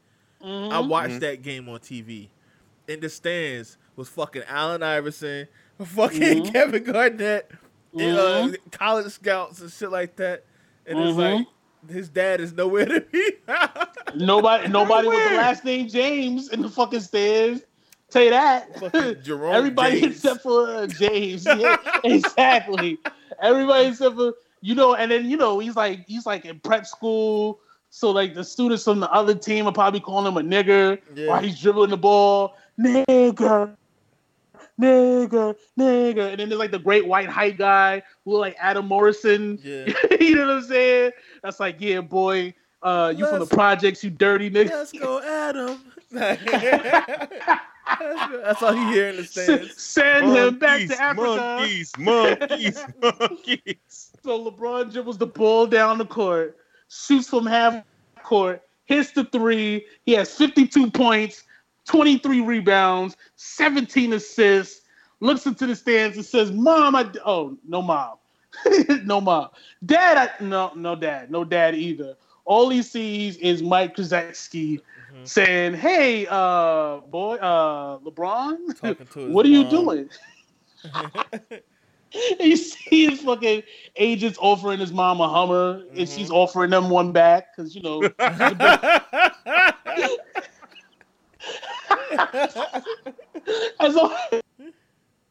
Mhm. 0.43 0.73
I 0.73 0.81
watched 0.81 1.15
Mhm. 1.15 1.21
that 1.21 1.43
game 1.43 1.69
on 1.69 1.79
TV. 1.81 2.29
In 2.89 3.01
the 3.01 3.09
stands 3.09 3.77
was 3.97 4.09
fucking 4.09 4.43
Allen 4.49 4.83
Iverson, 4.83 5.47
fucking 5.79 6.21
Mhm. 6.45 6.53
Kevin 6.53 6.83
Garnett, 6.85 7.51
and, 7.99 8.17
uh, 8.19 8.49
college 8.71 9.13
scouts 9.13 9.61
and 9.61 9.71
shit 9.71 9.91
like 9.91 10.17
that. 10.17 10.45
And 10.87 10.99
it's 10.99 11.17
Mhm. 11.17 11.39
like 11.39 11.47
his 11.91 12.09
dad 12.09 12.41
is 12.41 12.53
nowhere 12.53 12.85
to 12.87 13.01
be. 13.01 13.33
Nobody, 14.15 14.69
nobody 14.69 15.09
with 15.09 15.29
the 15.31 15.37
last 15.37 15.65
name 15.65 15.89
James 15.89 16.49
in 16.51 16.63
the 16.63 16.69
fucking 16.69 17.01
stairs. 17.01 17.63
Tell 18.11 18.23
you 18.25 18.31
that. 18.31 19.21
Jerome 19.25 19.55
Everybody 19.55 20.01
James. 20.01 20.17
except 20.17 20.43
for 20.43 20.69
uh, 20.69 20.87
James. 20.87 21.47
Yeah, 21.59 21.77
exactly. 22.05 22.99
Everybody 23.41 23.87
except 23.89 24.17
for 24.17 24.35
you 24.63 24.75
know, 24.75 24.95
and 24.95 25.11
then 25.11 25.31
you 25.31 25.37
know 25.37 25.59
he's 25.59 25.77
like 25.77 26.07
he's 26.07 26.27
like 26.27 26.45
in 26.45 26.59
prep 26.61 26.87
school. 26.87 27.61
So 27.91 28.11
like 28.11 28.35
the 28.35 28.45
students 28.45 28.85
from 28.85 29.01
the 29.01 29.11
other 29.13 29.35
team 29.35 29.67
are 29.67 29.73
probably 29.73 30.01
calling 30.01 30.27
him 30.27 30.37
a 30.37 30.43
nigger 30.43 31.01
Yeah. 31.15 31.29
while 31.29 31.41
he's 31.41 31.59
dribbling 31.61 31.91
the 31.91 31.97
ball. 31.97 32.57
Nigger, 32.79 33.75
nigger, 34.81 35.55
nigger. 35.79 36.31
And 36.31 36.41
then 36.41 36.49
there's 36.49 36.59
like 36.59 36.71
the 36.71 36.79
great 36.79 37.07
white 37.07 37.29
height 37.29 37.59
guy 37.59 38.03
who 38.25 38.33
look 38.33 38.41
like 38.41 38.57
Adam 38.59 38.87
Morrison. 38.87 39.59
Yeah. 39.63 39.93
you 40.21 40.37
know 40.37 40.47
what 40.47 40.57
I'm 40.57 40.63
saying? 40.63 41.13
That's 41.43 41.61
like, 41.61 41.77
yeah, 41.81 42.01
boy, 42.01 42.55
uh, 42.83 43.13
you 43.17 43.27
from 43.27 43.41
the 43.41 43.47
projects, 43.47 44.03
you 44.03 44.11
dirty 44.11 44.51
nigga. 44.51 44.71
Let's 44.71 44.93
go, 44.93 45.21
Adam. 45.23 45.81
That's 47.99 48.63
all 48.63 48.75
you 48.75 48.89
hear 48.93 49.09
in 49.09 49.17
the 49.17 49.25
stands. 49.25 49.81
Send 49.81 50.37
him 50.37 50.59
back 50.59 50.89
to 50.89 51.01
Africa. 51.01 51.37
Monkeys, 51.37 51.93
monkeys, 51.99 52.85
monkeys. 53.03 54.11
So 54.23 54.51
LeBron 54.51 54.93
dribbles 54.93 55.19
the 55.19 55.27
ball 55.27 55.67
down 55.67 55.99
the 55.99 56.07
court, 56.07 56.57
shoots 56.89 57.29
from 57.29 57.47
half 57.47 57.83
court, 58.23 58.63
hits 58.85 59.13
the 59.13 59.25
three. 59.25 59.87
He 60.05 60.13
has 60.13 60.35
52 60.35 60.91
points, 60.91 61.45
23 61.91 62.41
rebounds, 62.41 63.17
17 63.37 64.13
assists. 64.15 64.83
Looks 65.21 65.47
into 65.47 65.67
the 65.67 65.77
stands 65.77 66.17
and 66.17 66.25
says, 66.25 66.51
"Mom, 66.53 66.95
I 66.95 67.05
d- 67.05 67.19
oh 67.25 67.57
no 67.67 67.83
mom, 67.83 68.17
no 69.05 69.21
mom, 69.21 69.49
dad, 69.85 70.31
I, 70.41 70.45
no 70.45 70.73
no 70.77 70.95
dad, 70.97 71.31
no 71.31 71.45
dad 71.45 71.75
either." 71.75 72.17
All 72.45 72.69
he 72.71 72.83
sees 72.83 73.37
is 73.39 73.63
Mike 73.63 73.97
Krzyzewski 73.97 74.81
Mhm. 74.97 75.25
saying, 75.25 75.75
"Hey, 75.75 76.27
uh, 76.31 77.01
boy, 77.01 77.37
uh, 77.37 77.99
LeBron, 77.99 78.75
Talking 78.75 79.07
to 79.09 79.21
his 79.21 79.25
what 79.27 79.47
are 79.47 79.51
you 79.51 79.65
doing?" 79.65 80.09
And 82.41 82.49
you 82.49 82.57
see 82.57 83.09
his 83.09 83.21
fucking 83.23 83.63
agents 83.97 84.39
offering 84.41 84.81
his 84.81 84.93
mom 84.93 85.21
a 85.21 85.29
Hummer, 85.29 85.85
and 85.97 86.09
Mhm. 86.09 86.11
she's 86.11 86.31
offering 86.31 86.71
them 86.71 86.91
one 86.91 87.13
back 87.13 87.57
because 87.57 87.75
you 87.75 87.83
know. 87.83 88.11
that's 93.79 93.97
all. 93.97 94.17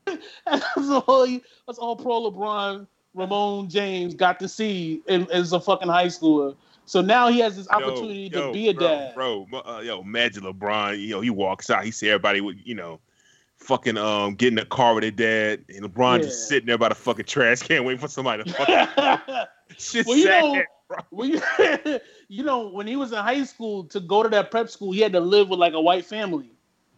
That's 0.05 0.89
all. 0.89 1.27
That's 1.67 1.79
all. 1.79 1.95
Pro 1.95 2.31
LeBron, 2.31 2.87
Ramon 3.13 3.69
James 3.69 4.15
got 4.15 4.39
to 4.39 4.47
see 4.47 5.01
in, 5.07 5.29
as 5.31 5.53
a 5.53 5.59
fucking 5.59 5.89
high 5.89 6.07
schooler. 6.07 6.55
So 6.85 7.01
now 7.01 7.27
he 7.27 7.39
has 7.39 7.55
this 7.55 7.69
opportunity 7.69 8.31
Yo, 8.33 8.39
to 8.39 8.45
yo, 8.47 8.53
be 8.53 8.69
a 8.69 8.73
bro, 8.73 8.87
dad. 8.87 9.13
Bro, 9.15 9.47
uh, 9.53 9.79
yo, 9.81 10.01
imagine 10.01 10.43
LeBron. 10.43 10.99
You 10.99 11.09
know, 11.11 11.21
he 11.21 11.29
walks 11.29 11.69
out. 11.69 11.85
He 11.85 11.91
see 11.91 12.09
everybody 12.09 12.41
with, 12.41 12.57
you 12.63 12.73
know, 12.73 12.99
fucking 13.57 13.97
um 13.97 14.35
getting 14.35 14.57
a 14.57 14.65
car 14.65 14.95
with 14.95 15.03
their 15.03 15.11
dad, 15.11 15.65
and 15.69 15.85
LeBron 15.85 16.23
just 16.23 16.47
sitting 16.47 16.65
there 16.65 16.77
by 16.77 16.89
the 16.89 16.95
fucking 16.95 17.25
trash 17.25 17.61
can, 17.61 17.83
waiting 17.83 17.99
for 17.99 18.07
somebody 18.07 18.43
to 18.43 18.53
fucking 18.53 19.45
shit. 19.77 20.07
Well, 20.07 20.17
you 20.17 20.23
sad, 20.23 20.41
know-. 20.41 20.63
Well, 21.11 21.27
you, 22.27 22.43
know, 22.43 22.69
when 22.69 22.87
he 22.87 22.95
was 22.95 23.11
in 23.11 23.19
high 23.19 23.43
school, 23.43 23.83
to 23.85 23.99
go 23.99 24.23
to 24.23 24.29
that 24.29 24.51
prep 24.51 24.69
school, 24.69 24.91
he 24.91 25.01
had 25.01 25.13
to 25.13 25.19
live 25.19 25.49
with 25.49 25.59
like 25.59 25.73
a 25.73 25.81
white 25.81 26.05
family. 26.05 26.51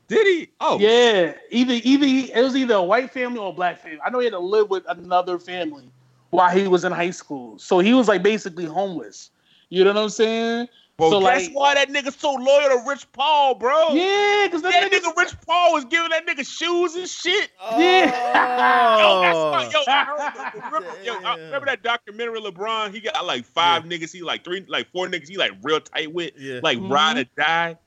Did 0.07 0.27
he? 0.27 0.49
Oh, 0.59 0.79
Yeah, 0.79 1.33
either 1.49 1.79
either 1.83 2.05
he, 2.05 2.31
it 2.31 2.41
was 2.41 2.55
either 2.55 2.75
a 2.75 2.83
white 2.83 3.11
family 3.11 3.39
or 3.39 3.49
a 3.49 3.53
black 3.53 3.81
family. 3.81 3.99
I 4.03 4.09
know 4.09 4.19
he 4.19 4.25
had 4.25 4.33
to 4.33 4.39
live 4.39 4.69
with 4.69 4.83
another 4.87 5.39
family 5.39 5.89
while 6.31 6.49
he 6.49 6.67
was 6.67 6.83
in 6.83 6.91
high 6.91 7.11
school, 7.11 7.57
so 7.59 7.79
he 7.79 7.93
was 7.93 8.07
like 8.07 8.23
basically 8.23 8.65
homeless. 8.65 9.29
You 9.69 9.85
know 9.85 9.93
what 9.93 10.03
I'm 10.03 10.09
saying? 10.09 10.67
Bro, 11.01 11.09
so, 11.09 11.19
that's 11.21 11.47
like- 11.47 11.55
why 11.55 11.73
that 11.73 11.89
nigga 11.89 12.15
so 12.15 12.31
loyal 12.33 12.69
to 12.69 12.83
Rich 12.87 13.11
Paul, 13.11 13.55
bro. 13.55 13.89
Yeah, 13.93 14.43
because 14.45 14.61
that, 14.61 14.71
That 14.71 14.91
nigga. 14.91 14.99
nigga 15.03 15.17
Rich 15.17 15.33
Paul 15.47 15.73
was 15.73 15.85
giving 15.85 16.09
that 16.11 16.27
nigga 16.27 16.47
shoes 16.47 16.93
and 16.93 17.09
shit. 17.09 17.49
Yeah. 17.71 18.05
Yo, 19.01 19.21
that's 19.21 19.35
why, 19.35 19.65
Oh. 19.65 19.71
yo, 19.71 19.83
I 19.87 20.51
remember, 20.65 21.03
yo, 21.03 21.13
I 21.27 21.35
remember 21.39 21.65
that 21.65 21.81
documentary 21.81 22.39
LeBron? 22.39 22.93
He 22.93 22.99
got 23.01 23.25
like 23.25 23.45
five 23.45 23.85
niggas. 23.85 24.11
He 24.13 24.21
like 24.21 24.43
three, 24.43 24.63
like 24.67 24.91
four 24.91 25.07
niggas. 25.07 25.27
He 25.27 25.37
like 25.37 25.53
real 25.63 25.81
tight 25.81 26.13
with, 26.13 26.33
Yeah. 26.37 26.59
like 26.61 26.77
Mhm. 26.77 26.91
ride 26.91 27.17
or 27.17 27.23
die. 27.35 27.77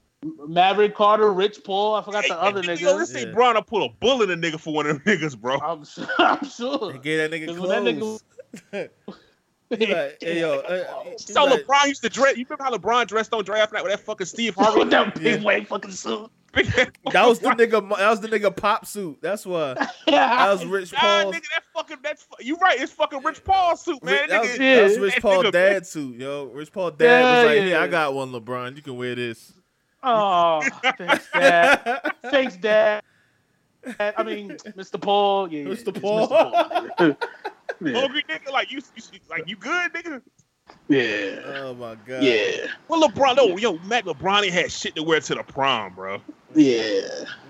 Maverick 0.48 0.96
Carter, 0.96 1.32
Rich 1.32 1.62
Paul. 1.62 1.94
I 1.94 2.02
forgot 2.02 2.24
the 2.26 2.40
other 2.40 2.62
hey, 2.62 2.74
Yo, 2.74 2.94
niggas. 2.94 2.96
let's 2.98 3.12
say 3.12 3.26
Yeah. 3.26 3.32
Bron 3.32 3.54
will 3.54 3.62
pull 3.62 3.84
a 3.84 3.90
bullet 3.90 4.30
in 4.30 4.42
a 4.42 4.50
nigga 4.50 4.58
for 4.58 4.74
one 4.74 4.86
of 4.88 5.04
them 5.04 5.16
niggas, 5.18 5.38
bro. 5.38 5.58
I'm 5.60 5.84
sure. 5.84 6.06
I'm 6.18 6.44
sure. 6.48 6.92
They 6.92 6.98
gave 6.98 7.30
that 7.30 7.30
nigga 7.30 7.56
when 7.58 7.84
that 7.84 7.98
clothes. 8.00 8.24
He 9.70 9.86
like, 9.86 10.18
hey, 10.20 10.40
yo, 10.40 10.58
uh, 10.60 10.84
So 11.16 11.44
like- 11.46 11.62
LeBron 11.64 11.86
used 11.88 12.02
to 12.02 12.08
dress. 12.08 12.36
You 12.36 12.44
remember 12.48 12.64
how 12.64 12.76
LeBron 12.76 13.06
dressed 13.06 13.32
on 13.32 13.44
draft 13.44 13.72
night 13.72 13.82
with 13.82 13.92
that 13.92 14.00
fucking 14.00 14.26
Steve 14.26 14.54
Harvey? 14.54 14.80
With 14.80 14.90
that 14.90 15.14
big 15.14 15.40
Yeah. 15.40 15.44
white 15.44 15.66
fucking 15.68 15.90
suit. 15.90 16.30
That 16.54 17.26
was 17.26 17.40
the 17.40 17.48
nigga. 17.50 17.96
That 17.98 18.10
was 18.10 18.20
the 18.20 18.28
nigga 18.28 18.54
pop 18.54 18.86
suit. 18.86 19.18
That's 19.20 19.44
why. 19.44 19.74
That 20.06 20.52
was 20.52 20.64
Rich 20.64 20.92
Nah, 20.92 21.00
Paul. 21.00 21.32
nigga, 21.32 21.42
that 21.52 21.64
fucking 21.74 21.96
that's 22.02 22.26
you 22.38 22.56
right. 22.58 22.80
It's 22.80 22.92
fucking 22.92 23.22
Rich 23.24 23.42
Paul 23.42 23.76
suit, 23.76 24.02
man. 24.04 24.28
That 24.28 24.42
was, 24.42 24.50
nigga. 24.50 24.58
that 24.76 24.82
was 24.84 24.98
Rich 24.98 25.14
that 25.14 25.22
Paul 25.22 25.42
nigga- 25.42 25.52
dad 25.52 25.86
suit, 25.86 26.16
yo. 26.20 26.44
Rich 26.44 26.70
Paul 26.72 26.92
dad 26.92 27.04
Yeah, 27.06 27.36
was 27.42 27.46
like, 27.46 27.56
yeah. 27.58 27.66
"Yeah, 27.66 27.80
I 27.82 27.88
got 27.88 28.14
one, 28.14 28.30
LeBron. 28.30 28.76
You 28.76 28.82
can 28.82 28.96
wear 28.96 29.16
this." 29.16 29.52
Oh, 30.04 30.62
thanks, 30.96 31.28
Dad. 31.32 32.12
Thanks, 32.30 32.56
Dad. 32.56 33.02
I 33.98 34.22
mean, 34.22 34.50
Mr. 34.50 35.00
Paul. 35.00 35.50
Yeah, 35.52 35.64
Mr. 35.64 35.88
it's 35.88 35.98
Paul. 36.00 36.28
Paul. 36.28 37.16
Yeah. 37.80 38.00
Hungry 38.00 38.24
nigga, 38.28 38.50
like 38.52 38.70
you, 38.70 38.80
you, 38.96 39.02
like 39.28 39.48
you 39.48 39.56
good, 39.56 39.92
nigga. 39.92 40.22
yeah. 40.88 41.62
Oh 41.62 41.74
my 41.74 41.94
god. 42.06 42.22
Yeah. 42.22 42.66
Well, 42.88 43.02
LeBron, 43.08 43.36
oh, 43.38 43.56
yo, 43.56 43.78
Mac 43.80 44.04
LeBron 44.04 44.44
ain't 44.44 44.52
had 44.52 44.70
shit 44.72 44.94
to 44.96 45.02
wear 45.02 45.20
to 45.20 45.34
the 45.34 45.42
prom, 45.42 45.94
bro. 45.94 46.20
Yeah. 46.54 47.00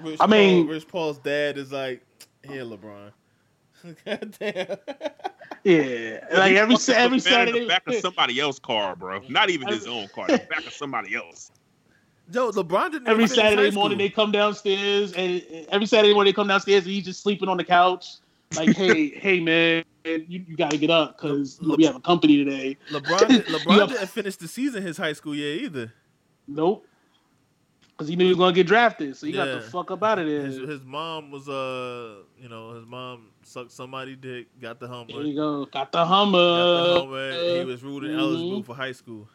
Rich 0.03 0.19
I 0.21 0.27
mean- 0.27 0.65
Paul, 0.65 0.73
Rich 0.75 0.89
Paul's 0.89 1.19
dad 1.19 1.59
is 1.59 1.73
like, 1.73 2.03
"Here, 2.43 2.65
LeBron." 2.65 3.13
God 4.05 4.37
damn. 4.39 4.77
Yeah. 5.63 6.27
Like 6.33 6.57
every 6.57 6.77
Fucking 6.77 6.95
every 6.95 7.17
in 7.17 7.21
Saturday. 7.21 7.61
the 7.61 7.67
back 7.67 7.87
of 7.87 7.95
somebody 7.97 8.39
else's 8.41 8.61
car, 8.61 8.97
bro. 8.97 9.21
Not 9.29 9.51
even 9.51 9.69
his 9.69 9.87
own 9.87 10.09
car, 10.09 10.27
the 10.27 10.39
back 10.51 10.67
of 10.67 10.73
somebody 10.73 11.15
else. 11.15 11.51
Yo, 12.33 12.51
LeBron 12.51 12.93
didn't 12.93 13.09
Every 13.09 13.25
even 13.25 13.35
finish 13.35 13.43
high 13.45 13.51
Saturday 13.51 13.71
morning 13.75 13.99
they 13.99 14.09
come 14.09 14.33
downstairs, 14.33 15.13
and 15.13 15.43
and 15.53 15.67
every 15.69 15.87
Saturday 15.87 16.15
morning 16.15 16.31
they 16.33 16.35
come 16.35 16.49
downstairs, 16.49 16.85
and 16.85 16.93
he's 16.93 17.05
just 17.05 17.23
sleeping 17.23 17.49
on 17.49 17.57
the 17.59 17.65
couch. 17.65 18.17
Like, 18.57 18.75
hey, 18.75 19.09
hey, 19.19 19.41
man, 19.41 19.85
you, 20.05 20.45
you 20.47 20.57
got 20.57 20.71
to 20.71 20.79
get 20.79 20.91
up 20.91 21.17
because 21.17 21.61
know, 21.61 21.75
we 21.77 21.85
have 21.85 21.97
a 21.97 22.01
company 22.01 22.45
today. 22.45 22.77
LeBron, 22.91 23.19
LeBron 23.47 23.77
Yup. 23.77 23.89
didn't 23.89 24.09
finish 24.09 24.37
the 24.37 24.49
season 24.49 24.83
his 24.83 24.97
high 24.97 25.13
school 25.13 25.35
year 25.35 25.57
either. 25.57 25.93
Nope. 26.47 26.87
Because 27.91 28.09
he 28.09 28.17
knew 28.17 28.25
he 28.25 28.31
was 28.31 28.39
gonna 28.39 28.53
get 28.53 28.67
drafted, 28.67 29.17
so 29.17 29.25
he 29.27 29.33
got 29.33 29.45
the 29.45 29.61
fuck 29.61 29.91
up 29.93 30.03
out 30.03 30.19
of 30.19 30.27
there. 30.27 30.45
His, 30.45 30.57
his 30.57 30.85
mom 30.85 31.31
was 31.31 31.49
uh, 31.49 32.17
you 32.41 32.49
know, 32.49 32.73
his 32.73 32.85
mom 32.87 33.29
sucked 33.43 33.71
somebody 33.71 34.17
dick, 34.17 34.49
got 34.61 34.81
the 34.81 34.89
hummer, 34.89 35.13
There 35.13 35.23
you 35.23 35.37
go. 35.37 35.65
Got 35.67 35.93
the 35.93 35.99
got 35.99 36.09
Hummer. 36.09 36.39
the 36.39 37.01
hummer. 37.01 37.59
He 37.59 37.65
was 37.65 37.85
ruled 37.85 38.03
mhm. 38.03 38.19
eligible 38.19 38.63
for 38.65 38.75
high 38.75 38.91
school. 38.91 39.29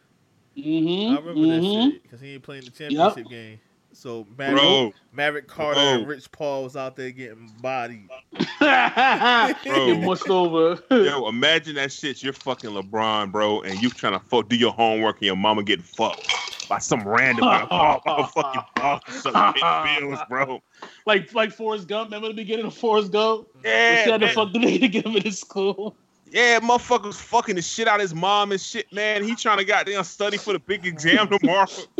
Mm-hmm. 0.56 1.16
I 1.16 1.20
remember 1.20 1.56
that 1.56 1.62
shit 1.64 2.02
because 2.02 2.20
he 2.20 2.34
ain't 2.34 2.42
playing 2.42 2.64
the 2.64 2.70
championship 2.70 3.28
game. 3.28 3.60
So 4.00 4.26
Maverick, 4.38 4.62
Bro, 4.62 4.92
Maverick 5.12 5.46
Carter 5.46 5.74
Bro. 5.74 5.82
and 5.82 6.08
Rich 6.08 6.32
Paul 6.32 6.62
was 6.64 6.74
out 6.74 6.96
there 6.96 7.10
getting 7.10 7.52
bodied. 7.60 8.08
Get 8.58 10.00
mushed 10.02 10.30
over. 10.30 10.82
yo, 10.90 11.28
imagine 11.28 11.74
that 11.74 11.92
shit. 11.92 12.22
You're 12.22 12.32
fucking 12.32 12.70
LeBron, 12.70 13.30
bro, 13.30 13.60
and 13.60 13.82
you 13.82 13.90
trying 13.90 14.14
to 14.14 14.18
fuck, 14.18 14.48
do 14.48 14.56
your 14.56 14.72
homework, 14.72 15.16
and 15.16 15.26
your 15.26 15.36
mama 15.36 15.62
getting 15.64 15.84
fucked 15.84 16.32
by 16.66 16.78
some 16.78 17.06
random 17.06 17.44
motherfucking 17.44 18.64
boss 18.76 19.02
or 19.06 19.32
some 19.32 19.52
big 19.52 20.00
bills, 20.00 20.18
bro. 20.30 20.62
like 21.04 21.34
like 21.34 21.52
Forrest 21.52 21.86
Gump. 21.86 22.08
Remember 22.08 22.28
the 22.28 22.34
beginning 22.34 22.64
of 22.64 22.72
Forrest 22.72 23.12
Gump? 23.12 23.48
Yeah, 23.62 24.04
she 24.04 24.10
had 24.10 24.20
to 24.20 24.26
man. 24.28 24.34
fuck 24.34 24.54
the 24.54 24.60
nigga 24.60 24.80
to 24.80 24.88
get 24.88 25.04
him 25.04 25.16
into 25.16 25.32
school. 25.32 25.94
Yeah, 26.30 26.60
motherfuckers 26.60 27.14
fucking 27.14 27.56
the 27.56 27.62
shit 27.62 27.88
out 27.88 27.96
of 27.96 28.02
his 28.02 28.14
mom 28.14 28.52
and 28.52 28.60
shit, 28.60 28.92
man. 28.92 29.24
He 29.24 29.34
trying 29.34 29.58
to 29.58 29.64
goddamn 29.64 30.04
study 30.04 30.36
for 30.36 30.52
the 30.52 30.60
big 30.60 30.86
exam 30.86 31.28
tomorrow. 31.28 31.66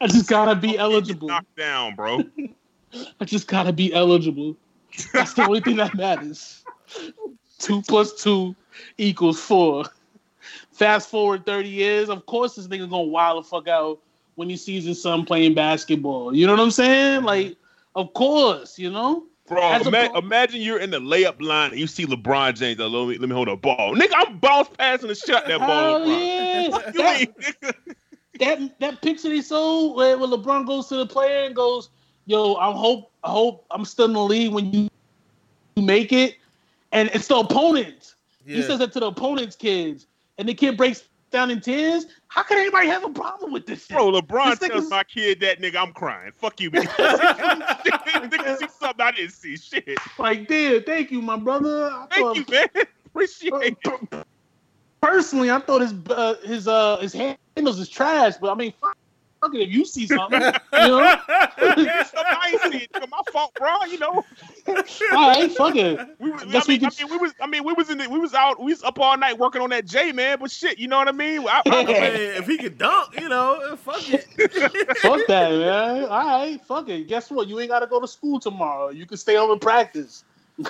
I 0.00 0.06
just 0.06 0.28
gotta 0.28 0.54
be 0.54 0.76
eligible. 0.76 1.28
Knocked 1.28 1.56
down, 1.56 1.94
bro. 1.94 2.22
I 3.20 3.24
just 3.24 3.46
gotta 3.46 3.72
be 3.72 3.94
eligible. 3.94 4.56
That's 5.14 5.34
the 5.34 5.46
only 5.46 5.60
thing 5.60 5.76
that 5.76 5.94
matters. 5.94 6.64
Two 7.58 7.82
plus 7.82 8.22
two 8.22 8.54
equals 8.98 9.40
four. 9.40 9.84
Fast 10.72 11.08
forward 11.08 11.46
30 11.46 11.68
years, 11.68 12.08
of 12.08 12.26
course 12.26 12.56
this 12.56 12.66
nigga 12.66 12.88
gonna 12.88 13.02
wild 13.02 13.44
the 13.44 13.48
fuck 13.48 13.68
out 13.68 14.00
when 14.34 14.48
he 14.48 14.56
sees 14.56 14.84
his 14.84 15.02
son 15.02 15.24
playing 15.24 15.54
basketball. 15.54 16.34
You 16.34 16.46
know 16.46 16.54
what 16.54 16.60
I'm 16.60 16.70
saying? 16.70 17.18
Mm-hmm. 17.18 17.26
Like, 17.26 17.56
of 17.94 18.12
course, 18.14 18.78
you 18.78 18.90
know? 18.90 19.24
Bro, 19.50 19.62
As 19.72 19.84
a 19.84 19.88
ima- 19.88 20.16
imagine 20.16 20.60
you're 20.62 20.78
in 20.78 20.90
the 20.90 21.00
layup 21.00 21.42
line 21.42 21.72
and 21.72 21.80
you 21.80 21.88
see 21.88 22.06
LeBron 22.06 22.56
James. 22.56 22.78
uh, 22.78 22.88
Let 22.88 23.08
me, 23.08 23.18
let 23.18 23.28
me 23.28 23.34
hold 23.34 23.48
a 23.48 23.56
ball. 23.56 23.96
Nigga, 23.96 24.12
I'm 24.14 24.38
bounce 24.38 24.68
passing 24.78 25.08
the 25.08 25.14
shit 25.16 25.34
out 25.34 25.48
that 25.48 25.58
ball. 25.58 25.68
Hell 25.68 26.06
LeBron. 26.06 26.06
yeah. 26.06 26.62
You 26.94 27.02
that, 27.02 27.18
mean, 27.18 27.34
nigga? 27.40 27.74
that 28.38 28.78
that 28.78 29.02
picture 29.02 29.28
they 29.28 29.42
showed 29.42 29.94
where, 29.96 30.16
where 30.16 30.28
LeBron 30.28 30.68
goes 30.68 30.86
to 30.86 30.94
the 30.96 31.06
player 31.06 31.46
and 31.46 31.56
goes, 31.56 31.90
"Yo, 32.26 32.54
I 32.54 32.70
hope 32.70 33.10
I 33.24 33.30
hope 33.30 33.66
I'm 33.72 33.84
still 33.84 34.04
in 34.06 34.12
the 34.12 34.22
league 34.22 34.52
when 34.52 34.72
you 34.72 34.88
you 35.74 35.82
make 35.82 36.12
it," 36.12 36.36
and 36.92 37.10
it's 37.12 37.26
the 37.26 37.36
opponent. 37.36 38.14
He 38.46 38.62
says 38.62 38.78
that 38.78 38.92
to 38.92 39.00
the 39.00 39.06
opponent's 39.06 39.56
kids, 39.56 40.06
and 40.38 40.48
the 40.48 40.54
kid 40.54 40.76
breaks 40.76 41.02
down 41.30 41.50
in 41.50 41.60
tears. 41.60 42.06
How 42.28 42.42
can 42.42 42.58
anybody 42.58 42.86
have 42.88 43.04
a 43.04 43.10
problem 43.10 43.52
with 43.52 43.66
this 43.66 43.86
shit? 43.86 43.96
Bro, 43.96 44.12
LeBron 44.12 44.58
This 44.58 44.68
tells 44.68 44.90
my 44.90 45.04
kid 45.04 45.40
that 45.40 45.60
nigga, 45.60 45.76
I'm 45.76 45.92
crying. 45.92 46.32
Fuck 46.36 46.60
you, 46.60 46.70
man. 46.70 46.84
nigga 46.86 48.58
see 48.58 48.66
something 48.78 49.00
I 49.04 49.10
didn't 49.12 49.32
see. 49.32 49.56
Shit. 49.56 49.98
Like, 50.18 50.48
dude, 50.48 50.86
thank 50.86 51.10
you, 51.10 51.22
my 51.22 51.36
brother. 51.36 51.86
I 51.92 52.06
thought- 52.18 52.36
Thank 52.36 52.48
you, 52.50 52.54
man. 52.54 52.68
Appreciate 53.06 53.52
it. 53.54 53.80
per- 53.82 54.24
Personally, 55.00 55.50
I 55.50 55.58
thought 55.60 55.80
his 55.80 55.94
uh, 56.10 56.34
his 56.44 56.68
uh 56.68 56.98
his 56.98 57.14
handles 57.14 57.80
is 57.80 57.88
trash, 57.88 58.34
but 58.38 58.50
I 58.50 58.54
mean, 58.54 58.74
fuck 58.80 58.96
fuck 59.40 59.54
it 59.54 59.60
if 59.62 59.70
you 59.70 59.84
see 59.84 60.06
something, 60.06 60.40
you 60.42 60.50
know. 60.72 61.16
I 61.28 62.50
ain't 62.52 62.72
see 62.72 62.78
it. 62.84 62.92
nigga. 62.92 63.08
My 63.10 63.20
fault, 63.32 63.52
bro. 63.54 63.84
You 63.88 63.98
know, 63.98 64.24
All 64.68 65.28
right, 65.28 65.50
fuck 65.52 65.76
it. 65.76 65.98
we 66.18 66.30
was, 66.30 66.42
I, 66.42 66.46
Guess 66.46 66.68
we 66.68 66.78
mean, 66.78 66.86
I 66.86 66.90
can- 66.90 67.08
mean, 67.08 67.12
we 67.12 67.18
was, 67.18 67.34
I 67.40 67.46
mean, 67.46 67.64
we 67.64 67.72
was 67.72 67.90
in, 67.90 67.98
the, 67.98 68.08
we 68.08 68.18
was 68.18 68.34
out, 68.34 68.60
we 68.60 68.72
was 68.72 68.82
up 68.82 68.98
all 68.98 69.16
night 69.16 69.38
working 69.38 69.62
on 69.62 69.70
that 69.70 69.86
J, 69.86 70.12
man. 70.12 70.38
But 70.40 70.50
shit, 70.50 70.78
you 70.78 70.88
know 70.88 70.98
what 70.98 71.08
I 71.08 71.12
mean? 71.12 71.40
I, 71.48 71.62
I 71.66 71.70
I, 71.80 71.84
mean, 71.84 71.96
if 71.96 72.46
he 72.46 72.58
could 72.58 72.78
dunk, 72.78 73.18
you 73.20 73.28
know, 73.28 73.76
fuck 73.76 74.02
it. 74.12 74.24
Fuck 74.98 75.26
that, 75.28 75.50
man. 75.52 76.04
All 76.04 76.08
right, 76.08 76.60
fuck 76.64 76.88
it. 76.88 77.08
Guess 77.08 77.30
what? 77.30 77.48
You 77.48 77.58
ain't 77.60 77.70
got 77.70 77.80
to 77.80 77.86
go 77.86 78.00
to 78.00 78.08
school 78.08 78.38
tomorrow. 78.40 78.90
You 78.90 79.06
can 79.06 79.16
stay 79.16 79.36
home 79.36 79.50
and 79.50 79.60
practice. 79.60 80.24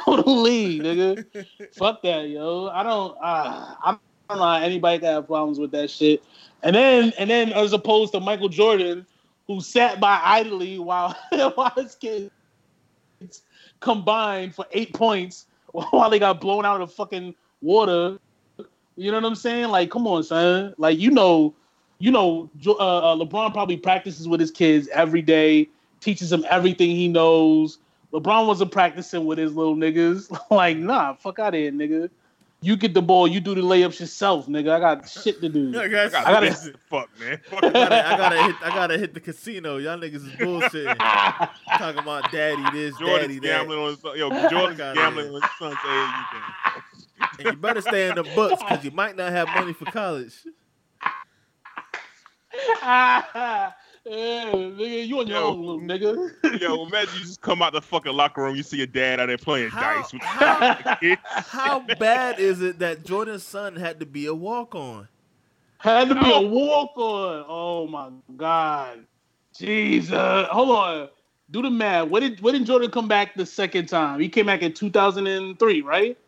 Go 0.04 0.22
to 0.22 0.30
league, 0.30 0.82
nigga. 0.82 1.46
fuck 1.74 2.02
that, 2.02 2.28
yo. 2.28 2.68
I 2.68 2.82
don't. 2.84 3.16
Uh, 3.20 3.74
I 3.82 3.98
how 4.38 4.54
anybody 4.54 4.98
got 4.98 5.26
problems 5.26 5.58
with 5.58 5.70
that 5.72 5.90
shit. 5.90 6.22
And 6.62 6.76
then, 6.76 7.12
and 7.18 7.28
then, 7.30 7.52
as 7.52 7.72
opposed 7.72 8.12
to 8.12 8.20
Michael 8.20 8.48
Jordan, 8.48 9.06
who 9.46 9.60
sat 9.60 9.98
by 9.98 10.20
idly 10.22 10.78
while 10.78 11.16
while 11.54 11.72
his 11.76 11.94
kids 11.94 12.30
combined 13.80 14.54
for 14.54 14.66
eight 14.72 14.94
points 14.94 15.46
while 15.72 16.10
they 16.10 16.18
got 16.18 16.40
blown 16.40 16.64
out 16.64 16.80
of 16.80 16.88
the 16.88 16.94
fucking 16.94 17.34
water. 17.62 18.18
You 18.96 19.10
know 19.10 19.18
what 19.18 19.24
I'm 19.24 19.34
saying? 19.34 19.68
Like, 19.68 19.90
come 19.90 20.06
on, 20.06 20.22
son. 20.22 20.74
Like, 20.76 20.98
you 20.98 21.10
know, 21.10 21.54
you 21.98 22.10
know, 22.10 22.50
uh, 22.66 22.72
uh, 22.72 23.16
LeBron 23.16 23.52
probably 23.52 23.76
practices 23.76 24.28
with 24.28 24.40
his 24.40 24.50
kids 24.50 24.88
every 24.88 25.22
day, 25.22 25.68
teaches 26.00 26.30
them 26.30 26.44
everything 26.50 26.90
he 26.90 27.08
knows. 27.08 27.78
LeBron 28.12 28.46
wasn't 28.46 28.72
practicing 28.72 29.24
with 29.24 29.38
his 29.38 29.54
little 29.54 29.76
niggas. 29.76 30.36
like, 30.50 30.76
nah, 30.76 31.14
fuck 31.14 31.38
out 31.38 31.54
of 31.54 31.60
here, 31.60 31.72
nigga. 31.72 32.10
You 32.62 32.76
get 32.76 32.92
the 32.92 33.00
ball, 33.00 33.26
you 33.26 33.40
do 33.40 33.54
the 33.54 33.62
layups 33.62 34.00
yourself, 34.00 34.46
nigga. 34.46 34.70
I 34.72 34.80
got 34.80 35.08
shit 35.08 35.40
to 35.40 35.48
do. 35.48 35.72
I 35.78 35.84
I 35.84 35.88
got, 35.88 36.12
got 36.12 36.26
I 36.26 36.32
gotta- 36.32 36.46
this. 36.50 36.70
Fuck, 36.90 37.08
man. 37.18 37.40
Fuck 37.48 37.64
I 37.64 37.70
gotta, 37.70 38.06
I 38.12 38.16
gotta 38.18 38.42
hit, 38.42 38.56
I 38.62 38.68
gotta 38.68 38.98
hit 38.98 39.14
the 39.14 39.20
casino. 39.20 39.78
Y'all 39.78 39.96
niggas 39.98 40.16
is 40.16 40.32
bullshitting. 40.32 40.98
Talking 41.78 41.98
about 42.02 42.30
daddy 42.30 42.62
this, 42.76 42.92
daddy 42.98 43.04
Jordan's 43.06 43.34
that. 43.40 43.42
gambling 43.42 43.78
on 43.78 43.88
his. 43.90 44.02
Yo, 44.04 44.28
Jordan's 44.50 44.50
Fuck 44.78 44.80
outta 44.80 44.94
gambling 44.94 45.34
on 45.34 45.40
his 45.40 45.50
son's 45.58 45.76
age. 45.88 46.82
And 47.38 47.46
you 47.46 47.52
better 47.56 47.80
stay 47.80 48.08
in 48.10 48.14
the 48.16 48.24
books 48.24 48.62
because 48.62 48.84
you 48.84 48.90
might 48.90 49.16
not 49.16 49.32
have 49.32 49.48
money 49.48 49.72
for 49.72 49.86
college. 49.86 50.34
yeah, 54.06 54.44
nigga, 54.52 55.06
you 55.06 55.20
on 55.20 55.26
your 55.26 55.38
Yo. 55.38 55.46
own, 55.48 55.60
little 55.60 55.80
nigga. 55.80 56.60
Yo, 56.60 56.86
imagine 56.86 57.14
you 57.14 57.20
just 57.20 57.40
come 57.40 57.62
out 57.62 57.72
the 57.72 57.80
fucking 57.82 58.12
locker 58.12 58.42
room, 58.42 58.56
you 58.56 58.62
see 58.62 58.78
your 58.78 58.86
dad 58.86 59.20
out 59.20 59.26
there 59.26 59.38
playing 59.38 59.70
How- 59.70 60.00
dice 60.00 60.12
with 60.12 60.22
how- 60.22 60.96
How 61.24 61.80
bad 61.98 62.38
is 62.40 62.60
it 62.62 62.78
that 62.80 63.04
Jordan's 63.04 63.42
son 63.44 63.76
had 63.76 64.00
to 64.00 64.06
be 64.06 64.26
a 64.26 64.34
walk 64.34 64.74
on? 64.74 65.08
Had 65.78 66.08
to 66.10 66.14
be 66.14 66.30
a 66.32 66.40
walk 66.40 66.96
on. 66.96 67.44
Oh 67.48 67.86
my 67.86 68.10
god. 68.36 69.06
Jesus. 69.56 70.46
Hold 70.50 70.70
on. 70.70 71.08
Do 71.50 71.62
the 71.62 71.70
math. 71.70 72.08
When 72.08 72.22
did 72.22 72.40
when 72.42 72.54
did 72.54 72.66
Jordan 72.66 72.90
come 72.90 73.08
back 73.08 73.34
the 73.34 73.46
second 73.46 73.86
time? 73.88 74.20
He 74.20 74.28
came 74.28 74.46
back 74.46 74.62
in 74.62 74.72
2003, 74.74 75.80
right? 75.82 76.18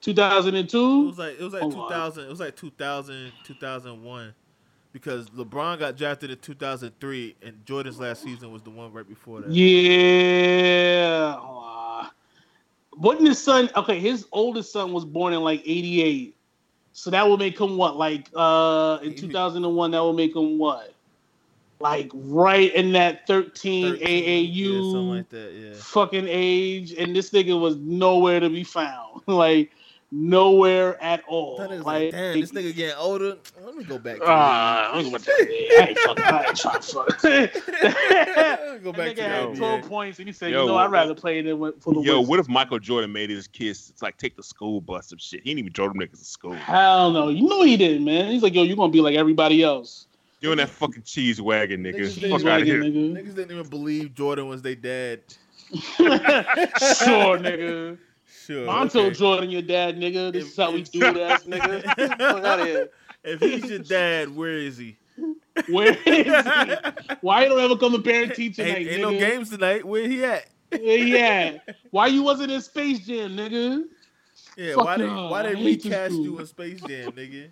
Two 0.00 0.14
thousand 0.14 0.54
and 0.56 0.68
two. 0.68 0.78
It 0.78 0.80
2002? 0.80 1.06
was 1.08 1.18
like 1.18 1.40
it 1.40 1.44
was 1.44 1.52
like 1.52 1.62
2000. 1.62 2.24
It 2.24 2.28
was 2.30 2.40
like 2.40 2.56
2000, 2.56 3.32
2001, 3.44 4.34
because 4.92 5.28
LeBron 5.30 5.78
got 5.78 5.96
drafted 5.96 6.30
in 6.30 6.38
2003, 6.38 7.36
and 7.42 7.64
Jordan's 7.64 7.98
last 7.98 8.22
season 8.22 8.52
was 8.52 8.62
the 8.62 8.70
one 8.70 8.92
right 8.92 9.08
before 9.08 9.40
that. 9.40 9.50
Yeah. 9.50 11.36
Uh, 11.40 12.08
wasn't 12.96 13.28
his 13.28 13.42
son 13.42 13.70
okay, 13.76 13.98
his 13.98 14.26
oldest 14.32 14.72
son 14.72 14.92
was 14.92 15.04
born 15.04 15.32
in 15.32 15.40
like 15.40 15.62
88. 15.64 16.36
So 16.92 17.10
that 17.10 17.26
would 17.26 17.38
make 17.38 17.58
him 17.58 17.76
what? 17.76 17.96
Like 17.96 18.28
uh 18.34 18.98
in 19.02 19.14
2001 19.14 19.90
that 19.90 20.04
would 20.04 20.12
make 20.12 20.36
him 20.36 20.58
what? 20.58 20.92
Like 21.80 22.10
right 22.14 22.72
in 22.74 22.92
that 22.92 23.26
13, 23.26 23.96
13, 23.98 24.06
AAU 24.06 24.52
yeah, 24.52 24.92
something 24.92 25.08
like 25.08 25.28
that. 25.30 25.52
Yeah. 25.52 25.72
fucking 25.74 26.26
age, 26.28 26.92
and 26.92 27.16
this 27.16 27.30
nigga 27.30 27.58
was 27.58 27.76
nowhere 27.76 28.40
to 28.40 28.48
be 28.48 28.62
found. 28.62 29.22
like 29.26 29.72
nowhere 30.14 31.02
at 31.02 31.22
all. 31.26 31.56
That 31.56 31.70
Like, 31.70 31.84
like, 31.86 32.10
damn, 32.12 32.38
this 32.40 32.52
nigga 32.52 32.74
getting 32.76 32.94
older. 32.96 33.36
Let 33.64 33.74
me 33.74 33.82
go 33.82 33.98
back. 33.98 34.18
To 34.18 34.24
Ah, 34.26 34.92
I 34.92 34.98
ain't 35.00 35.10
gonna- 35.10 35.24
I 35.26 35.86
ain't 35.88 35.98
fucking- 35.98 36.24
I 36.24 36.44
ain't 36.48 36.56
trying 36.56 36.80
to 36.80 36.86
fuck. 36.86 37.24
Let 37.24 37.54
me 38.74 38.78
go 38.82 38.92
That 38.92 38.96
back 38.96 39.10
nigga 39.12 39.16
to 39.16 39.22
had 39.22 39.56
12 39.56 39.80
NBA. 39.80 39.88
points 39.88 40.18
and 40.18 40.28
he 40.28 40.32
said, 40.32 40.50
Yo, 40.52 40.62
you 40.62 40.68
know, 40.68 40.76
I'd 40.76 40.90
rather 40.90 41.14
play 41.14 41.40
than 41.40 41.58
with- 41.58 41.82
for 41.82 41.94
the 41.94 42.00
Yo, 42.02 42.16
Wizards. 42.18 42.28
what 42.28 42.38
if 42.40 42.48
Michael 42.48 42.78
Jordan 42.78 43.10
made 43.10 43.30
his 43.30 43.48
kids 43.48 43.88
it's 43.90 44.02
like 44.02 44.18
take 44.18 44.36
the 44.36 44.42
school 44.42 44.80
bus 44.82 45.12
or 45.12 45.18
shit? 45.18 45.40
He 45.42 45.50
didn't 45.50 45.60
even 45.60 45.72
drove 45.72 45.92
them 45.94 46.00
niggas 46.02 46.18
to 46.18 46.24
school. 46.24 46.52
Hell 46.52 47.10
no. 47.10 47.30
You 47.30 47.48
know 47.48 47.62
he 47.62 47.76
didn't, 47.78 48.04
man. 48.04 48.30
He's 48.30 48.42
like, 48.42 48.54
yo, 48.54 48.62
you're 48.64 48.76
gonna 48.76 48.92
be 48.92 49.00
like 49.00 49.16
everybody 49.16 49.62
else. 49.62 50.06
You 50.42 50.52
in 50.52 50.58
that 50.58 50.68
fucking 50.68 51.04
cheese 51.04 51.40
wagon, 51.40 51.82
nigga. 51.84 52.00
Niggas 52.00 52.12
Fuck 52.14 52.20
didn't 52.20 52.32
out 52.34 52.40
of 52.40 52.44
Wagon, 52.44 52.66
here. 52.66 52.82
nigga. 52.82 53.12
Niggas 53.16 53.34
didn't 53.36 53.50
even 53.56 53.68
believe 53.70 54.14
Jordan 54.14 54.48
was 54.48 54.60
their 54.60 54.74
dad. 54.74 55.20
sure, 55.72 57.38
nigga. 57.38 57.96
Sure. 58.46 58.66
Mom 58.66 58.88
told 58.88 59.06
okay. 59.06 59.14
Jordan 59.18 59.50
your 59.50 59.62
dad, 59.62 59.96
nigga. 59.98 60.32
This 60.32 60.46
is 60.50 60.56
how 60.56 60.72
we 60.72 60.82
do 60.82 61.00
it, 61.04 61.16
ass 61.16 61.44
nigga. 61.44 61.82
Fuck 62.18 62.20
out 62.44 62.60
of 62.60 62.66
here. 62.66 62.88
If 63.24 63.40
he's 63.40 63.70
your 63.70 63.78
dad, 63.80 64.34
where 64.34 64.58
is 64.58 64.76
he? 64.76 64.96
Where 65.68 65.96
is 66.06 66.24
he? 66.24 66.30
Why 67.20 67.44
you 67.44 67.50
don't 67.50 67.60
ever 67.60 67.76
come 67.76 67.92
to 67.92 68.00
parent 68.02 68.34
teacher 68.34 68.62
ain't 68.62 68.78
night, 68.78 68.86
ain't 68.88 68.98
nigga? 69.02 69.12
no 69.12 69.18
games 69.18 69.50
tonight. 69.50 69.84
Where 69.84 70.08
he 70.08 70.24
at? 70.24 70.46
Where 70.70 70.98
he 70.98 71.18
at? 71.18 71.76
Why 71.90 72.06
you 72.08 72.22
wasn't 72.22 72.50
in 72.50 72.60
Space 72.62 73.00
Jam, 73.00 73.36
nigga? 73.36 73.84
Yeah, 74.56 74.74
Fuck 74.74 74.84
why 74.84 74.96
they 74.98 75.06
nah, 75.06 75.30
why 75.30 75.40
I 75.40 75.54
they 75.54 75.64
recast 75.64 76.14
you 76.14 76.38
in 76.38 76.46
Space 76.46 76.80
Jam, 76.82 77.12
nigga? 77.12 77.48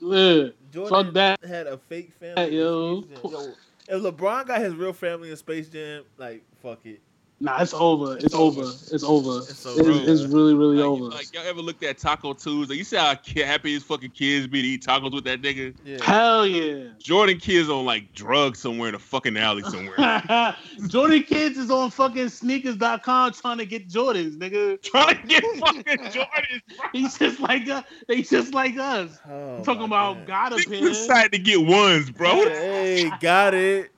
Yeah. 0.00 0.48
Jordan 0.72 1.04
Fuck 1.06 1.14
that. 1.14 1.44
had 1.44 1.66
a 1.66 1.78
fake 1.78 2.12
family. 2.18 2.46
in 2.48 2.52
yo. 2.54 3.02
Space 3.02 3.20
Jam. 3.22 3.30
Yo, 3.32 3.52
if 3.88 4.02
LeBron 4.02 4.46
got 4.46 4.60
his 4.60 4.74
real 4.74 4.92
family 4.92 5.30
in 5.30 5.36
Space 5.36 5.68
Jam, 5.68 6.02
like 6.18 6.42
fuck 6.62 6.84
it. 6.84 7.00
Nah, 7.42 7.62
it's 7.62 7.72
over. 7.72 8.18
It's 8.18 8.34
over. 8.34 8.60
It's 8.92 9.02
over. 9.02 9.38
It's 9.38 9.50
It's, 9.50 9.66
over. 9.66 9.90
it's 9.90 10.24
really, 10.24 10.52
really 10.52 10.76
Like, 10.76 10.84
over. 10.86 11.04
like, 11.04 11.34
y'all 11.34 11.46
ever 11.46 11.62
looked 11.62 11.82
at 11.82 11.96
Taco 11.96 12.34
Tuesday? 12.34 12.74
You 12.74 12.84
see 12.84 12.96
how 12.96 13.14
happy 13.36 13.72
his 13.72 13.82
fucking 13.82 14.10
kids 14.10 14.46
be 14.46 14.60
to 14.60 14.68
eat 14.68 14.84
tacos 14.84 15.14
with 15.14 15.24
that 15.24 15.40
nigga? 15.40 15.74
Yeah. 15.82 16.04
Hell 16.04 16.46
yeah. 16.46 16.88
Jordan 16.98 17.38
kids 17.38 17.70
on 17.70 17.86
like 17.86 18.12
drugs 18.14 18.58
somewhere 18.58 18.90
in 18.90 18.94
a 18.94 18.98
fucking 18.98 19.38
alley 19.38 19.62
somewhere. 19.62 19.96
Jordan 20.88 21.22
Kids 21.22 21.56
is 21.56 21.70
on 21.70 21.90
fucking 21.90 22.28
sneakers.com 22.28 23.32
trying 23.32 23.56
to 23.58 23.64
get 23.64 23.88
Jordans, 23.88 24.36
nigga. 24.36 24.82
Trying 24.82 25.22
to 25.22 25.26
get 25.26 25.42
fucking 25.60 25.82
Jordans, 25.84 26.60
bro. 26.76 26.88
He's 26.92 27.16
just 27.18 27.40
like 27.40 27.66
us. 27.70 27.84
They 28.06 28.20
just 28.20 28.52
like 28.52 28.76
us. 28.76 29.18
Oh, 29.26 29.62
talking 29.64 29.84
about 29.84 30.26
God. 30.26 30.50
God 30.50 30.52
Niggas 30.58 30.66
opinion. 30.66 30.88
excited 30.88 31.32
to 31.32 31.38
get 31.38 31.66
ones, 31.66 32.10
bro. 32.10 32.34
Hey, 32.48 33.10
got 33.20 33.54
it. 33.54 33.90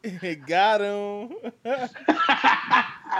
got 0.46 0.80
him. 0.80 1.32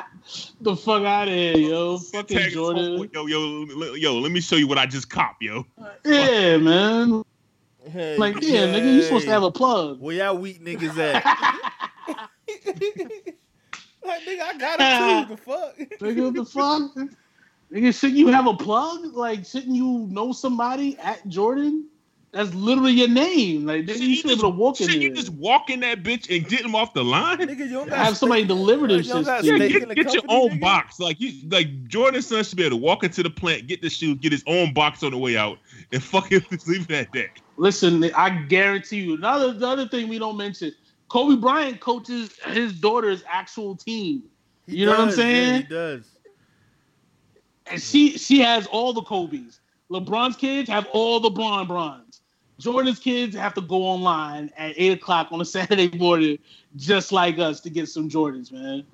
the 0.61 0.76
fuck 0.76 1.05
out 1.05 1.28
of 1.28 1.34
here, 1.34 1.57
yo. 1.57 1.99
Fucking 1.99 2.38
Tag 2.38 2.53
Jordan. 2.53 2.99
homeboy, 2.99 3.12
Yo, 3.14 3.26
yo, 3.26 3.95
yo, 3.95 4.18
let 4.18 4.32
me 4.32 4.40
show 4.40 4.57
you 4.57 4.66
what 4.66 4.78
I 4.78 4.86
just 4.86 5.11
cop, 5.11 5.36
yo. 5.40 5.66
Yeah, 6.05 6.57
man. 6.59 7.22
Hey, 7.90 8.16
Like, 8.16 8.36
yeah, 8.43 8.66
nigga, 8.66 8.95
you 8.95 9.03
supposed 9.03 9.26
to 9.26 9.32
have 9.32 9.43
a 9.43 9.51
plug. 9.51 10.01
Where 10.01 10.14
y'all 10.16 10.36
weak 10.38 10.64
niggas 10.64 10.97
at? 10.99 11.24
like, 14.05 14.22
nigga, 14.22 14.40
I 14.40 14.57
got 14.59 14.80
it 14.80 15.28
too. 15.28 15.34
The 15.34 15.40
fuck? 15.40 15.78
Nigga, 16.01 16.24
what 16.24 16.34
the 16.34 16.45
fuck? 16.45 17.09
Nigga, 17.72 17.99
shouldn't 17.99 18.18
you 18.18 18.28
have 18.28 18.47
a 18.47 18.55
plug? 18.55 19.14
Like, 19.14 19.47
shouldn't 19.47 19.74
you 19.74 20.07
know 20.11 20.32
somebody 20.32 20.99
at 20.99 21.26
Jordan? 21.28 21.88
That's 22.33 22.55
literally 22.55 22.93
your 22.93 23.09
name. 23.09 23.66
Like, 23.66 23.85
nigga, 23.85 23.99
you 24.01 24.16
should 24.16 24.28
be 24.28 24.33
able 24.33 24.43
to 24.45 24.49
walk 24.49 24.80
in 24.80 24.89
Shit, 24.89 25.01
there. 25.01 25.03
you 25.03 25.14
just 25.14 25.28
walk 25.35 25.68
in 25.68 25.80
that 25.80 26.03
bitch 26.03 26.35
and 26.35 26.49
get 26.49 26.62
him 26.62 26.74
off 26.74 26.95
the 26.95 27.05
line. 27.05 27.37
Nigga, 27.39 27.59
you 27.59 27.68
don't 27.70 27.91
got 27.91 27.99
Have 27.99 28.16
somebody 28.16 28.45
deliver 28.45 28.89
this 28.89 29.07
shit 29.07 29.26
got 29.26 29.41
to 29.41 29.47
you. 29.47 29.53
Yeah, 29.53 29.59
steak 29.59 29.72
get, 29.72 29.83
in 29.83 29.89
the 29.91 29.95
get 29.95 30.14
your 30.14 30.22
own 30.28 30.51
nigga? 30.53 30.61
box. 30.62 30.99
Like 30.99 31.20
you, 31.20 31.47
like 31.51 31.87
Jordan's 31.89 32.26
son 32.28 32.43
should 32.43 32.57
be 32.57 32.64
able 32.64 32.78
to 32.78 32.83
walk 32.83 33.05
into 33.05 33.22
the 33.22 33.28
plant, 33.28 33.66
get 33.66 33.83
the 33.83 33.91
shoes, 33.91 34.16
get 34.18 34.33
his 34.33 34.43
own 34.47 34.72
box 34.72 35.03
on 35.03 35.11
the 35.11 35.18
way 35.18 35.37
out, 35.37 35.59
and 35.93 36.03
fucking 36.03 36.41
just 36.51 36.66
leave 36.66 36.91
it 36.91 36.95
at 36.95 37.12
that. 37.12 37.28
Listen, 37.59 38.03
I 38.14 38.30
guarantee 38.30 39.01
you. 39.01 39.14
Another 39.16 39.53
the 39.53 39.68
other 39.68 39.87
thing 39.87 40.09
we 40.09 40.18
don't 40.18 40.39
mention: 40.39 40.72
Kobe 41.09 41.39
Bryant 41.39 41.80
coaches 41.80 42.30
his 42.47 42.72
daughter's 42.72 43.22
actual 43.28 43.76
team, 43.76 44.22
He 44.66 44.78
You 44.78 44.87
know 44.87 44.93
what 44.93 45.01
I'm 45.01 45.09
does, 45.09 45.18
yeah, 45.18 45.24
saying? 45.24 45.55
he 45.57 45.68
does. 45.68 46.09
and 47.66 47.83
she 47.83 48.16
she 48.16 48.41
has 48.41 48.66
all 48.68 48.95
the 48.95 49.03
Kobe's. 49.03 49.61
LeBron's 49.91 50.37
kids 50.37 50.70
have 50.70 50.87
all 50.95 51.20
the 51.20 51.28
Bron 51.28 51.66
Brons. 51.66 52.22
Jordan's 52.63 53.01
kids 53.01 53.35
have 53.35 53.55
to 53.55 53.61
go 53.61 53.83
online 53.83 54.49
at 54.57 54.75
eight 54.77 54.93
o'clock 54.93 55.29
on 55.33 55.41
a 55.41 55.45
Saturday 55.57 55.91
morning, 55.99 56.39
just 56.77 57.11
like 57.11 57.41
us, 57.41 57.61
to 57.61 57.71
get 57.71 57.89
some 57.89 58.09
Jordans, 58.09 58.53
man. 58.53 58.85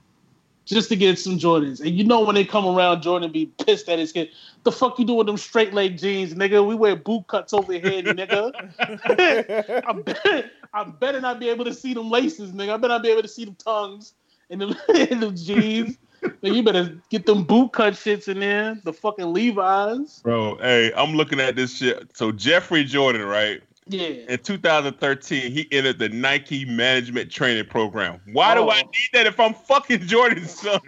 Just 0.65 0.89
to 0.89 0.97
get 0.97 1.19
some 1.19 1.39
Jordans. 1.39 1.81
And 1.81 1.91
you 1.91 2.05
know 2.05 2.21
when 2.21 2.35
they 2.35 2.45
come 2.45 2.67
around, 2.67 3.03
Jordan 3.03 3.31
be 3.31 3.47
pissed 3.47 3.89
at 3.91 3.99
his 3.99 4.13
kid. 4.13 4.31
The 4.65 4.73
fuck 4.73 4.99
you 4.99 5.05
do 5.05 5.15
with 5.15 5.27
them 5.27 5.37
straight 5.37 5.75
leg 5.75 5.99
jeans, 5.99 6.35
nigga? 6.35 6.67
We 6.67 6.75
wear 6.75 6.97
boot 6.97 7.27
cuts 7.27 7.53
over 7.53 7.73
here, 7.73 8.03
nigga. 8.03 8.53
I 9.87 9.93
better, 9.93 10.51
I 10.73 10.85
better 10.85 11.21
not 11.21 11.39
be 11.39 11.51
able 11.51 11.67
to 11.67 11.75
see 11.75 11.93
them 11.93 12.11
laces, 12.11 12.53
nigga. 12.53 12.71
I 12.71 12.77
better 12.79 12.95
not 12.95 13.03
be 13.03 13.11
able 13.11 13.23
to 13.23 13.29
see 13.29 13.45
them 13.45 13.57
tongues 13.57 14.15
in 14.49 14.61
them, 14.61 14.75
in 14.95 15.21
them 15.21 15.37
jeans. 15.37 15.99
You 16.43 16.63
better 16.63 16.97
get 17.11 17.27
them 17.27 17.45
boot 17.45 17.73
cut 17.73 17.95
shits 17.95 18.29
in 18.29 18.41
there. 18.41 18.79
The 18.85 18.93
fucking 18.93 19.33
Levi's. 19.33 20.21
Bro, 20.21 20.57
hey, 20.59 20.93
I'm 20.97 21.13
looking 21.15 21.41
at 21.41 21.57
this 21.57 21.77
shit. 21.79 22.17
So 22.17 22.33
Jeffrey 22.33 22.85
Jordan, 22.85 23.23
right? 23.23 23.61
Yeah. 23.87 24.09
In 24.29 24.39
2013, 24.39 25.51
he 25.53 25.67
entered 25.73 25.99
the 25.99 26.09
Nike 26.11 26.65
Management 26.65 27.31
Training 27.31 27.67
Program. 27.67 28.21
Why 28.33 28.55
do 28.55 28.69
I 28.69 28.81
Oh. 28.85 28.87
need 28.87 29.09
that 29.15 29.27
if 29.27 29.41
I'm 29.41 29.55
fucking 29.55 30.01
Jordan's 30.07 30.51
son? 30.61 30.81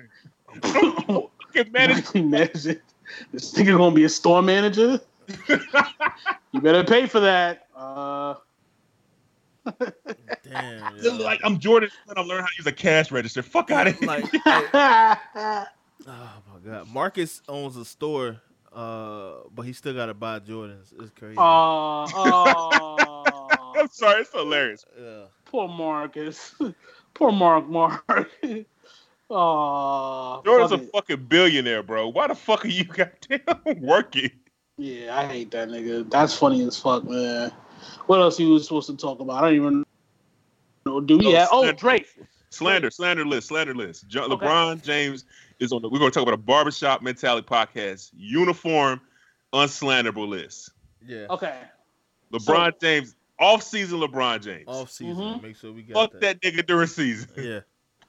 fucking 0.63 1.73
manage. 1.73 2.15
Imagine 2.15 2.81
this 3.33 3.53
nigga 3.55 3.77
gonna 3.77 3.95
be 3.95 4.05
a 4.05 4.09
store 4.09 4.43
manager. 4.43 5.01
you 6.53 6.61
better 6.61 6.85
pay 6.85 7.07
for 7.07 7.21
that. 7.21 7.67
Uh, 7.75 8.35
Damn. 10.45 10.97
yo. 10.97 11.17
Like 11.17 11.41
I'm 11.45 11.59
Jordan, 11.59 11.91
son. 12.07 12.19
I'm 12.19 12.27
learning 12.27 12.43
how 12.43 12.49
to 12.49 12.57
use 12.59 12.67
a 12.67 12.73
cash 12.73 13.11
register. 13.13 13.43
Fuck 13.43 13.71
out 13.71 13.87
of 13.87 13.99
here. 13.99 14.09
like, 14.09 14.25
like, 14.33 14.43
oh 14.75 15.67
my 16.07 16.59
god, 16.65 16.89
Marcus 16.89 17.43
owns 17.49 17.77
a 17.77 17.85
store, 17.85 18.41
uh, 18.73 19.35
but 19.55 19.63
he 19.63 19.73
still 19.73 19.95
gotta 19.95 20.15
buy 20.15 20.41
Jordans. 20.41 20.93
It's 21.01 21.11
crazy. 21.11 21.37
uh, 21.39 22.03
uh, 22.05 23.49
I'm 23.77 23.89
sorry, 23.89 24.23
it's 24.23 24.33
hilarious. 24.33 24.85
yeah. 24.99 25.25
poor 25.45 25.69
Marcus. 25.69 26.55
poor 27.15 27.33
Mark. 27.33 27.69
Mark. 27.69 28.05
Oh, 29.33 30.43
Jordan's 30.45 30.73
a 30.73 30.79
fucking 30.79 31.27
billionaire, 31.27 31.85
bro. 31.85 32.09
Why 32.09 32.27
the 32.27 32.35
fuck 32.35 32.65
are 32.65 32.69
you 32.69 32.85
goddamn 32.85 33.81
working? 33.81 34.31
yeah. 34.77 35.17
I 35.17 35.27
hate 35.27 35.53
that 35.53 35.69
nigga. 35.69 36.11
That's 36.11 36.35
funny 36.35 36.63
as 36.63 36.79
fuck, 36.79 37.05
man. 37.05 37.53
What 38.07 38.21
else 38.21 38.37
he 38.37 38.47
was 38.47 38.65
supposed 38.65 38.89
to 38.89 38.97
talk 38.97 39.21
about? 39.21 39.43
I 39.43 39.49
don't 39.49 39.57
even 39.57 39.85
know. 40.87 41.01
Do 41.01 41.19
we 41.19 41.27
Oh, 41.29 41.33
have? 41.35 41.49
Oh, 41.53 41.63
Slander. 41.63 41.79
Drake. 41.79 42.07
Slander, 42.51 42.91
slander 42.91 43.25
list, 43.25 43.49
slander 43.49 43.75
list. 43.75 44.09
Jo- 44.09 44.25
Okay. 44.25 44.45
LeBron 44.47 44.83
James 44.83 45.25
is 45.61 45.73
on 45.73 45.83
the. 45.83 45.89
We're 45.89 45.99
going 46.01 46.11
to 46.11 46.15
talk 46.15 46.23
about 46.25 46.35
a 46.35 46.43
barbershop 46.43 47.01
mentality 47.03 47.47
podcast. 47.47 48.11
Uniform, 48.17 49.01
unslanderable 49.53 50.27
list. 50.29 50.71
Yeah. 51.07 51.27
Okay. 51.31 51.57
LeBron 52.33 52.81
James, 52.81 53.15
off 53.39 53.63
season. 53.63 54.01
LeBron 54.01 54.43
James. 54.43 54.65
Off 54.67 54.91
season, 54.91 55.17
Mhm. 55.17 55.43
make 55.43 55.57
sure 55.57 55.73
we 55.73 55.83
got 55.83 56.11
Fuck 56.13 56.21
that 56.21 56.41
nigga 56.41 56.67
during 56.67 56.87
season 56.89 57.29
Yeah. 57.37 57.61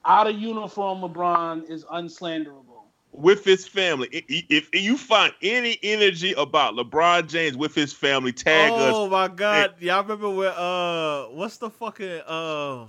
Out 0.04 0.26
of 0.26 0.36
uniform, 0.36 1.00
LeBron 1.02 1.70
is 1.70 1.84
unslanderable. 1.84 2.71
With 3.12 3.44
his 3.44 3.68
family. 3.68 4.08
I- 4.12 4.24
I- 4.30 4.46
If 4.48 4.74
you 4.74 4.96
find 4.96 5.34
any 5.42 5.78
energy 5.82 6.32
about 6.32 6.74
LeBron 6.74 7.28
James 7.28 7.56
with 7.58 7.74
his 7.74 7.92
family, 7.92 8.32
tag 8.32 8.72
us. 8.72 8.92
oh 8.94 9.06
my 9.08 9.28
god, 9.28 9.74
y'all 9.80 10.02
remember 10.02 10.30
where? 10.30 10.54
Uh, 10.56 11.24
what's 11.28 11.58
the 11.58 11.68
fucking 11.68 12.22
uh, 12.26 12.86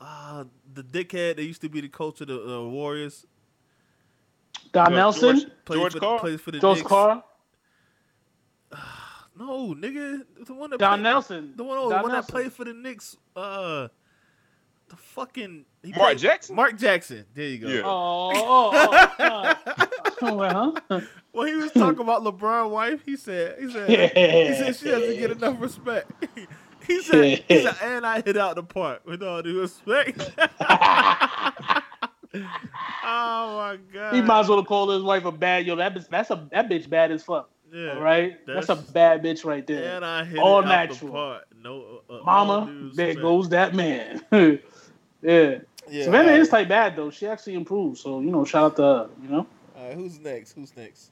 uh, 0.00 0.44
the 0.74 0.82
dickhead 0.84 1.36
that 1.36 1.42
used 1.44 1.60
to 1.62 1.68
be 1.68 1.80
the 1.80 1.88
coach 1.88 2.20
of 2.20 2.28
the 2.28 2.40
uh, 2.40 2.62
Warriors? 2.62 3.26
Don 4.72 4.90
Yo, 4.92 4.96
Nelson, 4.96 5.36
George- 5.40 5.50
Plays 5.64 5.78
George 5.80 5.92
for, 5.94 5.98
Karl? 6.00 6.18
Plays 6.20 6.40
for 6.40 6.50
the 6.52 6.58
George 6.60 6.78
Knicks. 6.78 6.88
Karl, 6.88 7.24
No, 9.36 9.74
nigga, 9.74 10.22
the 10.46 10.54
one 10.54 10.70
that 10.70 10.78
Don 10.78 10.98
played- 11.00 11.02
Nelson, 11.02 11.52
The 11.56 11.64
one, 11.64 11.78
oh, 11.78 11.88
the 11.88 11.96
one 12.00 12.12
that 12.12 12.28
played 12.28 12.52
for 12.52 12.64
the 12.64 12.72
Knicks. 12.74 13.16
Uh, 13.34 13.88
the 14.88 14.96
fucking 14.96 15.64
he 15.82 15.90
Mark 15.90 16.00
played- 16.02 16.18
Jackson? 16.18 16.56
Mark 16.56 16.78
Jackson. 16.78 17.24
There 17.34 17.46
you 17.46 17.58
go. 17.58 17.68
Yeah. 17.68 17.82
Oh, 17.84 18.32
oh, 18.34 19.10
oh, 19.18 19.54
oh. 20.22 20.34
well, 20.34 20.76
huh? 20.90 21.00
He 21.46 21.54
was 21.56 21.72
talking 21.72 21.98
about 22.00 22.22
LeBron's 22.22 22.70
wife, 22.70 23.02
he 23.04 23.16
said, 23.16 23.56
he 23.60 23.68
said, 23.70 23.88
he 23.88 24.54
said 24.54 24.76
she 24.76 24.84
doesn't 24.88 25.18
get 25.18 25.32
enough 25.32 25.60
respect. 25.60 26.08
he 26.86 27.02
said, 27.02 27.42
he 27.48 27.62
said, 27.64 27.74
and 27.82 28.06
I 28.06 28.22
hit 28.22 28.36
out 28.36 28.54
the 28.54 28.62
park 28.62 29.02
with 29.04 29.20
all 29.20 29.42
due 29.42 29.60
respect. 29.60 30.30
oh 30.38 30.46
my 33.04 33.78
god. 33.92 34.14
he 34.14 34.22
might 34.22 34.40
as 34.40 34.48
well 34.48 34.64
call 34.64 34.90
his 34.90 35.02
wife 35.02 35.24
a 35.24 35.32
bad. 35.32 35.66
Yo, 35.66 35.74
that 35.76 35.94
bitch, 35.94 36.08
that's 36.08 36.30
a 36.30 36.46
that 36.52 36.68
bitch 36.68 36.88
bad 36.88 37.10
as 37.10 37.22
fuck. 37.24 37.50
yeah. 37.72 37.94
All 37.94 38.00
right, 38.00 38.34
that's, 38.46 38.66
That's- 38.68 38.88
a 38.88 38.92
bad 38.92 39.22
bitch 39.22 39.44
right 39.44 39.66
there. 39.66 39.96
And 39.96 40.04
I 40.04 40.24
hit 40.24 40.38
All 40.38 40.60
it 40.60 40.66
out 40.66 40.88
the 40.88 40.94
natural. 40.94 41.12
park. 41.12 41.44
No, 41.62 42.00
uh, 42.10 42.18
Mama, 42.24 42.66
due 42.66 42.90
there 42.92 43.14
goes 43.14 43.48
that 43.50 43.74
man. 43.74 44.22
Yeah. 45.24 45.58
Yeah. 45.90 46.04
Savannah 46.04 46.30
all 46.32 46.36
is 46.38 46.52
right. 46.52 46.60
like 46.60 46.68
bad 46.68 46.96
though. 46.96 47.10
She 47.10 47.26
actually 47.26 47.54
improved. 47.54 47.98
So 47.98 48.20
you 48.20 48.30
know, 48.30 48.44
shout 48.44 48.72
out 48.72 48.76
to 48.76 48.82
her. 48.82 49.10
You 49.22 49.28
know. 49.28 49.46
All 49.76 49.86
right, 49.88 49.94
who's 49.94 50.18
next? 50.20 50.52
Who's 50.52 50.76
next? 50.76 51.10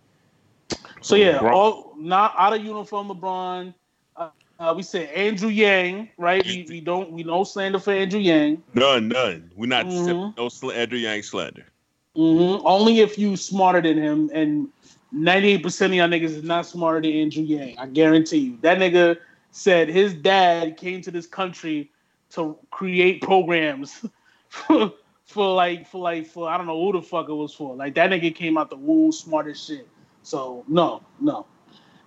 So 1.01 1.17
yeah, 1.17 1.39
LeBron- 1.39 1.53
all 1.53 1.95
not 1.99 2.35
out 2.39 2.53
of 2.55 2.65
uniform 2.65 3.09
LeBron. 3.09 3.75
Uh, 4.17 4.29
uh, 4.59 4.75
we 4.77 4.83
said 4.83 5.09
Andrew 5.11 5.49
Yang, 5.49 6.11
right? 6.17 6.45
We, 6.47 6.67
we 6.69 6.81
don't 6.81 7.11
we 7.13 7.23
no 7.25 7.45
slander 7.45 7.79
for 7.79 7.93
Andrew 7.93 8.21
Yang. 8.21 8.63
None, 8.75 9.09
none. 9.09 9.51
We're 9.57 9.67
not 9.67 9.87
Mhm. 9.87 10.37
no 10.37 10.49
sl- 10.49 10.73
Andrew 10.73 10.99
Yang 10.99 11.23
slander. 11.25 11.67
hmm 12.15 12.59
Only 12.65 13.01
if 13.01 13.19
you 13.19 13.37
smarter 13.37 13.81
than 13.83 13.99
him, 13.99 14.31
and 14.33 14.69
ninety 15.11 15.49
eight 15.53 15.63
percent 15.63 15.93
of 15.93 15.97
y'all 15.97 16.09
niggas 16.09 16.37
is 16.37 16.43
not 16.45 16.67
smarter 16.67 17.01
than 17.03 17.13
Andrew 17.13 17.43
Yang. 17.43 17.79
I 17.79 17.87
guarantee 17.87 18.39
you. 18.39 18.59
That 18.63 18.79
nigga 18.79 19.19
said 19.51 19.89
his 19.89 20.15
dad 20.15 20.77
came 20.79 21.03
to 21.03 21.11
this 21.11 21.27
country 21.27 21.91
to 22.35 22.57
create 22.71 23.23
programs 23.23 24.05
for, 24.49 24.93
for 25.25 25.55
like 25.55 25.87
for 25.87 26.01
like 26.01 26.27
for 26.27 26.49
I 26.49 26.57
don't 26.57 26.67
know 26.67 26.81
who 26.85 26.93
the 26.93 27.03
fuck 27.03 27.29
it 27.29 27.35
was 27.35 27.55
for. 27.55 27.75
Like 27.75 27.95
that 27.95 28.11
nigga 28.11 28.35
came 28.35 28.59
out 28.59 28.71
the 28.71 28.77
womb 28.77 29.13
smart 29.13 29.47
as 29.47 29.63
shit. 29.63 29.89
So 30.23 30.65
no, 30.69 31.03
no. 31.21 31.47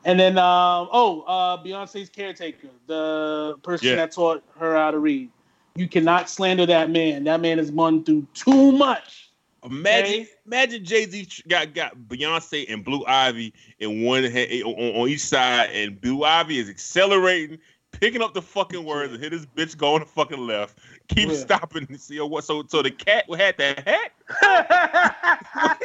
And 0.04 0.20
then 0.20 0.38
um 0.38 0.90
oh 0.92 1.22
uh 1.28 1.64
Beyonce's 1.64 2.10
caretaker, 2.10 2.70
the 2.88 3.56
person 3.64 3.88
Yeah. 3.88 3.96
that 3.96 4.12
taught 4.12 4.44
her 4.60 4.76
how 4.76 4.92
to 4.92 5.00
read. 5.00 5.30
You 5.76 5.88
cannot 5.90 6.30
slander 6.30 6.66
that 6.68 6.90
man. 6.90 7.26
That 7.26 7.42
man 7.42 7.58
has 7.58 7.70
gone 7.70 8.04
through 8.04 8.28
too 8.34 8.72
much. 8.72 9.30
Imagine, 9.66 10.22
Okay. 10.22 10.28
imagine 10.46 10.86
Jay 10.86 11.06
Z 11.06 11.28
got 11.48 11.74
got 11.74 11.98
Beyonce 11.98 12.72
and 12.72 12.86
Blue 12.86 13.04
Ivy 13.08 13.52
in 13.80 14.04
one 14.04 14.24
head 14.24 14.62
on, 14.62 14.74
on 14.74 15.10
each 15.10 15.26
side, 15.26 15.72
and 15.72 16.00
Blue 16.00 16.24
Ivy 16.24 16.60
is 16.60 16.70
accelerating, 16.70 17.58
picking 18.00 18.22
up 18.22 18.34
the 18.34 18.42
fucking 18.42 18.84
words, 18.86 19.14
and 19.14 19.22
hit 19.24 19.32
his 19.32 19.46
bitch 19.46 19.78
going 19.78 20.02
to 20.02 20.06
fucking 20.06 20.40
left. 20.46 20.78
Keep 21.08 21.30
Yeah. 21.30 21.36
stopping 21.36 21.86
and 21.90 22.00
see 22.00 22.20
what. 22.20 22.44
So, 22.44 22.64
so 22.68 22.82
the 22.82 22.92
cat 22.92 23.26
had 23.36 23.58
the 23.58 23.74
hat. 23.86 24.12
I 24.42 25.76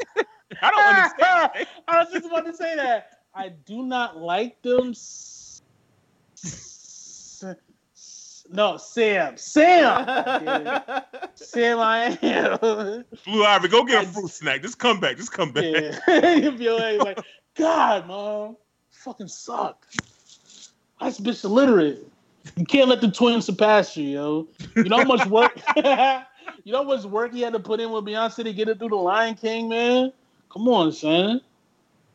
I 0.62 0.70
don't 0.70 0.84
understand. 0.84 1.66
I 1.88 1.98
was 2.02 2.12
just 2.12 2.26
about 2.26 2.46
to 2.46 2.54
say 2.54 2.76
that. 2.76 3.18
I 3.34 3.50
do 3.50 3.84
not 3.84 4.16
like 4.18 4.60
them. 4.62 4.90
s- 4.90 5.62
s- 6.34 7.44
s- 7.94 8.46
No, 8.50 8.76
Sam. 8.76 9.36
Sam. 9.36 10.04
God. 10.04 11.04
Sam, 11.34 11.78
I 11.78 12.18
am. 12.22 13.04
Blue 13.24 13.44
Ivy, 13.44 13.68
go 13.68 13.84
get 13.84 14.04
a 14.04 14.08
fruit 14.08 14.30
snack. 14.30 14.62
Just 14.62 14.78
come 14.78 14.98
back. 15.00 15.16
Just 15.16 15.32
come 15.32 15.52
back. 15.52 15.64
yeah. 16.08 16.34
you 16.34 16.56
feel 16.58 16.76
like, 16.78 16.98
like, 17.00 17.20
God, 17.54 18.06
mom, 18.08 18.56
fucking 18.90 19.28
suck. 19.28 19.86
This 21.02 21.18
bitch 21.20 21.44
illiterate. 21.44 22.06
You 22.56 22.64
can't 22.64 22.88
let 22.88 23.00
the 23.00 23.10
twins 23.10 23.46
surpass 23.46 23.96
you, 23.96 24.08
yo. 24.08 24.48
You 24.76 24.84
know 24.84 24.98
how 24.98 25.04
much 25.04 25.26
work. 25.26 25.52
you 25.76 25.82
know 26.72 26.78
how 26.78 26.82
much 26.84 27.04
work 27.04 27.32
he 27.32 27.40
had 27.40 27.52
to 27.52 27.60
put 27.60 27.80
in 27.80 27.90
with 27.90 28.04
Beyonce 28.04 28.44
to 28.44 28.52
get 28.52 28.68
it 28.68 28.78
through 28.78 28.90
the 28.90 28.96
Lion 28.96 29.34
King, 29.34 29.68
man. 29.68 30.12
Come 30.52 30.68
on, 30.68 30.92
son. 30.92 31.40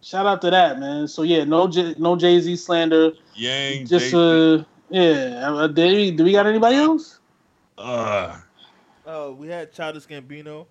Shout 0.01 0.25
out 0.25 0.41
to 0.41 0.51
that, 0.51 0.79
man. 0.79 1.07
So 1.07 1.23
yeah, 1.23 1.43
no, 1.43 1.67
J- 1.67 1.95
no 1.97 2.15
Jay 2.15 2.39
Z 2.39 2.55
slander. 2.57 3.11
Yang, 3.35 3.87
Just 3.87 4.11
Jay- 4.11 4.55
uh, 4.57 4.63
yeah. 4.89 5.51
Uh, 5.51 5.67
do, 5.67 5.83
we, 5.83 6.11
do 6.11 6.23
we 6.23 6.31
got 6.31 6.45
anybody 6.45 6.75
else? 6.75 7.19
uh, 7.77 8.37
Oh, 9.07 9.33
we 9.33 9.47
had 9.47 9.71
Childish 9.71 10.05
Gambino. 10.07 10.65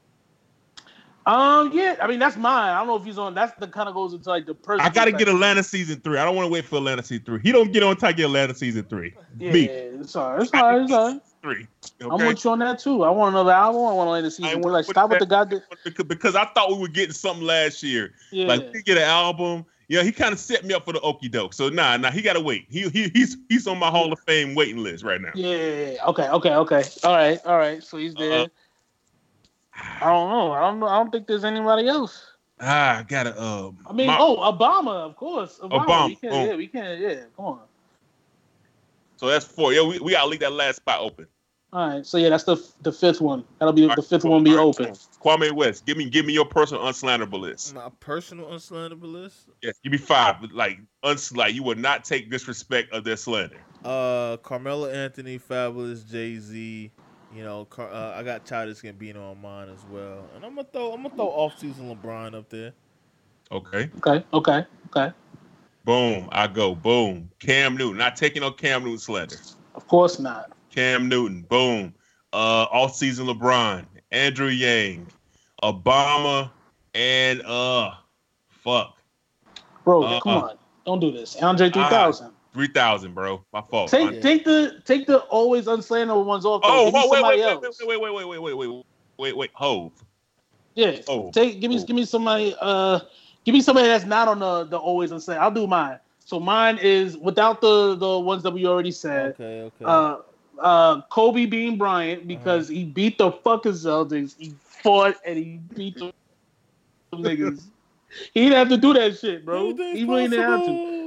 Um, 1.27 1.73
yeah. 1.73 1.97
I 2.03 2.07
mean, 2.07 2.19
that's 2.19 2.37
mine. 2.37 2.71
I 2.71 2.79
don't 2.79 2.87
know 2.87 2.97
if 2.97 3.05
he's 3.05 3.19
on. 3.19 3.35
That's 3.35 3.59
the 3.59 3.67
kind 3.67 3.89
of 3.89 3.95
goes 3.95 4.13
into 4.13 4.29
like 4.29 4.47
the 4.47 4.55
person. 4.55 4.85
I 4.85 4.91
gotta 4.91 5.13
get 5.13 5.29
Atlanta 5.29 5.63
season 5.63 6.01
three. 6.01 6.19
I 6.19 6.25
don't 6.25 6.37
want 6.37 6.47
to 6.47 6.53
wait 6.53 6.65
for 6.65 6.77
Atlanta 6.77 7.03
season 7.03 7.25
three. 7.25 7.41
He 7.43 7.53
don't 7.53 7.73
get 7.73 7.83
on 7.83 7.97
I 8.03 8.13
get 8.13 8.27
Atlanta 8.27 8.55
season 8.55 8.85
three. 8.85 9.15
Yeah, 9.39 9.53
Me. 9.53 9.65
it's 9.65 10.15
all 10.17 10.33
right. 10.33 10.43
It's 10.43 10.53
all 10.53 10.63
right. 10.63 10.83
It's 10.83 10.93
all 10.93 11.09
right. 11.09 11.23
Three. 11.43 11.67
I'm 12.01 12.27
with 12.27 12.45
you 12.45 12.51
on 12.51 12.59
that 12.61 12.79
too. 12.79 13.05
I 13.05 13.11
want 13.11 13.35
another 13.35 13.53
album. 13.53 13.83
I 13.83 13.93
want 13.93 14.07
to 14.07 14.11
land 14.13 14.27
the 14.27 14.31
season. 14.31 14.63
three. 14.63 14.73
Like, 14.73 14.85
stop 14.85 15.11
with 15.11 15.21
the 15.21 15.27
goddamn. 15.27 15.63
because, 16.07 16.35
I 16.35 16.45
thought 16.47 16.71
we 16.71 16.79
were 16.79 16.89
getting 16.89 17.13
something 17.13 17.45
last 17.45 17.83
year. 17.83 18.13
Yeah. 18.31 18.47
Like 18.47 18.73
we 18.73 18.83
get 18.83 18.97
an 18.97 19.05
album. 19.05 19.67
Yeah, 19.89 20.03
he 20.03 20.13
kind 20.13 20.33
of 20.33 20.39
set 20.39 20.65
me 20.65 20.73
up 20.73 20.87
for 20.87 20.93
the 20.93 21.01
okey 21.01 21.29
doke. 21.29 21.53
So 21.53 21.69
nah, 21.69 21.97
nah, 21.99 22.11
he 22.11 22.23
gotta 22.23 22.41
wait. 22.41 22.67
He, 22.71 22.89
he 22.89 23.09
he's 23.11 23.37
he's 23.49 23.67
on 23.67 23.79
my 23.79 23.91
Hall 23.91 24.13
of 24.13 24.19
Fame 24.21 24.55
waiting 24.55 24.83
list 24.83 25.05
right 25.05 25.21
now. 25.21 25.33
yeah. 25.35 25.97
Okay. 26.07 26.29
Okay. 26.29 26.55
Okay. 26.55 26.83
All 27.03 27.13
right. 27.13 27.39
All 27.45 27.59
right. 27.59 27.83
So 27.83 27.99
he's 27.99 28.15
there. 28.15 28.41
Uh, 28.41 28.47
I 29.77 30.11
don't 30.11 30.31
know. 30.31 30.53
I 30.53 30.61
don't. 30.61 30.83
I 30.83 30.97
don't 30.99 31.11
think 31.11 31.27
there's 31.27 31.45
anybody 31.45 31.89
else. 31.89 32.33
Ah, 32.61 32.99
I 32.99 33.03
gotta 33.03 33.41
um. 33.41 33.79
I 33.89 33.93
mean, 33.93 34.07
my- 34.07 34.19
oh, 34.21 34.37
Obama, 34.37 34.93
of 34.93 35.17
course. 35.17 35.59
Obama. 35.63 35.87
Obama, 35.87 36.07
We 36.09 36.15
can't, 36.17 36.35
oh. 36.35 36.45
Yeah, 36.45 36.57
we 36.57 36.67
can't. 36.69 37.01
Yeah. 37.01 37.15
Come 37.37 37.47
on. 37.47 37.61
so 39.17 39.27
that's 39.27 39.45
four. 39.45 39.73
Yeah, 39.73 39.83
we, 39.83 39.99
we 39.99 40.13
gotta 40.13 40.29
leave 40.29 40.41
that 40.41 40.53
last 40.53 40.77
spot 40.77 41.01
open. 41.01 41.27
All 41.73 41.89
right. 41.89 42.07
So 42.07 42.19
yeah, 42.19 42.29
that's 42.29 42.45
the 42.45 42.57
the 42.83 42.93
fifth 42.93 43.21
one. 43.21 43.43
That'll 43.59 43.73
be 43.73 43.89
the 43.89 44.03
fifth 44.03 44.25
one. 44.25 44.45
Be 44.45 44.53
All 44.53 44.59
right, 44.59 44.81
open. 44.81 44.95
Kwame 45.25 45.51
West, 45.51 45.85
give 45.85 45.97
me 45.97 46.09
give 46.09 46.25
me 46.25 46.33
your 46.33 46.45
personal 46.45 46.85
unslanderable 46.85 47.41
list. 47.41 47.75
My 47.75 47.91
personal 47.99 48.47
unslanderable 48.47 49.13
list. 49.13 49.49
Yes, 49.61 49.75
give 49.83 49.91
me 49.91 49.99
five. 49.99 50.37
Like 50.53 50.79
uns 51.03 51.35
like 51.37 51.53
you 51.53 51.65
would 51.65 51.79
not 51.79 52.05
take 52.05 52.31
disrespect 52.31 52.93
of 52.93 53.03
their 53.03 53.17
slander. 53.17 53.61
Uh, 53.85 54.37
Carmelo 54.39 54.89
Anthony, 54.89 55.39
Fabolous, 55.39 56.09
Jay 56.09 56.37
Z. 56.39 56.93
You 57.35 57.43
know, 57.43 57.65
Car- 57.65 57.91
uh, 57.91 58.13
I 58.17 58.23
got 58.23 58.45
Childish 58.47 58.79
Gambino 58.83 59.33
on 59.33 59.43
mine 59.43 59.69
as 59.69 59.85
well, 59.91 60.25
and 60.37 60.45
I'm 60.45 60.55
gonna 60.55 60.69
throw 60.73 60.93
I'm 60.93 61.03
gonna 61.03 61.17
throw 61.17 61.27
off 61.27 61.59
season 61.59 61.95
LeBron 61.95 62.35
up 62.35 62.49
there. 62.49 62.73
Okay. 63.51 63.91
Okay. 63.99 64.25
Okay. 64.33 64.65
Okay. 64.95 65.13
Boom. 65.85 66.29
I 66.31 66.47
go. 66.47 66.75
Boom. 66.75 67.31
Cam 67.41 67.77
Newton. 67.77 67.99
Not 67.99 68.15
taking 68.15 68.43
no 68.43 68.53
Cam 68.53 68.85
Newton 68.85 68.99
slander. 68.99 69.37
Of 69.75 69.89
course 69.89 70.21
not. 70.21 70.53
Cam 70.71 71.09
Newton. 71.09 71.43
Boom. 71.43 71.95
Uh 72.33 72.67
off 72.71 72.95
season 72.95 73.27
LeBron. 73.27 73.85
Andrew 74.13 74.49
Yang. 74.49 75.09
Obama 75.63 76.51
and 76.95 77.43
uh 77.43 77.95
fuck. 78.49 78.99
Bro, 79.85 80.05
Uh, 80.05 80.21
come 80.21 80.43
on. 80.43 80.59
Don't 80.87 81.01
do 81.01 81.11
this. 81.11 81.35
Andre 81.37 81.69
3000. 81.69 82.31
Three 82.55 82.69
thousand, 82.69 83.15
bro. 83.15 83.45
My 83.53 83.61
fault. 83.63 83.91
Take 83.91 84.13
My- 84.15 84.21
take 84.21 84.45
the 84.45 84.81
take 84.85 85.07
the 85.07 85.19
always 85.23 85.67
unslanderable 85.67 86.25
ones 86.25 86.45
off. 86.45 86.63
though. 86.63 86.69
oh, 86.71 86.91
whoa, 86.91 87.11
wait, 87.11 87.23
wait, 87.23 87.39
wait, 87.41 87.43
else. 87.43 87.81
wait, 87.81 87.99
wait, 87.99 88.01
wait, 88.01 88.15
wait, 88.15 88.27
wait, 88.29 88.41
wait, 88.41 88.55
wait, 88.55 88.69
wait, 88.69 88.85
wait, 89.19 89.37
wait, 89.37 89.51
Hove. 89.55 89.93
Yeah. 90.77 91.01
Oh. 91.09 91.33
Take 91.33 91.61
give 91.61 91.69
me 91.71 91.79
Oh. 91.81 91.85
give 91.85 91.97
me 91.97 92.05
somebody 92.05 92.55
uh 92.61 93.01
give 93.45 93.55
me 93.55 93.61
somebody 93.61 93.89
that's 93.89 94.05
not 94.05 94.29
on 94.29 94.39
the 94.39 94.65
the 94.65 94.79
always 94.79 95.11
unslanderable. 95.11 95.39
I'll 95.41 95.51
do 95.51 95.67
mine. 95.67 95.99
So 96.25 96.39
mine 96.39 96.79
is 96.81 97.17
without 97.19 97.61
the 97.61 97.97
the 97.97 98.19
ones 98.21 98.45
that 98.45 98.53
we 98.53 98.67
already 98.67 98.93
said. 98.93 99.33
Okay, 99.33 99.63
okay. 99.63 99.85
Uh 99.85 100.19
uh 100.61 101.01
Kobe 101.11 101.47
Bean 101.47 101.77
Bryant 101.77 102.29
because 102.29 102.69
he 102.69 102.85
beat 102.85 103.19
the 103.19 103.33
fucking 103.33 103.73
Celtics. 103.73 104.37
He 104.39 104.55
fought 104.63 105.17
and 105.27 105.37
he 105.37 105.61
beat 105.75 105.99
them 105.99 106.13
niggas. 107.15 107.65
He 108.33 108.45
didn't 108.45 108.59
have 108.59 108.69
to 108.69 108.77
do 108.77 108.93
that 108.95 109.19
shit, 109.19 109.45
bro. 109.45 109.75
He 109.75 110.05
really 110.05 110.29
didn't 110.29 110.49
have 110.49 110.65
to. 110.65 111.04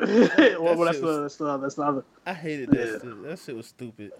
Well, 0.00 0.84
that's 0.84 1.00
the 1.00 1.22
that's 1.22 1.36
the 1.36 1.56
that's 1.58 1.74
the 1.74 1.82
other. 1.82 2.04
I 2.26 2.34
hated 2.34 2.70
that. 2.70 2.78
Yeah. 2.78 2.92
Shit. 2.92 3.22
That 3.24 3.38
shit 3.38 3.56
was 3.56 3.66
stupid. 3.66 4.12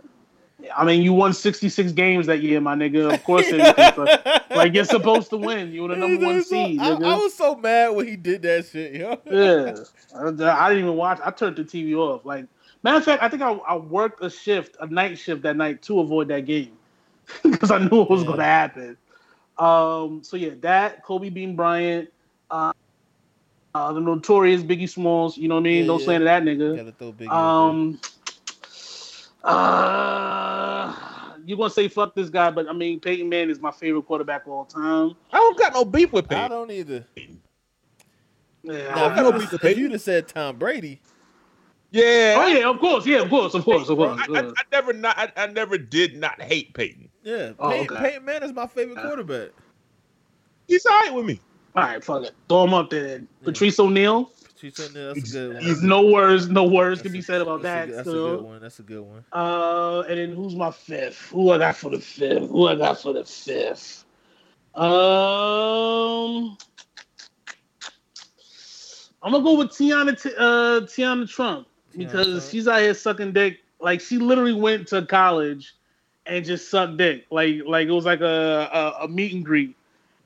I 0.76 0.84
mean, 0.84 1.02
you 1.02 1.12
won 1.12 1.32
66 1.32 1.92
games 1.92 2.26
that 2.26 2.42
year, 2.42 2.60
my 2.60 2.74
nigga. 2.74 3.14
Of 3.14 3.22
course, 3.22 3.44
it, 3.46 4.50
like 4.56 4.74
you're 4.74 4.84
supposed 4.84 5.30
to 5.30 5.36
win. 5.36 5.70
You 5.70 5.82
were 5.82 5.88
the 5.90 5.96
number 5.96 6.26
one 6.26 6.42
seed, 6.44 6.80
I, 6.80 6.90
nigga. 6.90 7.04
I 7.04 7.16
was 7.16 7.32
so 7.34 7.54
mad 7.54 7.90
when 7.94 8.08
he 8.08 8.16
did 8.16 8.42
that 8.42 8.66
shit, 8.66 8.94
yo. 8.94 9.20
yeah, 9.30 9.74
I, 10.16 10.26
I 10.26 10.68
didn't 10.70 10.84
even 10.84 10.96
watch. 10.96 11.20
I 11.24 11.30
turned 11.30 11.54
the 11.56 11.62
TV 11.62 11.94
off. 11.94 12.24
Like, 12.24 12.46
matter 12.82 12.98
of 12.98 13.04
fact, 13.04 13.22
I 13.22 13.28
think 13.28 13.40
I, 13.42 13.52
I 13.52 13.76
worked 13.76 14.24
a 14.24 14.28
shift, 14.28 14.76
a 14.80 14.86
night 14.88 15.16
shift 15.16 15.42
that 15.42 15.56
night 15.56 15.80
to 15.82 16.00
avoid 16.00 16.26
that 16.28 16.44
game 16.44 16.72
because 17.44 17.70
I 17.70 17.78
knew 17.78 18.02
it 18.02 18.10
was 18.10 18.22
Yeah. 18.22 18.26
going 18.26 18.38
to 18.38 18.44
happen. 18.44 18.96
Um, 19.58 20.22
so 20.24 20.36
yeah, 20.36 20.50
that 20.60 21.04
Kobe 21.04 21.30
Bean 21.30 21.54
Bryant, 21.54 22.10
uh, 22.50 22.72
uh, 23.78 23.92
the 23.92 24.00
notorious 24.00 24.62
Biggie 24.62 24.88
Smalls. 24.88 25.36
You 25.36 25.48
know 25.48 25.54
what 25.56 25.60
I 25.60 25.64
mean? 25.64 25.80
Yeah, 25.82 25.86
Don't 25.86 26.00
yeah. 26.00 26.04
slander 26.04 26.24
that 26.26 26.42
nigga. 26.42 26.76
Gotta 26.76 26.92
throw 26.92 27.12
Biggie. 27.12 27.30
Um, 27.32 28.00
uh, 29.44 30.94
you're 31.46 31.56
gonna 31.56 31.70
say 31.70 31.88
fuck 31.88 32.14
this 32.14 32.28
guy, 32.30 32.50
but 32.50 32.68
I 32.68 32.72
mean 32.72 33.00
Peyton 33.00 33.28
Manning 33.28 33.50
is 33.50 33.60
my 33.60 33.70
favorite 33.70 34.02
quarterback 34.02 34.46
of 34.46 34.52
all 34.52 34.64
time. 34.64 35.12
I 35.32 35.36
don't 35.38 35.58
got 35.58 35.72
no 35.74 35.84
beef 35.84 36.12
with 36.12 36.28
Peyton. 36.28 36.44
I 36.44 36.48
Peyton. 36.48 36.58
don't 36.58 36.70
either. 36.70 37.04
Yeah. 38.62 38.94
Now, 38.94 39.04
I 39.06 39.10
if, 39.10 39.16
don't 39.16 39.24
you 39.26 39.32
beat 39.32 39.38
just, 39.40 39.50
the 39.50 39.56
if 39.56 39.62
Peyton. 39.62 39.82
you'd 39.82 39.92
have 39.92 40.00
said 40.02 40.28
Tom 40.28 40.56
Brady, 40.56 41.00
Yeah. 41.90 42.34
oh 42.38 42.46
yeah, 42.48 42.68
of 42.68 42.78
course, 42.80 43.06
yeah, 43.06 43.20
of 43.22 43.30
course, 43.30 43.54
of 43.54 43.64
course, 43.64 43.88
of 43.88 43.96
course. 43.96 44.20
I, 44.28 44.32
I, 44.40 44.40
I 44.48 44.52
never 44.72 44.92
not 44.92 45.16
I, 45.16 45.32
I 45.36 45.46
never 45.46 45.78
did 45.78 46.16
not 46.16 46.40
hate 46.42 46.74
Peyton. 46.74 47.08
yeah, 47.22 47.52
Oh, 47.58 47.70
Peyton, 47.70 47.96
okay. 47.96 48.08
Peyton 48.10 48.24
Manning's 48.24 48.52
my 48.52 48.66
favorite 48.66 48.98
quarterback. 49.02 49.50
He's 50.66 50.84
all 50.84 50.92
right 51.00 51.14
with 51.14 51.24
me. 51.24 51.40
All 51.82 51.88
right, 51.88 52.02
fuck 52.04 52.24
it, 52.24 52.32
throw 52.48 52.64
him 52.64 52.74
up 52.74 52.90
there. 52.90 53.22
Patrice 53.44 53.78
O'Neal. 53.78 54.32
She's 54.60 54.74
saying 54.76 54.92
that- 54.94 55.14
that's 55.14 55.30
a 55.30 55.32
good 55.32 55.54
one. 55.54 55.62
He's 55.62 55.82
no 55.82 56.06
words, 56.06 56.48
no 56.48 56.64
words 56.64 57.00
can 57.02 57.12
That's 57.12 57.18
be 57.18 57.22
said 57.32 57.40
about 57.40 57.62
that's 57.62 57.86
that. 57.86 57.86
good- 57.88 57.96
That's 57.98 58.08
a 58.08 58.12
good 58.12 58.42
one. 58.42 58.60
That's 58.60 58.78
a 58.80 58.82
good 58.82 59.00
one. 59.02 59.24
Uh, 59.32 60.00
and 60.08 60.18
then 60.18 60.32
who's 60.32 60.56
my 60.56 60.70
fifth? 60.72 61.28
Who 61.30 61.50
I 61.52 61.58
got 61.58 61.76
for 61.76 61.90
the 61.90 62.00
fifth? 62.00 62.48
Who 62.50 62.66
I 62.66 62.74
got 62.74 63.00
for 63.00 63.12
the 63.12 63.24
fifth? 63.24 64.04
Um, 64.74 66.56
I'm 69.22 69.32
gonna 69.32 69.42
go 69.44 69.54
with 69.58 69.68
Tiana, 69.70 70.20
T- 70.20 70.34
uh, 70.36 70.80
Tiana 70.86 71.28
Trump 71.28 71.66
because 71.96 72.26
Trump. 72.26 72.42
she's 72.50 72.68
out 72.68 72.80
here 72.80 72.94
sucking 72.94 73.32
dick. 73.32 73.58
Like 73.80 74.00
she 74.00 74.18
literally 74.18 74.52
went 74.54 74.88
to 74.88 75.02
college 75.06 75.74
and 76.26 76.44
just 76.44 76.68
sucked 76.70 76.96
dick. 76.96 77.26
Like 77.30 77.60
like 77.66 77.86
it 77.88 77.92
was 77.92 78.04
like 78.04 78.20
a 78.20 78.68
a, 78.72 79.04
a 79.04 79.08
meet 79.08 79.32
and 79.34 79.44
greet 79.44 79.76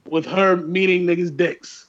with 0.09 0.27
her 0.27 0.57
meeting 0.57 1.07
niggas' 1.07 1.37
dicks. 1.37 1.89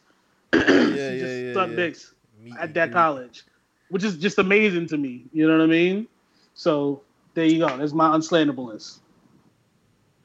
yeah, 0.53 0.61
yeah, 0.61 1.15
just 1.17 1.43
yeah, 1.45 1.53
sucked 1.53 1.69
yeah. 1.71 1.75
dicks 1.75 2.13
Meet 2.39 2.59
at 2.59 2.73
that 2.75 2.91
greet. 2.91 2.93
college, 2.93 3.43
which 3.89 4.03
is 4.03 4.17
just 4.17 4.39
amazing 4.39 4.87
to 4.87 4.97
me. 4.97 5.25
You 5.33 5.47
know 5.47 5.57
what 5.57 5.63
I 5.63 5.67
mean? 5.67 6.07
So 6.55 7.01
there 7.33 7.45
you 7.45 7.59
go. 7.59 7.77
That's 7.77 7.93
my 7.93 8.09
unslanderableness. 8.15 8.99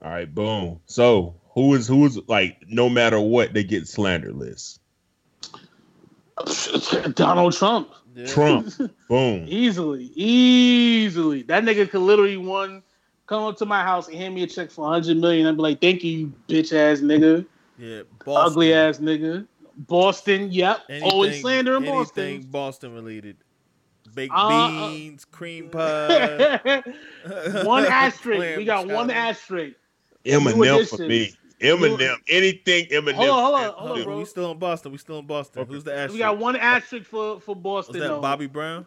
All 0.02 0.10
right, 0.10 0.32
boom. 0.32 0.80
So 0.86 1.40
who 1.54 1.74
is 1.74 1.86
who 1.88 2.04
is 2.06 2.18
like 2.28 2.58
no 2.68 2.88
matter 2.88 3.20
what 3.20 3.52
they 3.54 3.64
get 3.64 3.88
slanderless? 3.88 4.78
Donald 7.14 7.52
Trump, 7.54 7.90
Yeah. 8.14 8.26
Trump. 8.26 8.72
boom. 9.08 9.46
easily, 9.48 10.10
easily. 10.14 11.42
That 11.42 11.64
nigga 11.64 11.88
could 11.90 12.00
literally 12.02 12.36
one 12.36 12.82
come 13.26 13.44
up 13.44 13.56
to 13.58 13.66
my 13.66 13.82
house 13.82 14.08
and 14.08 14.16
hand 14.16 14.34
me 14.34 14.42
a 14.42 14.46
check 14.46 14.70
for 14.70 14.86
a 14.86 14.90
hundred 14.90 15.16
million. 15.18 15.46
I'd 15.46 15.56
be 15.56 15.62
like, 15.62 15.80
"Thank 15.80 16.04
you, 16.04 16.12
you 16.18 16.32
bitch 16.48 16.72
ass 16.72 17.00
nigga, 17.00 17.44
Yeah, 17.78 18.02
Boston. 18.24 18.52
ugly 18.52 18.72
ass 18.74 18.98
nigga." 18.98 19.46
Boston, 19.76 20.50
yep, 20.50 20.80
always 21.02 21.28
Anything- 21.30 21.42
slander 21.42 21.76
in 21.76 21.84
anything 21.84 22.40
Boston. 22.40 22.50
Boston 22.50 22.94
related. 22.94 23.36
Baked 24.14 24.32
Uh, 24.34 24.46
uh, 24.48 24.88
beans, 24.90 25.24
cream 25.24 25.68
pie. 25.70 26.82
one 27.64 27.84
asterisk. 27.88 28.56
We 28.58 28.64
Clam 28.64 28.86
got 28.86 28.88
one 28.88 29.10
asterisk. 29.10 29.76
Eminem 30.24 30.88
for 30.88 31.02
me. 31.06 31.30
Eminem. 31.60 32.16
Anything 32.28 32.86
Eminem. 32.86 33.12
Hold 33.14 33.28
on, 33.30 33.44
hold 33.44 33.54
on, 33.54 33.72
hold 33.74 33.98
on, 33.98 34.04
bro. 34.04 34.18
we 34.18 34.24
still 34.24 34.50
in 34.52 34.58
Boston. 34.58 34.92
We 34.92 34.98
still 34.98 35.18
in 35.20 35.26
Boston. 35.26 35.62
Okay. 35.62 35.72
Who's 35.72 35.84
the 35.84 35.92
asterisk? 35.92 36.12
We 36.14 36.18
got 36.18 36.38
one 36.38 36.56
asterisk 36.56 37.06
for 37.08 37.40
for 37.40 37.54
Was 37.54 37.62
Boston. 37.86 38.00
that 38.00 38.08
though. 38.08 38.20
Bobby 38.20 38.46
Brown? 38.46 38.86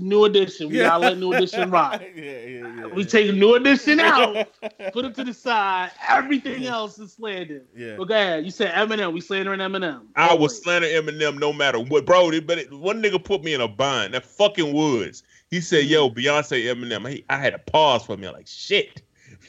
New 0.00 0.24
edition. 0.24 0.68
We 0.70 0.78
gotta 0.78 0.98
let 0.98 1.18
new 1.18 1.32
edition 1.32 1.70
rock. 1.72 2.00
yeah, 2.14 2.22
yeah, 2.22 2.74
yeah. 2.76 2.86
We 2.86 3.04
take 3.04 3.34
new 3.34 3.54
edition 3.54 4.00
out, 4.00 4.46
put 4.92 5.04
it 5.04 5.14
to 5.16 5.24
the 5.24 5.34
side. 5.34 5.90
Everything 6.08 6.66
else 6.66 6.98
is 6.98 7.12
slandered. 7.14 7.66
Yeah. 7.76 7.96
Okay, 7.98 8.40
you 8.40 8.50
said 8.50 8.72
Eminem. 8.74 9.12
We 9.12 9.20
slandering 9.20 9.60
Eminem. 9.60 10.02
I 10.16 10.28
Always. 10.28 10.40
was 10.52 10.62
slander 10.62 10.86
Eminem 10.88 11.38
no 11.38 11.52
matter 11.52 11.78
what, 11.78 12.06
bro. 12.06 12.30
But 12.40 12.58
it, 12.58 12.72
one 12.72 13.02
nigga 13.02 13.22
put 13.22 13.42
me 13.44 13.54
in 13.54 13.60
a 13.60 13.68
bind. 13.68 14.14
That 14.14 14.24
fucking 14.24 14.72
Woods. 14.72 15.22
He 15.50 15.60
said, 15.60 15.84
"Yo, 15.84 16.08
Beyonce, 16.10 16.64
Eminem." 16.64 17.08
He, 17.10 17.24
I 17.28 17.36
had 17.38 17.54
a 17.54 17.58
pause 17.58 18.04
for 18.04 18.16
me. 18.16 18.26
I'm 18.26 18.32
like, 18.34 18.46
shit, 18.46 19.02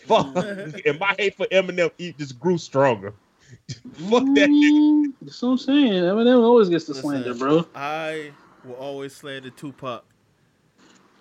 fuck. 0.06 0.36
and 0.36 1.00
my 1.00 1.16
hate 1.18 1.36
for 1.36 1.46
Eminem 1.48 1.92
it 1.98 2.18
just 2.18 2.40
grew 2.40 2.58
stronger. 2.58 3.14
fuck 4.10 4.24
that 4.36 4.50
nigga. 4.50 4.72
Mm, 4.72 5.14
That's 5.22 5.42
what 5.42 5.50
I'm 5.50 5.58
saying. 5.58 5.94
Eminem 5.94 6.42
always 6.42 6.70
gets 6.70 6.86
the 6.86 6.94
Listen, 6.94 7.10
slander, 7.24 7.36
bro. 7.36 7.66
I 7.76 8.32
will 8.66 8.76
always 8.76 9.16
slander 9.16 9.50
Tupac. 9.52 10.04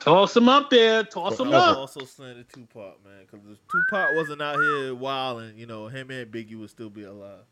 Toss 0.02 0.36
him 0.36 0.48
up 0.48 0.68
there. 0.70 1.04
Toss 1.04 1.38
him 1.38 1.48
I 1.48 1.50
will 1.50 1.56
up. 1.56 1.78
also 1.78 2.04
slander 2.04 2.42
Tupac, 2.42 3.04
man, 3.04 3.20
because 3.20 3.46
if 3.46 3.58
Tupac 3.68 4.16
wasn't 4.16 4.42
out 4.42 4.56
here 4.56 4.94
wilding, 4.94 5.56
you 5.56 5.66
know, 5.66 5.86
him 5.86 6.10
and 6.10 6.30
Biggie 6.30 6.58
would 6.58 6.70
still 6.70 6.90
be 6.90 7.04
alive. 7.04 7.44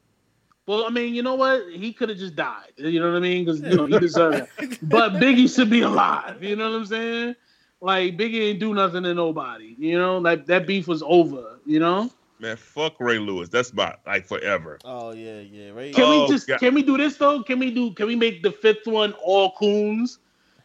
Well, 0.66 0.84
I 0.84 0.90
mean, 0.90 1.14
you 1.14 1.22
know 1.22 1.34
what? 1.36 1.62
He 1.72 1.92
could 1.92 2.08
have 2.08 2.18
just 2.18 2.34
died. 2.36 2.72
You 2.76 3.00
know 3.00 3.10
what 3.10 3.16
I 3.16 3.20
mean? 3.20 3.44
Because 3.44 3.60
you 3.60 3.76
know 3.76 3.86
he 3.86 3.98
deserved 3.98 4.48
it. 4.58 4.78
But 4.82 5.12
Biggie 5.14 5.52
should 5.52 5.70
be 5.70 5.80
alive. 5.82 6.42
You 6.42 6.56
know 6.56 6.70
what 6.70 6.76
I'm 6.76 6.86
saying? 6.86 7.36
Like 7.80 8.16
Biggie 8.16 8.50
ain't 8.50 8.60
do 8.60 8.74
nothing 8.74 9.02
to 9.04 9.14
nobody. 9.14 9.74
You 9.78 9.98
know, 9.98 10.18
like 10.18 10.46
that 10.46 10.66
beef 10.66 10.86
was 10.86 11.02
over. 11.04 11.58
You 11.66 11.78
know? 11.80 12.10
Man, 12.40 12.56
fuck 12.56 12.94
Ray 13.00 13.18
Lewis. 13.18 13.48
That's 13.48 13.72
my 13.72 13.94
like 14.06 14.26
forever. 14.26 14.78
Oh 14.84 15.12
yeah, 15.12 15.40
yeah, 15.40 15.70
right. 15.70 15.94
Can 15.94 16.04
Oh, 16.04 16.22
we 16.22 16.28
just 16.32 16.46
God. 16.48 16.60
can 16.60 16.74
we 16.74 16.82
do 16.82 16.96
this 16.96 17.16
though? 17.16 17.42
Can 17.42 17.58
we 17.58 17.70
do? 17.70 17.92
Can 17.92 18.06
we 18.06 18.16
make 18.16 18.42
the 18.42 18.50
fifth 18.52 18.86
one 18.86 19.12
all 19.24 19.52
coons? 19.52 20.18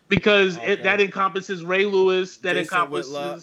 Because 0.08 0.58
Okay. 0.58 0.74
it, 0.74 0.84
that 0.84 1.02
encompasses 1.02 1.64
Ray 1.64 1.86
Lewis. 1.86 2.38
That 2.38 2.54
Jason 2.54 2.78
encompasses. 2.78 3.12
Whitlock. 3.12 3.42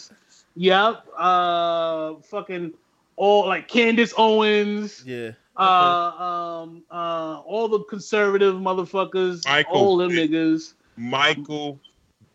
Yep. 0.55 1.07
Uh, 1.19 2.15
fucking 2.31 2.73
all 3.17 3.47
like 3.49 3.69
Candace 3.69 4.15
Owens. 4.17 5.03
Yeah. 5.05 5.33
Uh, 5.57 6.63
um, 6.63 6.83
uh, 6.91 7.41
all 7.45 7.69
the 7.69 7.81
conservative 7.85 8.55
motherfuckers, 8.55 9.45
Michael 9.47 9.77
all 9.77 9.97
them 9.97 10.11
Vick. 10.11 10.31
niggas. 10.31 10.75
Michael 10.97 11.79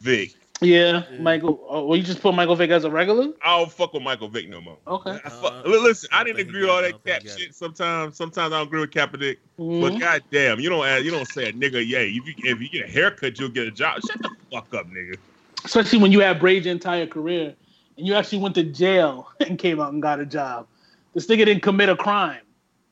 Vick. 0.02 0.34
Yeah, 0.60 1.04
Yeah. 1.12 1.20
Michael. 1.20 1.64
Oh, 1.70 1.86
well, 1.86 1.98
you 1.98 2.04
just 2.04 2.22
put 2.22 2.34
Michael 2.34 2.56
Vick 2.56 2.72
as 2.72 2.84
a 2.84 2.90
regular? 2.90 3.32
I 3.44 3.60
don't 3.60 3.72
fuck 3.72 3.94
with 3.94 4.02
Michael 4.02 4.28
Vick 4.28 4.50
no 4.50 4.60
more. 4.60 4.78
Okay. 4.88 5.12
I 5.12 5.28
Uh, 5.28 5.30
fuck, 5.30 5.54
I- 5.54 5.68
listen, 5.70 6.10
I 6.12 6.22
I 6.22 6.24
didn't 6.24 6.42
agree 6.42 6.62
with 6.62 6.70
all 6.70 6.82
that 6.82 7.04
cap 7.04 7.22
he 7.22 7.28
got 7.30 7.40
shit. 7.40 7.54
Sometimes, 7.56 8.18
sometimes 8.18 8.54
I 8.54 8.58
don't 8.58 8.68
agree 8.68 8.80
with 8.82 8.92
Kaepernick. 8.92 9.38
But 9.58 9.64
Mhm. 9.94 10.00
goddamn, 10.00 10.60
you 10.60 10.70
don't 10.70 10.86
add, 10.86 11.06
you 11.06 11.12
don't 11.12 11.28
say 11.28 11.50
a 11.50 11.54
nigga, 11.54 11.86
yeah. 11.88 12.00
If 12.00 12.14
you 12.26 12.34
if 12.38 12.62
you 12.62 12.70
get 12.70 12.86
a 12.90 12.92
haircut, 12.92 13.40
you'll 13.40 13.50
get 13.50 13.68
a 13.68 13.72
job. 13.72 14.02
Shut 14.08 14.22
the 14.22 14.30
fuck 14.52 14.74
up, 14.74 14.88
nigga. 14.90 15.18
Especially 15.64 16.00
when 16.00 16.12
you 16.12 16.22
had 16.22 16.40
braid 16.40 16.66
your 16.66 16.72
entire 16.72 17.06
career 17.06 17.54
and 17.98 18.08
you 18.08 18.16
actually 18.16 18.40
went 18.40 18.56
to 18.56 18.64
jail 18.64 19.30
and 19.40 19.60
came 19.60 19.80
out 19.80 19.94
and 19.94 20.02
got 20.02 20.20
a 20.20 20.26
job. 20.26 20.68
This 21.14 21.28
nigga 21.28 21.46
didn't 21.46 21.62
commit 21.62 21.90
a 21.90 21.96
crime, 21.96 22.42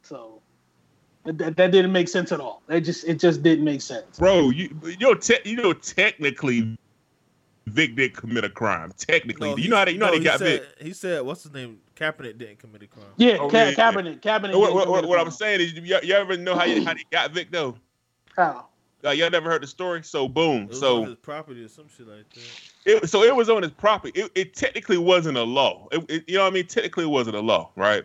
so 0.03 0.41
that, 1.25 1.37
that, 1.39 1.57
that 1.57 1.71
didn't 1.71 1.91
make 1.91 2.09
sense 2.09 2.31
at 2.31 2.39
all. 2.39 2.61
It 2.69 2.81
just 2.81 3.05
it 3.07 3.19
just 3.19 3.41
didn't 3.41 3.65
make 3.65 3.81
sense. 3.81 4.19
Bro, 4.19 4.51
you 4.51 4.69
you 4.83 4.97
know, 4.97 5.15
te- 5.15 5.39
you 5.45 5.55
know, 5.57 5.73
technically, 5.73 6.75
Vick 7.67 7.95
did 7.95 8.15
commit 8.15 8.43
a 8.43 8.49
crime. 8.49 8.91
Technically, 8.97 9.49
No, 9.49 9.57
you 9.57 9.69
know 9.69 9.77
how 9.77 9.85
they, 9.85 9.91
you 9.93 9.97
know 9.97 10.05
how 10.05 10.11
they 10.11 10.19
got 10.19 10.39
said, 10.39 10.61
Vick. 10.61 10.81
He 10.87 10.93
said, 10.93 11.21
"What's 11.23 11.43
his 11.43 11.51
name? 11.53 11.79
Kaepernick 11.95 12.37
didn't 12.37 12.59
commit 12.59 12.83
a 12.83 12.87
crime." 12.87 13.05
Yeah, 13.17 13.37
Oh, 13.39 13.49
Ka- 13.49 13.57
yeah, 13.57 13.69
yeah. 13.69 13.91
Kaepernick, 13.91 14.21
Kaepernick. 14.21 14.59
What, 14.59 14.73
what, 14.73 14.87
what, 14.89 15.07
what 15.07 15.19
I'm 15.19 15.31
saying 15.31 15.61
is, 15.61 15.73
you, 15.73 15.81
you 15.81 16.13
ever 16.13 16.37
know 16.37 16.55
how, 16.55 16.65
you, 16.65 16.85
how 16.85 16.93
they 16.93 17.05
got 17.11 17.31
Vick 17.31 17.51
though? 17.51 17.75
How? 18.35 18.67
Uh, 19.03 19.11
y'all 19.11 19.29
never 19.29 19.49
heard 19.49 19.61
the 19.63 19.67
story? 19.67 20.03
So 20.03 20.27
boom, 20.27 20.63
It 20.63 20.69
was 20.69 20.79
so 20.79 21.01
on 21.01 21.07
his 21.07 21.15
property 21.17 21.63
or 21.63 21.67
some 21.67 21.85
shit 21.95 22.07
like 22.07 22.25
that. 22.33 23.03
it, 23.03 23.09
so 23.09 23.23
it 23.23 23.35
was 23.35 23.49
on 23.49 23.61
his 23.63 23.71
property. 23.71 24.19
It, 24.19 24.31
it 24.35 24.55
technically 24.55 24.97
wasn't 24.97 25.37
a 25.37 25.43
law. 25.43 25.87
It, 25.91 26.05
it- 26.09 26.23
you 26.27 26.35
know 26.37 26.43
what 26.43 26.51
I 26.51 26.53
mean? 26.53 26.67
Technically, 26.67 27.03
it 27.05 27.09
wasn't 27.09 27.35
a 27.35 27.41
law, 27.41 27.71
right? 27.75 28.03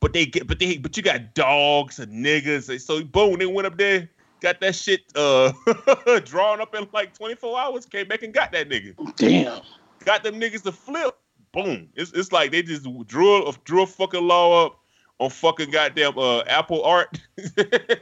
But 0.00 0.12
they 0.12 0.24
get, 0.26 0.46
but 0.46 0.58
they, 0.58 0.78
but 0.78 0.96
you 0.96 1.02
got 1.02 1.34
dogs 1.34 1.98
and 1.98 2.24
niggas. 2.24 2.80
So 2.80 3.04
boom, 3.04 3.38
they 3.38 3.46
went 3.46 3.66
up 3.66 3.76
there, 3.76 4.08
got 4.40 4.60
that 4.60 4.74
shit 4.74 5.02
uh 5.14 5.52
drawn 6.24 6.60
up 6.60 6.74
in 6.74 6.88
like 6.92 7.16
24 7.16 7.58
hours. 7.58 7.86
Came 7.86 8.08
back 8.08 8.22
and 8.22 8.32
got 8.32 8.52
that 8.52 8.68
nigga. 8.68 8.94
Damn. 9.16 9.62
Got 10.04 10.22
them 10.22 10.40
niggas 10.40 10.62
to 10.62 10.72
flip. 10.72 11.16
Boom. 11.52 11.88
It's 11.94 12.12
it's 12.12 12.32
like 12.32 12.52
they 12.52 12.62
just 12.62 12.86
drew 13.06 13.48
a 13.48 13.52
drew 13.64 13.82
a 13.82 13.86
fucking 13.86 14.26
law 14.26 14.66
up 14.66 14.78
on 15.18 15.30
fucking 15.30 15.70
goddamn 15.70 16.18
uh 16.18 16.40
Apple 16.42 16.82
Art. 16.82 17.20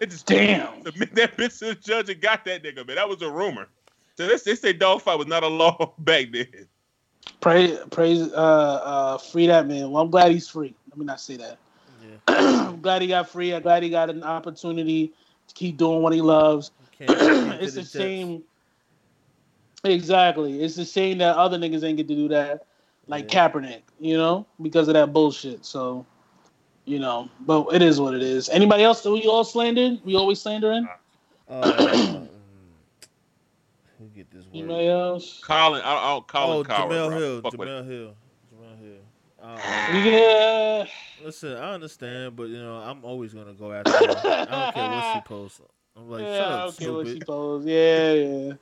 just 0.06 0.26
Damn. 0.26 0.82
submit 0.84 1.14
that 1.14 1.36
bitch 1.36 1.58
to 1.60 1.66
the 1.66 1.74
judge 1.74 2.08
and 2.08 2.20
got 2.20 2.44
that 2.44 2.62
nigga, 2.62 2.86
man. 2.86 2.96
That 2.96 3.08
was 3.08 3.22
a 3.22 3.30
rumor. 3.30 3.68
So 4.16 4.26
they, 4.26 4.36
they 4.36 4.54
say 4.54 4.72
dog 4.72 5.02
fight 5.02 5.18
was 5.18 5.28
not 5.28 5.44
a 5.44 5.48
law 5.48 5.94
back 5.98 6.26
then. 6.32 6.46
Praise, 7.40 7.78
praise, 7.90 8.32
uh, 8.32 8.34
uh, 8.34 9.18
free 9.18 9.46
that 9.46 9.66
man. 9.66 9.90
Well, 9.90 10.02
I'm 10.02 10.10
glad 10.10 10.32
he's 10.32 10.48
free. 10.48 10.74
Let 10.90 10.98
me 10.98 11.04
not 11.04 11.20
say 11.20 11.36
that. 11.36 11.58
Yeah. 12.02 12.16
I'm 12.68 12.80
glad 12.80 13.02
he 13.02 13.08
got 13.08 13.28
free. 13.28 13.54
I'm 13.54 13.62
glad 13.62 13.82
he 13.82 13.90
got 13.90 14.10
an 14.10 14.24
opportunity 14.24 15.12
to 15.48 15.54
keep 15.54 15.76
doing 15.76 16.02
what 16.02 16.12
he 16.12 16.20
loves. 16.20 16.70
Can't, 16.96 17.10
can't 17.18 17.62
it's 17.62 17.72
a 17.72 17.76
the 17.76 17.80
Jets. 17.82 17.92
shame. 17.92 18.42
Exactly. 19.84 20.62
It's 20.62 20.76
a 20.78 20.84
shame 20.84 21.18
that 21.18 21.36
other 21.36 21.56
niggas 21.58 21.84
ain't 21.84 21.96
get 21.96 22.08
to 22.08 22.14
do 22.14 22.28
that, 22.28 22.66
like 23.06 23.30
Yeah. 23.32 23.48
Kaepernick, 23.48 23.82
you 24.00 24.16
know, 24.16 24.46
because 24.60 24.88
of 24.88 24.94
that 24.94 25.12
bullshit. 25.12 25.64
So, 25.64 26.04
you 26.84 26.98
know, 26.98 27.28
but 27.40 27.66
it 27.72 27.82
is 27.82 28.00
what 28.00 28.14
it 28.14 28.22
is. 28.22 28.48
Anybody 28.48 28.82
else 28.82 29.02
that 29.02 29.12
we 29.12 29.26
all 29.26 29.44
slandered? 29.44 30.00
We 30.04 30.16
always 30.16 30.40
slandering? 30.40 30.88
Uh, 31.48 31.72
who 33.98 34.06
get 34.14 34.30
this 34.30 34.44
word? 34.46 34.54
Anybody 34.64 34.88
else? 34.88 35.40
Colin, 35.42 35.82
I, 35.84 35.94
I 35.94 36.08
don't 36.10 36.26
Colin 36.26 36.58
Oh, 36.58 36.64
Cowherd, 36.64 36.90
Jemele. 36.92 37.18
Hill. 37.18 37.40
Fuck 37.42 37.52
with 37.58 37.68
Jemele 37.68 37.86
Hill. 37.88 38.14
Jemele 38.52 38.78
Hill. 38.80 38.98
Uh, 39.40 39.92
Yeah. 39.92 40.86
Listen, 41.24 41.56
I 41.56 41.72
understand, 41.74 42.36
but 42.36 42.48
you 42.48 42.58
know, 42.58 42.76
I'm 42.76 43.04
always 43.04 43.34
gonna 43.34 43.54
go 43.54 43.72
after 43.72 43.90
her. 43.92 43.98
I 44.00 44.44
don't 44.44 44.74
care 44.74 44.90
what 44.90 45.14
she 45.14 45.20
posts. 45.22 45.60
I'm 45.96 46.08
like, 46.10 46.22
yeah, 46.22 46.38
shut 46.38 46.48
yeah, 46.50 46.54
up, 46.56 46.68
okay, 46.74 46.90
what 46.90 47.06
she 47.06 47.10
stupid. 47.12 47.26
posed. 47.26 47.68
Yeah, 47.68 48.12
yeah. 48.12 48.52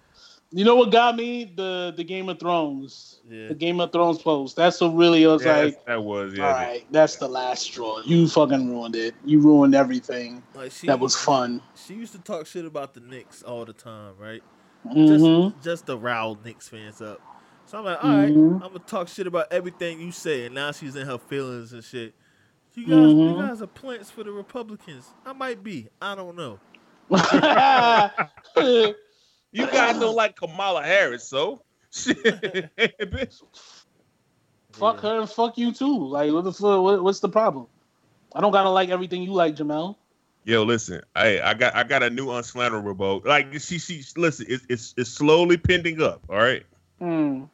You 0.53 0.65
know 0.65 0.77
what 0.77 0.93
got 0.93 1.17
me? 1.17 1.53
The 1.57 1.93
the 1.97 2.05
Game 2.05 2.29
of 2.29 2.39
Thrones. 2.39 3.21
Yeah. 3.29 3.49
The 3.49 3.55
Game 3.55 3.81
of 3.81 3.93
Thrones 3.93 4.19
post. 4.23 4.57
That's 4.57 4.81
what 4.81 4.95
really 4.95 5.27
was 5.27 5.45
Yeah, 5.45 5.57
like, 5.57 5.85
that 5.87 6.03
was 6.03 6.35
yeah. 6.35 6.47
all 6.47 6.53
right, 6.53 6.87
that's 6.93 7.17
the 7.17 7.29
last 7.29 7.63
straw. 7.65 8.01
You 8.05 8.29
fucking 8.29 8.71
ruined 8.71 8.97
it. 8.97 9.15
You 9.25 9.41
ruined 9.41 9.75
everything. 9.75 10.43
Like 10.55 10.71
she, 10.73 10.87
That 10.87 11.01
was 11.01 11.17
fun. 11.17 11.61
She 11.75 11.95
used 11.95 12.13
to 12.13 12.21
talk 12.21 12.47
shit 12.47 12.65
about 12.65 12.95
the 12.95 13.01
Knicks 13.01 13.43
all 13.43 13.65
the 13.65 13.73
time, 13.73 14.15
right? 14.19 14.43
Mm-hmm. 14.87 15.49
Just, 15.53 15.65
just 15.65 15.87
to 15.87 15.97
rile 15.97 16.39
Knicks 16.45 16.69
fans 16.69 17.03
up. 17.03 17.21
So 17.67 17.79
I'm 17.79 17.85
like, 17.85 18.05
all 18.05 18.11
right, 18.11 18.33
Mhm. 18.33 18.55
I'm 18.55 18.69
gonna 18.69 18.79
talk 18.79 19.09
shit 19.09 19.27
about 19.27 19.53
everything 19.53 20.01
you 20.01 20.13
say, 20.13 20.47
and 20.47 20.55
now 20.55 20.71
she's 20.71 20.95
in 20.95 21.07
her 21.09 21.19
feelings 21.19 21.73
and 21.73 21.83
shit. 21.83 22.15
You 22.77 22.85
guys, 22.85 22.95
Mhm. 22.95 23.31
you 23.37 23.43
guys 23.43 23.63
are 23.63 23.67
plants 23.67 24.11
for 24.11 24.23
the 24.23 24.31
Republicans. 24.31 25.09
I 25.25 25.33
might 25.33 25.63
be. 25.65 25.89
I 26.01 26.15
don't 26.15 26.37
know. 26.37 26.61
You 29.53 29.67
guys 29.69 29.99
don't 29.99 30.15
like 30.15 30.37
Kamala 30.37 30.83
Harris, 30.83 31.27
so 31.29 31.63
fuck 34.73 35.01
her 35.01 35.21
and 35.21 35.31
fuck 35.31 35.57
you 35.57 35.73
too. 35.73 36.09
Like, 36.09 36.33
what 36.33 36.45
the 36.45 36.53
fuck? 36.53 36.83
What, 36.83 37.03
what's 37.03 37.21
the 37.21 37.29
problem? 37.29 37.67
I 38.35 38.41
don't 38.41 38.53
gotta 38.53 38.69
like 38.71 38.91
everything 38.91 39.23
you 39.23 39.33
like, 39.33 39.57
Jemele. 39.57 39.97
Yo, 40.45 40.63
listen, 40.63 41.01
I 41.15 41.41
I 41.41 41.55
got 41.55 41.75
I 41.75 41.83
got 41.85 42.03
a 42.03 42.11
new 42.11 42.27
unslanderable. 42.27 43.25
Like 43.25 43.53
she 43.61 43.79
she 43.79 44.03
listen, 44.17 44.47
it's 44.49 44.67
it's 44.69 44.95
it's 44.97 45.11
slowly 45.11 45.57
pending 45.57 46.03
up. 46.03 46.23
All 46.29 46.37
right, 46.37 46.65
Hmm. 46.99 47.45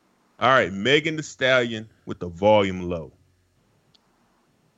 all 0.41 0.49
right. 0.51 0.73
Megan 0.73 1.17
Thee 1.17 1.23
Stallion 1.23 1.89
with 2.07 2.19
the 2.19 2.29
volume 2.29 2.83
low. 2.89 3.13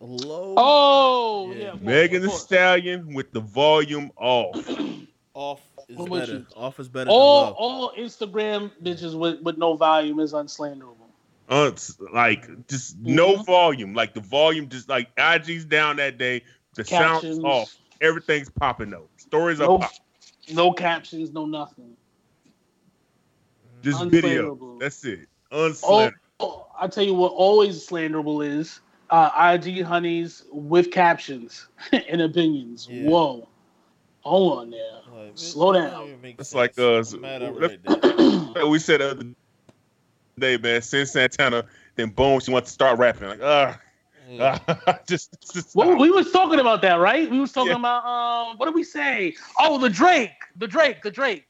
Low. 0.04 0.54
Oh 0.56 1.52
Yeah. 1.56 1.64
yeah. 1.64 1.74
Megan 1.80 2.16
of 2.18 2.22
the 2.22 2.28
course. 2.28 2.42
Stallion 2.42 3.14
with 3.14 3.32
the 3.32 3.40
volume 3.40 4.10
off. 4.16 4.56
Off 5.36 5.60
is 5.88 5.98
I'm 5.98 6.08
better. 6.10 6.32
you. 6.34 6.46
Off 6.54 6.78
is 6.78 6.88
better 6.88 7.10
All 7.10 7.46
than 7.46 7.54
all 7.56 7.92
Instagram 7.98 8.70
bitches 8.84 9.18
with, 9.18 9.40
with 9.42 9.58
no 9.58 9.74
volume 9.74 10.20
is 10.20 10.32
unslanderable. 10.32 10.94
Uh, 11.48 11.70
it's 11.72 11.98
like 12.12 12.46
just 12.68 12.96
no 13.00 13.34
Mhm. 13.38 13.44
volume. 13.44 13.94
Like 13.94 14.14
the 14.14 14.20
volume, 14.20 14.68
just 14.68 14.88
like 14.88 15.08
IG's 15.18 15.64
down 15.64 15.96
that 15.96 16.18
day. 16.18 16.44
The 16.74 16.84
Captions. 16.84 17.36
sound's 17.38 17.44
off. 17.44 17.76
Everything's 18.00 18.48
popping 18.48 18.90
though. 18.90 19.08
Stories 19.16 19.60
are 19.60 19.66
No, 19.66 19.88
no 20.52 20.72
captions, 20.72 21.32
no 21.32 21.46
nothing. 21.46 21.96
just 23.82 24.04
video. 24.06 24.78
That's 24.78 25.04
it. 25.04 25.28
Oh, 25.50 25.68
Unslanderable. 25.68 26.12
oh, 26.40 26.66
I 26.78 26.86
tell 26.86 27.04
you 27.04 27.14
what, 27.14 27.32
always 27.32 27.84
slanderable 27.86 28.46
is 28.46 28.80
uh, 29.14 29.52
IG 29.54 29.82
honeys 29.84 30.44
with 30.52 30.90
captions 30.90 31.68
and 31.92 32.20
opinions. 32.22 32.88
Yeah. 32.90 33.08
Whoa, 33.08 33.48
hold 34.20 34.58
on 34.58 34.70
there. 34.70 34.80
Like, 35.16 35.32
Slow 35.34 35.72
it 35.72 35.78
down. 35.80 35.90
don't 35.92 36.08
even 36.08 36.20
make 36.22 36.40
It's 36.40 36.50
sense. 36.50 36.76
like, 36.78 36.78
uh, 36.78 37.02
I'm 37.16 37.20
mad 37.20 37.42
I 37.42 37.50
let's- 37.50 37.70
read 37.72 37.82
that. 37.84 38.52
Like 38.56 38.66
we 38.66 38.78
said 38.78 39.00
the 39.00 39.10
other 39.10 39.24
day, 40.38 40.56
man. 40.56 40.82
Since 40.82 41.12
Santana, 41.12 41.64
then 41.96 42.10
boom, 42.10 42.40
she 42.40 42.50
wants 42.50 42.70
to 42.70 42.74
start 42.74 42.98
rapping. 42.98 43.28
Like, 43.28 43.40
uh, 43.40 43.74
Yeah. 44.28 44.58
just, 45.06 45.36
just 45.52 45.74
Well, 45.76 45.96
we 45.98 46.10
was 46.10 46.30
talking 46.32 46.58
about 46.60 46.82
that, 46.82 46.94
right? 46.96 47.30
We 47.30 47.38
was 47.40 47.52
talking 47.52 47.70
Yeah. 47.72 47.78
about 47.78 48.04
um, 48.04 48.56
what 48.56 48.66
did 48.66 48.74
we 48.74 48.82
say? 48.84 49.34
Oh, 49.60 49.78
the 49.78 49.90
Drake, 49.90 50.30
the 50.56 50.66
Drake, 50.66 51.02
the 51.02 51.10
Drake. 51.10 51.48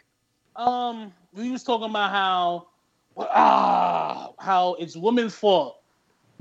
Um, 0.56 1.12
we 1.32 1.50
was 1.50 1.62
talking 1.62 1.88
about 1.90 2.10
how 2.10 2.68
ah 3.18 4.30
how 4.38 4.74
it's 4.74 4.96
women's 4.96 5.34
fault 5.34 5.80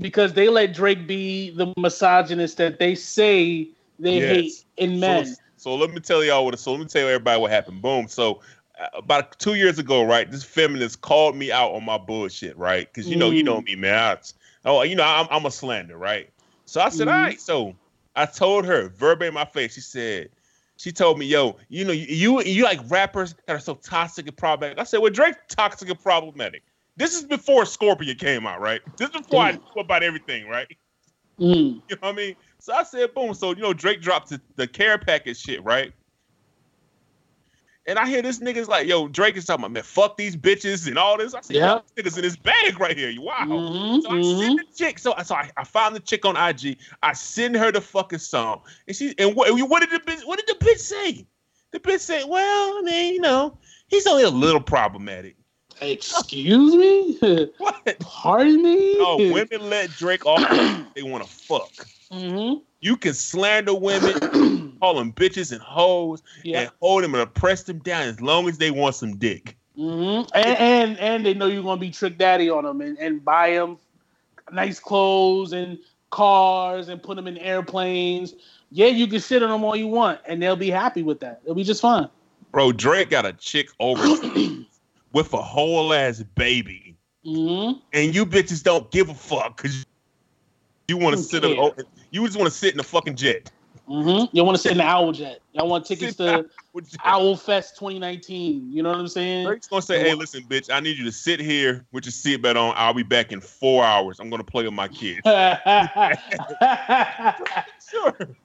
because 0.00 0.32
they 0.32 0.48
let 0.48 0.74
Drake 0.74 1.06
be 1.06 1.50
the 1.50 1.72
misogynist 1.76 2.56
that 2.58 2.78
they 2.78 2.94
say 2.94 3.68
they 3.98 4.14
Yes. 4.20 4.28
hate 4.28 4.52
in 4.76 5.00
men. 5.00 5.24
So, 5.26 5.34
so 5.56 5.74
let 5.76 5.90
me 5.90 6.00
tell 6.00 6.24
y'all 6.24 6.44
what. 6.44 6.58
So 6.58 6.72
let 6.72 6.80
me 6.80 6.86
tell 6.86 7.06
everybody 7.06 7.40
what 7.40 7.50
happened. 7.50 7.82
Boom. 7.82 8.08
So 8.08 8.40
uh, 8.80 8.88
about 8.94 9.38
two 9.38 9.54
years 9.54 9.78
ago, 9.78 10.02
right? 10.04 10.30
This 10.30 10.44
feminist 10.44 11.00
called 11.00 11.36
me 11.36 11.52
out 11.52 11.72
on 11.72 11.84
my 11.84 11.98
bullshit, 11.98 12.56
right? 12.56 12.86
Because 12.92 13.10
you 13.10 13.16
know, 13.16 13.30
you 13.30 13.42
know 13.42 13.60
Mm. 13.60 13.66
me, 13.66 13.76
man. 13.76 13.94
I, 13.94 14.18
oh, 14.64 14.82
you 14.82 14.96
know, 14.96 15.04
I'm, 15.04 15.26
I'm 15.30 15.46
a 15.46 15.50
slander, 15.50 15.96
right? 15.96 16.30
So 16.66 16.80
I 16.80 16.88
said, 16.88 17.08
Mhm. 17.08 17.12
all 17.12 17.20
right. 17.22 17.40
So 17.40 17.74
I 18.16 18.26
told 18.26 18.64
her 18.66 18.88
verbatim 18.88 19.28
in 19.28 19.34
my 19.34 19.44
face. 19.44 19.74
She 19.74 19.80
said, 19.80 20.30
she 20.76 20.90
told 20.90 21.18
me, 21.18 21.26
yo, 21.26 21.56
you 21.68 21.84
know, 21.84 21.92
you 21.92 22.06
you, 22.08 22.42
you 22.42 22.64
like 22.64 22.80
rappers 22.90 23.34
that 23.46 23.54
are 23.54 23.60
so 23.60 23.74
toxic 23.76 24.26
and 24.26 24.36
problematic. 24.36 24.78
I 24.80 24.84
said, 24.84 24.98
well, 24.98 25.12
Drake 25.12 25.36
toxic 25.48 25.88
and 25.88 26.00
problematic. 26.00 26.62
This 26.96 27.14
is 27.16 27.24
before 27.24 27.66
Scorpion 27.66 28.16
came 28.16 28.46
out, 28.46 28.60
right? 28.60 28.80
This 28.96 29.10
is 29.10 29.16
before 29.16 29.42
I 29.42 29.52
Mm. 29.52 29.60
knew 29.74 29.80
about 29.80 30.02
everything, 30.02 30.48
right? 30.48 30.66
Mm. 31.40 31.82
You 31.88 31.96
know 31.96 32.08
what 32.08 32.12
I 32.14 32.16
mean? 32.16 32.36
So 32.60 32.72
I 32.72 32.82
said, 32.82 33.12
boom. 33.14 33.34
So, 33.34 33.50
you 33.50 33.60
know, 33.62 33.72
Drake 33.74 34.00
dropped 34.00 34.30
the, 34.30 34.40
the 34.56 34.66
care 34.66 34.96
package 34.96 35.38
shit, 35.40 35.62
right? 35.64 35.92
And 37.86 37.98
I 37.98 38.06
hear 38.08 38.22
this 38.22 38.38
nigga's 38.38 38.68
like, 38.68 38.86
yo, 38.86 39.08
Drake 39.08 39.36
is 39.36 39.44
talking 39.44 39.62
about, 39.64 39.72
man, 39.72 39.82
fuck 39.82 40.16
these 40.16 40.34
bitches 40.36 40.86
and 40.88 40.96
all 40.96 41.18
this. 41.18 41.34
I 41.34 41.42
see 41.42 41.54
this 41.96 42.04
nigga's 42.04 42.16
in 42.16 42.24
his 42.24 42.36
bag 42.38 42.80
right 42.80 42.96
here. 42.96 43.12
Wow. 43.20 43.44
Mhm, 43.44 44.02
So 44.02 44.08
I 44.10 44.14
mhm. 44.14 44.38
send 44.40 44.58
the 44.58 44.64
chick. 44.74 44.98
So, 44.98 45.14
so 45.22 45.34
I, 45.34 45.50
I 45.58 45.64
found 45.64 45.94
the 45.94 46.00
chick 46.00 46.24
on 46.24 46.36
IG. 46.36 46.78
I 47.02 47.12
send 47.12 47.54
her 47.56 47.70
the 47.70 47.82
fucking 47.82 48.20
song. 48.20 48.62
And 48.88 48.96
she 48.96 49.14
and 49.18 49.36
what, 49.36 49.50
what 49.68 49.80
did 49.80 49.90
the 49.90 49.98
bitch 50.10 50.24
what 50.24 50.38
did 50.38 50.46
the 50.46 50.64
bitch 50.64 50.78
say? 50.78 51.26
The 51.72 51.80
bitch 51.80 52.00
said, 52.00 52.24
Well, 52.26 52.78
I 52.78 52.80
mean, 52.82 53.14
you 53.14 53.20
know, 53.20 53.58
he's 53.88 54.06
only 54.06 54.22
a 54.22 54.30
little 54.30 54.62
problematic. 54.62 55.36
Excuse 55.80 56.74
me? 56.74 57.50
What? 57.58 57.98
Pardon 58.00 58.62
me? 58.62 58.98
No, 58.98 59.16
women 59.16 59.70
let 59.70 59.90
Drake 59.96 60.24
off 60.26 60.42
they 60.94 61.02
want 61.02 61.24
to 61.24 61.30
fuck. 61.30 61.86
hmm 62.10 62.54
You 62.80 62.96
can 62.96 63.14
slander 63.14 63.74
women, 63.74 64.76
call 64.80 64.94
them 64.94 65.12
bitches 65.12 65.52
and 65.52 65.60
hoes, 65.60 66.22
yeah. 66.42 66.60
and 66.60 66.70
hold 66.80 67.04
them 67.04 67.14
and 67.14 67.22
oppress 67.22 67.64
them 67.64 67.78
down 67.78 68.02
as 68.02 68.20
long 68.20 68.48
as 68.48 68.58
they 68.58 68.70
want 68.70 68.94
some 68.94 69.16
dick. 69.16 69.56
hmm 69.76 70.22
And, 70.34 70.58
and 70.58 70.98
and 70.98 71.26
they 71.26 71.34
know 71.34 71.46
you're 71.46 71.62
gonna 71.62 71.80
be 71.80 71.90
trick 71.90 72.18
daddy 72.18 72.50
on 72.50 72.64
them 72.64 72.80
and, 72.80 72.98
and 72.98 73.24
buy 73.24 73.52
them 73.52 73.78
nice 74.52 74.78
clothes 74.78 75.52
and 75.52 75.78
cars 76.10 76.88
and 76.88 77.02
put 77.02 77.16
them 77.16 77.26
in 77.26 77.36
airplanes. 77.38 78.34
Yeah, 78.70 78.86
you 78.86 79.06
can 79.06 79.20
shit 79.20 79.42
on 79.42 79.50
them 79.50 79.64
all 79.64 79.76
you 79.76 79.86
want, 79.88 80.20
and 80.26 80.42
they'll 80.42 80.56
be 80.56 80.70
happy 80.70 81.02
with 81.02 81.20
that. 81.20 81.40
It'll 81.44 81.54
be 81.54 81.64
just 81.64 81.80
fine. 81.80 82.08
Bro, 82.50 82.72
Drake 82.72 83.10
got 83.10 83.26
a 83.26 83.32
chick 83.32 83.68
overseas 83.80 84.66
with 85.14 85.32
a 85.32 85.40
whole 85.40 85.94
ass 85.94 86.22
baby, 86.34 86.98
hmm 87.24 87.70
and 87.94 88.14
you 88.14 88.26
bitches 88.26 88.62
don't 88.62 88.90
give 88.90 89.08
a 89.08 89.14
fuck 89.14 89.56
because 89.56 89.86
you 90.88 90.98
want 90.98 91.16
to 91.16 91.22
sit. 91.22 91.42
In, 91.44 91.54
care. 91.54 91.70
you 92.10 92.26
just 92.26 92.36
want 92.36 92.52
to 92.52 92.56
sit 92.56 92.72
in 92.72 92.76
the 92.76 92.84
fucking 92.84 93.16
jet. 93.16 93.50
hmm 93.86 94.24
You 94.32 94.44
want 94.44 94.56
to 94.56 94.62
sit 94.62 94.72
in 94.72 94.78
the 94.78 94.84
Owl 94.84 95.12
Jet? 95.12 95.40
Y'all 95.52 95.68
want 95.68 95.86
tickets 95.86 96.16
Sit 96.16 96.26
to 96.26 96.44
Owl 97.04 97.36
Fest 97.36 97.76
2019? 97.76 98.70
You 98.70 98.82
know 98.82 98.90
what 98.90 98.98
I'm 98.98 99.08
saying? 99.08 99.46
Drake's 99.46 99.68
gonna 99.68 99.82
say, 99.82 100.00
"Hey, 100.00 100.14
listen, 100.14 100.42
bitch, 100.42 100.68
I 100.70 100.80
need 100.80 100.98
you 100.98 101.04
to 101.04 101.12
sit 101.12 101.40
here 101.40 101.86
with 101.92 102.04
your 102.04 102.12
seatbelt 102.12 102.56
on. 102.56 102.74
I'll 102.76 102.92
be 102.92 103.04
back 103.04 103.32
in 103.32 103.40
four 103.40 103.84
hours. 103.84 104.20
I'm 104.20 104.28
gonna 104.28 104.44
play 104.44 104.64
with 104.64 104.74
my 104.74 104.88
kids." 104.88 105.20
sure. 107.90 108.36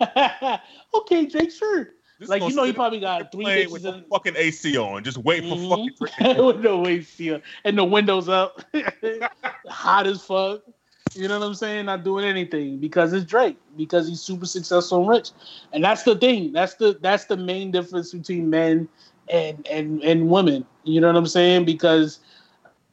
okay, 0.94 1.26
Drake, 1.26 1.52
sure. 1.52 1.90
Just 2.20 2.30
Like 2.30 2.46
you 2.46 2.54
know, 2.54 2.64
he 2.64 2.72
probably 2.74 3.00
got 3.00 3.32
three 3.32 3.44
with 3.44 3.82
bitches 3.82 3.82
the 3.82 3.94
in. 3.94 4.04
fucking 4.12 4.34
AC 4.36 4.76
on. 4.76 5.02
Just 5.02 5.16
wait 5.18 5.42
for 5.48 5.56
Mhm. 5.56 5.88
fucking 5.98 6.44
with 6.44 6.60
no 6.60 6.86
AC 6.86 7.40
and 7.64 7.78
the 7.78 7.84
windows 7.84 8.28
up, 8.28 8.62
hot 9.66 10.06
as 10.06 10.22
fuck. 10.22 10.60
You 11.14 11.28
know 11.28 11.40
what 11.40 11.46
I'm 11.46 11.54
saying? 11.54 11.86
Not 11.86 12.04
doing 12.04 12.26
anything 12.26 12.78
because 12.78 13.14
it's 13.14 13.24
Drake 13.24 13.56
because 13.76 14.06
he's 14.06 14.20
super 14.20 14.44
successful 14.46 14.98
and 15.00 15.08
rich, 15.08 15.30
and 15.72 15.82
that's 15.82 16.02
the 16.02 16.14
thing. 16.14 16.52
That's 16.52 16.74
the 16.74 16.98
that's 17.00 17.24
the 17.24 17.38
main 17.38 17.70
difference 17.70 18.12
between 18.12 18.50
men 18.50 18.86
and 19.28 19.66
and 19.66 20.02
and 20.04 20.28
women. 20.28 20.66
You 20.84 21.00
know 21.00 21.06
what 21.06 21.16
I'm 21.16 21.26
saying? 21.26 21.64
Because 21.64 22.20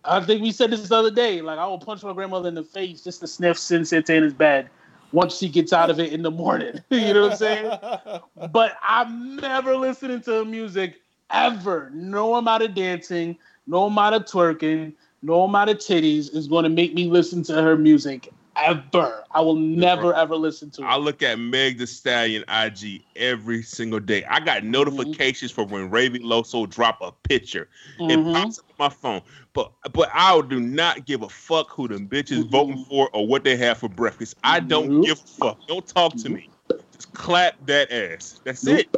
I 0.06 0.22
think 0.22 0.42
we 0.42 0.52
said 0.54 0.72
this 0.72 0.88
the 0.88 0.96
other 0.96 1.12
day. 1.12 1.42
Like 1.42 1.60
I 1.60 1.68
will 1.68 1.80
punch 1.80 2.02
my 2.02 2.14
grandmother 2.14 2.48
in 2.48 2.56
the 2.56 2.64
face 2.64 3.04
just 3.04 3.20
to 3.20 3.28
sniff 3.28 3.58
Sin 3.60 3.84
Santana's 3.84 4.34
bed 4.34 4.70
once 5.12 5.38
she 5.38 5.50
gets 5.50 5.74
out 5.74 5.90
of 5.90 6.00
it 6.00 6.14
in 6.14 6.22
the 6.22 6.32
morning. 6.32 6.82
you 6.90 7.14
know 7.14 7.24
what 7.24 7.32
I'm 7.34 7.38
saying? 7.38 7.80
but 8.52 8.78
I'm 8.82 9.36
never 9.38 9.76
listening 9.76 10.22
to 10.22 10.32
her 10.40 10.46
music 10.46 11.02
ever. 11.32 11.90
No 11.94 12.36
amount 12.36 12.64
of 12.64 12.74
dancing, 12.74 13.38
no 13.66 13.86
amount 13.86 14.16
of 14.16 14.26
twerking, 14.26 14.94
no 15.22 15.44
amount 15.44 15.70
of 15.70 15.78
titties 15.78 16.34
is 16.34 16.48
going 16.48 16.64
to 16.64 16.70
make 16.70 16.94
me 16.94 17.06
listen 17.10 17.44
to 17.44 17.62
her 17.62 17.78
music 17.78 18.32
ever. 18.62 19.24
I 19.32 19.42
will 19.42 19.56
never 19.56 20.14
ever 20.14 20.36
listen 20.36 20.70
to 20.72 20.82
it. 20.82 20.86
I 20.86 20.98
look 20.98 21.22
at 21.24 21.40
Meg 21.40 21.78
Thee 21.78 21.86
Stallion 21.86 22.44
IG 22.50 23.04
every 23.16 23.62
single 23.64 24.00
day. 24.00 24.24
I 24.26 24.40
got 24.40 24.62
Mm-hmm. 24.62 24.72
notifications 24.72 25.52
for 25.52 25.66
when 25.66 25.90
Raven 25.90 26.24
Loso 26.24 26.70
drop 26.70 27.00
a 27.02 27.12
picture. 27.28 27.70
It 28.00 28.18
Mhm. 28.18 28.34
pops 28.34 28.60
up 28.60 28.66
on 28.70 28.76
my 28.80 28.90
phone. 28.90 29.22
But 29.54 29.72
but 29.94 30.10
I 30.14 30.40
do 30.42 30.60
not 30.60 31.06
give 31.06 31.24
a 31.24 31.30
fuck 31.30 31.70
who 31.70 31.88
them 31.88 32.08
bitches 32.08 32.44
Mhm. 32.44 32.50
voting 32.50 32.86
for 32.90 33.10
or 33.14 33.28
what 33.28 33.44
they 33.44 33.58
have 33.58 33.78
for 33.78 33.90
breakfast. 33.90 34.36
I 34.44 34.60
don't 34.60 35.02
give 35.02 35.20
a 35.20 35.28
fuck. 35.28 35.60
Don't 35.68 35.88
talk 35.88 36.16
to 36.18 36.30
me. 36.30 36.50
Just 36.94 37.14
clap 37.14 37.54
that 37.66 37.92
ass. 37.92 38.40
That's 38.44 38.66
it. 38.68 38.90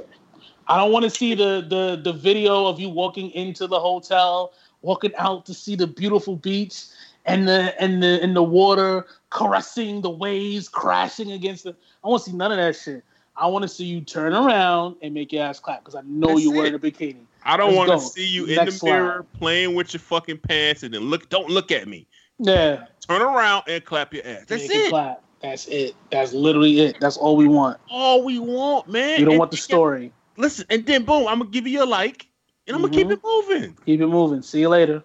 I 0.67 0.77
don't 0.77 0.91
want 0.91 1.03
to 1.03 1.09
see 1.09 1.33
the 1.33 1.65
the 1.67 1.99
the 2.01 2.13
video 2.13 2.67
of 2.67 2.79
you 2.79 2.89
walking 2.89 3.31
into 3.31 3.65
the 3.67 3.79
hotel, 3.79 4.53
walking 4.81 5.15
out 5.15 5.45
to 5.47 5.53
see 5.53 5.75
the 5.75 5.87
beautiful 5.87 6.35
beach 6.35 6.85
and 7.29 7.47
the 7.47 7.81
and 7.81 8.01
the 8.01 8.23
in 8.23 8.33
the 8.33 8.43
water 8.43 9.05
caressing 9.29 10.01
the 10.01 10.09
waves 10.09 10.67
crashing 10.69 11.31
against 11.31 11.63
the. 11.63 11.75
I 12.03 12.07
want 12.07 12.23
to 12.23 12.29
see 12.29 12.35
none 12.35 12.51
of 12.51 12.57
that 12.57 12.75
shit. 12.75 13.03
I 13.35 13.47
want 13.47 13.63
to 13.63 13.69
see 13.69 13.85
you 13.85 14.01
turn 14.01 14.33
around 14.33 14.97
and 15.01 15.13
make 15.13 15.31
your 15.31 15.43
ass 15.43 15.59
clap 15.59 15.79
because 15.79 15.95
I 15.95 16.01
know 16.01 16.27
That's 16.29 16.43
you're 16.43 16.53
wearing 16.53 16.73
it. 16.73 16.83
a 16.83 16.91
bikini. 16.91 17.21
I 17.45 17.55
don't 17.55 17.73
want 17.75 17.89
to 17.89 17.99
see 17.99 18.27
you 18.27 18.45
in 18.45 18.65
the 18.65 18.79
mirror 18.83 19.25
playing 19.37 19.75
with 19.75 19.93
your 19.93 20.01
fucking 20.01 20.39
pants 20.39 20.83
and 20.83 20.93
then 20.93 21.03
look. 21.03 21.29
Don't 21.29 21.49
look 21.49 21.71
at 21.71 21.87
me. 21.87 22.05
Yeah, 22.37 22.85
Turn 23.07 23.21
around 23.21 23.63
and 23.67 23.83
clap 23.83 24.13
your 24.13 24.25
ass. 24.25 24.45
That's 24.47 24.67
make 24.67 24.77
it 24.77 24.85
it. 24.85 24.89
clap. 24.89 25.23
That's 25.41 25.67
it. 25.67 25.95
That's 26.11 26.33
literally 26.33 26.79
it. 26.81 26.97
That's 26.99 27.17
all 27.17 27.35
we 27.35 27.47
want. 27.47 27.79
All 27.89 28.23
we 28.23 28.39
want, 28.39 28.87
man. 28.89 29.19
You 29.19 29.25
don't 29.25 29.33
And 29.33 29.39
want 29.39 29.51
the 29.51 29.57
then- 29.57 29.61
story. 29.61 30.13
Listen, 30.37 30.65
and 30.69 30.85
then 30.85 31.03
boom, 31.03 31.27
I'm 31.27 31.39
gonna 31.39 31.49
give 31.49 31.67
you 31.67 31.83
a 31.83 31.85
like, 31.85 32.27
and 32.65 32.75
I'm 32.75 32.81
gonna 32.81 32.93
keep 32.93 33.07
mm-hmm. 33.07 33.13
it 33.13 33.19
moving. 33.23 33.77
Keep 33.85 34.01
it 34.01 34.07
moving. 34.07 34.41
See 34.41 34.61
you 34.61 34.69
later. 34.69 35.03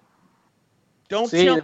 Don't 1.09 1.29
See 1.29 1.45
tell. 1.45 1.57
ya. 1.57 1.63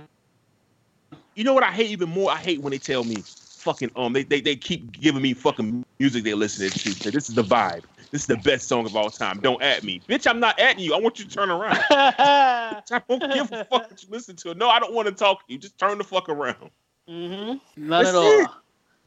You 1.35 1.45
know 1.45 1.55
what 1.55 1.63
I 1.63 1.71
hate 1.71 1.91
even 1.91 2.09
more? 2.09 2.31
I 2.31 2.37
hate 2.37 2.61
when 2.61 2.73
they 2.73 2.79
tell 2.79 3.05
me 3.05 3.17
fucking 3.61 3.91
um 3.95 4.13
they 4.15 4.23
they, 4.25 4.41
they 4.41 4.57
keep 4.57 4.91
giving 4.93 5.21
me 5.23 5.35
fucking 5.35 5.85
music 5.99 6.25
they're 6.25 6.35
listening 6.35 6.71
to. 6.71 7.11
This 7.11 7.29
is 7.29 7.35
the 7.35 7.45
vibe. 7.45 7.85
This 8.11 8.23
is 8.23 8.27
the 8.27 8.37
best 8.39 8.67
song 8.69 8.87
of 8.87 8.97
all 8.97 9.11
time. 9.11 9.39
Don't 9.41 9.63
at 9.63 9.85
me, 9.85 10.01
bitch. 10.09 10.27
I'm 10.27 10.41
not 10.41 10.59
at 10.59 10.79
you. 10.79 10.95
I 10.95 10.99
want 10.99 11.19
you 11.19 11.27
to 11.27 11.31
turn 11.31 11.51
around. 11.51 11.79
I 11.91 12.83
don't 13.09 13.21
give 13.33 13.53
a 13.53 13.65
fuck 13.65 13.91
what 13.91 14.03
you 14.03 14.09
listen 14.11 14.37
to. 14.37 14.55
No, 14.55 14.69
I 14.69 14.81
don't 14.81 14.95
want 14.95 15.09
to 15.09 15.15
talk 15.15 15.47
to 15.47 15.53
you. 15.53 15.59
Just 15.59 15.79
turn 15.79 15.99
the 15.99 16.05
fuck 16.05 16.29
around. 16.29 16.71
hmm 17.07 17.15
None 17.15 17.59
That's 17.77 18.09
at 18.11 18.15
all. 18.17 18.41
it. 18.41 18.49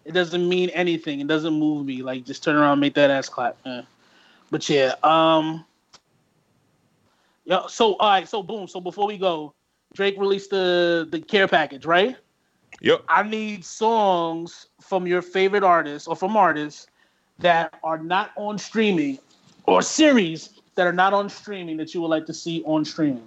It. 0.05 0.11
doesn't 0.13 0.47
mean 0.47 0.69
anything. 0.69 1.19
It 1.19 1.27
doesn't 1.27 1.53
move 1.53 1.85
me. 1.85 2.01
Like 2.03 2.25
just 2.25 2.43
turn 2.43 2.55
around, 2.55 2.73
and 2.73 2.81
make 2.81 2.93
that 2.95 3.09
ass 3.09 3.27
clap. 3.27 3.57
Yeah. 3.65 3.81
But 4.51 4.69
yeah, 4.69 4.93
um, 5.03 5.65
yeah. 7.45 7.67
So 7.67 7.95
all 7.95 8.09
right. 8.09 8.27
So 8.27 8.43
boom. 8.43 8.67
So 8.67 8.79
before 8.79 9.07
we 9.07 9.17
go, 9.17 9.53
Drake 9.93 10.15
released 10.17 10.49
the 10.49 11.07
the 11.11 11.19
care 11.19 11.47
package, 11.47 11.85
right? 11.85 12.15
Yep. 12.81 13.03
I 13.07 13.23
need 13.23 13.63
songs 13.63 14.67
from 14.81 15.07
your 15.07 15.21
favorite 15.21 15.63
artists 15.63 16.07
or 16.07 16.15
from 16.15 16.35
artists 16.35 16.87
that 17.39 17.73
are 17.83 17.97
not 17.97 18.31
on 18.35 18.57
streaming 18.57 19.19
or 19.65 19.81
series 19.81 20.59
that 20.75 20.85
are 20.87 20.93
not 20.93 21.13
on 21.13 21.29
streaming 21.29 21.77
that 21.77 21.93
you 21.93 22.01
would 22.01 22.07
like 22.09 22.25
to 22.25 22.33
see 22.33 22.61
on 22.65 22.83
streaming? 22.83 23.23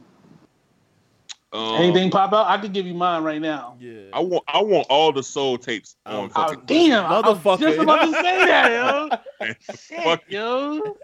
Um, 1.53 1.77
Anything 1.77 2.11
pop 2.11 2.33
out? 2.33 2.47
I 2.49 2.59
could 2.59 2.73
give 2.73 2.87
you 2.87 2.93
mine 2.95 3.23
right 3.23 3.41
now. 3.41 3.77
Yeah. 3.81 4.01
I 4.13 4.21
want 4.21 4.45
I 4.49 4.61
want 4.61 4.87
all 4.91 5.13
the 5.13 5.23
soul 5.23 5.57
tapes 5.57 5.97
Oh, 6.05 6.23
on 6.23 6.25
Oh, 6.25 6.29
fucking 6.49 6.63
damn, 6.67 7.07
I 7.07 7.21
was 7.21 7.39
Motherfucker. 7.39 7.61
just 7.61 7.79
about 7.79 8.01
to 8.05 8.13
say 8.13 8.47
that, 8.47 9.21
yo. 9.41 9.47
Shit, 9.75 10.03
Fuck. 10.03 10.23
yo. 10.29 10.97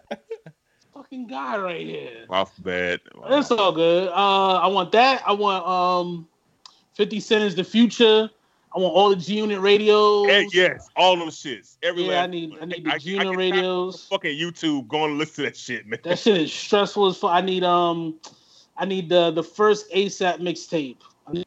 Fucking 1.12 1.26
guy 1.26 1.58
right 1.58 1.86
here. 1.86 2.24
off 2.30 2.54
bad. 2.62 3.00
That's 3.28 3.50
all 3.50 3.70
good. 3.70 4.08
Uh, 4.08 4.54
I 4.60 4.66
want 4.66 4.92
that. 4.92 5.22
I 5.26 5.32
want 5.34 5.66
um, 5.66 6.26
Fifty 6.94 7.20
Cent 7.20 7.44
is 7.44 7.54
the 7.54 7.62
future. 7.64 8.30
I 8.74 8.78
want 8.78 8.94
all 8.94 9.10
the 9.10 9.16
G 9.16 9.34
Unit 9.36 9.60
radios. 9.60 10.26
Hey, 10.28 10.48
yes, 10.54 10.88
all 10.96 11.18
them 11.18 11.28
shits. 11.28 11.76
Every 11.82 12.04
Yeah, 12.04 12.22
I 12.22 12.26
need 12.28 12.54
I 12.62 12.64
need 12.64 12.88
I- 12.88 12.92
I 12.92 12.94
the 12.94 13.00
G 13.00 13.10
Unit 13.10 13.36
radios. 13.36 14.06
Fucking 14.06 14.34
YouTube, 14.38 14.88
going 14.88 15.10
to 15.10 15.16
listen 15.18 15.44
to 15.44 15.50
that 15.50 15.56
shit, 15.58 15.86
man. 15.86 15.98
That 16.02 16.18
shit 16.18 16.40
is 16.40 16.50
stressful 16.50 17.08
as 17.08 17.18
fuck. 17.18 17.32
I 17.32 17.42
need 17.42 17.62
um, 17.62 18.18
I 18.78 18.86
need 18.86 19.10
the 19.10 19.32
the 19.32 19.42
first 19.42 19.90
ASAP 19.92 20.38
mixtape. 20.38 20.96
I 21.26 21.44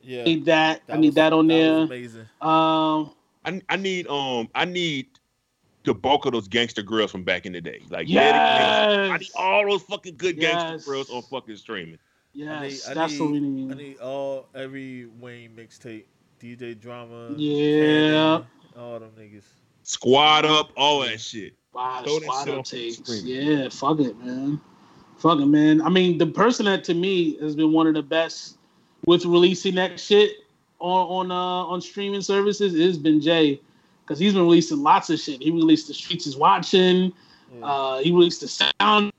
Yeah. 0.00 0.24
need 0.24 0.46
that. 0.46 0.80
I 0.88 0.96
need 0.96 1.08
was- 1.08 1.14
that 1.16 1.34
on 1.34 1.46
was 1.46 1.54
there. 1.54 1.78
amazing. 1.82 2.26
Um, 2.40 3.10
I, 3.44 3.60
I 3.68 3.76
need 3.76 4.06
um 4.08 4.48
I 4.54 4.64
need 4.64 5.08
the 5.84 5.94
bulk 5.94 6.26
of 6.26 6.32
those 6.32 6.48
Gangsta 6.48 6.84
Grillz 6.84 7.10
from 7.10 7.22
back 7.24 7.46
in 7.46 7.52
the 7.52 7.60
day. 7.60 7.80
Like 7.90 8.08
dedicated- 8.08 9.10
I 9.12 9.16
need 9.18 9.30
all 9.36 9.64
those 9.70 9.82
fucking 9.82 10.16
good 10.16 10.36
Yes. 10.36 10.84
Gangsta 10.84 10.88
Grillz 10.88 11.10
on 11.14 11.22
fucking 11.22 11.56
streaming. 11.56 11.98
yes, 12.34 12.48
I 12.50 12.62
need- 12.68 12.80
I 12.90 12.94
that's 12.94 13.18
what 13.18 13.30
we 13.30 13.40
need. 13.40 13.72
I 13.72 13.74
need 13.74 13.98
all 13.98 14.46
every 14.54 15.06
Wayne 15.20 15.50
mixtape, 15.56 16.04
DJ 16.40 16.74
Drama. 16.74 17.34
Yeah. 17.36 18.38
Candy, 18.38 18.48
all 18.76 18.98
them 19.00 19.10
niggas. 19.18 19.44
Squad 19.84 20.44
up, 20.44 20.70
all 20.76 21.00
that 21.00 21.20
shit. 21.20 21.54
Wow, 21.72 22.02
Throw 22.04 22.18
squad 22.20 22.48
up 22.48 22.56
on 22.58 22.62
takes. 22.64 23.22
Yeah, 23.22 23.68
fuck 23.70 24.00
it, 24.00 24.18
man. 24.18 24.60
Fuck 25.16 25.40
it, 25.40 25.46
man. 25.46 25.80
I 25.80 25.88
mean, 25.88 26.18
the 26.18 26.26
person 26.26 26.66
that 26.66 26.84
to 26.84 26.94
me 26.94 27.36
has 27.38 27.56
been 27.56 27.72
one 27.72 27.86
of 27.86 27.94
the 27.94 28.02
best 28.02 28.56
with 29.06 29.24
releasing 29.24 29.74
that 29.76 29.98
shit 29.98 30.32
on 30.80 31.28
on 31.28 31.30
uh 31.32 31.34
on 31.34 31.80
streaming 31.80 32.20
services 32.20 32.74
is 32.74 32.98
been 32.98 33.20
Jay. 33.20 33.60
Cause 34.08 34.18
he's 34.18 34.32
been 34.32 34.42
releasing 34.42 34.82
lots 34.82 35.10
of 35.10 35.20
shit. 35.20 35.42
He 35.42 35.50
released 35.50 35.86
the 35.86 35.94
Streets 35.94 36.26
is 36.26 36.34
Watching. 36.34 37.12
Yeah. 37.54 37.64
Uh, 37.64 37.98
he 37.98 38.10
released 38.10 38.40
the 38.40 39.12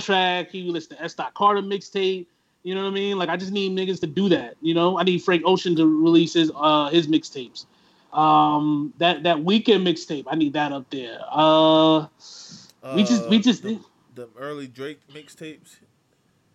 soundtrack. 0.00 0.50
He 0.50 0.64
released 0.64 0.88
the 0.90 1.02
S. 1.02 1.14
Dot 1.14 1.34
Carter 1.34 1.60
mixtape. 1.60 2.26
You 2.62 2.74
know 2.74 2.82
what 2.82 2.90
I 2.90 2.94
mean? 2.94 3.18
Like 3.18 3.28
I 3.28 3.36
just 3.36 3.52
need 3.52 3.72
niggas 3.72 4.00
to 4.00 4.06
do 4.06 4.28
that. 4.30 4.56
You 4.62 4.74
know, 4.74 4.98
I 4.98 5.02
need 5.02 5.22
Frank 5.22 5.42
Ocean 5.44 5.76
to 5.76 5.86
release 5.86 6.32
his 6.32 6.50
uh 6.54 6.88
his 6.88 7.06
mixtapes. 7.06 7.66
Um, 8.12 8.94
that 8.98 9.22
that 9.24 9.36
Weeknd 9.38 9.82
mixtape, 9.86 10.24
I 10.26 10.34
need 10.34 10.54
that 10.54 10.72
up 10.72 10.88
there. 10.90 11.20
Uh, 11.30 12.06
we 12.94 13.04
just 13.04 13.28
we 13.28 13.38
Uh, 13.38 13.42
just 13.42 13.62
the, 13.62 13.78
the 14.14 14.28
early 14.38 14.66
Drake 14.66 15.00
mixtapes. 15.12 15.76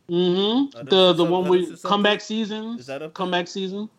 mm-hmm. 0.10 0.76
Uh, 0.78 0.84
the 0.84 1.14
the 1.14 1.24
one 1.24 1.48
with 1.48 1.62
this 1.62 1.80
is 1.80 1.86
up 1.86 1.90
comeback 1.90 2.22
season. 2.22 2.78
Is 2.80 2.88
that 2.88 3.02
up 3.02 3.14
comeback 3.14 3.48
season? 3.48 3.90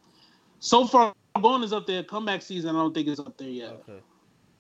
So 0.60 0.86
far, 0.86 1.14
Gone 1.40 1.64
is 1.64 1.72
up 1.72 1.86
there. 1.86 2.02
Comeback 2.04 2.42
season, 2.42 2.70
I 2.70 2.78
don't 2.78 2.94
think 2.94 3.08
it's 3.08 3.20
up 3.20 3.36
there 3.36 3.48
yet. 3.48 3.70
Okay. 3.70 4.00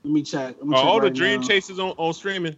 Let 0.02 0.12
me 0.12 0.22
check. 0.22 0.56
Let 0.58 0.66
me 0.66 0.74
Are 0.74 0.80
check 0.80 0.86
all 0.86 1.00
the 1.00 1.10
Dream 1.10 1.40
now. 1.40 1.46
Chasers 1.46 1.78
on, 1.78 1.94
on 1.96 2.12
streaming? 2.12 2.56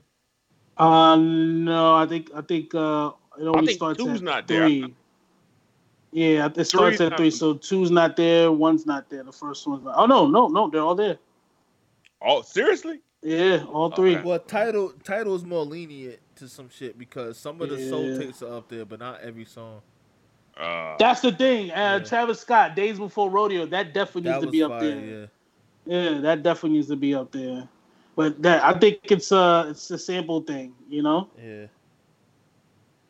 Uh, 0.78 1.16
no, 1.16 1.94
I 1.94 2.06
think 2.06 2.30
I 2.34 2.40
think 2.40 2.74
uh, 2.74 3.12
it 3.38 3.47
always 3.47 3.66
think 3.66 3.78
starts 3.78 3.98
two's 3.98 4.18
at 4.18 4.24
not 4.24 4.48
there. 4.48 4.66
three. 4.68 4.94
Yeah, 6.12 6.48
it 6.55 6.64
starts 6.64 7.01
at 7.01 7.16
three. 7.16 7.30
So 7.30 7.55
two's 7.55 7.90
not 7.90 8.16
there. 8.16 8.51
One's 8.51 8.86
not 8.86 9.09
there. 9.10 9.22
The 9.22 9.32
first 9.32 9.66
one's 9.66 9.84
not. 9.84 9.94
Oh 9.97 10.06
no, 10.06 10.26
no, 10.26 10.48
no, 10.48 10.70
they're 10.70 10.80
all 10.80 10.94
there. 10.94 11.18
Oh, 12.22 12.43
seriously? 12.43 13.01
Yeah, 13.22 13.64
all 13.70 13.90
three. 13.90 14.16
Okay. 14.16 14.26
Well, 14.26 14.38
Tidal 14.38 14.93
Tidal 15.05 15.34
is 15.34 15.44
more 15.44 15.64
lenient 15.64 16.18
to 16.36 16.48
some 16.48 16.68
shit 16.70 16.98
because 16.98 17.38
some 17.38 17.60
of 17.60 17.68
the 17.68 17.88
soul 17.88 18.05
Yeah. 18.05 18.18
tapes 18.18 18.43
are 18.43 18.56
up 18.56 18.68
there, 18.68 18.84
but 18.86 18.98
not 18.98 19.20
every 19.20 19.44
song. 19.44 19.82
Uh, 20.57 20.97
That's 20.99 21.20
the 21.20 21.33
thing. 21.33 21.70
Uh, 21.70 21.74
Yeah. 21.74 21.99
Travis 22.01 22.41
Scott, 22.41 22.74
Days 22.74 22.99
Before 22.99 23.28
Rodeo, 23.31 23.66
that 23.66 23.93
definitely 23.93 24.31
That 24.31 24.41
needs 24.41 24.47
to 24.47 24.51
be 24.51 24.62
up 24.62 24.70
fire, 24.70 24.81
there. 24.81 25.20
yeah. 25.20 25.27
Yeah, 26.12 26.20
that 26.20 26.43
definitely 26.43 26.78
needs 26.78 26.89
to 26.89 26.97
be 26.97 27.15
up 27.15 27.31
there. 27.31 27.69
But 28.16 28.41
that 28.43 28.65
I 28.65 28.73
think 28.78 29.01
it's 29.05 29.31
uh 29.31 29.66
it's 29.70 29.91
a 29.91 29.99
sample 29.99 30.41
thing, 30.41 30.74
you 30.89 31.03
know. 31.03 31.28
Yeah. 31.39 31.66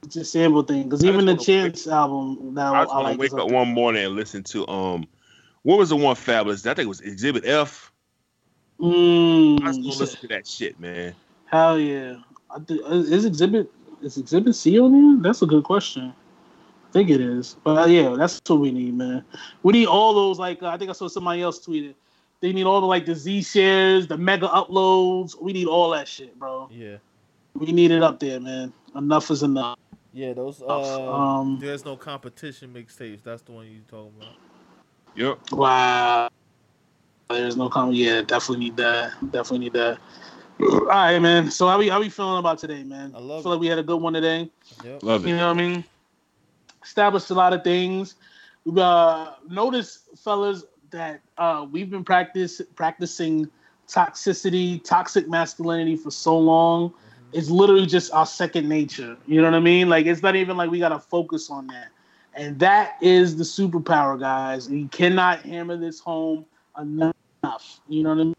It's 0.02 0.16
a 0.16 0.24
sample 0.24 0.62
thing 0.62 0.82
because 0.84 1.04
even 1.04 1.24
the 1.24 1.34
just 1.36 1.48
wanna 1.48 1.62
wake- 1.62 1.74
Chance 1.74 1.86
album 1.86 2.54
that 2.56 2.66
I 2.66 2.80
I, 2.80 2.82
just 2.82 2.94
want 2.94 3.04
like 3.04 3.14
to 3.14 3.18
wake 3.20 3.32
up 3.32 3.38
up 3.46 3.50
one 3.50 3.68
morning 3.68 4.04
and 4.04 4.14
listen 4.16 4.42
to 4.44 4.66
um, 4.68 5.06
what 5.62 5.78
was 5.78 5.88
the 5.90 5.96
one 5.96 6.16
Fabolous? 6.16 6.66
I 6.66 6.74
think 6.74 6.86
it 6.86 6.88
was 6.88 7.00
Exhibit 7.00 7.46
F. 7.46 7.92
Mm, 8.80 9.62
I 9.62 9.66
just 9.66 9.78
you 9.80 9.84
want 9.86 9.94
to 9.94 9.98
listen 10.00 10.20
to 10.20 10.28
that 10.28 10.46
shit, 10.46 10.78
man. 10.78 11.14
Hell 11.46 11.78
yeah! 11.78 12.16
I 12.50 12.58
thi- 12.58 12.82
is 12.90 13.10
is 13.10 13.24
exhibit 13.24 13.70
is 14.02 14.18
exhibit 14.18 14.54
C 14.54 14.78
on 14.78 14.92
there? 14.92 15.22
That's 15.22 15.40
a 15.42 15.46
good 15.46 15.64
question. 15.64 16.12
I 16.88 16.92
think 16.92 17.10
it 17.10 17.20
is, 17.20 17.56
but 17.62 17.76
uh, 17.78 17.86
yeah, 17.86 18.14
that's 18.16 18.40
what 18.46 18.60
we 18.60 18.70
need, 18.70 18.94
man. 18.94 19.24
We 19.62 19.72
need 19.72 19.86
all 19.86 20.14
those 20.14 20.38
like 20.38 20.62
uh, 20.62 20.68
I 20.68 20.78
think 20.78 20.88
I 20.88 20.92
saw 20.92 21.08
somebody 21.08 21.42
else 21.42 21.64
tweeted. 21.64 21.94
They 22.40 22.52
need 22.52 22.64
all 22.64 22.80
the 22.80 22.86
like 22.86 23.06
the 23.06 23.14
Z 23.14 23.42
shares, 23.42 24.06
the 24.06 24.16
mega 24.16 24.48
uploads. 24.48 25.40
We 25.40 25.52
need 25.52 25.66
all 25.66 25.90
that 25.90 26.06
shit, 26.08 26.38
bro. 26.38 26.68
Yeah. 26.70 26.96
We 27.54 27.72
need 27.72 27.90
it 27.90 28.02
up 28.02 28.20
there, 28.20 28.38
man. 28.40 28.72
Enough 28.94 29.30
is 29.30 29.42
enough. 29.42 29.78
Yeah, 30.12 30.32
those 30.32 30.62
uh 30.62 31.12
Um, 31.12 31.58
there's 31.60 31.84
no 31.84 31.96
competition 31.96 32.72
mixtapes. 32.72 33.22
That's 33.22 33.42
the 33.42 33.52
one 33.52 33.66
you 33.66 33.80
talking 33.88 34.12
about. 34.18 34.34
Yep. 35.14 35.52
Wow. 35.52 36.28
There's 37.28 37.56
no 37.56 37.68
comment. 37.68 37.96
Yeah, 37.96 38.22
definitely 38.22 38.66
need 38.66 38.76
that. 38.76 39.12
Definitely 39.32 39.58
need 39.58 39.72
that. 39.72 39.98
All 40.60 40.86
right, 40.86 41.18
man. 41.18 41.50
So 41.50 41.66
how 41.66 41.78
we 41.78 41.88
how 41.88 42.00
we 42.00 42.08
feeling 42.08 42.38
about 42.38 42.58
today, 42.58 42.82
man? 42.84 43.12
I 43.14 43.18
love 43.18 43.42
feel 43.42 43.52
like 43.52 43.60
we 43.60 43.66
had 43.66 43.78
a 43.78 43.82
good 43.82 44.00
one 44.00 44.12
today. 44.12 44.50
Yep. 44.84 45.02
Love 45.02 45.22
You 45.22 45.28
it. 45.28 45.30
You 45.32 45.36
know 45.36 45.48
what 45.48 45.56
I 45.56 45.68
mean? 45.68 45.84
Established 46.86 47.30
a 47.30 47.34
lot 47.34 47.52
of 47.52 47.64
things. 47.64 48.14
Uh, 48.78 49.32
noticed, 49.48 50.16
fellas, 50.16 50.64
that 50.90 51.20
uh, 51.36 51.66
we've 51.68 51.90
been 51.90 52.04
practice 52.04 52.62
practicing 52.76 53.50
toxicity, 53.88 54.82
toxic 54.84 55.28
masculinity 55.28 55.96
for 55.96 56.12
so 56.12 56.38
long. 56.38 56.94
It's 57.32 57.50
literally 57.50 57.86
just 57.86 58.12
our 58.12 58.24
second 58.24 58.68
nature. 58.68 59.16
You 59.26 59.42
know 59.42 59.50
what 59.50 59.56
I 59.56 59.60
mean? 59.60 59.88
Like 59.88 60.06
it's 60.06 60.22
not 60.22 60.36
even 60.36 60.56
like 60.56 60.70
we 60.70 60.78
gotta 60.78 61.00
focus 61.00 61.50
on 61.50 61.66
that. 61.66 61.88
And 62.34 62.56
that 62.60 62.98
is 63.00 63.36
the 63.36 63.44
superpower, 63.44 64.18
guys. 64.18 64.70
You 64.70 64.86
cannot 64.88 65.40
hammer 65.42 65.76
this 65.76 65.98
home 65.98 66.46
enough. 66.80 67.80
You 67.88 68.04
know 68.04 68.14
what 68.14 68.28
I 68.28 68.32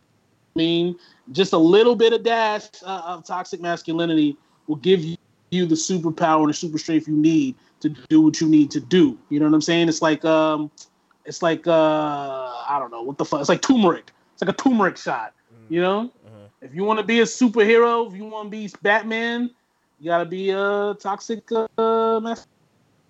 mean? 0.56 0.98
Just 1.34 1.52
a 1.52 1.58
little 1.58 1.96
bit 1.96 2.14
of 2.14 2.24
dash 2.24 2.70
uh, 2.86 3.02
of 3.06 3.26
toxic 3.26 3.60
masculinity 3.60 4.38
will 4.68 4.78
give 4.78 5.04
you 5.04 5.18
you 5.52 5.66
the 5.66 5.76
superpower 5.76 6.42
and 6.42 6.50
the 6.50 6.54
super 6.54 6.78
strength 6.78 7.08
you 7.08 7.14
need 7.16 7.56
to 7.82 7.90
do 7.90 8.22
what 8.22 8.42
you 8.42 8.48
need 8.48 8.72
to 8.72 8.80
do. 8.80 9.18
You 9.30 9.40
know 9.40 9.46
what 9.46 9.54
I'm 9.54 9.62
saying? 9.62 9.90
It's 9.90 10.02
like 10.02 10.24
um, 10.26 10.72
it's 11.26 11.42
like 11.42 11.68
uh, 11.68 11.72
I 11.72 12.78
don't 12.80 12.92
know 12.92 13.02
what 13.02 13.18
the 13.18 13.26
fuck. 13.26 13.40
It's 13.40 13.50
like 13.50 13.62
turmeric. 13.62 14.12
It's 14.34 14.42
like 14.42 14.50
a 14.50 14.62
turmeric 14.62 14.98
shot. 14.98 15.34
You 15.70 15.82
know? 15.82 16.12
Uh-huh. 16.26 16.48
If 16.62 16.74
you 16.74 16.84
want 16.84 17.00
to 17.00 17.06
be 17.06 17.20
a 17.20 17.24
superhero, 17.24 18.08
if 18.08 18.16
you 18.16 18.26
want 18.26 18.48
to 18.48 18.50
be 18.50 18.72
Batman, 18.82 19.52
you 20.00 20.06
gotta 20.06 20.26
be 20.26 20.52
a 20.52 20.96
toxic 21.00 21.44
uh, 21.52 22.36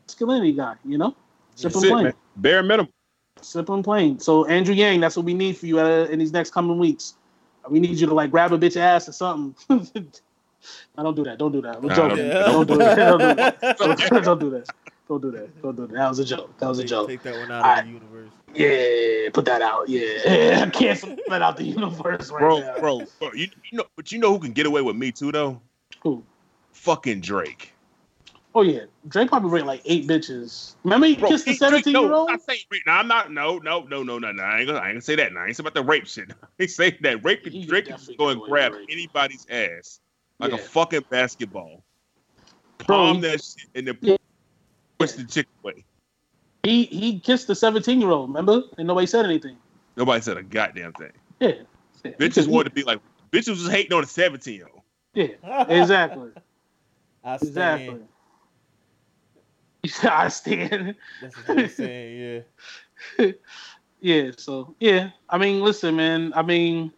masculinity 0.07 0.53
guy. 0.53 0.75
You 0.83 0.97
know? 0.97 1.15
Simple 1.55 1.83
and 1.83 1.91
plain. 1.91 2.13
Bare 2.37 2.63
minimum. 2.63 2.91
Simple 3.41 3.75
and 3.75 3.83
plain. 3.83 4.19
So 4.19 4.45
Andrew 4.45 4.73
Yang, 4.73 5.01
that's 5.01 5.15
what 5.15 5.25
we 5.25 5.33
need 5.33 5.57
for 5.57 5.65
you 5.65 5.79
uh, 5.79 6.05
in 6.05 6.19
these 6.19 6.31
next 6.31 6.51
coming 6.51 6.79
weeks. 6.79 7.15
We 7.69 7.79
need 7.79 7.99
you 7.99 8.07
to 8.07 8.13
like 8.13 8.31
grab 8.31 8.53
a 8.53 8.57
bitch 8.57 8.77
ass 8.77 9.09
or 9.09 9.11
something. 9.11 10.11
no, 10.97 11.03
don't 11.03 11.15
do 11.15 11.23
that. 11.25 11.37
Don't 11.37 11.51
do 11.51 11.61
that. 11.61 11.81
We're 11.81 11.89
Nah, 11.89 11.95
joking. 11.95 12.25
Yeah. 12.27 12.33
Don't 12.43 12.67
do 12.67 12.77
that. 12.77 12.95
Don't 12.97 13.19
do 13.19 13.35
that. 13.35 13.61
Don't, 13.77 14.23
don't 14.23 14.39
do 14.39 14.49
that. 14.51 14.69
Don't 15.07 15.21
do 15.21 15.31
that. 15.31 15.61
Don't 15.61 15.75
do 15.75 15.87
that. 15.87 15.93
That 15.93 16.09
was 16.09 16.19
a 16.19 16.25
joke. 16.25 16.57
That 16.59 16.67
was 16.67 16.79
a 16.79 16.83
joke. 16.83 17.07
take 17.07 17.23
that 17.23 17.37
one 17.37 17.51
out 17.51 17.63
Alright. 17.65 17.79
of 17.79 17.85
the 17.85 17.91
universe. 17.93 18.31
Yeah, 18.55 19.29
put 19.33 19.45
that 19.45 19.61
out. 19.61 19.87
Yeah, 19.87 20.69
cancel 20.73 21.15
that 21.29 21.41
out 21.41 21.57
the 21.57 21.63
universe 21.63 22.31
right 22.31 22.41
Bro, 22.41 22.59
now. 22.61 22.79
bro, 22.79 23.05
bro, 23.19 23.31
you, 23.33 23.47
you 23.71 23.77
know, 23.77 23.85
but 23.95 24.11
you 24.11 24.19
know 24.19 24.31
who 24.33 24.39
can 24.39 24.51
get 24.51 24.65
away 24.65 24.81
with 24.81 24.95
me 24.95 25.11
too, 25.11 25.31
though? 25.31 25.61
Who? 26.01 26.23
Fucking 26.73 27.21
Drake. 27.21 27.73
Oh 28.55 28.63
yeah, 28.63 28.85
Drake 29.07 29.29
probably 29.29 29.51
raped 29.51 29.67
like 29.67 29.81
eight 29.85 30.07
bitches. 30.07 30.73
Remember 30.83 31.05
he 31.05 31.15
Bro, 31.15 31.29
kissed 31.29 31.45
the 31.45 31.51
he- 31.51 31.57
seventeen 31.57 31.93
year 31.93 32.11
old. 32.11 32.29
I'm 32.29 32.35
not 32.35 32.41
saying 32.41 32.59
rape. 32.71 32.81
No, 32.87 32.93
I'm 32.93 33.07
not. 33.07 33.31
No, 33.31 33.59
no, 33.59 33.81
no, 33.81 34.01
no, 34.01 34.17
no, 34.17 34.31
no. 34.31 34.41
I 34.43 34.59
ain't 34.59 34.67
gonna, 34.67 34.79
I 34.79 34.85
ain't 34.87 34.93
gonna 34.95 35.01
say 35.01 35.15
that. 35.15 35.31
Now. 35.31 35.41
I 35.41 35.47
ain't 35.47 35.55
say 35.55 35.61
about 35.61 35.75
the 35.75 35.83
rape 35.83 36.07
shit. 36.07 36.31
I 36.43 36.47
ain't 36.63 36.71
say 36.71 36.97
that. 37.01 37.23
Rape, 37.23 37.45
He 37.45 37.65
Drake 37.65 37.85
can 37.85 37.93
definitely 37.93 38.15
go 38.17 38.29
and 38.29 38.41
grab 38.41 38.73
rape. 38.73 38.87
anybody's 38.89 39.45
ass 39.49 39.99
like 40.39 40.51
a 40.51 40.57
fucking 40.57 41.05
basketball. 41.09 41.83
Bro, 42.85 42.97
Palm 42.97 43.15
he- 43.15 43.21
that 43.21 43.43
shit 43.43 43.69
and 43.75 43.87
then 43.87 43.97
Yeah. 44.01 44.17
push 44.99 45.13
the 45.13 45.23
chick 45.25 45.47
away. 45.63 45.83
He 46.63 46.83
he 46.85 47.19
kissed 47.19 47.47
the 47.47 47.55
seventeen 47.55 48.01
year 48.01 48.11
old. 48.11 48.29
Remember? 48.29 48.61
And 48.77 48.87
nobody 48.87 49.07
said 49.07 49.25
anything. 49.25 49.57
Nobody 49.95 50.21
said 50.21 50.37
a 50.37 50.43
goddamn 50.43 50.93
thing. 50.93 51.11
Yeah. 51.39 51.53
yeah. 52.03 52.11
Bitches 52.11 52.47
wanted 52.47 52.69
to 52.69 52.75
be 52.75 52.83
like, 52.83 52.99
bitches 53.31 53.49
was 53.49 53.67
hating 53.67 53.93
on 53.93 54.03
a 54.03 54.07
17 54.07 54.53
year 54.53 54.67
old. 54.71 54.83
Yeah, 55.13 55.63
exactly, 55.67 56.29
I 57.23 57.37
stand. 57.37 57.47
exactly. 57.47 57.99
I 60.11 60.27
stand. 60.27 60.95
That's 61.21 61.35
what 61.47 61.57
I'm 61.57 61.69
saying. 61.69 62.43
Yeah. 63.19 63.31
yeah 63.99 64.29
so 64.37 64.75
yeah 64.79 65.09
i 65.29 65.37
mean 65.39 65.59
listen 65.61 65.95
man 65.95 66.31
i 66.35 66.41
mean 66.43 66.91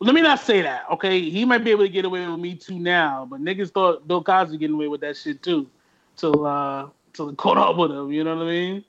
let 0.00 0.14
me 0.14 0.22
not 0.22 0.40
say 0.40 0.62
that. 0.62 0.84
Okay, 0.92 1.28
he 1.28 1.44
might 1.44 1.64
be 1.64 1.70
able 1.70 1.84
to 1.84 1.88
get 1.88 2.04
away 2.04 2.26
with 2.26 2.38
me 2.38 2.54
too 2.54 2.78
now, 2.78 3.26
but 3.28 3.40
niggas 3.40 3.70
thought 3.70 4.06
Bill 4.06 4.22
Cosby 4.22 4.58
getting 4.58 4.74
away 4.74 4.88
with 4.88 5.00
that 5.00 5.16
shit 5.16 5.42
too, 5.42 5.68
till 6.16 6.46
uh 6.46 6.86
till 7.12 7.34
caught 7.34 7.58
up 7.58 7.76
with 7.76 7.90
him. 7.90 8.12
You 8.12 8.24
know 8.24 8.36
what 8.36 8.46
I 8.46 8.50
mean? 8.50 8.84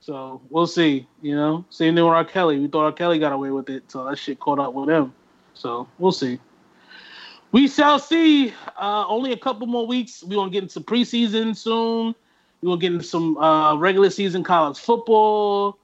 So 0.00 0.40
we'll 0.50 0.66
see. 0.66 1.06
You 1.22 1.36
know, 1.36 1.64
same 1.70 1.94
thing 1.94 2.04
with 2.04 2.14
R. 2.14 2.24
Kelly. 2.24 2.58
We 2.58 2.66
thought 2.66 2.84
R. 2.84 2.92
Kelly 2.92 3.18
got 3.18 3.32
away 3.32 3.50
with 3.50 3.68
it, 3.68 3.84
so 3.90 4.04
that 4.04 4.18
shit 4.18 4.40
caught 4.40 4.58
up 4.58 4.72
with 4.74 4.88
him. 4.88 5.12
So 5.54 5.86
we'll 5.98 6.12
see. 6.12 6.40
We 7.52 7.68
shall 7.68 7.98
see. 7.98 8.52
Uh, 8.76 9.04
only 9.06 9.32
a 9.32 9.36
couple 9.36 9.66
more 9.66 9.86
weeks. 9.86 10.22
We're 10.22 10.36
gonna 10.36 10.50
get 10.50 10.62
into 10.64 10.80
preseason 10.80 11.56
soon. 11.56 12.14
We're 12.62 12.70
gonna 12.70 12.80
get 12.80 12.92
into 12.92 13.04
some 13.04 13.36
uh, 13.36 13.76
regular 13.76 14.10
season 14.10 14.42
college 14.42 14.78
football. 14.78 15.78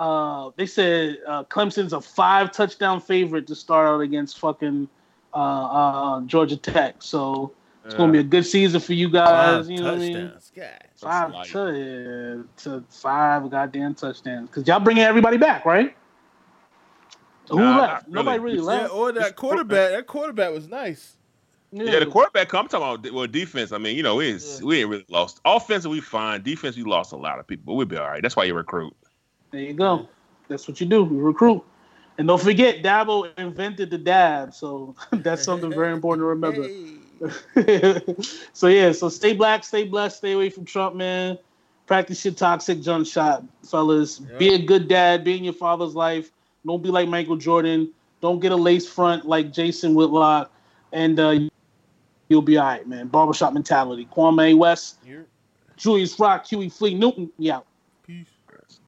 Uh, 0.00 0.50
they 0.56 0.64
said 0.64 1.18
uh, 1.28 1.44
Clemson's 1.44 1.92
a 1.92 2.00
five 2.00 2.52
touchdown 2.52 3.02
favorite 3.02 3.46
to 3.48 3.54
start 3.54 3.86
out 3.86 4.00
against 4.00 4.38
fucking 4.38 4.88
uh, 5.34 5.36
uh, 5.36 6.20
Georgia 6.22 6.56
Tech. 6.56 6.96
So 7.00 7.52
it's 7.84 7.94
gonna 7.94 8.10
be 8.10 8.18
a 8.20 8.22
good 8.22 8.46
season 8.46 8.80
for 8.80 8.94
you 8.94 9.10
guys. 9.10 9.66
Five 9.66 9.70
you 9.70 9.76
know 9.82 9.84
what 9.84 9.94
I 9.94 9.98
mean? 9.98 10.14
touchdowns. 10.14 10.52
God. 10.56 10.84
Five 10.96 11.32
light. 11.32 11.46
to, 11.48 12.48
to 12.58 12.84
five 12.88 13.50
goddamn 13.50 13.94
touchdowns. 13.94 14.48
Cause 14.50 14.66
y'all 14.66 14.80
bringing 14.80 15.02
everybody 15.02 15.36
back, 15.36 15.66
right? 15.66 15.94
Who 17.50 17.58
Nah, 17.58 17.78
left? 17.78 18.08
not 18.08 18.14
Nobody 18.14 18.38
really. 18.38 18.56
really 18.58 18.74
Yeah, 18.74 18.80
left. 18.82 18.94
or 18.94 19.12
that 19.12 19.36
quarterback. 19.36 19.90
That 19.90 20.06
quarterback 20.06 20.52
was 20.54 20.66
nice. 20.66 21.16
Yeah, 21.72 21.98
the 22.00 22.06
quarterback. 22.06 22.48
come- 22.48 22.60
I'm 22.60 22.68
talking 22.68 23.00
about 23.02 23.14
well 23.14 23.26
defense. 23.26 23.70
I 23.70 23.78
mean, 23.78 23.96
you 23.96 24.02
know, 24.02 24.20
it's 24.20 24.60
Yeah. 24.60 24.66
we 24.66 24.80
ain't 24.80 24.88
really 24.88 25.04
lost. 25.10 25.40
Offense, 25.44 25.86
we 25.86 26.00
fine. 26.00 26.42
Defense, 26.42 26.76
we 26.76 26.84
lost 26.84 27.12
a 27.12 27.16
lot 27.16 27.38
of 27.38 27.46
people, 27.46 27.64
but 27.66 27.74
we'll 27.74 27.86
be 27.86 27.96
all 27.98 28.08
right. 28.08 28.22
That's 28.22 28.34
why 28.34 28.44
you 28.44 28.54
recruit. 28.54 28.94
There 29.50 29.60
you 29.60 29.74
go. 29.74 30.08
That's 30.48 30.66
what 30.68 30.80
you 30.80 30.86
do. 30.86 31.08
You 31.10 31.20
recruit. 31.20 31.62
And 32.18 32.28
don't 32.28 32.40
forget, 32.40 32.82
Dabo 32.82 33.30
invented 33.38 33.90
the 33.90 33.98
dab, 33.98 34.52
so 34.52 34.94
that's 35.10 35.42
something 35.42 35.70
very 35.70 35.92
important 35.92 36.22
to 36.22 36.26
remember. 36.26 36.68
Hey. 37.54 38.02
so 38.52 38.66
yeah, 38.68 38.92
so 38.92 39.08
stay 39.08 39.32
black, 39.32 39.64
stay 39.64 39.84
blessed, 39.84 40.18
stay 40.18 40.32
away 40.32 40.50
from 40.50 40.64
Trump, 40.64 40.96
man. 40.96 41.38
Practice 41.86 42.24
your 42.24 42.34
toxic 42.34 42.80
jump 42.82 43.06
shot, 43.06 43.42
fellas. 43.64 44.20
Yeah. 44.20 44.38
Be 44.38 44.54
a 44.54 44.58
good 44.58 44.86
dad. 44.86 45.24
Be 45.24 45.36
in 45.36 45.44
your 45.44 45.54
father's 45.54 45.94
life. 45.94 46.30
Don't 46.64 46.82
be 46.82 46.88
like 46.90 47.08
Michael 47.08 47.36
Jordan. 47.36 47.90
Don't 48.20 48.38
get 48.38 48.52
a 48.52 48.56
lace 48.56 48.88
front 48.88 49.26
like 49.26 49.52
Jason 49.52 49.94
Whitlock, 49.94 50.52
and 50.92 51.18
uh, 51.18 51.38
you'll 52.28 52.42
be 52.42 52.58
all 52.58 52.66
right, 52.66 52.86
man. 52.86 53.08
Barbershop 53.08 53.54
mentality. 53.54 54.06
Kwame 54.14 54.56
West, 54.56 54.98
You're- 55.04 55.24
Julius 55.76 56.18
Rock, 56.20 56.46
Huey 56.46 56.68
Fleet, 56.68 56.98
Newton. 56.98 57.30
Yeah. 57.38 57.60